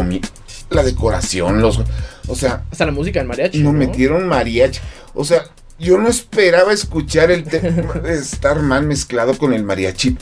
la 0.69 0.84
decoración, 0.84 1.61
los, 1.61 1.79
o 2.28 2.36
sea, 2.36 2.63
Hasta 2.71 2.86
la 2.86 2.91
música 2.91 3.19
en 3.21 3.28
mariachi. 3.28 3.59
nos 3.63 3.74
¿no? 3.74 3.80
metieron 3.80 4.28
mariachi. 4.28 4.80
O 5.13 5.24
sea, 5.26 5.43
yo 5.80 5.97
no 5.97 6.07
esperaba 6.07 6.71
escuchar 6.74 7.32
el 7.32 7.43
tema 7.43 7.93
de 8.03 8.13
estar 8.13 8.59
mal 8.61 8.86
mezclado 8.86 9.38
con 9.38 9.53
el 9.53 9.63
mariachi. 9.63 10.17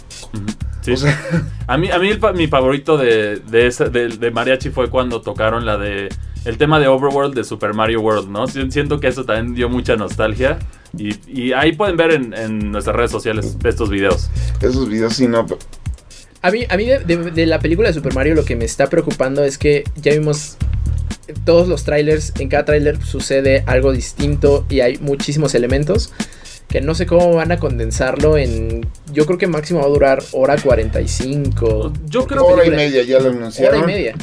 Sí. 0.81 0.91
O 0.93 0.97
sea, 0.97 1.19
A 1.67 1.77
mí, 1.77 1.91
a 1.91 1.99
mí 1.99 2.09
el 2.09 2.19
mi 2.35 2.47
favorito 2.47 2.97
de, 2.97 3.37
de, 3.37 3.67
esa- 3.67 3.85
de- 3.89 4.07
de 4.09 4.31
mariachi 4.31 4.69
fue 4.71 4.89
cuando 4.89 5.21
tocaron 5.21 5.65
la 5.65 5.77
de 5.77 6.09
el 6.43 6.57
tema 6.57 6.79
de 6.79 6.87
Overworld 6.87 7.35
de 7.35 7.43
Super 7.43 7.75
Mario 7.75 8.01
World, 8.01 8.27
¿no? 8.29 8.47
Si- 8.47 8.71
Siento 8.71 8.99
que 8.99 9.07
eso 9.07 9.23
también 9.25 9.53
dio 9.53 9.69
mucha 9.69 9.95
nostalgia. 9.95 10.57
Y, 10.97 11.15
y 11.27 11.53
ahí 11.53 11.73
pueden 11.73 11.95
ver 11.97 12.11
en, 12.11 12.33
en 12.33 12.71
nuestras 12.71 12.95
redes 12.95 13.11
sociales 13.11 13.55
estos 13.63 13.89
videos. 13.91 14.29
esos 14.59 14.89
videos 14.89 15.13
sí 15.13 15.27
no. 15.27 15.45
A 16.41 16.49
mí, 16.49 16.65
a 16.67 16.75
mí 16.77 16.85
de, 16.87 16.97
de- 16.99 17.29
de 17.31 17.45
la 17.45 17.59
película 17.59 17.89
de 17.89 17.93
Super 17.93 18.15
Mario 18.15 18.33
lo 18.33 18.43
que 18.43 18.55
me 18.55 18.65
está 18.65 18.89
preocupando 18.89 19.43
es 19.43 19.59
que 19.59 19.83
ya 19.97 20.11
vimos 20.13 20.57
todos 21.45 21.67
los 21.67 21.83
trailers, 21.83 22.33
en 22.39 22.49
cada 22.49 22.65
trailer 22.65 23.01
sucede 23.03 23.63
algo 23.67 23.91
distinto 23.93 24.65
y 24.69 24.79
hay 24.81 24.97
muchísimos 24.97 25.55
elementos 25.55 26.11
que 26.67 26.79
no 26.81 26.95
sé 26.95 27.05
cómo 27.05 27.33
van 27.35 27.51
a 27.51 27.57
condensarlo 27.57 28.37
en... 28.37 28.87
Yo 29.11 29.25
creo 29.25 29.37
que 29.37 29.45
máximo 29.47 29.81
va 29.81 29.85
a 29.87 29.89
durar 29.89 30.23
hora 30.31 30.55
45. 30.55 31.93
Yo 32.05 32.25
creo 32.27 32.45
Porque 32.45 32.53
Hora 32.61 32.65
y 32.65 32.71
media 32.71 33.03
ya 33.03 33.19
lo 33.19 33.27
Hora 33.29 33.37
anunciaron. 33.37 33.83
y 33.83 33.85
media. 33.85 34.15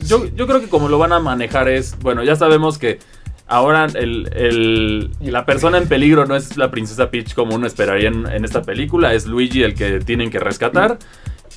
Yo, 0.00 0.26
yo 0.34 0.46
creo 0.48 0.60
que 0.60 0.68
como 0.68 0.88
lo 0.88 0.98
van 0.98 1.12
a 1.12 1.20
manejar 1.20 1.68
es, 1.68 1.96
bueno, 2.00 2.24
ya 2.24 2.34
sabemos 2.34 2.78
que 2.78 2.98
ahora 3.46 3.86
el, 3.94 4.28
el- 4.34 5.10
la 5.20 5.46
persona 5.46 5.78
en 5.78 5.86
peligro 5.86 6.26
no 6.26 6.34
es 6.34 6.56
la 6.56 6.70
princesa 6.72 7.10
Peach 7.10 7.34
como 7.34 7.54
uno 7.54 7.66
esperaría 7.68 8.08
en, 8.08 8.26
en 8.26 8.44
esta 8.44 8.62
película, 8.62 9.14
es 9.14 9.26
Luigi 9.26 9.62
el 9.62 9.74
que 9.74 10.00
tienen 10.00 10.30
que 10.30 10.40
rescatar. 10.40 10.98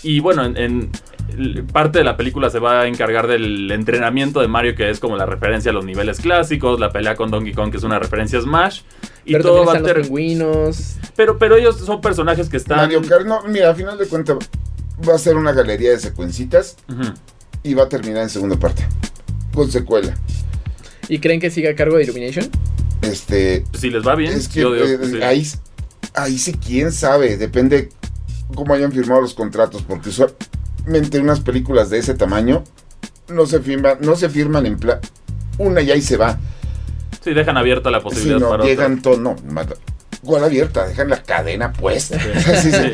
Y 0.03 0.19
bueno, 0.19 0.45
en, 0.45 0.91
parte 1.71 1.99
de 1.99 2.03
la 2.05 2.17
película 2.17 2.49
se 2.49 2.59
va 2.59 2.81
a 2.81 2.87
encargar 2.87 3.27
del 3.27 3.69
entrenamiento 3.71 4.39
de 4.41 4.47
Mario, 4.47 4.75
que 4.75 4.89
es 4.89 4.99
como 4.99 5.17
la 5.17 5.25
referencia 5.25 5.71
a 5.71 5.73
los 5.73 5.85
niveles 5.85 6.19
clásicos, 6.19 6.79
la 6.79 6.91
pelea 6.91 7.15
con 7.15 7.31
Donkey 7.31 7.53
Kong, 7.53 7.71
que 7.71 7.77
es 7.77 7.83
una 7.83 7.99
referencia 7.99 8.39
a 8.39 8.41
Smash. 8.41 8.81
Y 9.25 9.33
Pero 9.33 9.43
todo 9.43 9.65
va 9.65 9.73
a 9.73 9.79
los 9.79 9.83
ter- 9.83 10.01
pingüinos. 10.03 10.95
pero, 11.15 11.37
pero 11.37 11.55
ellos 11.55 11.77
son 11.79 12.01
personajes 12.01 12.49
que 12.49 12.57
están... 12.57 12.77
Mario 12.77 13.01
Kart, 13.01 13.25
no, 13.25 13.41
mira, 13.47 13.71
a 13.71 13.75
final 13.75 13.97
de 13.97 14.07
cuentas 14.07 14.37
va 15.07 15.15
a 15.15 15.17
ser 15.17 15.35
una 15.35 15.51
galería 15.51 15.91
de 15.91 15.99
secuencitas 15.99 16.77
y 17.63 17.73
va 17.73 17.83
a 17.83 17.89
terminar 17.89 18.23
en 18.23 18.29
segunda 18.29 18.57
parte. 18.57 18.85
Con 19.53 19.71
secuela. 19.71 20.13
¿Y 21.09 21.19
creen 21.19 21.39
que 21.39 21.49
siga 21.49 21.71
a 21.71 21.75
cargo 21.75 21.97
de 21.97 22.03
Illumination? 22.03 22.49
Este. 23.01 23.63
Si 23.73 23.89
les 23.89 24.05
va 24.05 24.15
bien, 24.15 24.33
es 24.33 24.47
que 24.47 24.61
yo 24.61 24.73
digo 24.73 24.85
eh, 24.85 24.97
que 24.99 25.05
sí. 25.07 25.21
ahí, 25.21 25.47
ahí 26.15 26.37
sí, 26.37 26.53
quién 26.53 26.91
sabe. 26.91 27.37
Depende 27.37 27.89
cómo 28.55 28.73
hayan 28.73 28.91
firmado 28.91 29.21
los 29.21 29.33
contratos, 29.33 29.81
porque 29.83 30.09
usualmente 30.85 31.19
unas 31.19 31.39
películas 31.39 31.89
de 31.89 31.97
ese 31.99 32.13
tamaño 32.13 32.63
no 33.29 33.45
se 33.45 33.59
firman, 33.59 33.97
no 34.01 34.15
se 34.15 34.29
firman 34.29 34.65
en 34.65 34.77
plan 34.77 34.99
una 35.57 35.81
ya 35.81 35.95
y 35.95 36.01
se 36.01 36.17
va. 36.17 36.37
Sí, 37.23 37.33
dejan 37.33 37.57
abierta 37.57 37.89
la 37.89 38.01
posibilidad 38.01 38.37
Si 38.37 38.43
no, 38.43 38.49
para 38.49 38.63
llegan 38.65 39.01
todo, 39.01 39.17
no, 39.17 39.35
mata- 39.49 39.75
igual 40.21 40.43
abierta, 40.43 40.85
dejan 40.85 41.09
la 41.09 41.23
cadena 41.23 41.71
puesta. 41.73 42.19
Sí, 42.61 42.71
sí. 42.71 42.93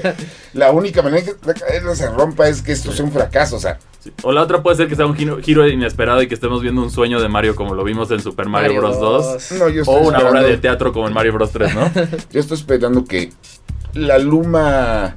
La 0.54 0.72
única 0.72 1.02
manera 1.02 1.26
que 1.26 1.36
la 1.46 1.54
cadena 1.54 1.96
se 1.96 2.08
rompa 2.10 2.48
es 2.48 2.62
que 2.62 2.72
esto 2.72 2.92
sea 2.94 3.04
un 3.06 3.12
fracaso, 3.12 3.58
o 3.58 3.60
sea, 3.60 3.78
Sí. 4.02 4.12
O 4.24 4.32
la 4.32 4.42
otra 4.42 4.64
puede 4.64 4.78
ser 4.78 4.88
que 4.88 4.96
sea 4.96 5.06
un 5.06 5.14
giro, 5.16 5.38
giro 5.44 5.68
inesperado 5.68 6.24
y 6.24 6.28
que 6.28 6.34
estemos 6.34 6.64
viendo 6.64 6.82
un 6.82 6.90
sueño 6.90 7.22
de 7.22 7.28
Mario 7.30 7.56
como 7.56 7.76
lo 7.76 7.84
vimos 7.84 8.10
en 8.10 8.20
Super 8.20 8.48
Mario, 8.48 8.78
Bros. 8.78 9.00
2. 9.00 9.52
no, 9.60 9.70
yo 9.70 9.84
O 9.86 10.00
una 10.08 10.18
obra 10.28 10.42
de 10.42 10.58
teatro 10.58 10.92
como 10.92 11.08
en 11.08 11.14
Mario 11.14 11.34
Bros. 11.34 11.52
3, 11.52 11.76
¿no? 11.76 11.92
Yo 12.32 12.40
estoy 12.40 12.58
esperando 12.58 13.06
que 13.06 13.32
la 13.94 14.18
Luma 14.18 15.14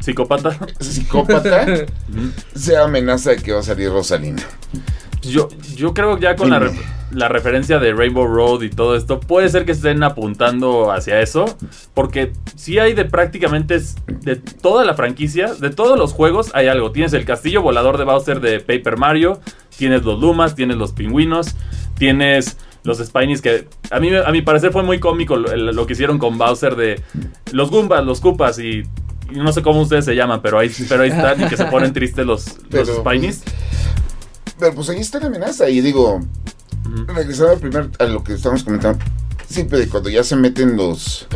Psicópata. 0.00 0.56
psicópata 0.80 1.66
sea 2.54 2.84
amenaza 2.84 3.30
de 3.30 3.36
que 3.36 3.52
va 3.52 3.60
a 3.60 3.62
salir 3.62 3.90
Rosalina. 3.90 4.42
Yo, 5.22 5.48
yo 5.76 5.92
creo 5.92 6.16
que 6.16 6.22
ya 6.22 6.34
con 6.36 6.48
la, 6.48 6.58
re- 6.60 6.70
la 7.10 7.28
referencia 7.28 7.78
de 7.78 7.92
Rainbow 7.92 8.26
Road 8.26 8.62
y 8.62 8.70
todo 8.70 8.96
esto, 8.96 9.20
puede 9.20 9.50
ser 9.50 9.66
que 9.66 9.72
estén 9.72 10.02
apuntando 10.02 10.90
hacia 10.90 11.20
eso, 11.20 11.44
porque 11.92 12.32
si 12.56 12.78
hay 12.78 12.94
de 12.94 13.04
prácticamente 13.04 13.78
de 14.22 14.36
toda 14.36 14.86
la 14.86 14.94
franquicia, 14.94 15.52
de 15.52 15.68
todos 15.68 15.98
los 15.98 16.14
juegos 16.14 16.50
hay 16.54 16.68
algo. 16.68 16.90
Tienes 16.92 17.12
el 17.12 17.26
castillo 17.26 17.60
volador 17.60 17.98
de 17.98 18.04
Bowser 18.04 18.40
de 18.40 18.60
Paper 18.60 18.96
Mario, 18.96 19.40
tienes 19.76 20.04
los 20.04 20.18
Lumas, 20.18 20.54
tienes 20.54 20.78
los 20.78 20.92
pingüinos, 20.92 21.54
tienes 21.98 22.56
los 22.82 22.96
Spinies 22.96 23.42
que 23.42 23.66
a 23.90 24.00
mí 24.00 24.08
a 24.14 24.30
mi 24.32 24.40
parecer 24.40 24.72
fue 24.72 24.82
muy 24.82 24.98
cómico 25.00 25.36
lo, 25.36 25.86
que 25.86 25.92
hicieron 25.92 26.18
con 26.18 26.38
Bowser 26.38 26.76
de 26.76 27.02
los 27.52 27.70
Goombas, 27.70 28.06
los 28.06 28.20
Koopas 28.22 28.58
y, 28.58 28.84
y 28.84 28.84
no 29.32 29.52
sé 29.52 29.62
cómo 29.62 29.80
ustedes 29.82 30.04
se 30.04 30.14
llaman, 30.14 30.40
pero 30.42 30.58
ahí, 30.58 30.70
pero 30.88 31.02
ahí 31.02 31.10
están 31.10 31.40
y 31.42 31.48
que 31.48 31.56
se 31.56 31.64
ponen 31.66 31.92
tristes 31.92 32.24
los, 32.26 32.46
los 32.46 32.88
Pero- 32.88 32.96
Spinies. 33.04 33.42
Pero 34.58 34.74
pues 34.74 34.90
ahí 34.90 34.98
está 35.00 35.18
la 35.20 35.26
amenaza 35.28 35.68
y 35.70 35.80
digo, 35.80 36.20
regresando 37.06 37.52
al 37.52 37.58
primer, 37.60 37.90
a 37.98 38.04
lo 38.04 38.22
que 38.22 38.34
estamos 38.34 38.62
comentando, 38.62 39.02
siempre 39.48 39.78
de 39.78 39.88
cuando 39.88 40.10
ya 40.10 40.22
se 40.22 40.36
meten 40.36 40.76
los 40.76 41.26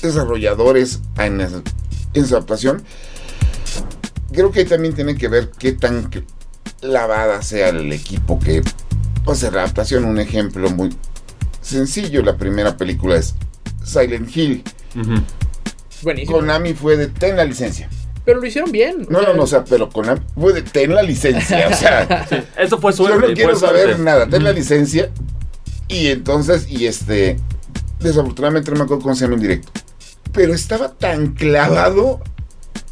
desarrolladores 0.00 1.00
en, 1.18 1.40
en 2.14 2.26
su 2.26 2.34
adaptación, 2.36 2.82
creo 4.32 4.52
que 4.52 4.60
ahí 4.60 4.66
también 4.66 4.94
tiene 4.94 5.16
que 5.16 5.26
ver 5.28 5.50
qué 5.58 5.72
tan 5.72 6.08
lavada 6.80 7.42
sea 7.42 7.70
el 7.70 7.92
equipo 7.92 8.38
que 8.38 8.62
hacer 9.26 9.52
la 9.52 9.62
adaptación. 9.62 10.04
Un 10.04 10.18
ejemplo 10.20 10.70
muy 10.70 10.94
sencillo, 11.60 12.22
la 12.22 12.36
primera 12.36 12.76
película 12.76 13.16
es 13.16 13.34
Silent 13.84 14.34
Hill. 14.36 14.62
Ujú. 14.96 15.14
Buenísimo. 16.02 16.38
Konami 16.38 16.74
fue 16.74 16.96
de 16.96 17.06
ten 17.08 17.36
la 17.36 17.44
licencia. 17.44 17.88
Pero 18.24 18.40
lo 18.40 18.46
hicieron 18.46 18.70
bien. 18.70 19.06
No, 19.08 19.22
no, 19.22 19.32
no, 19.34 19.42
o 19.44 19.46
sea, 19.46 19.64
pero 19.64 19.88
Konami 19.88 20.20
fue 20.38 20.52
de 20.52 20.62
ten 20.62 20.94
la 20.94 21.02
licencia, 21.02 21.68
o 21.68 21.74
sea... 21.74 22.26
Sí, 22.28 22.36
eso 22.58 22.78
fue 22.78 22.92
Yo 22.92 22.96
suerte. 22.96 23.28
no 23.28 23.34
quiero 23.34 23.56
saber 23.56 23.84
suerte. 23.84 24.02
nada, 24.02 24.28
ten 24.28 24.44
la 24.44 24.50
Ujú. 24.50 24.58
licencia. 24.58 25.10
Y 25.88 26.08
entonces, 26.08 26.68
y 26.70 26.86
este, 26.86 27.36
desafortunadamente 27.98 28.70
no 28.70 28.76
me 28.78 28.84
acuerdo 28.84 29.02
cómo 29.02 29.14
se 29.14 29.22
llama 29.24 29.34
en 29.36 29.40
directo. 29.42 29.70
Pero 30.32 30.54
estaba 30.54 30.92
tan 30.92 31.34
clavado 31.34 32.20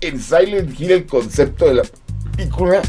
en 0.00 0.20
Silent 0.20 0.78
Hill 0.80 0.90
el 0.90 1.06
concepto 1.06 1.66
de 1.66 1.74
la 1.74 1.82
película. 2.36 2.82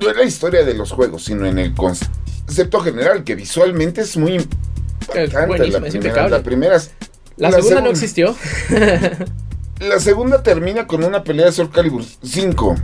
No 0.00 0.10
en 0.10 0.16
la 0.16 0.24
historia 0.24 0.64
de 0.64 0.74
los 0.74 0.92
juegos, 0.92 1.24
sino 1.24 1.46
en 1.46 1.58
el 1.58 1.74
concepto 1.74 2.80
general, 2.80 3.24
que 3.24 3.34
visualmente 3.34 4.02
es 4.02 4.16
muy 4.16 4.34
impactante. 4.36 5.46
buenísimo, 5.46 5.80
la, 5.80 5.86
es 5.88 5.92
primera, 5.92 5.96
impecable. 5.96 6.30
la 6.30 6.42
primera 6.42 6.76
es- 6.76 6.90
La, 7.36 7.50
La 7.50 7.56
segunda 7.56 7.80
no 7.82 7.90
existió. 7.90 8.34
La 9.80 10.00
segunda 10.00 10.42
termina 10.42 10.86
con 10.86 11.04
una 11.04 11.22
pelea 11.22 11.46
de 11.46 11.52
Soul 11.52 11.70
Calibur 11.70 12.02
5. 12.22 12.74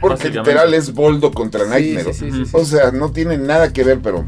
Porque 0.00 0.30
literal 0.30 0.74
es 0.74 0.92
Boldo 0.92 1.32
contra 1.32 1.64
Sí, 1.64 1.70
Nightmare. 1.70 2.12
sí, 2.12 2.30
sí, 2.30 2.30
sí, 2.32 2.44
sí. 2.46 2.50
O 2.52 2.64
sea, 2.64 2.90
no 2.90 3.12
tiene 3.12 3.38
nada 3.38 3.72
que 3.72 3.84
ver, 3.84 4.00
pero 4.02 4.24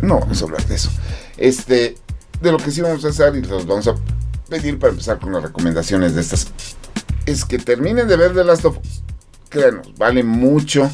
no 0.00 0.20
vamos 0.20 0.40
a 0.40 0.44
hablar 0.44 0.64
de 0.66 0.74
eso. 0.76 0.90
Este, 1.36 1.96
de 2.40 2.52
lo 2.52 2.58
que 2.58 2.70
sí 2.70 2.80
vamos 2.80 3.04
a 3.04 3.08
hacer 3.08 3.34
y 3.36 3.42
los 3.42 3.66
vamos 3.66 3.86
a 3.88 3.94
pedir 4.48 4.78
para 4.78 4.92
empezar 4.92 5.18
con 5.18 5.32
las 5.32 5.42
recomendaciones 5.42 6.14
de 6.14 6.20
estas, 6.20 6.48
es 7.26 7.44
que 7.44 7.58
terminen 7.58 8.06
de 8.08 8.16
ver 8.16 8.34
The 8.34 8.44
Last 8.44 8.64
of 8.64 8.78
Us. 8.78 9.02
Créanos, 9.48 9.94
vale 9.98 10.22
mucho, 10.24 10.90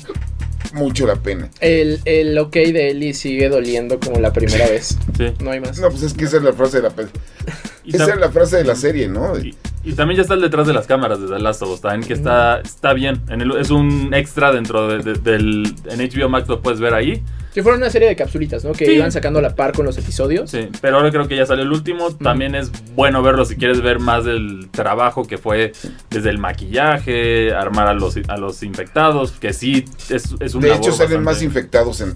mucho 0.73 1.07
la 1.07 1.17
pena. 1.17 1.51
El, 1.61 2.01
el 2.05 2.39
ok 2.39 2.53
de 2.55 2.91
Ellie 2.91 3.15
sigue 3.15 3.49
doliendo 3.49 3.99
como 4.01 4.19
la 4.21 4.33
primera 4.33 4.67
vez. 4.69 4.99
Sí. 5.17 5.27
No 5.43 5.51
hay 5.51 5.61
más. 5.61 5.79
No, 5.79 5.89
pues 5.91 6.03
es 6.03 6.15
que 6.15 6.25
esa 6.25 6.37
es 6.39 6.43
la 6.43 6.53
frase 6.53 6.79
de 6.81 6.83
la 6.85 6.91
Esa 7.87 8.13
es 8.15 8.21
la 8.21 8.31
frase 8.31 8.59
de 8.59 8.65
la 8.65 8.75
serie, 8.75 9.09
¿no? 9.09 9.37
y- 9.39 9.57
y 9.83 9.95
también 9.95 10.17
ya 10.17 10.23
está 10.23 10.35
el 10.35 10.43
detrás 10.43 10.67
de 10.67 10.75
las 10.75 10.87
cámaras 10.87 11.21
de 11.21 11.27
The 11.27 11.39
Last 11.39 11.63
of 11.63 11.71
Us, 11.71 11.81
también 11.81 12.07
que 12.07 12.13
está, 12.13 12.61
está 12.61 12.93
bien. 12.93 13.23
En 13.31 13.41
el- 13.41 13.57
es 13.57 13.71
un 13.71 14.13
extra 14.13 14.53
dentro 14.53 14.87
de- 14.89 14.99
de- 15.03 15.19
del... 15.19 15.75
En 15.89 16.01
HBO 16.01 16.29
Max 16.29 16.47
lo 16.49 16.61
puedes 16.61 16.81
ver 16.81 16.93
ahí. 16.95 17.23
Que 17.55 17.63
fueron 17.65 17.81
una 17.81 17.91
serie 17.91 18.07
de 18.09 18.15
capsulitas, 18.17 18.65
¿no? 18.65 18.73
Que 18.73 18.87
Sí. 18.87 18.93
iban 18.93 19.11
sacando 19.11 19.41
a 19.41 19.43
la 19.43 19.55
par 19.57 19.73
con 19.73 19.85
los 19.85 19.99
episodios. 19.99 20.51
Sí, 20.51 20.69
pero 20.81 20.99
ahora 20.99 21.11
creo 21.11 21.27
que 21.27 21.37
ya 21.37 21.47
salió 21.47 21.65
el 21.65 21.73
último. 21.73 22.15
También 22.17 22.55
es 22.55 22.71
bueno 22.95 23.23
verlo 23.23 23.45
si 23.45 23.57
quieres 23.57 23.81
ver 23.83 23.99
más 23.99 24.25
del 24.25 24.69
trabajo 24.71 25.25
que 25.27 25.37
fue 25.37 25.73
desde 26.11 26.31
el 26.31 26.39
maquillaje, 26.39 27.53
armar 27.53 27.89
a 27.89 27.95
los, 27.95 28.17
a 28.29 28.37
los 28.37 28.63
infectados, 28.63 29.33
que 29.33 29.53
sí 29.53 29.85
es, 30.11 30.35
es 30.39 30.55
un 30.55 30.61
De 30.63 30.69
hecho, 30.69 30.93
salen 30.93 30.93
bastante- 30.93 31.19
más 31.19 31.43
infectados 31.43 32.01
en, 32.01 32.15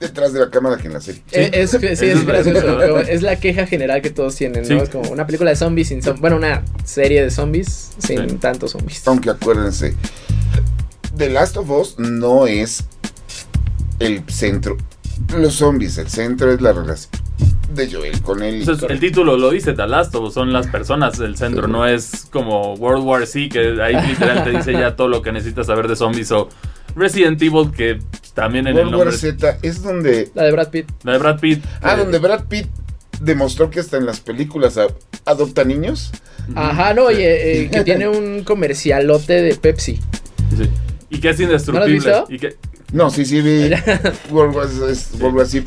detrás 0.00 0.32
de 0.32 0.40
la 0.40 0.48
cámara 0.50 0.78
que 0.78 0.86
en 0.86 0.94
la 0.94 1.00
serie. 1.02 1.22
Eh, 1.32 1.50
Es, 1.52 1.72
sí, 1.72 1.76
es, 1.82 2.24
gracioso. 2.26 3.02
la 3.20 3.36
queja 3.36 3.66
general 3.66 4.00
que 4.00 4.08
todos 4.08 4.34
tienen, 4.34 4.62
¿no? 4.62 4.68
Sí. 4.68 4.74
Es 4.76 4.88
como 4.88 5.10
una 5.10 5.26
película 5.26 5.50
de 5.50 5.56
zombies 5.56 5.88
sin 5.88 6.02
zombies. 6.02 6.22
Bueno, 6.22 6.36
una 6.36 6.62
serie 6.84 7.22
de 7.22 7.30
zombies 7.30 7.90
sin 7.98 8.30
Sí. 8.30 8.36
tantos 8.36 8.70
zombies. 8.70 9.06
Aunque 9.06 9.28
acuérdense, 9.28 9.94
The 11.16 11.28
Last 11.28 11.58
of 11.58 11.68
Us 11.68 11.98
no 11.98 12.46
es 12.46 12.84
el 14.00 14.22
centro. 14.28 14.76
Los 15.36 15.54
zombies, 15.54 15.98
el 15.98 16.08
centro 16.08 16.50
es 16.50 16.60
la 16.60 16.72
relación 16.72 17.10
de 17.74 17.88
Joel 17.90 18.20
con 18.22 18.42
él. 18.42 18.56
Entonces, 18.60 18.90
el 18.90 18.98
título 18.98 19.36
lo 19.36 19.50
dice, 19.50 19.74
The 19.74 19.86
Last 19.86 20.14
of 20.16 20.24
Us, 20.28 20.34
son 20.34 20.52
las 20.52 20.66
personas 20.66 21.20
el 21.20 21.36
centro, 21.36 21.68
no 21.68 21.86
es 21.86 22.26
como 22.30 22.74
World 22.74 23.04
War 23.04 23.26
Z, 23.26 23.48
que 23.50 23.80
ahí 23.80 23.94
literal 24.08 24.42
te 24.42 24.50
dice 24.50 24.72
ya 24.72 24.96
todo 24.96 25.08
lo 25.08 25.22
que 25.22 25.30
necesitas 25.30 25.66
saber 25.68 25.86
de 25.86 25.94
zombies, 25.94 26.32
o 26.32 26.48
Resident 26.96 27.40
Evil, 27.40 27.70
que 27.70 28.00
también 28.34 28.66
en 28.66 28.76
el 28.76 28.86
World 28.86 28.94
War 28.96 29.04
nombre... 29.12 29.16
Z 29.18 29.58
es 29.62 29.82
donde. 29.82 30.30
La 30.34 30.44
de 30.44 30.52
Brad 30.52 30.70
Pitt. 30.70 30.90
La 31.04 31.12
de 31.12 31.18
Brad 31.18 31.38
Pitt. 31.38 31.64
Ah, 31.82 31.94
eh, 31.94 31.98
donde 31.98 32.18
Brad 32.18 32.44
Pitt 32.48 32.66
demostró 33.20 33.70
que 33.70 33.78
hasta 33.80 33.98
en 33.98 34.06
las 34.06 34.18
películas 34.20 34.76
a- 34.78 34.88
adopta 35.26 35.62
niños. 35.62 36.10
Ajá, 36.56 36.94
no, 36.94 37.04
oye, 37.04 37.62
eh, 37.66 37.70
que 37.70 37.84
tiene 37.84 38.08
un 38.08 38.42
comercialote 38.42 39.42
de 39.42 39.54
Pepsi. 39.54 40.00
sí. 40.56 40.68
Y 41.10 41.18
que 41.20 41.30
es 41.30 41.40
indestructible. 41.40 41.94
visto? 41.94 42.24
Y 42.28 42.38
que, 42.38 42.56
No, 42.92 43.10
sí, 43.10 43.24
sí 43.24 43.40
vi 43.40 43.70
World 44.30 44.56
War 44.56 45.46
Z, 45.46 45.66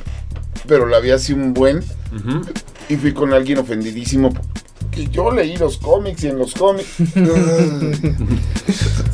pero 0.68 0.86
la 0.88 1.00
vi 1.00 1.12
así 1.12 1.34
un 1.34 1.54
buen 1.54 1.84
y 2.90 2.96
fui 2.96 3.14
con 3.14 3.34
alguien 3.34 3.60
ofendidísimo. 3.60 4.34
Que 4.92 5.08
yo 5.08 5.32
leí 5.32 5.58
los 5.58 5.78
cómics 5.78 6.24
y 6.24 6.28
en 6.28 6.38
los 6.38 6.54
cómics. 6.54 6.88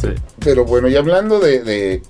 Sí. 0.01 0.09
Pero 0.39 0.63
bueno, 0.65 0.87
y 0.87 0.95
hablando 0.95 1.39
de, 1.39 1.61
de, 1.63 2.01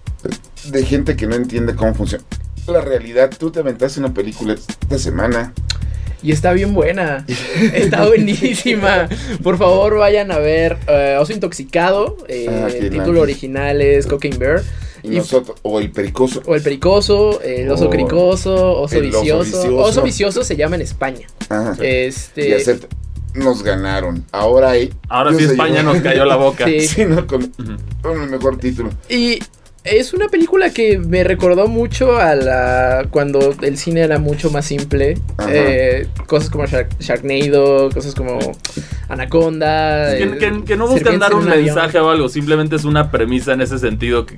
de 0.65 0.85
gente 0.85 1.15
que 1.15 1.25
no 1.25 1.35
entiende 1.35 1.73
cómo 1.75 1.95
funciona 1.95 2.23
la 2.67 2.81
realidad, 2.81 3.31
tú 3.35 3.49
te 3.49 3.59
aventaste 3.61 3.99
una 3.99 4.13
película 4.13 4.53
esta 4.53 4.99
semana. 4.99 5.53
Y 6.21 6.31
está 6.33 6.51
bien 6.53 6.73
buena. 6.73 7.25
Está 7.73 8.05
buenísima. 8.07 9.07
Por 9.41 9.57
favor, 9.57 9.97
vayan 9.97 10.31
a 10.31 10.37
ver 10.39 10.77
eh, 10.87 11.17
Oso 11.19 11.31
Intoxicado. 11.33 12.17
eh, 12.27 12.45
Ah, 12.49 12.67
qué 12.69 12.77
el 12.79 12.89
título 12.89 13.21
original 13.21 13.81
es 13.81 14.05
Cocaine 14.05 14.37
Bear. 14.37 14.61
Y 15.01 15.11
nosotros, 15.11 15.57
o 15.61 15.79
el 15.79 15.91
pericoso. 15.91 16.41
O 16.45 16.55
el 16.55 16.61
pericoso, 16.61 17.39
el 17.41 17.71
oso 17.71 17.85
O 17.85 17.89
cricoso, 17.89 18.81
oso 18.81 18.97
el 18.97 19.07
oso 19.15 19.19
vicioso. 19.21 19.43
vicioso. 19.43 19.77
Oso 19.77 20.01
vicioso 20.01 20.43
se 20.43 20.57
llama 20.57 20.75
en 20.75 20.81
España. 20.81 21.25
Ajá. 21.47 21.77
Este. 21.81 22.49
Y 22.49 22.51
acepta, 22.53 22.87
nos 23.33 23.63
ganaron. 23.63 24.25
Ahora 24.33 24.71
ahí. 24.71 24.91
Ahora 25.07 25.33
sí 25.33 25.45
España 25.45 25.81
llevó- 25.83 25.93
nos 25.93 26.01
cayó 26.03 26.25
la 26.25 26.35
boca. 26.35 26.65
Sí. 26.65 26.81
Sí, 26.87 27.05
no, 27.05 27.25
con, 27.25 27.43
Ujú. 27.43 27.77
con 28.01 28.21
el 28.23 28.29
mejor 28.29 28.57
título. 28.57 28.89
Y 29.07 29.39
es 29.89 30.13
una 30.13 30.27
película 30.29 30.69
que 30.71 30.97
me 30.99 31.23
recordó 31.23 31.67
mucho 31.67 32.17
a 32.17 32.35
la 32.35 33.07
cuando 33.11 33.53
el 33.61 33.77
cine 33.77 34.01
era 34.01 34.19
mucho 34.19 34.49
más 34.51 34.65
simple. 34.65 35.17
Eh, 35.49 36.07
cosas 36.27 36.49
como 36.49 36.65
Shark- 36.65 36.97
Sharknado, 36.99 37.89
cosas 37.89 38.15
como 38.15 38.39
Anaconda. 39.09 40.15
Que, 40.17 40.23
eh, 40.23 40.37
que- 40.37 40.63
que 40.65 40.75
no 40.77 40.87
buscan 40.87 41.19
dar 41.19 41.33
un 41.33 41.45
mensaje 41.65 41.99
o 41.99 42.09
algo, 42.09 42.29
simplemente 42.29 42.75
es 42.75 42.85
una 42.85 43.11
premisa 43.11 43.53
en 43.53 43.61
ese 43.61 43.79
sentido 43.79 44.25
que 44.25 44.37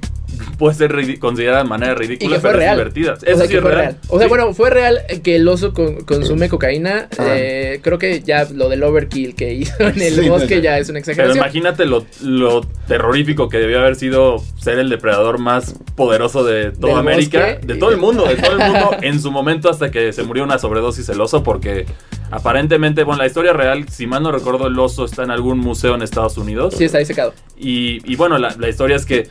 puede 0.58 0.76
ser 0.76 1.20
considerada 1.20 1.64
de 1.64 1.70
manera 1.70 1.94
Y 1.94 1.96
ridícula, 1.96 2.36
que 2.36 2.42
fue 2.42 2.50
pero 2.52 2.60
real. 2.60 2.72
es 2.74 2.78
divertida. 2.94 3.12
O 3.14 3.16
Eso 3.16 3.38
sea, 3.38 3.46
sí 3.46 3.52
que 3.52 3.56
es 3.58 3.62
fue 3.62 3.72
real. 3.72 3.82
real. 3.86 3.98
O 4.10 4.18
sea, 4.18 4.28
Sí. 4.28 4.30
bueno, 4.30 4.54
fue 4.54 4.70
real 4.70 5.00
que 5.24 5.36
el 5.36 5.48
oso 5.48 5.74
con- 5.74 6.02
consume 6.06 6.50
cocaína. 6.50 7.08
Eh, 7.20 7.80
creo 7.82 7.98
que 7.98 8.22
ya 8.22 8.48
lo 8.54 8.70
del 8.70 8.84
overkill 8.84 9.36
que 9.36 9.54
hizo 9.54 9.74
en 9.80 10.02
el 10.02 10.14
Sí, 10.16 10.30
bosque 10.30 10.58
no, 10.58 10.62
ya 10.62 10.78
es 10.78 10.90
una 10.90 11.00
Pero 11.00 11.12
exageración. 11.12 11.38
imagínate 11.38 11.86
lo, 11.86 12.06
lo 12.24 12.62
terrorífico 12.88 13.50
que 13.50 13.58
debió 13.58 13.80
haber 13.80 13.96
sido 13.96 14.38
ser 14.60 14.80
el 14.80 14.90
depredador 14.90 15.38
más 15.40 15.76
poderoso 15.96 16.44
de 16.44 16.72
toda 16.72 16.94
Del 16.94 17.00
América, 17.00 17.40
bosque. 17.54 17.68
de 17.68 17.76
todo 17.76 17.90
el 17.92 17.98
mundo, 17.98 18.26
de 18.28 18.36
todo 18.36 18.52
el 18.54 18.58
mundo 18.72 18.92
en 19.02 19.20
su 19.22 19.32
momento 19.32 19.70
hasta 19.70 19.92
que 19.92 20.14
se 20.14 20.24
murió 20.24 20.44
una 20.44 20.58
sobredosis 20.60 21.08
el 21.10 21.20
oso 21.22 21.44
porque 21.44 21.86
Aparentemente, 22.34 23.04
bueno, 23.04 23.22
la 23.22 23.28
historia 23.28 23.52
real, 23.52 23.90
si 23.90 24.08
mal 24.08 24.24
no 24.24 24.32
recuerdo, 24.32 24.68
el 24.68 24.80
oso 24.80 25.04
está 25.04 25.24
en 25.24 25.32
algún 25.32 25.60
museo 25.60 25.96
en 25.96 26.02
Estados 26.02 26.38
Unidos. 26.38 26.74
Sí, 26.78 26.86
está 26.86 27.00
ahí 27.00 27.06
secado. 27.06 27.34
Y, 27.58 28.00
y 28.10 28.16
bueno, 28.16 28.38
la, 28.38 28.56
la 28.58 28.70
historia 28.70 28.96
es 28.96 29.06
que 29.06 29.28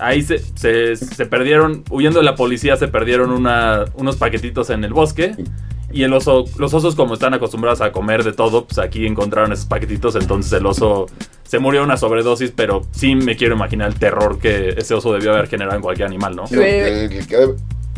ahí 0.00 0.22
se, 0.22 0.38
se- 0.38 0.96
se 0.96 1.26
perdieron, 1.26 1.84
huyendo 1.90 2.18
de 2.20 2.24
la 2.24 2.34
policía, 2.34 2.76
se 2.76 2.88
perdieron 2.88 3.30
una- 3.30 3.84
unos 3.94 4.16
paquetitos 4.16 4.70
en 4.70 4.84
el 4.84 4.92
bosque. 4.92 5.34
Y 5.92 6.04
el 6.04 6.12
oso, 6.12 6.44
los 6.56 6.72
osos 6.72 6.94
como 6.94 7.14
están 7.14 7.34
acostumbrados 7.34 7.80
a 7.80 7.90
comer 7.90 8.22
de 8.22 8.32
todo, 8.32 8.64
pues 8.64 8.78
aquí 8.78 9.06
encontraron 9.06 9.52
esos 9.52 9.66
paquetitos, 9.66 10.14
entonces 10.14 10.52
el 10.52 10.64
oso 10.64 11.06
se 11.42 11.58
murió 11.58 11.80
de 11.80 11.86
una 11.86 11.96
sobredosis, 11.96 12.52
pero 12.54 12.82
sí 12.92 13.16
me 13.16 13.34
quiero 13.36 13.56
imaginar 13.56 13.88
el 13.88 13.96
terror 13.96 14.38
que 14.38 14.68
ese 14.78 14.94
oso 14.94 15.12
debió 15.12 15.32
haber 15.32 15.48
generado 15.48 15.74
en 15.74 15.82
cualquier 15.82 16.06
animal, 16.06 16.36
¿no? 16.36 16.42
Lo 16.42 16.48
que 16.60 17.08
le 17.10 17.26
queda 17.26 17.48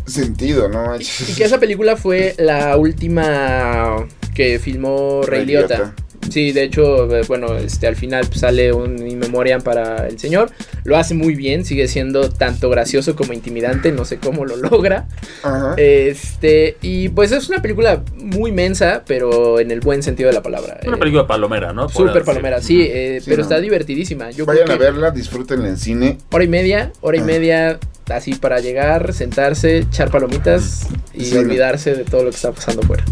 sentido, 0.06 0.70
¿no? 0.70 0.96
Y 0.96 1.34
que 1.34 1.44
esa 1.44 1.60
película 1.60 1.96
fue 1.96 2.34
la 2.38 2.78
última 2.78 4.06
que 4.34 4.58
filmó 4.58 5.20
Ray 5.26 5.40
Ray 5.40 5.46
Liotta. 5.48 5.76
Liotta. 5.76 5.94
Sí, 6.30 6.52
de 6.52 6.62
hecho, 6.62 7.14
eh, 7.14 7.22
bueno, 7.28 7.56
este, 7.56 7.86
al 7.86 7.96
final 7.96 8.26
sale 8.32 8.72
un 8.72 9.06
in 9.06 9.18
memoriam 9.18 9.60
para 9.60 10.06
el 10.06 10.18
señor. 10.18 10.50
Lo 10.84 10.96
hace 10.96 11.14
muy 11.14 11.34
bien, 11.34 11.64
sigue 11.64 11.88
siendo 11.88 12.30
tanto 12.30 12.70
gracioso 12.70 13.14
como 13.16 13.32
intimidante, 13.32 13.92
no 13.92 14.04
sé 14.04 14.18
cómo 14.18 14.44
lo 14.46 14.56
logra. 14.70 15.06
Ajá. 15.42 15.74
Este, 15.76 16.76
y 16.80 17.08
pues 17.10 17.32
es 17.32 17.48
una 17.48 17.60
película 17.60 18.02
muy 18.16 18.50
mensa, 18.52 19.02
pero 19.06 19.60
en 19.60 19.70
el 19.70 19.80
buen 19.80 20.02
sentido 20.02 20.28
de 20.28 20.34
la 20.34 20.42
palabra. 20.42 20.80
Una 20.86 20.96
Eh, 20.96 20.98
película 20.98 21.26
palomera, 21.26 21.72
¿no? 21.72 21.88
Súper 21.88 22.24
palomera, 22.24 22.60
sí, 22.62 22.82
eh, 22.82 23.18
Sí, 23.20 23.26
pero 23.28 23.38
no. 23.38 23.42
está 23.42 23.60
divertidísima. 23.60 24.30
Yo 24.30 24.46
Vayan 24.46 24.64
creo 24.64 24.76
a 24.76 24.78
verla, 24.80 25.10
disfrútenla 25.10 25.68
en 25.68 25.76
cine. 25.76 26.18
hora 26.30 26.44
y 26.44 26.48
media, 26.48 26.92
hora 27.00 27.16
y 27.18 27.20
Ah. 27.20 27.24
media, 27.24 27.78
así 28.08 28.34
para 28.34 28.60
llegar, 28.60 29.12
sentarse, 29.12 29.78
echar 29.78 30.10
palomitas 30.10 30.86
y 31.12 31.24
Sí, 31.26 31.34
no. 31.34 31.40
olvidarse 31.40 31.94
de 31.94 32.04
todo 32.04 32.24
lo 32.24 32.30
que 32.30 32.36
está 32.36 32.52
pasando 32.52 32.82
fuera. 32.82 33.04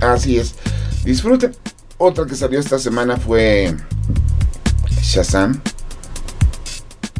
Así 0.00 0.38
es. 0.38 0.54
Disfruten. 1.04 1.52
Otra 1.98 2.26
que 2.26 2.34
salió 2.34 2.60
esta 2.60 2.78
semana 2.78 3.16
fue 3.16 3.74
Shazam. 5.02 5.60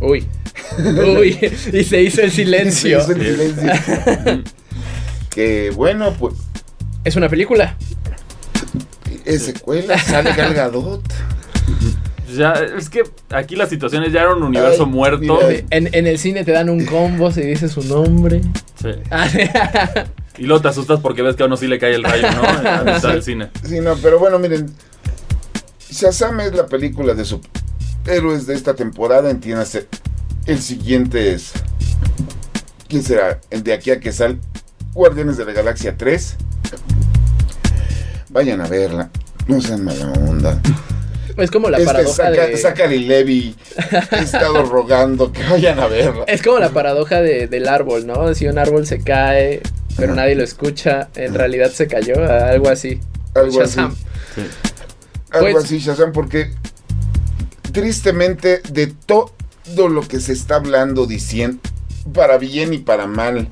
Uy. 0.00 0.26
Uy, 1.18 1.38
y 1.72 1.84
se 1.84 2.02
hizo 2.02 2.20
el 2.22 2.30
silencio. 2.30 3.00
Sí, 3.02 3.12
es 3.12 3.16
el 3.16 3.54
silencio. 3.54 4.42
que 5.30 5.70
bueno, 5.74 6.12
pues 6.18 6.34
Es 7.04 7.16
una 7.16 7.28
película. 7.28 7.76
es 9.24 9.44
secuela, 9.44 9.98
sale 9.98 10.32
Gal 10.34 10.52
Gadot. 10.54 11.02
Ya, 12.36 12.52
es 12.52 12.90
que 12.90 13.02
aquí 13.30 13.56
las 13.56 13.70
situaciones 13.70 14.12
ya 14.12 14.22
era 14.22 14.34
un 14.34 14.42
universo 14.42 14.84
Ay, 14.84 14.90
muerto. 14.90 15.38
En, 15.70 15.88
en 15.94 16.06
el 16.06 16.18
cine 16.18 16.44
te 16.44 16.52
dan 16.52 16.68
un 16.68 16.84
combo 16.84 17.30
si 17.32 17.40
dices 17.40 17.72
su 17.72 17.82
nombre. 17.84 18.42
Sí. 18.82 18.90
Y 20.39 20.45
luego 20.45 20.61
te 20.62 20.68
asustas 20.68 21.01
porque 21.01 21.22
ves 21.22 21.34
que 21.37 21.43
a 21.43 21.47
uno 21.47 21.57
sí 21.57 21.66
le 21.66 21.78
cae 21.78 21.95
el 21.95 22.03
rayo, 22.05 22.28
¿no? 22.32 22.43
A 22.91 22.99
del 23.12 23.22
cine. 23.22 23.49
Sí, 23.64 23.80
no, 23.80 23.97
pero 23.97 24.18
bueno, 24.18 24.39
miren. 24.39 24.70
Shazam 25.91 26.41
es 26.41 26.53
la 26.55 26.66
película 26.66 27.14
de 27.14 27.24
superhéroes 27.24 28.47
de 28.47 28.55
esta 28.55 28.74
temporada, 28.74 29.30
entiéndase. 29.30 29.87
El 30.45 30.61
siguiente 30.61 31.32
es. 31.32 31.53
¿Quién 32.89 33.03
será? 33.03 33.41
El 33.51 33.62
de 33.62 33.72
aquí 33.72 33.91
a 33.91 33.99
que 34.01 34.12
sal. 34.12 34.39
Guardianes 34.93 35.37
de 35.37 35.45
la 35.47 35.53
Galaxia 35.53 35.97
3. 35.97 36.37
Vayan 38.30 38.61
a 38.61 38.66
verla. 38.68 39.11
No 39.47 39.61
sean 39.61 39.84
mala 39.84 40.07
onda. 40.12 40.61
Es 41.37 41.51
como 41.51 41.68
la 41.68 41.78
Este, 41.78 41.87
paradoja 41.93 42.14
saca, 42.16 42.47
de. 42.47 42.57
Zachary 42.57 42.99
Levy. 43.01 43.55
He 44.12 44.18
estado 44.22 44.62
rogando 44.64 45.32
que 45.32 45.43
vayan 45.45 45.78
a 45.78 45.87
verla. 45.87 46.24
Es 46.28 46.43
como 46.43 46.59
la 46.59 46.70
paradoja 46.70 47.20
de- 47.20 47.47
del 47.47 47.68
árbol, 47.68 48.07
¿no? 48.07 48.34
Si 48.34 48.47
un 48.47 48.59
árbol 48.59 48.87
se 48.87 49.01
cae, 49.03 49.61
pero 49.97 50.14
nadie 50.14 50.34
lo 50.34 50.44
escucha, 50.44 51.09
en 51.14 51.34
realidad 51.34 51.70
se 51.72 51.86
cayó, 51.86 52.14
algo 52.30 52.68
así. 52.68 53.01
Algo 53.34 53.62
así. 53.62 53.76
Shazam. 53.76 53.94
Sí. 54.34 54.42
Algo 55.30 55.53
Pues- 55.53 55.64
así, 55.64 55.78
Shazam, 55.78 56.12
porque 56.12 56.51
tristemente 57.72 58.61
de 58.70 58.86
todo 58.86 59.32
lo 59.88 60.07
que 60.07 60.20
se 60.20 60.32
está 60.32 60.57
hablando, 60.57 61.07
diciendo, 61.07 61.59
para 62.14 62.38
bien 62.38 62.72
y 62.72 62.78
para 62.78 63.07
mal, 63.07 63.49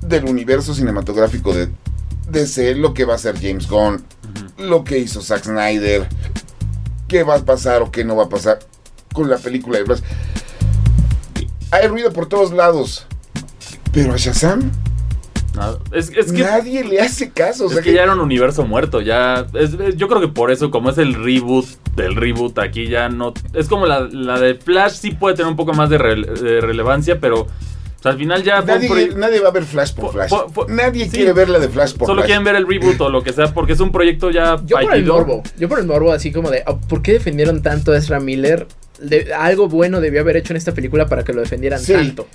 del 0.00 0.24
universo 0.24 0.74
cinematográfico 0.74 1.54
de 1.54 1.68
DC, 2.30 2.74
lo 2.74 2.94
que 2.94 3.04
va 3.04 3.12
a 3.14 3.16
hacer 3.16 3.36
James 3.40 3.68
Gunn, 3.68 4.02
lo 4.58 4.84
que 4.84 4.98
hizo 4.98 5.20
Zack 5.22 5.44
Snyder, 5.44 6.08
qué 7.06 7.22
va 7.22 7.36
a 7.36 7.44
pasar 7.44 7.82
o 7.82 7.90
qué 7.90 8.04
no 8.04 8.16
va 8.16 8.24
a 8.24 8.28
pasar 8.28 8.58
con 9.12 9.28
la 9.30 9.38
película 9.38 9.78
de 9.78 9.84
Flash. 9.84 10.00
Hay 11.70 11.86
ruido 11.88 12.12
por 12.12 12.26
todos 12.28 12.52
lados, 12.52 13.06
pero 13.92 14.14
a 14.14 14.16
Shazam 14.16 14.70
Nada. 15.58 15.78
Es, 15.92 16.10
es 16.16 16.32
que, 16.32 16.42
nadie 16.42 16.84
le 16.84 17.00
hace 17.00 17.30
caso. 17.30 17.64
o 17.64 17.68
es 17.68 17.74
sea 17.74 17.82
que 17.82 17.92
ya 17.92 18.02
era 18.04 18.12
un 18.14 18.20
universo 18.20 18.64
muerto. 18.64 19.00
Ya. 19.00 19.46
es- 19.54 19.74
es- 19.74 19.96
yo 19.96 20.08
creo 20.08 20.20
que 20.20 20.28
por 20.28 20.50
eso, 20.50 20.70
como 20.70 20.90
es 20.90 20.98
el 20.98 21.14
reboot 21.14 21.66
del 21.96 22.14
reboot, 22.14 22.58
aquí 22.60 22.88
ya 22.88 23.08
no. 23.08 23.34
Es 23.54 23.68
como 23.68 23.86
la, 23.86 24.00
la 24.10 24.38
de 24.40 24.54
Flash, 24.54 24.92
sí 24.92 25.10
puede 25.10 25.34
tener 25.36 25.50
un 25.50 25.56
poco 25.56 25.72
más 25.74 25.90
de, 25.90 25.98
rele- 25.98 26.32
de 26.38 26.60
relevancia, 26.60 27.18
pero. 27.20 27.40
o 27.42 27.48
sea, 28.02 28.12
al 28.12 28.18
final 28.18 28.42
ya. 28.44 28.60
Nadie, 28.62 29.40
va 29.40 29.48
a 29.48 29.52
ver 29.52 29.64
Flash 29.64 29.92
por 29.94 30.06
Po- 30.06 30.12
Flash. 30.12 30.30
nadie 30.68 31.06
sí. 31.06 31.10
quiere 31.10 31.32
ver 31.32 31.48
la 31.48 31.58
de 31.58 31.68
Flash 31.68 31.94
por 31.94 32.06
Solo 32.06 32.20
Flash. 32.20 32.26
quieren 32.26 32.44
ver 32.44 32.54
el 32.54 32.66
reboot 32.68 33.00
o 33.00 33.08
lo 33.10 33.22
que 33.22 33.32
sea, 33.32 33.52
porque 33.52 33.72
es 33.72 33.80
un 33.80 33.90
proyecto 33.90 34.30
ya 34.30 34.56
Yo 34.64 34.76
por 34.80 34.94
el 34.94 35.04
morbo, 35.04 35.42
yo 35.58 35.68
por 35.68 35.80
el 35.80 35.86
morbo, 35.86 36.12
así 36.12 36.30
como 36.30 36.50
de, 36.50 36.62
oh, 36.68 36.78
¿por 36.78 37.02
qué 37.02 37.14
defendieron 37.14 37.60
tanto 37.62 37.90
a 37.92 37.98
Ezra 37.98 38.20
Miller? 38.20 38.68
De- 39.00 39.32
algo 39.34 39.68
bueno 39.68 40.00
debió 40.00 40.20
haber 40.20 40.36
hecho 40.36 40.52
en 40.52 40.56
esta 40.58 40.72
película 40.72 41.06
para 41.06 41.24
que 41.24 41.32
lo 41.32 41.40
defendieran 41.40 41.80
Sí. 41.80 41.92
tanto. 41.92 42.26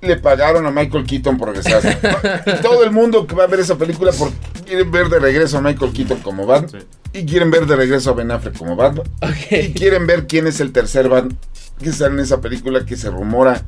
Le 0.00 0.16
pagaron 0.16 0.64
a 0.66 0.70
Michael 0.70 1.04
Keaton 1.04 1.36
por 1.36 1.48
regresarse. 1.48 1.98
Y 2.46 2.62
Todo 2.62 2.84
el 2.84 2.92
mundo 2.92 3.26
que 3.26 3.34
va 3.34 3.44
a 3.44 3.46
ver 3.48 3.60
esa 3.60 3.76
película 3.76 4.12
por, 4.12 4.30
quieren 4.64 4.90
ver 4.90 5.08
de 5.08 5.18
regreso 5.18 5.58
a 5.58 5.60
Michael 5.60 5.92
Keaton 5.92 6.20
como 6.20 6.46
Batman. 6.46 6.82
Sí. 6.82 7.20
Y 7.20 7.26
quieren 7.26 7.50
ver 7.50 7.66
de 7.66 7.74
regreso 7.74 8.10
a 8.10 8.14
Ben 8.14 8.30
Affleck 8.30 8.56
como 8.56 8.76
Batman. 8.76 9.06
Y 9.50 9.72
quieren 9.72 10.06
ver 10.06 10.26
quién 10.26 10.46
es 10.46 10.60
el 10.60 10.72
tercer 10.72 11.08
Batman 11.08 11.36
que 11.82 11.92
sale 11.92 12.14
en 12.14 12.20
esa 12.20 12.40
película 12.40 12.84
que 12.84 12.96
se 12.96 13.10
rumora 13.10 13.62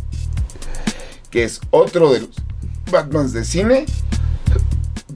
que 1.30 1.44
es 1.44 1.60
otro 1.70 2.12
de 2.12 2.20
los 2.20 2.30
Batmans 2.90 3.32
de 3.32 3.44
cine. 3.44 3.86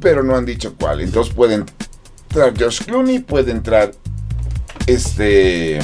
Pero 0.00 0.22
no 0.22 0.36
han 0.36 0.46
dicho 0.46 0.74
cuál. 0.78 1.00
Entonces 1.00 1.34
puede 1.34 1.54
entrar 1.54 2.54
Josh 2.58 2.82
Clooney, 2.84 3.20
puede 3.20 3.50
entrar 3.50 3.92
este 4.86 5.78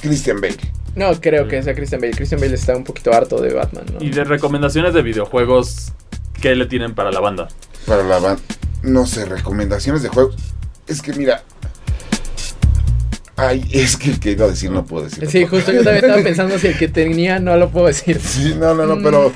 Christian 0.00 0.40
Bale. 0.40 0.75
No 0.96 1.12
creo 1.20 1.46
que 1.46 1.62
sea 1.62 1.74
Christian 1.74 2.00
Bale. 2.00 2.14
Christian 2.14 2.40
Bale 2.40 2.54
está 2.54 2.74
un 2.76 2.82
poquito 2.84 3.12
harto 3.12 3.40
de 3.40 3.52
Batman, 3.54 3.84
¿no? 3.92 4.04
Y 4.04 4.10
de 4.10 4.24
recomendaciones 4.24 4.92
de 4.94 5.02
videojuegos, 5.02 5.92
¿qué 6.40 6.54
le 6.56 6.66
tienen 6.66 6.94
para 6.94 7.12
la 7.12 7.20
banda? 7.20 7.48
Para 7.86 8.02
la 8.02 8.18
banda. 8.18 8.42
No 8.82 9.06
sé, 9.06 9.24
recomendaciones 9.26 10.02
de 10.02 10.08
juegos. 10.08 10.34
Es 10.88 11.02
que 11.02 11.12
mira. 11.12 11.42
Ay, 13.36 13.68
es 13.70 13.96
que 13.98 14.10
el 14.10 14.18
que 14.20 14.30
iba 14.30 14.46
a 14.46 14.48
decir 14.48 14.70
no 14.70 14.86
puedo 14.86 15.04
decir. 15.04 15.28
Sí, 15.30 15.44
justo 15.44 15.70
yo 15.70 15.84
también 15.84 16.04
estaba 16.06 16.22
pensando 16.22 16.58
si 16.58 16.68
el 16.68 16.78
que 16.78 16.88
tenía 16.88 17.38
no 17.38 17.56
lo 17.58 17.68
puedo 17.70 17.86
decir. 17.86 18.18
Sí, 18.20 18.54
no, 18.58 18.74
no, 18.74 18.86
no, 18.86 18.96
Mm. 18.96 19.02
pero. 19.02 19.32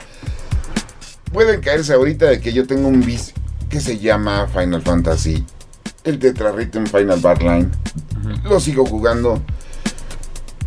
Pueden 1.33 1.61
caerse 1.61 1.93
ahorita 1.93 2.27
de 2.27 2.41
que 2.41 2.53
yo 2.53 2.67
tengo 2.67 2.89
un 2.89 3.03
vicio 3.05 3.35
que 3.69 3.81
se 3.81 3.99
llama 3.99 4.49
Final 4.49 4.83
Fantasy. 4.83 5.45
El 6.03 6.19
Tetra 6.19 6.51
Rhythm 6.51 6.87
Final 6.87 7.21
Bar 7.21 7.43
Line. 7.43 7.69
Lo 8.45 8.59
sigo 8.59 8.87
jugando. 8.87 9.43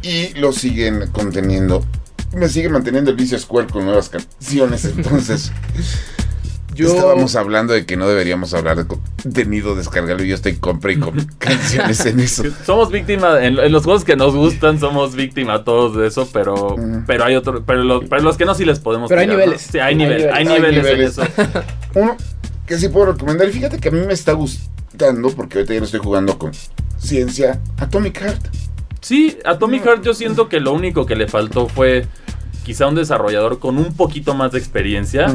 Y 0.04 0.34
lo 0.39 0.51
siguen 0.51 1.08
conteniendo. 1.12 1.84
Me 2.36 2.49
sigue 2.49 2.70
manteniendo 2.70 3.12
el 3.12 3.18
vicio 3.18 3.38
Square 3.39 3.68
con 3.68 3.86
nuevas 3.86 4.10
canciones. 4.10 4.86
Entonces. 4.86 5.51
Yo, 6.76 6.88
Estábamos 6.88 7.36
hablando 7.36 7.72
de 7.74 7.86
que 7.86 7.95
no 7.97 8.08
deberíamos 8.10 8.51
hablar 8.56 8.78
de 8.78 8.88
contenido 8.88 9.76
descargado 9.76 10.24
y 10.24 10.30
yo 10.30 10.34
estoy 10.34 10.56
compra 10.56 10.91
y 10.91 10.97
compra 10.97 11.24
canciones 11.38 12.04
en 12.08 12.20
eso. 12.20 12.41
Somos 12.66 12.89
víctimas, 12.91 13.43
en, 13.43 13.60
en 13.60 13.72
los 13.72 13.84
juegos 13.84 14.04
que 14.04 14.16
nos 14.16 14.34
gustan, 14.36 14.80
somos 14.80 15.14
víctimas 15.14 15.64
todos 15.66 15.95
de 15.95 16.08
eso, 16.08 16.28
pero, 16.34 16.76
pero 17.06 17.26
hay 17.26 17.36
otro, 17.36 17.64
pero, 17.64 17.84
lo- 17.84 18.01
pero 18.10 18.24
los 18.24 18.38
que 18.38 18.45
no 18.45 18.56
sí 18.56 18.66
les 18.66 18.80
podemos 18.80 19.08
Pero 19.10 19.22
hay 19.22 19.28
¿no? 19.28 19.34
niveles. 19.34 19.62
Sí, 19.62 19.78
hay, 19.78 19.89
Hay 19.89 19.95
nivel- 19.97 20.18
niveles. 20.18 20.34
hay 20.36 20.47
Hay 20.47 20.54
niveles, 20.56 20.84
niveles. 20.84 21.18
en 21.20 21.24
eso. 21.26 21.32
Uno 21.93 22.18
que 22.66 22.80
sí 22.80 22.89
puedo 22.89 23.12
recomendar, 23.12 23.47
y 23.47 23.51
fíjate 23.51 23.78
que 23.78 23.89
a 23.89 23.91
mí 23.91 23.99
me 24.08 24.14
está 24.14 24.32
gustando, 24.32 25.30
porque 25.30 25.60
ahorita 25.60 25.76
ya 25.76 25.80
lo 25.80 25.86
estoy 25.86 25.99
jugando 25.99 26.39
con 26.39 26.54
ciencia, 26.97 27.62
Atomic 27.78 28.18
Heart. 28.20 28.47
Sí, 29.04 29.38
Atomic 29.43 29.84
Heart 29.84 30.04
yo 30.04 30.14
siento 30.14 30.47
que 30.47 30.62
lo 30.62 30.72
único 30.72 31.06
que 31.06 31.18
le 31.18 31.28
faltó 31.28 31.68
fue 31.68 32.06
quizá 32.64 32.88
un 32.88 32.95
desarrollador 32.95 33.60
con 33.60 33.78
un 33.78 33.93
poquito 33.93 34.34
más 34.34 34.54
de 34.54 34.60
experiencia. 34.60 35.28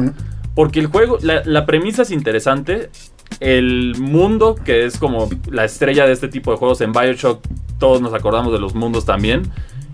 Porque 0.55 0.79
el 0.79 0.87
juego, 0.87 1.19
la, 1.21 1.43
la 1.45 1.67
premisa 1.67 2.01
es 2.01 2.09
interesante. 2.09 2.89
El 3.39 3.95
mundo, 3.97 4.55
que 4.55 4.85
es 4.85 4.97
como 4.97 5.29
la 5.49 5.63
estrella 5.65 6.05
de 6.05 6.11
este 6.11 6.27
tipo 6.27 6.51
de 6.51 6.57
juegos 6.57 6.81
en 6.81 6.91
Bioshock, 6.91 7.41
todos 7.77 8.01
nos 8.01 8.13
acordamos 8.13 8.51
de 8.51 8.59
los 8.59 8.75
mundos 8.75 9.05
también. 9.05 9.51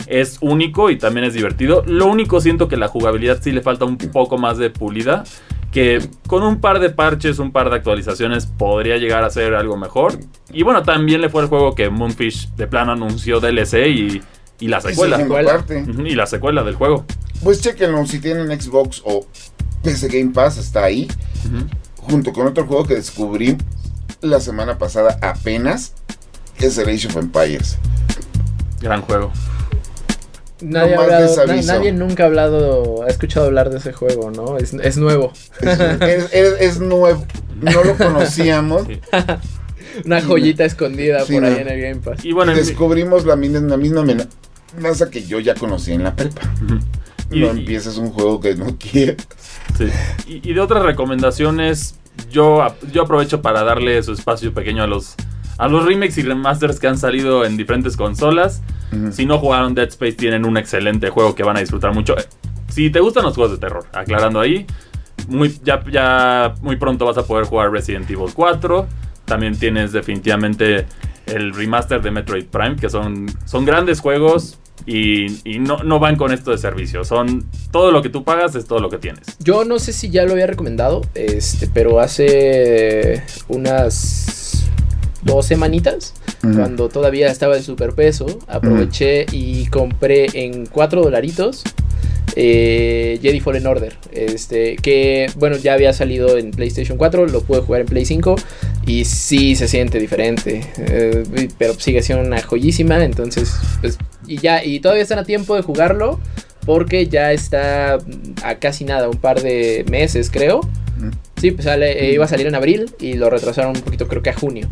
Es 0.08 0.38
único 0.42 0.90
y 0.90 0.98
también 0.98 1.26
es 1.26 1.34
divertido. 1.34 1.84
Lo 1.86 2.08
único 2.08 2.42
siento 2.42 2.68
que 2.68 2.78
la 2.78 2.88
jugabilidad 2.88 3.40
sí 3.42 3.52
le 3.52 3.62
falta 3.62 3.86
un 3.86 3.98
poco 3.98 4.38
más 4.38 4.58
de 4.58 4.70
pulida. 4.70 5.24
Que 5.72 6.00
con 6.28 6.42
un 6.44 6.62
par 6.62 6.80
de 6.80 6.90
parches, 6.90 7.38
un 7.38 7.52
par 7.52 7.70
de 7.70 7.76
actualizaciones 7.76 8.46
podría 8.46 8.98
llegar 8.98 9.24
a 9.24 9.30
ser 9.30 9.56
algo 9.56 9.78
mejor. 9.78 10.18
Y 10.52 10.64
bueno, 10.64 10.84
también 10.84 11.22
le 11.22 11.30
fue 11.30 11.42
el 11.44 11.50
juego 11.50 11.76
que 11.76 11.90
Moonfish 11.90 12.56
de 12.56 12.66
plano 12.66 12.94
anunció 12.94 13.40
DLC 13.42 13.88
y, 13.88 14.22
y 14.60 14.68
la 14.68 14.80
secuela. 14.80 15.18
Y 16.06 16.16
la 16.16 16.26
secuela 16.28 16.64
del 16.64 16.76
juego. 16.76 17.06
Pues 17.44 17.62
chequenlo, 17.62 18.06
si 18.06 18.20
tienen 18.20 18.48
Xbox 18.60 19.02
o 19.04 19.28
PC 19.84 20.08
Game 20.08 20.32
Pass, 20.32 20.58
está 20.58 20.86
ahí. 20.86 21.08
Ujú. 21.46 21.66
Junto 22.10 22.34
con 22.34 22.48
otro 22.48 22.66
juego 22.66 22.86
que 22.86 22.96
descubrí 22.96 23.58
la 24.22 24.40
semana 24.40 24.78
pasada 24.78 25.18
apenas 25.22 25.94
es 26.60 26.78
el 26.78 26.90
Age 26.90 27.08
of 27.08 27.16
Empires. 27.18 27.78
Gran 28.82 29.02
juego. 29.02 29.32
Nadie, 30.62 30.96
No 30.96 31.02
ha 31.02 31.06
más 31.08 31.14
hablado- 31.18 31.26
les 31.28 31.38
na- 31.48 31.54
aviso. 31.54 31.74
nadie 31.74 31.92
nunca 31.92 32.24
ha 32.24 32.26
hablado, 32.28 33.04
ha 33.04 33.08
escuchado 33.08 33.46
hablar 33.48 33.70
de 33.70 33.78
ese 33.80 33.92
juego, 33.92 34.32
¿no? 34.32 34.58
Es, 34.58 34.74
es 34.74 34.98
nuevo. 34.98 35.34
es, 35.62 35.80
es- 36.32 36.62
es 36.62 36.80
nuevo. 36.80 37.26
No 37.62 37.84
lo 37.84 37.96
conocíamos. 37.98 38.84
Sí. 38.88 39.00
Una 40.06 40.22
joyita 40.22 40.66
escondida 40.66 41.26
Sí, 41.26 41.34
por 41.34 41.44
no. 41.44 41.48
ahí 41.48 41.56
en 41.62 41.68
el 41.70 41.82
Game 41.82 41.96
Pass. 42.02 42.24
Y 42.26 42.32
bueno, 42.34 42.52
y 42.54 42.60
en- 42.60 42.66
descubrimos 42.66 43.26
la, 43.26 43.36
la 43.36 43.78
misma 43.78 44.02
amenaza 44.02 45.10
que 45.10 45.24
yo 45.26 45.40
ya 45.40 45.56
conocía 45.56 45.96
en 45.96 46.04
la 46.04 46.16
prepa. 46.16 46.42
Y- 47.32 47.40
No 47.42 47.48
empieces 47.52 47.98
un 47.98 48.10
juego 48.12 48.40
que 48.40 48.56
no 48.56 48.78
quieres. 48.78 49.28
Sí. 49.78 49.88
Y, 50.28 50.50
y 50.50 50.54
de 50.54 50.60
otras 50.62 50.84
recomendaciones, 50.84 51.96
yo, 52.32 52.66
yo 52.92 53.04
aprovecho 53.04 53.42
para 53.42 53.64
darle 53.64 54.02
su 54.04 54.14
espacio 54.14 54.54
pequeño 54.54 54.84
a 54.84 54.88
los, 54.88 55.16
a 55.58 55.68
los 55.68 55.86
remakes 55.86 56.18
y 56.18 56.22
remasters 56.24 56.80
que 56.80 56.88
han 56.88 56.98
salido 56.98 57.46
en 57.46 57.58
diferentes 57.58 57.98
consolas. 57.98 58.62
Si 59.12 59.26
no 59.26 59.40
jugaron 59.40 59.74
Dead 59.76 59.90
Space, 59.90 60.14
tienen 60.14 60.46
un 60.46 60.56
excelente 60.56 61.10
juego 61.10 61.36
que 61.36 61.44
van 61.44 61.58
a 61.58 61.60
disfrutar 61.60 61.94
mucho. 61.94 62.16
Si 62.70 62.90
te 62.90 63.02
gustan 63.02 63.24
los 63.24 63.36
juegos 63.36 63.52
de 63.52 63.58
terror, 63.58 63.86
aclarando 63.92 64.40
ahí, 64.40 64.66
muy, 65.28 65.54
ya, 65.64 65.84
ya 65.92 66.54
muy 66.62 66.78
pronto 66.78 67.06
vas 67.06 67.18
a 67.18 67.26
poder 67.26 67.46
jugar 67.46 67.72
Resident 67.72 68.10
Evil 68.10 68.32
4. 68.34 68.88
También 69.26 69.58
tienes 69.60 69.92
definitivamente 69.92 70.86
el 71.26 71.54
remaster 71.54 72.02
de 72.02 72.12
Metroid 72.12 72.46
Prime, 72.46 72.78
que 72.78 72.90
son, 72.90 73.26
son 73.46 73.66
grandes 73.66 74.00
juegos 74.00 74.60
y, 74.86 75.40
y 75.50 75.60
no, 75.60 75.84
no 75.84 76.00
van 76.00 76.16
con 76.16 76.32
esto 76.32 76.52
de 76.52 76.58
servicio. 76.58 77.04
Son 77.04 77.46
todo 77.72 77.92
lo 77.92 78.02
que 78.02 78.10
tú 78.10 78.24
pagas 78.24 78.56
es 78.56 78.66
todo 78.66 78.80
lo 78.80 78.90
que 78.90 78.98
tienes. 78.98 79.38
Yo 79.40 79.66
no 79.66 79.80
sé 79.80 79.94
si 79.94 80.10
ya 80.10 80.24
lo 80.26 80.34
había 80.34 80.48
recomendado, 80.48 81.02
este, 81.16 81.68
pero 81.68 82.00
hace 82.00 83.24
unas 83.48 84.66
dos 85.24 85.48
semanitas, 85.48 86.14
cuando 86.42 86.90
todavía 86.90 87.32
estaba 87.32 87.56
de 87.56 87.64
superpeso, 87.64 88.28
aproveché 88.48 89.26
y 89.32 89.66
compré 89.68 90.28
en 90.34 90.68
4 90.68 91.02
dolaritos 91.02 91.64
eh, 92.36 93.18
Jedi 93.22 93.40
Fallen 93.40 93.66
Order. 93.66 93.94
Este, 94.12 94.76
que 94.76 95.28
bueno, 95.38 95.58
ya 95.58 95.74
había 95.74 95.94
salido 95.94 96.38
en 96.38 96.52
PlayStation 96.52 96.98
4, 96.98 97.28
lo 97.28 97.42
pude 97.42 97.62
jugar 97.62 97.82
en 97.82 97.88
Play 97.88 98.06
5 98.06 98.36
y 98.86 99.06
sí 99.06 99.56
se 99.56 99.68
siente 99.68 100.00
diferente, 100.00 100.62
eh, 100.78 101.24
pero 101.58 101.74
sigue 101.74 102.02
siendo 102.02 102.26
una 102.26 102.42
joyísima, 102.42 103.04
entonces 103.04 103.56
pues 103.82 103.98
y 104.28 104.38
ya 104.38 104.64
y 104.64 104.80
todavía 104.80 105.04
están 105.04 105.20
a 105.20 105.24
tiempo 105.24 105.56
de 105.56 105.62
jugarlo 105.62 106.20
porque 106.66 107.08
ya 107.08 107.32
está 107.32 107.98
mm, 108.06 108.44
a 108.44 108.56
casi 108.56 108.86
nada, 108.86 109.10
un 109.10 109.18
par 109.18 109.42
de 109.42 109.86
meses 109.90 110.30
creo. 110.32 110.62
Sí, 111.42 111.52
pues 111.52 111.66
sale, 111.66 112.06
eh, 112.10 112.14
iba 112.14 112.24
a 112.26 112.28
salir 112.28 112.48
en 112.48 112.56
abril 112.56 112.90
y 113.00 113.14
lo 113.16 113.30
retrasaron 113.30 113.76
un 113.76 113.82
poquito, 113.84 114.08
creo 114.08 114.22
que 114.24 114.30
a 114.30 114.34
junio. 114.34 114.68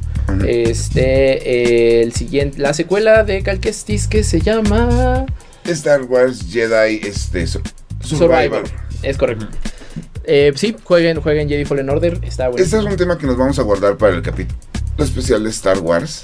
Este, 0.47 1.99
eh, 1.99 2.01
el 2.01 2.13
siguiente, 2.13 2.57
la 2.59 2.73
secuela 2.73 3.23
de 3.23 3.43
Cal 3.43 3.59
Kestis 3.59 4.07
que 4.07 4.23
se 4.23 4.39
llama 4.41 5.25
Star 5.65 6.03
Wars 6.03 6.45
Jedi 6.49 7.01
este, 7.03 7.45
Su- 7.47 7.61
Survivor. 8.01 8.63
Survivor. 8.63 8.63
Es 9.03 9.17
correcto. 9.17 9.47
Eh, 10.23 10.53
sí, 10.55 10.75
jueguen, 10.83 11.19
jueguen 11.21 11.49
Jedi 11.49 11.65
Fallen 11.65 11.89
Order, 11.89 12.19
está 12.23 12.47
bueno. 12.47 12.63
Este 12.63 12.77
es 12.77 12.83
un 12.85 12.95
tema 12.95 13.17
que 13.17 13.27
nos 13.27 13.37
vamos 13.37 13.59
a 13.59 13.61
guardar 13.63 13.97
para 13.97 14.15
el 14.15 14.21
capítulo 14.21 14.57
especial 14.99 15.43
de 15.43 15.49
Star 15.49 15.79
Wars. 15.79 16.23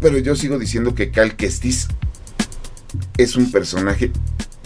Pero 0.00 0.18
yo 0.18 0.34
sigo 0.36 0.58
diciendo 0.58 0.94
que 0.94 1.10
Cal 1.10 1.36
Kestis 1.36 1.88
es 3.16 3.36
un 3.36 3.50
personaje 3.50 4.10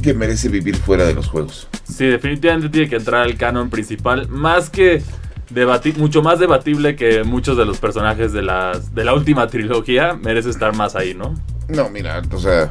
que 0.03 0.15
merece 0.15 0.49
vivir 0.49 0.77
fuera 0.77 1.05
de 1.05 1.15
los 1.15 1.28
juegos. 1.28 1.69
Sí, 1.85 2.07
definitivamente 2.07 2.69
tiene 2.69 2.89
que 2.89 2.97
entrar 2.97 3.23
al 3.23 3.36
canon 3.36 3.70
principal. 3.70 4.28
Más 4.28 4.69
que 4.69 5.03
debati 5.51 5.93
mucho 5.93 6.23
más 6.23 6.39
debatible 6.39 6.97
que 6.97 7.24
muchos 7.24 7.57
de 7.57 7.65
los 7.65 7.78
personajes 7.78 8.32
de, 8.32 8.43
las, 8.43 8.94
de 8.94 9.05
la 9.05 9.15
última 9.15 9.47
trilogía. 9.47 10.15
Merece 10.15 10.51
estar 10.51 10.74
más 10.74 10.97
ahí, 10.97 11.15
¿no? 11.15 11.35
No, 11.69 11.89
mira, 11.90 12.23
o 12.32 12.39
sea, 12.39 12.70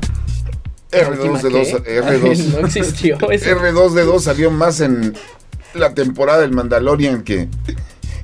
¿La 0.91 1.09
última 1.09 1.39
R2D2, 1.39 1.83
qué? 1.83 2.01
R2, 2.01 2.59
no 2.59 2.67
existió 2.67 3.15
eso. 3.31 3.49
R2D2 3.49 4.19
salió 4.19 4.51
más 4.51 4.81
en 4.81 5.15
la 5.73 5.93
temporada 5.93 6.41
del 6.41 6.51
Mandalorian 6.51 7.23
que 7.23 7.47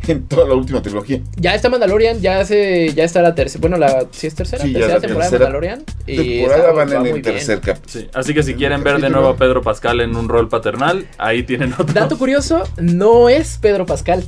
en 0.07 0.27
toda 0.27 0.47
la 0.47 0.53
última 0.55 0.81
trilogía. 0.81 1.21
Ya 1.37 1.53
está 1.55 1.69
Mandalorian, 1.69 2.19
ya 2.21 2.43
se, 2.45 2.93
ya 2.93 3.03
está 3.03 3.21
la 3.21 3.35
tercera, 3.35 3.61
bueno, 3.61 3.77
la 3.77 4.05
si 4.11 4.27
es 4.27 4.35
tercera, 4.35 4.63
Sí, 4.63 4.71
ya 4.73 4.79
tercera 4.79 4.95
la 4.95 5.01
temporada 5.01 5.29
tercera 5.31 5.45
de 5.51 5.51
Mandalorian. 5.51 5.85
y 6.07 6.15
temporada 6.37 6.57
está- 6.61 6.71
van 6.73 6.89
va 6.89 6.93
en 6.93 6.99
muy 6.99 7.07
el 7.09 7.13
bien. 7.13 7.23
tercer 7.23 7.59
capítulo. 7.61 7.87
Sí. 7.87 8.09
Así 8.13 8.33
que 8.33 8.43
si 8.43 8.51
En 8.51 8.57
quieren 8.57 8.83
ver 8.83 8.99
de 9.01 9.09
nuevo 9.09 9.27
a 9.29 9.37
Pedro 9.37 9.61
Pascal 9.61 10.01
en 10.01 10.15
un 10.15 10.29
rol 10.29 10.47
paternal, 10.49 11.07
ahí 11.17 11.43
tienen 11.43 11.73
otro. 11.73 11.93
Dato 11.93 12.17
curioso, 12.17 12.63
no 12.77 13.29
es 13.29 13.57
Pedro 13.57 13.85
Pascal. 13.85 14.23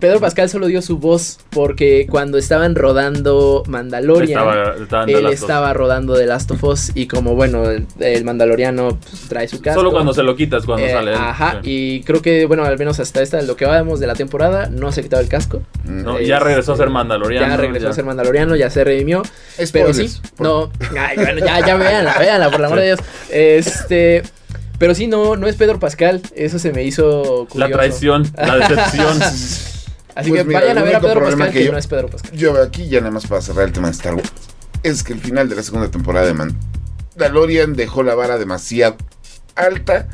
Pedro 0.00 0.18
Pascal 0.18 0.48
solo 0.48 0.66
dio 0.66 0.80
su 0.80 0.96
voz 0.98 1.38
porque 1.50 2.06
cuando 2.08 2.38
estaban 2.38 2.74
rodando 2.74 3.62
Mandalorian, 3.66 4.40
Estaba, 4.80 5.04
él 5.06 5.26
estaba 5.26 5.72
rodando 5.74 6.14
The 6.16 6.26
Last 6.26 6.50
of 6.52 6.64
Us 6.64 6.90
y 6.94 7.06
como 7.06 7.34
bueno, 7.34 7.64
el, 7.70 8.24
Mandaloriano 8.24 8.98
pues, 8.98 9.28
trae 9.28 9.46
su 9.46 9.60
casco. 9.60 9.80
Solo 9.80 9.92
cuando 9.92 10.14
se 10.14 10.22
lo 10.22 10.36
quitas, 10.36 10.64
cuando 10.64 10.86
Eh, 10.86 10.90
sale 10.92 11.10
él. 11.12 11.18
Ajá, 11.18 11.60
Sí. 11.62 11.70
y 11.98 12.02
creo 12.02 12.22
que, 12.22 12.46
bueno, 12.46 12.64
al 12.64 12.78
menos 12.78 12.98
hasta 12.98 13.20
esta, 13.20 13.40
lo 13.42 13.56
que 13.56 13.66
vamos 13.66 14.00
de 14.00 14.06
la 14.06 14.14
temporada, 14.14 14.68
no 14.70 14.90
se 14.90 15.00
ha 15.00 15.02
quitado 15.02 15.22
el 15.22 15.28
casco. 15.28 15.62
No, 15.84 16.12
Este, 16.14 16.26
ya 16.28 16.38
regresó 16.38 16.72
a 16.72 16.76
ser 16.78 16.88
mandaloriano. 16.88 17.46
ya 17.46 17.56
regresó 17.58 17.84
ya. 17.84 17.90
a 17.90 17.92
ser 17.94 18.04
mandaloriano, 18.04 18.56
ya 18.56 18.70
se 18.70 18.84
redimió. 18.84 19.22
Pero 19.72 19.92
sí, 19.92 20.08
Spoilers, 20.08 20.22
por- 20.36 20.46
no, 20.46 20.70
ay, 20.98 21.16
bueno, 21.16 21.44
ya, 21.44 21.64
ya 21.64 21.76
véanla, 21.76 22.18
véanla, 22.18 22.50
por 22.50 22.60
el 22.60 22.64
amor 22.66 22.78
de 22.80 22.86
Dios. 22.86 23.00
Este, 23.30 24.22
pero 24.78 24.94
sí, 24.94 25.06
no, 25.06 25.36
no 25.36 25.46
es 25.46 25.56
Pedro 25.56 25.78
Pascal, 25.78 26.22
eso 26.34 26.58
se 26.58 26.72
me 26.72 26.84
hizo 26.84 27.46
curioso. 27.50 27.58
La 27.58 27.68
traición, 27.70 28.26
la 28.36 28.56
decepción. 28.56 29.18
Así 30.14 30.28
Pues 30.30 30.42
que 30.42 30.48
mira, 30.48 30.60
vayan 30.60 30.78
a 30.78 30.82
ver 30.82 30.96
a 30.96 31.00
Pedro 31.00 31.20
Pascal, 31.24 31.48
que 31.50 31.58
que, 31.58 31.64
yo- 31.64 31.72
no 31.72 31.78
es 31.78 31.86
Pedro 31.86 32.08
Pascal. 32.08 32.32
Yo 32.32 32.62
aquí 32.62 32.88
ya 32.88 33.00
nada 33.00 33.10
más 33.12 33.26
para 33.26 33.40
cerrar 33.40 33.64
el 33.66 33.72
tema 33.72 33.88
de 33.88 33.92
Star 33.92 34.14
Wars. 34.14 34.30
Es 34.82 35.02
que 35.02 35.12
el 35.12 35.20
final 35.20 35.48
de 35.48 35.56
la 35.56 35.62
segunda 35.62 35.90
temporada 35.90 36.26
de 36.26 36.34
Mandalorian 36.34 37.74
dejó 37.74 38.02
la 38.02 38.14
vara 38.14 38.38
demasiado 38.38 38.96
alta 39.56 40.06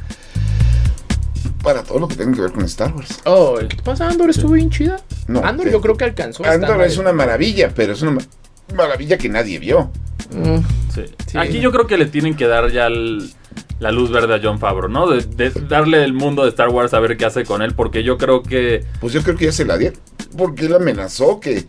para 1.63 1.83
todo 1.83 1.99
lo 1.99 2.09
que 2.09 2.17
tenga 2.17 2.35
que 2.35 2.41
ver 2.41 2.53
con 2.53 2.65
Star 2.65 2.95
Wars. 2.95 3.21
Oh, 3.25 3.59
¿qué 3.69 3.77
pasa, 3.85 4.09
Andor? 4.09 4.31
¿Estuvo 4.31 4.53
bien 4.53 4.71
chida? 4.71 5.01
No, 5.29 5.41
Andor 5.45 5.67
que- 5.67 5.73
yo 5.73 5.81
creo 5.81 5.97
que 5.97 6.05
alcanzó. 6.05 6.45
Andor 6.47 6.83
es 6.83 6.97
una 6.97 7.13
maravilla, 7.13 7.71
pero 7.75 7.93
es 7.93 8.01
una 8.03 8.13
ma- 8.13 8.23
maravilla 8.75 9.19
que 9.19 9.29
nadie 9.29 9.59
vio. 9.59 9.91
Mm, 10.33 10.59
Sí. 10.95 11.05
Sí. 11.27 11.39
Aquí 11.39 11.61
yo 11.61 11.71
creo 11.73 11.87
que 11.87 11.97
le 11.99 12.07
tienen 12.07 12.35
que 12.37 12.47
dar 12.47 12.71
ya 12.71 12.87
el- 12.87 13.33
la 13.79 13.91
luz 13.93 14.11
verde 14.11 14.35
a 14.35 14.41
John 14.43 14.59
Favreau, 14.59 14.89
¿no? 14.91 15.09
De, 15.09 15.23
de 15.23 15.51
darle 15.69 16.05
el 16.05 16.13
mundo 16.13 16.43
de 16.45 16.51
Star 16.51 16.69
Wars 16.69 16.93
a 16.95 17.01
ver 17.01 17.17
qué 17.17 17.25
hace 17.25 17.45
con 17.45 17.63
él, 17.63 17.75
porque 17.75 18.03
yo 18.03 18.19
creo 18.19 18.43
que 18.43 18.85
Pues 19.01 19.13
yo 19.13 19.23
creo 19.23 19.37
que 19.37 19.47
ya 19.47 19.53
se 19.53 19.65
la 19.65 19.79
dieron. 19.79 19.99
Porque 20.37 20.67
él 20.67 20.75
amenazó 20.75 21.41
que 21.41 21.65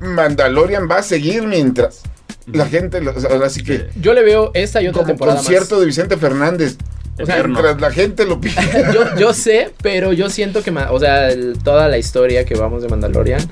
Mandalorian 0.00 0.88
va 0.90 0.98
a 0.98 1.02
seguir 1.02 1.42
mientras 1.44 2.02
la 2.46 2.66
gente, 2.66 3.00
lo- 3.00 3.12
ahora 3.30 3.48
sí 3.50 3.62
que 3.62 3.88
Yo 4.00 4.12
le 4.14 4.22
veo 4.22 4.50
esta 4.54 4.82
y 4.82 4.88
otra 4.88 5.02
como 5.02 5.08
temporada 5.12 5.38
concierto 5.38 5.78
de 5.78 5.86
Vicente 5.86 6.16
Fernández. 6.16 6.76
O 7.20 7.26
sea, 7.26 7.36
Eterno. 7.36 7.60
Mientras 7.60 7.80
la 7.80 7.90
gente 7.92 8.24
lo 8.24 8.40
pide. 8.40 8.54
Yo, 8.94 9.14
yo 9.18 9.34
sé, 9.34 9.72
pero 9.82 10.12
yo 10.14 10.30
siento 10.30 10.62
que, 10.62 10.70
o 10.70 10.98
sea, 10.98 11.28
el- 11.30 11.58
toda 11.62 11.86
la 11.88 11.98
historia 11.98 12.46
que 12.46 12.54
vamos 12.54 12.82
de 12.82 12.88
Mandalorian, 12.88 13.42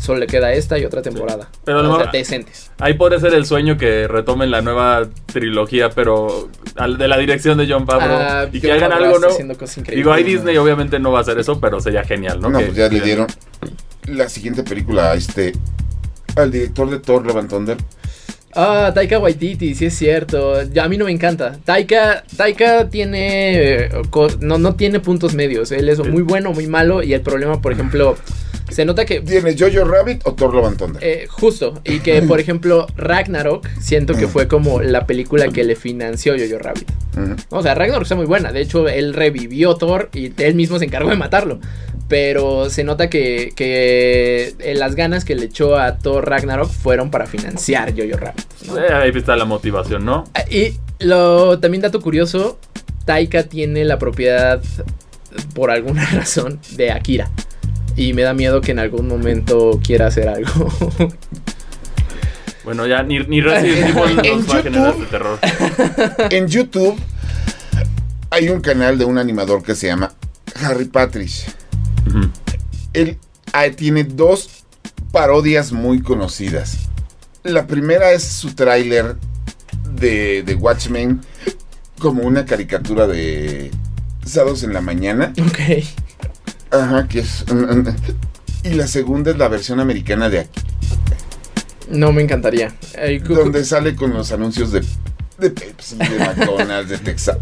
solo 0.00 0.20
le 0.20 0.26
queda 0.26 0.52
esta 0.54 0.78
y 0.78 0.84
otra 0.86 1.02
temporada. 1.02 1.50
Pero 1.64 1.80
o 1.80 1.82
no- 1.82 1.96
sea, 1.98 2.10
decentes. 2.10 2.70
ahí 2.78 2.94
puede 2.94 3.20
ser 3.20 3.34
el 3.34 3.44
sueño 3.44 3.76
que 3.76 4.08
retomen 4.08 4.50
la 4.50 4.62
nueva 4.62 5.06
trilogía, 5.26 5.90
pero 5.90 6.48
al- 6.76 6.96
de 6.96 7.06
la 7.06 7.18
dirección 7.18 7.58
de 7.58 7.66
John 7.70 7.86
Favreau 7.86 8.18
Ah, 8.18 8.46
y 8.50 8.60
que 8.60 8.72
hagan 8.72 8.90
Favreau 8.92 9.14
algo 9.16 9.18
nuevo. 9.20 9.54
Digo, 9.92 10.12
ahí 10.12 10.24
Disney 10.24 10.56
obviamente 10.56 10.98
no 10.98 11.12
va 11.12 11.18
a 11.18 11.22
hacer 11.22 11.38
eso, 11.38 11.60
pero 11.60 11.80
sería 11.80 12.02
genial, 12.02 12.40
¿no? 12.40 12.48
No, 12.48 12.58
Que- 12.60 12.64
pues 12.66 12.76
ya 12.78 12.88
le 12.88 13.00
dieron 13.00 13.26
la 14.06 14.28
siguiente 14.28 14.62
película 14.62 15.12
a 15.12 15.14
este 15.14 15.52
al 16.36 16.50
director 16.50 16.88
de 16.88 16.98
Thor 17.00 17.26
Love 17.26 17.36
and 17.36 17.50
Thunder. 17.50 17.76
Ah, 18.54 18.90
Taika 18.94 19.18
Waititi, 19.18 19.74
sí 19.74 19.86
es 19.86 19.94
cierto. 19.96 20.62
Ya, 20.72 20.84
a 20.84 20.88
mí 20.88 20.96
no 20.96 21.04
me 21.04 21.12
encanta. 21.12 21.58
Taika, 21.64 22.24
Taika 22.36 22.88
tiene. 22.88 23.84
eh, 23.84 23.90
co- 24.10 24.26
no, 24.40 24.58
no 24.58 24.74
tiene 24.74 24.98
puntos 24.98 25.34
medios. 25.34 25.70
Él 25.70 25.88
es 25.88 25.98
muy 26.04 26.22
bueno, 26.22 26.52
muy 26.52 26.66
malo. 26.66 27.02
Y 27.02 27.12
el 27.12 27.20
problema, 27.20 27.60
por 27.62 27.72
ejemplo, 27.72 28.16
se 28.70 28.84
nota 28.84 29.04
que. 29.04 29.20
¿Tiene 29.20 29.56
Jojo 29.58 29.84
Rabbit 29.84 30.22
o 30.24 30.34
Thor 30.34 30.54
Love 30.54 30.66
and 30.66 30.76
Thunder? 30.78 31.04
eh, 31.04 31.26
justo. 31.28 31.80
Y 31.84 32.00
que, 32.00 32.22
por 32.22 32.40
ejemplo, 32.40 32.86
Ragnarok, 32.96 33.66
siento 33.80 34.14
que 34.14 34.28
fue 34.28 34.48
como 34.48 34.80
la 34.80 35.06
película 35.06 35.48
que 35.48 35.64
le 35.64 35.76
financió 35.76 36.34
Jojo 36.38 36.58
Rabbit. 36.58 36.90
O 37.50 37.62
sea, 37.62 37.74
Ragnarok 37.74 38.02
está 38.02 38.14
muy 38.14 38.26
buena. 38.26 38.52
De 38.52 38.60
hecho, 38.60 38.88
él 38.88 39.14
revivió 39.14 39.74
Thor 39.76 40.10
y 40.14 40.32
él 40.42 40.54
mismo 40.54 40.78
se 40.78 40.84
encargó 40.86 41.10
de 41.10 41.16
matarlo. 41.16 41.58
Pero 42.08 42.70
se 42.70 42.82
nota 42.82 43.08
que, 43.08 43.52
que 43.54 44.54
eh, 44.58 44.74
las 44.74 44.96
ganas 44.96 45.24
que 45.24 45.36
le 45.36 45.46
echó 45.46 45.76
a 45.78 45.98
Thor 45.98 46.28
Ragnarok 46.28 46.68
fueron 46.70 47.10
para 47.10 47.26
financiar 47.26 47.92
Jojo 47.96 48.16
Rabbit. 48.16 48.44
¿no? 48.66 48.78
Eh, 48.78 48.92
ahí 48.92 49.10
está 49.14 49.36
la 49.36 49.44
motivación, 49.44 50.04
¿no? 50.04 50.24
Ah, 50.34 50.44
Y 50.50 50.76
lo 50.98 51.58
también 51.60 51.82
dato 51.82 52.00
curioso, 52.00 52.58
Taika 53.04 53.44
tiene 53.44 53.84
la 53.84 53.98
propiedad 53.98 54.60
por 55.54 55.70
alguna 55.70 56.04
razón 56.12 56.58
de 56.76 56.90
Akira. 56.90 57.30
Y 58.00 58.14
me 58.14 58.22
da 58.22 58.32
miedo 58.32 58.62
que 58.62 58.70
en 58.72 58.78
algún 58.78 59.06
momento 59.08 59.78
quiera 59.84 60.06
hacer 60.06 60.28
algo. 60.28 60.52
Bueno, 62.62 62.86
ya 62.86 63.02
ni, 63.02 63.18
ni 63.20 63.40
Resident 63.40 63.96
Evil 63.96 64.20
En 64.24 64.46
va 64.48 64.58
a 64.58 64.62
generar 64.62 64.94
YouTube. 64.94 65.02
este 65.02 65.06
terror. 65.10 65.38
En 66.30 66.46
YouTube 66.46 66.96
hay 68.28 68.48
un 68.50 68.60
canal 68.60 68.96
de 68.98 69.06
un 69.06 69.18
animador 69.18 69.62
que 69.62 69.74
se 69.74 69.88
llama 69.88 70.12
Harry 70.62 70.84
Patrick. 70.84 71.30
Él 72.92 73.18
ah, 73.52 73.64
tiene 73.74 74.04
dos 74.04 74.64
parodias 75.10 75.72
muy 75.72 76.00
conocidas. 76.00 76.76
La 77.42 77.66
primera 77.66 78.12
es 78.12 78.24
su 78.24 78.54
tráiler 78.54 79.16
de, 79.94 80.42
de 80.44 80.54
Watchmen 80.54 81.22
como 81.98 82.22
una 82.22 82.44
caricatura 82.44 83.06
de 83.06 83.70
sábados 84.24 84.62
en 84.62 84.74
la 84.74 84.80
mañana. 84.82 85.32
Ok. 85.40 85.82
Ajá, 86.70 87.06
que 87.08 87.20
es... 87.20 87.44
Y 88.62 88.70
la 88.70 88.86
segunda 88.86 89.30
es 89.30 89.38
la 89.38 89.48
versión 89.48 89.80
americana 89.80 90.28
de 90.28 90.40
aquí, 90.40 90.60
No 91.88 92.12
me 92.12 92.22
encantaría. 92.22 92.72
Donde 93.26 93.64
sale 93.64 93.96
con 93.96 94.12
los 94.12 94.30
anuncios 94.32 94.70
de, 94.72 94.82
de 95.38 95.50
Pepsi, 95.50 95.96
de 95.96 96.18
McDonald's, 96.18 96.90
de 96.90 96.98
Texas. 96.98 97.38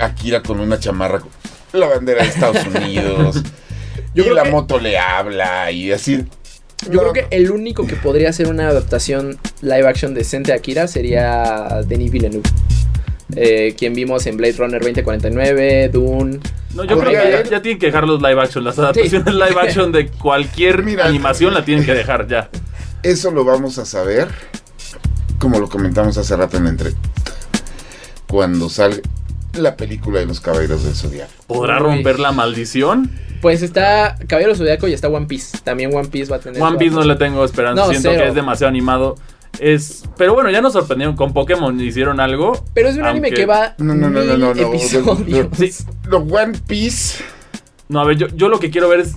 Akira 0.00 0.42
con 0.42 0.58
una 0.60 0.78
chamarra 0.80 1.20
con 1.20 1.30
la 1.72 1.86
bandera 1.86 2.22
de 2.22 2.28
Estados 2.30 2.66
Unidos. 2.66 3.42
Yo 4.14 4.22
y 4.22 4.26
creo 4.26 4.34
la 4.34 4.44
que- 4.44 4.50
moto 4.50 4.78
le 4.80 4.98
habla 4.98 5.70
y 5.70 5.92
así. 5.92 6.24
Yo 6.86 6.92
No, 7.02 7.10
creo 7.10 7.12
que 7.12 7.26
el 7.36 7.50
único 7.50 7.86
que 7.86 7.96
podría 7.96 8.30
hacer 8.30 8.48
una 8.48 8.68
adaptación 8.68 9.36
live 9.62 9.86
action 9.86 10.14
decente 10.14 10.52
de 10.52 10.58
Akira 10.58 10.86
sería 10.88 11.82
Denis 11.86 12.10
Villeneuve. 12.10 12.48
Eh, 13.36 13.74
quien 13.76 13.92
vimos 13.94 14.26
en 14.26 14.36
Blade 14.36 14.54
Runner 14.56 14.80
2049, 14.80 15.88
Dune. 15.90 16.40
No, 16.74 16.84
yo 16.84 16.98
creo 16.98 17.10
que 17.44 17.50
ya, 17.50 17.62
tienen 17.62 17.78
que 17.78 17.86
dejar 17.86 18.06
los 18.06 18.20
live 18.22 18.40
action. 18.40 18.64
Las 18.64 18.78
adaptaciones 18.78 19.34
live 19.34 19.60
action 19.60 19.92
de 19.92 20.08
cualquier 20.08 20.82
Mira. 20.84 21.06
animación 21.06 21.52
la 21.54 21.64
tienen 21.64 21.84
que 21.84 21.94
dejar 21.94 22.26
ya. 22.26 22.48
Eso 23.02 23.30
lo 23.30 23.44
vamos 23.44 23.78
a 23.78 23.84
saber, 23.84 24.28
como 25.38 25.58
lo 25.58 25.68
comentamos 25.68 26.16
hace 26.18 26.36
rato 26.36 26.56
en 26.56 26.64
la 26.64 26.70
entrevista, 26.70 27.00
cuando 28.26 28.68
salga 28.68 28.98
la 29.54 29.76
película 29.76 30.20
de 30.20 30.26
los 30.26 30.40
Caballeros 30.40 30.84
del 30.84 30.94
Zodiaco. 30.94 31.30
¿Podrá 31.46 31.76
Uy. 31.78 31.82
romper 31.84 32.18
la 32.18 32.32
maldición? 32.32 33.10
Pues 33.40 33.62
está 33.62 34.16
Caballero 34.26 34.54
Zodiaco 34.54 34.88
y 34.88 34.92
está 34.94 35.08
One 35.08 35.26
Piece. 35.26 35.58
También 35.62 35.94
One 35.94 36.08
Piece 36.08 36.30
va 36.30 36.36
a 36.36 36.40
tener. 36.40 36.60
One 36.60 36.76
Piece 36.78 36.94
no 36.94 37.02
le 37.04 37.14
tengo 37.16 37.44
esperanza. 37.44 37.82
No, 37.84 37.90
Siento 37.90 38.10
cero. 38.10 38.22
que 38.22 38.28
es 38.30 38.34
demasiado 38.34 38.68
animado. 38.68 39.16
Es, 39.60 40.04
pero 40.16 40.34
bueno, 40.34 40.50
ya 40.50 40.60
nos 40.60 40.72
sorprendieron. 40.72 41.16
Con 41.16 41.32
Pokémon 41.32 41.78
hicieron 41.80 42.20
algo. 42.20 42.64
Pero 42.74 42.88
es 42.88 42.96
un 42.96 43.04
anime 43.04 43.30
que 43.32 43.46
va. 43.46 43.74
No, 43.78 43.94
no, 43.94 44.08
no, 44.08 44.22
no, 44.22 44.36
no, 44.36 44.54
no, 44.54 44.60
episodios. 44.74 45.48
Sí. 45.56 45.70
Lo 46.08 46.18
One 46.18 46.58
Piece, 46.66 47.22
No, 47.88 48.00
a 48.00 48.04
ver, 48.04 48.16
yo, 48.16 48.26
yo 48.28 48.48
lo 48.48 48.58
que 48.60 48.70
quiero 48.70 48.88
ver 48.88 49.00
es 49.00 49.14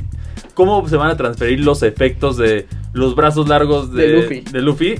cómo 0.53 0.88
se 0.88 0.95
van 0.97 1.09
a 1.11 1.18
transferir 1.18 1.59
los 1.61 1.84
efectos 1.84 2.38
de 2.38 2.68
los 2.93 3.15
brazos 3.15 3.47
largos 3.47 3.93
de, 3.93 4.07
De 4.07 4.22
Luffy. 4.22 4.41
de 4.41 4.61
Luffy 4.61 4.99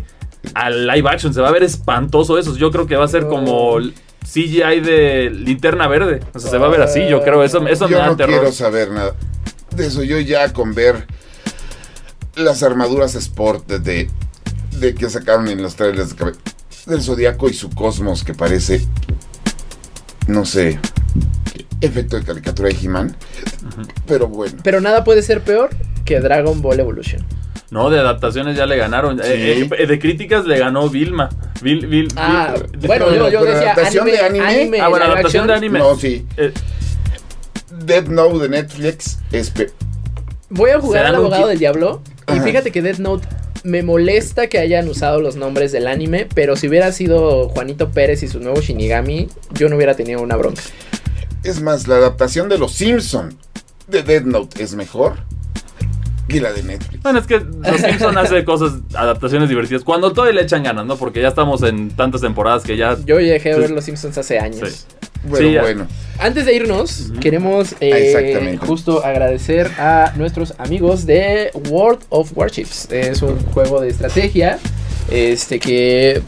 al 0.54 0.88
live 0.88 1.10
action. 1.10 1.34
Se 1.34 1.42
va 1.42 1.50
a 1.50 1.52
ver 1.52 1.64
espantoso 1.64 2.38
eso. 2.38 2.56
Yo 2.56 2.72
creo 2.72 2.86
que 2.88 2.96
va 2.96 3.06
a 3.06 3.10
ser 3.10 3.28
como 3.28 3.78
CGI 4.24 4.80
de 4.82 5.30
linterna 5.32 5.88
verde. 5.88 6.20
O 6.34 6.40
sea, 6.40 6.52
se 6.52 6.58
va 6.58 6.68
a 6.68 6.70
ver 6.70 6.82
así. 6.82 7.08
Yo 7.10 7.22
creo 7.24 7.44
eso, 7.44 7.66
eso 7.68 7.86
me 7.86 7.92
yo 7.92 7.98
da 7.98 8.08
no 8.08 8.16
terror. 8.16 8.36
quiero 8.40 8.52
saber 8.52 8.92
nada 8.92 9.16
de 9.76 9.88
eso. 9.88 10.04
Yo 10.04 10.20
ya 10.20 10.54
con 10.54 10.74
ver 10.76 11.08
las 12.36 12.64
armaduras 12.64 13.16
Sport 13.16 13.68
de, 13.68 14.10
de, 14.82 14.94
que 14.96 15.10
sacaron 15.10 15.48
en 15.48 15.62
los 15.62 15.76
trailers 15.76 16.16
de 16.16 16.34
del 16.88 17.02
Zodiaco 17.02 17.48
y 17.50 17.54
su 17.54 17.70
cosmos 17.70 18.24
que 18.24 18.34
parece, 18.34 18.82
no 20.28 20.46
sé, 20.46 20.80
efecto 21.80 22.18
de 22.18 22.24
caricatura 22.24 22.70
de 22.70 22.76
He-Man. 22.82 23.16
Pero 24.08 24.28
bueno. 24.28 24.58
Pero 24.64 24.82
nada 24.82 25.04
puede 25.04 25.22
ser 25.22 25.42
peor 25.42 25.70
que 26.06 26.20
Dragon 26.20 26.62
Ball 26.62 26.80
Evolution. 26.80 27.24
No, 27.70 27.90
de 27.90 28.00
adaptaciones 28.00 28.58
ya 28.58 28.66
le 28.66 28.76
ganaron. 28.76 29.18
Sí. 29.18 29.24
Eh, 29.26 29.70
eh, 29.78 29.88
de 29.88 30.00
críticas 30.00 30.46
le 30.46 30.58
ganó 30.60 30.90
Vilma. 30.90 31.30
Vil, 31.62 31.88
Vil- 31.88 32.12
Ah, 32.18 32.54
Vil- 32.74 32.88
bueno, 32.88 33.30
yo, 33.30 33.46
decía 33.46 33.72
adaptación 33.72 34.04
anime, 34.04 34.18
de 34.18 34.26
anime. 34.26 34.46
anime 34.46 34.82
Ah, 34.82 34.88
bueno, 34.90 35.06
adaptación 35.06 35.48
de 35.48 35.54
anime. 35.54 35.80
No, 35.80 35.96
sí. 35.96 36.26
Eh, 36.36 36.52
Death 37.86 38.08
Note 38.08 38.40
de 38.40 38.50
Netflix 38.50 39.20
es 39.32 39.50
pe- 39.52 39.72
Voy 40.50 40.72
a 40.72 40.82
jugar 40.82 41.06
al 41.06 41.16
abogado 41.16 41.48
del 41.48 41.60
diablo. 41.60 42.02
Y 42.28 42.34
Ajá. 42.34 42.44
fíjate 42.44 42.72
que 42.72 42.82
Death 42.82 43.00
Note 43.00 43.26
me 43.64 43.84
molesta 43.84 44.48
que 44.48 44.60
hayan 44.60 44.88
usado 44.88 45.22
los 45.22 45.36
nombres 45.36 45.72
del 45.72 45.88
anime. 45.88 46.28
Pero 46.34 46.56
si 46.56 46.68
hubiera 46.68 46.92
sido 46.92 47.50
Juanito 47.50 47.92
Pérez 47.92 48.24
y 48.24 48.28
su 48.28 48.40
nuevo 48.40 48.62
Shinigami, 48.62 49.30
yo 49.54 49.70
no 49.70 49.76
hubiera 49.76 49.96
tenido 49.96 50.22
una 50.22 50.36
bronca. 50.36 50.62
Es 51.44 51.62
más, 51.62 51.88
la 51.88 51.96
adaptación 51.96 52.50
de 52.50 52.58
Los 52.58 52.74
Simpson 52.74 53.36
de 53.88 54.04
Death 54.04 54.26
Note 54.26 54.64
es 54.64 54.76
mejor 54.76 55.18
que 56.28 56.40
la 56.40 56.54
de 56.54 56.64
Netflix. 56.64 57.04
Bueno, 57.04 57.20
es 57.20 57.28
que 57.28 57.40
Los 57.40 57.82
Simpson 57.82 58.18
hace 58.18 58.44
cosas, 58.46 58.74
adaptaciones 58.94 59.50
divertidas. 59.50 59.84
Cuando 59.84 60.14
todavía 60.14 60.36
le 60.36 60.44
echan 60.44 60.64
ganas, 60.64 60.86
¿no? 60.86 60.98
Porque 60.98 61.22
ya 61.22 61.28
estamos 61.28 61.64
en 61.64 61.90
tantas 61.90 62.22
temporadas 62.22 62.64
que 62.64 62.78
ya. 62.78 62.98
Yo 63.06 63.18
dejé 63.18 63.50
de 63.50 63.60
ver 63.60 63.72
Los 63.72 63.86
Simpsons 63.86 64.18
hace 64.18 64.40
años. 64.40 64.70
Sí. 64.70 65.10
Bueno, 65.24 65.48
Sí, 65.50 65.58
bueno. 65.58 65.88
Antes 66.20 66.46
de 66.46 66.54
irnos, 66.56 67.12
queremos 67.20 67.74
eh, 67.80 67.92
Ah, 67.94 67.98
Exactamente. 67.98 68.66
justo 68.66 69.04
agradecer 69.04 69.68
a 69.80 70.14
nuestros 70.18 70.54
amigos 70.60 71.06
de 71.06 71.50
World 71.70 72.02
of 72.10 72.32
Warships. 72.36 72.88
Es 72.92 73.22
un 73.22 73.40
juego 73.54 73.82
de 73.82 73.90
estrategia. 73.90 74.60
Este 75.10 75.60
que. 75.60 76.22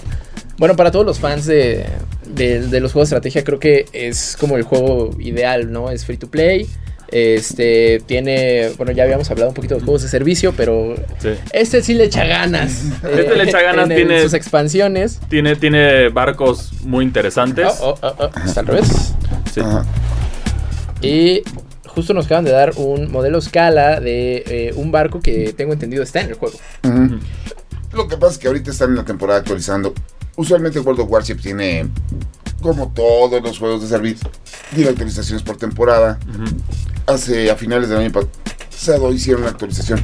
Bueno, 0.57 0.75
para 0.75 0.89
todos 0.91 1.05
los 1.05 1.19
fans 1.19 1.45
de, 1.45 1.85
de- 2.27 2.61
de 2.67 2.79
los 2.79 2.91
juegos 2.93 3.09
de 3.09 3.15
estrategia, 3.15 3.43
creo 3.43 3.59
que 3.59 3.85
es 3.93 4.35
como 4.39 4.57
el 4.57 4.63
juego 4.63 5.15
ideal, 5.19 5.71
¿no? 5.71 5.89
Es 5.91 6.05
free 6.05 6.17
to 6.17 6.27
play. 6.29 6.67
Este 7.13 8.01
tiene. 8.07 8.69
Bueno, 8.77 8.91
ya 8.91 9.03
habíamos 9.03 9.29
hablado 9.29 9.49
un 9.49 9.53
poquito 9.53 9.75
de 9.75 9.81
los 9.81 9.85
juegos 9.85 10.01
de 10.01 10.09
servicio, 10.09 10.51
pero 10.57 10.95
Sí. 11.19 11.29
este 11.51 11.83
sí 11.83 11.93
le 11.93 12.05
echa 12.05 12.25
ganas. 12.25 12.81
Este 13.03 13.35
le 13.35 13.43
echa 13.43 13.61
ganas, 13.61 13.87
el- 13.89 13.95
tiene- 13.95 14.23
sus 14.23 14.33
expansiones. 14.33 15.19
Tiene, 15.29 15.55
tiene 15.55 16.09
barcos 16.09 16.71
muy 16.83 17.05
interesantes. 17.05 17.67
Oh, 17.81 17.95
oh, 18.01 18.15
oh, 18.19 18.29
oh, 18.35 18.39
está 18.45 18.61
al 18.61 18.67
revés. 18.67 19.13
Sí. 19.53 19.59
Ajá. 19.59 19.85
Y 21.03 21.43
justo 21.85 22.13
nos 22.15 22.25
acaban 22.25 22.45
de 22.45 22.51
dar 22.51 22.73
un 22.77 23.11
modelo 23.11 23.37
escala 23.37 23.99
de 23.99 24.43
eh, 24.47 24.73
un 24.75 24.91
barco 24.91 25.19
que 25.19 25.53
tengo 25.55 25.73
entendido 25.73 26.01
está 26.01 26.21
en 26.21 26.29
el 26.29 26.33
juego. 26.35 26.57
Lo 27.93 28.07
que 28.07 28.17
pasa 28.17 28.33
es 28.33 28.37
que 28.39 28.47
ahorita 28.47 28.71
están 28.71 28.89
en 28.89 28.95
la 28.95 29.05
temporada 29.05 29.39
actualizando. 29.39 29.93
Usualmente 30.35 30.79
World 30.79 31.01
of 31.01 31.11
Warships 31.11 31.43
tiene, 31.43 31.85
como 32.59 32.91
todos 32.91 33.43
los 33.43 33.59
juegos 33.59 33.83
de 33.83 33.87
servicio, 33.87 34.27
tiene 34.73 34.89
actualizaciones 34.89 35.43
por 35.43 35.57
temporada. 35.57 36.17
Hace, 37.07 37.51
a 37.51 37.55
finales 37.55 37.89
del 37.89 37.99
año 37.99 38.11
pasado, 38.11 39.11
hicieron 39.11 39.41
una 39.43 39.51
actualización 39.51 40.01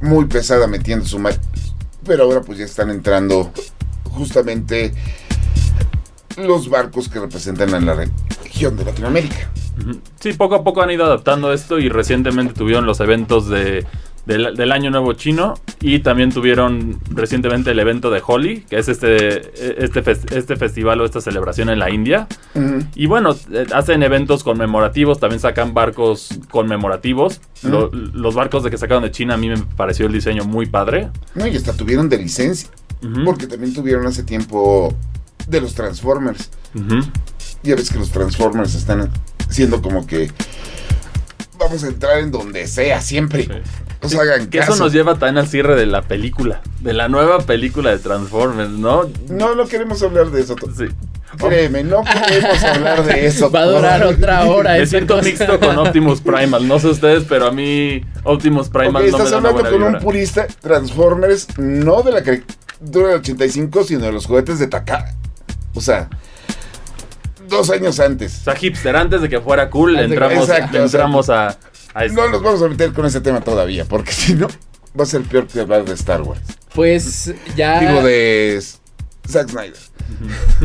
muy 0.00 0.26
pesada 0.26 0.66
metiendo 0.66 1.04
su 1.06 1.18
ma- 1.18 1.30
Pero 2.04 2.24
ahora 2.24 2.40
pues 2.40 2.58
ya 2.58 2.64
están 2.64 2.90
entrando 2.90 3.52
justamente 4.04 4.92
los 6.36 6.68
barcos 6.68 7.08
que 7.08 7.18
representan 7.20 7.74
a 7.74 7.80
la 7.80 7.94
región 8.44 8.76
de 8.76 8.84
Latinoamérica. 8.84 9.50
Sí, 10.20 10.32
poco 10.32 10.56
a 10.56 10.64
poco 10.64 10.82
han 10.82 10.90
ido 10.90 11.04
adaptando 11.04 11.52
esto 11.52 11.78
y 11.78 11.88
recientemente 11.88 12.54
tuvieron 12.54 12.84
los 12.86 12.98
eventos 13.00 13.48
de, 13.48 13.86
del, 14.28 14.54
del 14.54 14.70
Año 14.70 14.90
Nuevo 14.90 15.14
Chino 15.14 15.54
y 15.80 15.98
también 16.00 16.30
tuvieron 16.30 17.00
recientemente 17.10 17.72
el 17.72 17.78
evento 17.80 18.10
de 18.10 18.22
Holi, 18.24 18.60
que 18.68 18.78
es 18.78 18.88
este, 18.88 19.84
este, 19.84 20.04
este 20.36 20.56
festival 20.56 21.00
o 21.00 21.04
esta 21.04 21.20
celebración 21.20 21.70
en 21.70 21.78
la 21.80 21.90
India. 21.90 22.28
Y 22.94 23.06
bueno, 23.06 23.34
eh, 23.52 23.66
hacen 23.74 24.02
eventos 24.02 24.44
conmemorativos, 24.44 25.18
también 25.18 25.40
sacan 25.40 25.74
barcos 25.74 26.28
conmemorativos. 26.50 27.40
Lo- 27.62 27.90
los 27.92 28.34
barcos 28.34 28.62
de 28.62 28.70
que 28.70 28.78
sacaron 28.78 29.02
de 29.02 29.10
China 29.10 29.34
a 29.34 29.36
mí 29.38 29.48
me 29.48 29.56
pareció 29.76 30.06
el 30.06 30.12
diseño 30.12 30.44
muy 30.44 30.66
padre. 30.66 31.08
No, 31.34 31.46
y 31.46 31.56
hasta 31.56 31.72
tuvieron 31.72 32.08
de 32.08 32.18
licencia. 32.18 32.68
Porque 33.24 33.46
también 33.46 33.72
tuvieron 33.74 34.06
hace 34.06 34.22
tiempo 34.24 34.94
de 35.48 35.60
los 35.60 35.74
Transformers. 35.74 36.50
Ya 37.62 37.74
ves 37.76 37.90
que 37.90 37.98
los 37.98 38.10
Transformers 38.10 38.74
están 38.74 39.10
siendo 39.48 39.80
como 39.80 40.06
que 40.06 40.30
vamos 41.58 41.82
a 41.82 41.88
entrar 41.88 42.18
en 42.18 42.30
donde 42.30 42.66
sea 42.66 43.00
siempre. 43.00 43.44
Sí. 43.44 43.50
Hagan 44.00 44.48
Que 44.48 44.58
caso. 44.58 44.74
eso 44.74 44.84
nos 44.84 44.92
lleva 44.92 45.14
también 45.14 45.38
al 45.38 45.48
cierre 45.48 45.74
de 45.76 45.86
la 45.86 46.02
película, 46.02 46.60
de 46.80 46.92
la 46.92 47.08
nueva 47.08 47.40
película 47.40 47.90
de 47.90 47.98
Transformers, 47.98 48.70
¿no? 48.70 49.02
No, 49.28 49.54
no 49.54 49.66
queremos 49.66 50.02
hablar 50.02 50.30
de 50.30 50.40
eso. 50.42 50.54
Sí. 50.76 50.84
Créeme, 51.36 51.84
no 51.84 52.02
queremos 52.04 52.62
hablar 52.64 53.04
de 53.04 53.26
eso. 53.26 53.50
Va 53.50 53.60
a 53.60 53.66
durar 53.66 54.02
otra 54.06 54.44
hora. 54.46 54.74
Me 54.78 54.86
siento 54.86 55.16
cosa. 55.16 55.26
mixto 55.28 55.60
con 55.60 55.76
Optimus 55.78 56.20
Primal. 56.20 56.66
No 56.66 56.78
sé 56.78 56.88
ustedes, 56.88 57.24
pero 57.28 57.46
a 57.48 57.50
mí 57.52 58.02
Optimus 58.24 58.68
Primal 58.70 59.02
Ok, 59.04 59.10
no 59.10 59.18
me 59.18 59.24
da 59.24 59.38
una 59.38 59.48
hablando 59.48 59.52
buena 59.52 59.70
con 59.70 59.82
un 59.82 59.88
vibra. 59.88 60.00
purista 60.00 60.46
Transformers, 60.60 61.48
no 61.58 62.02
de 62.02 62.12
la 62.12 62.22
caricatura 62.22 63.08
del 63.08 63.18
85, 63.18 63.84
sino 63.84 64.00
de 64.06 64.12
los 64.12 64.26
juguetes 64.26 64.58
de 64.58 64.68
Takara. 64.68 65.12
O 65.74 65.80
sea, 65.80 66.08
dos 67.48 67.70
años 67.70 68.00
antes. 68.00 68.38
O 68.40 68.44
sea, 68.44 68.54
hipster, 68.56 68.96
antes 68.96 69.20
de 69.20 69.28
que 69.28 69.40
fuera 69.40 69.68
cool, 69.70 69.98
entramos, 69.98 70.48
Exacto, 70.48 70.78
entramos 70.78 71.28
a, 71.30 71.48
a 71.48 71.50
esto. 71.50 71.68
No 72.14 72.28
nos 72.28 72.42
vamos 72.42 72.62
a 72.62 72.68
meter 72.68 72.92
con 72.92 73.06
ese 73.06 73.20
tema 73.20 73.40
todavía, 73.40 73.84
porque 73.84 74.12
si 74.12 74.34
no, 74.34 74.48
va 74.98 75.02
a 75.04 75.06
ser 75.06 75.22
peor 75.22 75.46
que 75.46 75.60
hablar 75.60 75.84
de 75.84 75.94
Star 75.94 76.22
Wars. 76.22 76.40
Pues 76.74 77.32
ya. 77.56 77.80
Digo, 77.80 78.02
de 78.02 78.62
Zack 79.28 79.48
Snyder. 79.50 79.74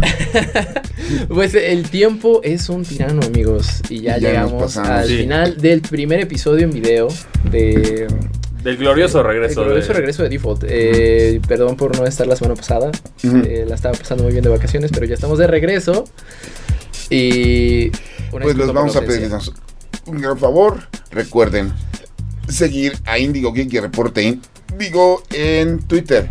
Pues 1.28 1.54
el 1.56 1.90
tiempo 1.90 2.40
es 2.44 2.70
un 2.70 2.84
tirano, 2.84 3.22
amigos. 3.26 3.82
Y 3.90 4.02
ya, 4.02 4.18
Y 4.18 4.22
ya 4.22 4.34
nos 4.42 4.52
llegamos 4.52 4.78
al 4.78 5.08
Sí. 5.08 5.18
final 5.18 5.58
del 5.58 5.82
primer 5.82 6.20
episodio 6.22 6.64
en 6.66 6.72
video 6.72 7.08
de. 7.52 8.08
Del 8.64 8.78
glorioso 8.78 9.22
regreso. 9.24 9.62
El 9.62 9.66
glorioso 9.68 9.90
de- 9.90 9.94
regreso 9.96 10.24
de 10.24 10.30
Default. 10.30 10.64
Eh, 10.68 11.42
perdón 11.48 11.76
por 11.76 11.98
no 11.98 12.06
estar 12.06 12.26
la 12.28 12.36
semana 12.38 12.56
pasada. 12.56 12.92
Eh, 13.24 13.66
la 13.68 13.76
estaba 13.76 13.98
pasando 13.98 14.24
muy 14.24 14.32
bien 14.32 14.44
de 14.44 14.50
vacaciones, 14.50 14.92
pero 14.94 15.06
ya 15.06 15.16
estamos 15.16 15.38
de 15.40 15.48
regreso. 15.48 16.06
Y. 17.10 17.90
Pues 18.32 18.56
por 18.56 18.74
vamos 18.74 18.96
a 18.96 19.00
ausencia. 19.00 19.40
Un 20.06 20.22
gran 20.22 20.38
favor. 20.38 20.88
Recuerden 21.12 21.74
seguir 22.48 22.98
a 23.06 23.18
Indigo 23.20 23.54
Geek 23.54 23.72
y 23.74 23.80
Reporte 23.80 24.24
In 24.24 24.42
Digo 24.78 25.24
en 25.32 25.80
Twitter, 25.84 26.30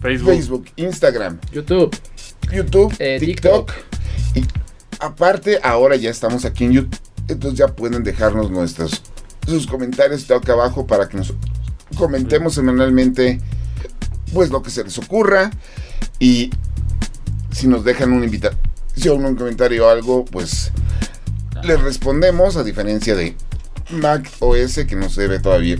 Facebook. 0.00 0.28
Facebook, 0.34 0.64
Instagram, 0.76 1.38
YouTube. 1.52 1.96
YouTube, 2.52 2.94
Eh, 2.98 3.16
TikTok. 3.18 3.72
Y 4.34 4.44
aparte, 5.00 5.58
ahora 5.62 5.96
ya 5.96 6.10
estamos 6.10 6.44
aquí 6.44 6.64
en 6.64 6.72
YouTube. 6.72 6.98
Entonces 7.28 7.58
ya 7.58 7.68
pueden 7.68 8.02
dejarnos 8.04 8.50
nuestros 8.50 9.02
sus 9.46 9.66
comentarios 9.66 10.30
acá 10.30 10.52
abajo 10.52 10.86
para 10.86 11.08
que 11.08 11.16
nos 11.16 11.34
comentemos 11.96 12.54
semanalmente 12.54 13.40
pues 14.32 14.50
lo 14.50 14.62
que 14.62 14.70
se 14.70 14.84
les 14.84 14.98
ocurra. 14.98 15.50
Y 16.18 16.50
si 17.50 17.66
nos 17.66 17.84
dejan 17.84 18.12
una 18.12 18.24
invitación, 18.26 19.24
un 19.24 19.34
comentario 19.34 19.86
o 19.86 19.88
algo, 19.88 20.24
pues 20.24 20.72
les 21.64 21.80
respondemos 21.80 22.56
a 22.56 22.64
diferencia 22.64 23.14
de 23.14 23.34
Mac 23.90 24.30
OS 24.40 24.80
que 24.88 24.96
nos 24.96 25.16
debe 25.16 25.38
todavía 25.40 25.76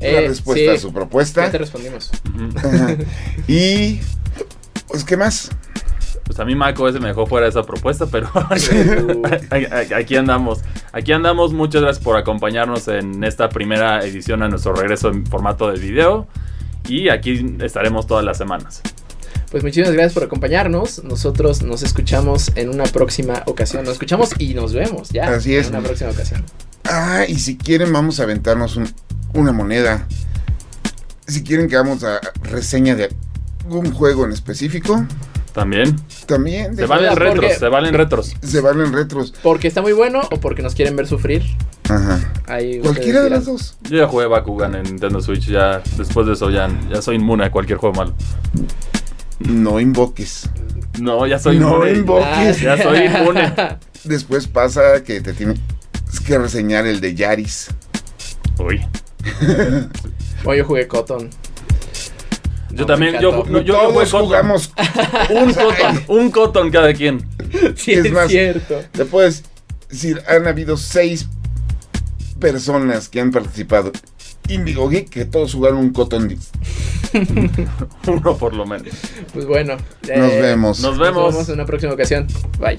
la 0.00 0.06
Eh, 0.08 0.28
respuesta 0.28 0.70
sí. 0.72 0.76
a 0.76 0.78
su 0.78 0.92
propuesta. 0.92 1.44
Ya 1.46 1.50
te 1.52 1.58
respondimos. 1.58 2.10
Y 3.48 4.00
pues 4.88 5.04
qué 5.04 5.16
más. 5.16 5.50
Pues 6.24 6.40
a 6.40 6.44
mí 6.44 6.56
macOS 6.56 7.00
me 7.00 7.06
dejó 7.08 7.24
fuera 7.26 7.44
de 7.46 7.50
esa 7.50 7.62
propuesta, 7.62 8.06
pero 8.06 8.28
aquí 9.96 10.16
andamos. 10.16 10.60
Aquí 10.92 11.12
andamos. 11.12 11.52
Muchas 11.52 11.82
gracias 11.82 12.02
por 12.04 12.16
acompañarnos 12.16 12.88
en 12.88 13.22
esta 13.22 13.48
primera 13.48 14.00
edición 14.04 14.42
a 14.42 14.48
nuestro 14.48 14.74
regreso 14.74 15.08
en 15.08 15.24
formato 15.26 15.70
de 15.70 15.78
video. 15.78 16.26
Y 16.88 17.08
aquí 17.10 17.56
estaremos 17.60 18.06
todas 18.06 18.24
las 18.24 18.38
semanas. 18.38 18.82
Pues 19.50 19.62
muchísimas 19.62 19.92
gracias 19.92 20.12
por 20.12 20.24
acompañarnos. 20.24 21.04
Nosotros 21.04 21.62
nos 21.62 21.82
escuchamos 21.82 22.50
en 22.56 22.68
una 22.68 22.84
próxima 22.84 23.42
ocasión. 23.46 23.84
Nos 23.84 23.94
escuchamos 23.94 24.30
y 24.38 24.54
nos 24.54 24.72
vemos 24.72 25.10
ya. 25.10 25.28
Así 25.28 25.54
es. 25.54 25.68
En 25.68 25.76
una 25.76 25.84
próxima 25.84 26.10
ocasión. 26.10 26.44
Ah, 26.84 27.24
y 27.26 27.38
si 27.38 27.56
quieren 27.56 27.92
vamos 27.92 28.20
a 28.20 28.24
aventarnos 28.24 28.76
un- 28.76 28.92
una 29.34 29.52
moneda. 29.52 30.06
Si 31.26 31.42
quieren 31.42 31.68
que 31.68 31.76
hagamos 31.76 32.04
a 32.04 32.20
reseña 32.42 32.94
de 32.94 33.10
algún 33.64 33.92
juego 33.92 34.24
en 34.24 34.32
específico, 34.32 35.04
También. 35.52 35.96
también 36.26 36.76
Se 36.76 36.86
valen 36.86 37.16
retros, 37.16 37.52
se 37.58 37.68
valen 37.68 37.94
retros. 37.94 38.34
se 38.42 38.60
valen 38.60 38.92
retros. 38.92 39.34
Porque 39.42 39.66
está 39.68 39.82
muy 39.82 39.92
bueno 39.92 40.20
o 40.30 40.38
porque 40.38 40.62
nos 40.62 40.74
quieren 40.74 40.94
ver 40.96 41.06
sufrir. 41.08 41.42
Ajá. 41.88 42.20
Ahí 42.46 42.78
Cualquiera 42.80 43.22
de 43.22 43.30
las 43.30 43.46
dos. 43.46 43.76
Yo 43.88 43.96
ya 43.98 44.06
jugué 44.06 44.26
Bakugan 44.26 44.74
en 44.76 44.82
Nintendo 44.84 45.20
Switch. 45.20 45.46
Ya 45.48 45.82
después 45.96 46.26
de 46.26 46.34
eso 46.34 46.50
ya, 46.50 46.68
ya 46.92 47.00
soy 47.02 47.16
inmune 47.16 47.44
a 47.44 47.50
cualquier 47.50 47.78
juego 47.78 47.94
malo. 47.96 48.14
No 49.40 49.78
invoques. 49.80 50.48
No, 51.00 51.26
ya 51.26 51.38
soy 51.38 51.58
No 51.58 51.74
inmune. 51.86 51.98
invoques. 51.98 52.60
Ya 52.60 52.82
soy 52.82 53.06
inmune. 53.06 53.52
Después 54.04 54.46
pasa 54.46 55.02
que 55.04 55.20
te 55.20 55.32
tienes 55.32 55.58
que 56.26 56.38
reseñar 56.38 56.86
el 56.86 57.00
de 57.00 57.14
Yaris. 57.14 57.68
Uy. 58.58 58.80
Bueno, 60.44 60.62
yo 60.62 60.64
jugué 60.66 60.86
Cotton. 60.86 61.28
Yo 62.70 62.76
No, 62.82 62.86
también, 62.86 63.14
yo, 63.20 63.30
encantó. 63.30 63.50
no, 63.50 63.60
yo, 63.60 63.64
yo 63.64 63.90
jugué 63.90 64.06
Todos 64.06 64.10
Cotton. 64.10 64.26
jugamos. 64.26 64.72
Un 65.30 65.54
cotton, 65.54 66.04
un 66.08 66.30
cotton 66.30 66.70
cada 66.70 66.92
quien. 66.94 67.26
Sí, 67.74 67.92
Es 67.94 68.04
es, 68.06 68.12
más, 68.12 68.28
cierto. 68.28 68.80
Te 68.92 69.04
puedes 69.06 69.42
decir, 69.90 70.22
han 70.28 70.46
habido 70.46 70.76
seis 70.76 71.26
personas 72.38 73.08
que 73.08 73.20
han 73.20 73.30
participado. 73.32 73.90
Indigo 74.48 74.88
Geek, 74.88 75.08
que 75.10 75.24
todos 75.24 75.52
jugaron 75.54 75.78
un 75.78 75.90
Cotton 75.92 76.28
Disc. 76.28 76.54
Uno 78.06 78.36
por 78.36 78.54
lo 78.54 78.66
menos. 78.66 78.94
Pues 79.32 79.46
bueno. 79.46 79.76
Nos 80.02 80.32
eh, 80.32 80.40
vemos. 80.40 80.80
Nos 80.80 80.96
Nos 80.96 80.98
vemos. 80.98 81.32
vemos 81.32 81.48
en 81.48 81.54
una 81.54 81.66
próxima 81.66 81.92
ocasión. 81.92 82.26
Bye. 82.58 82.78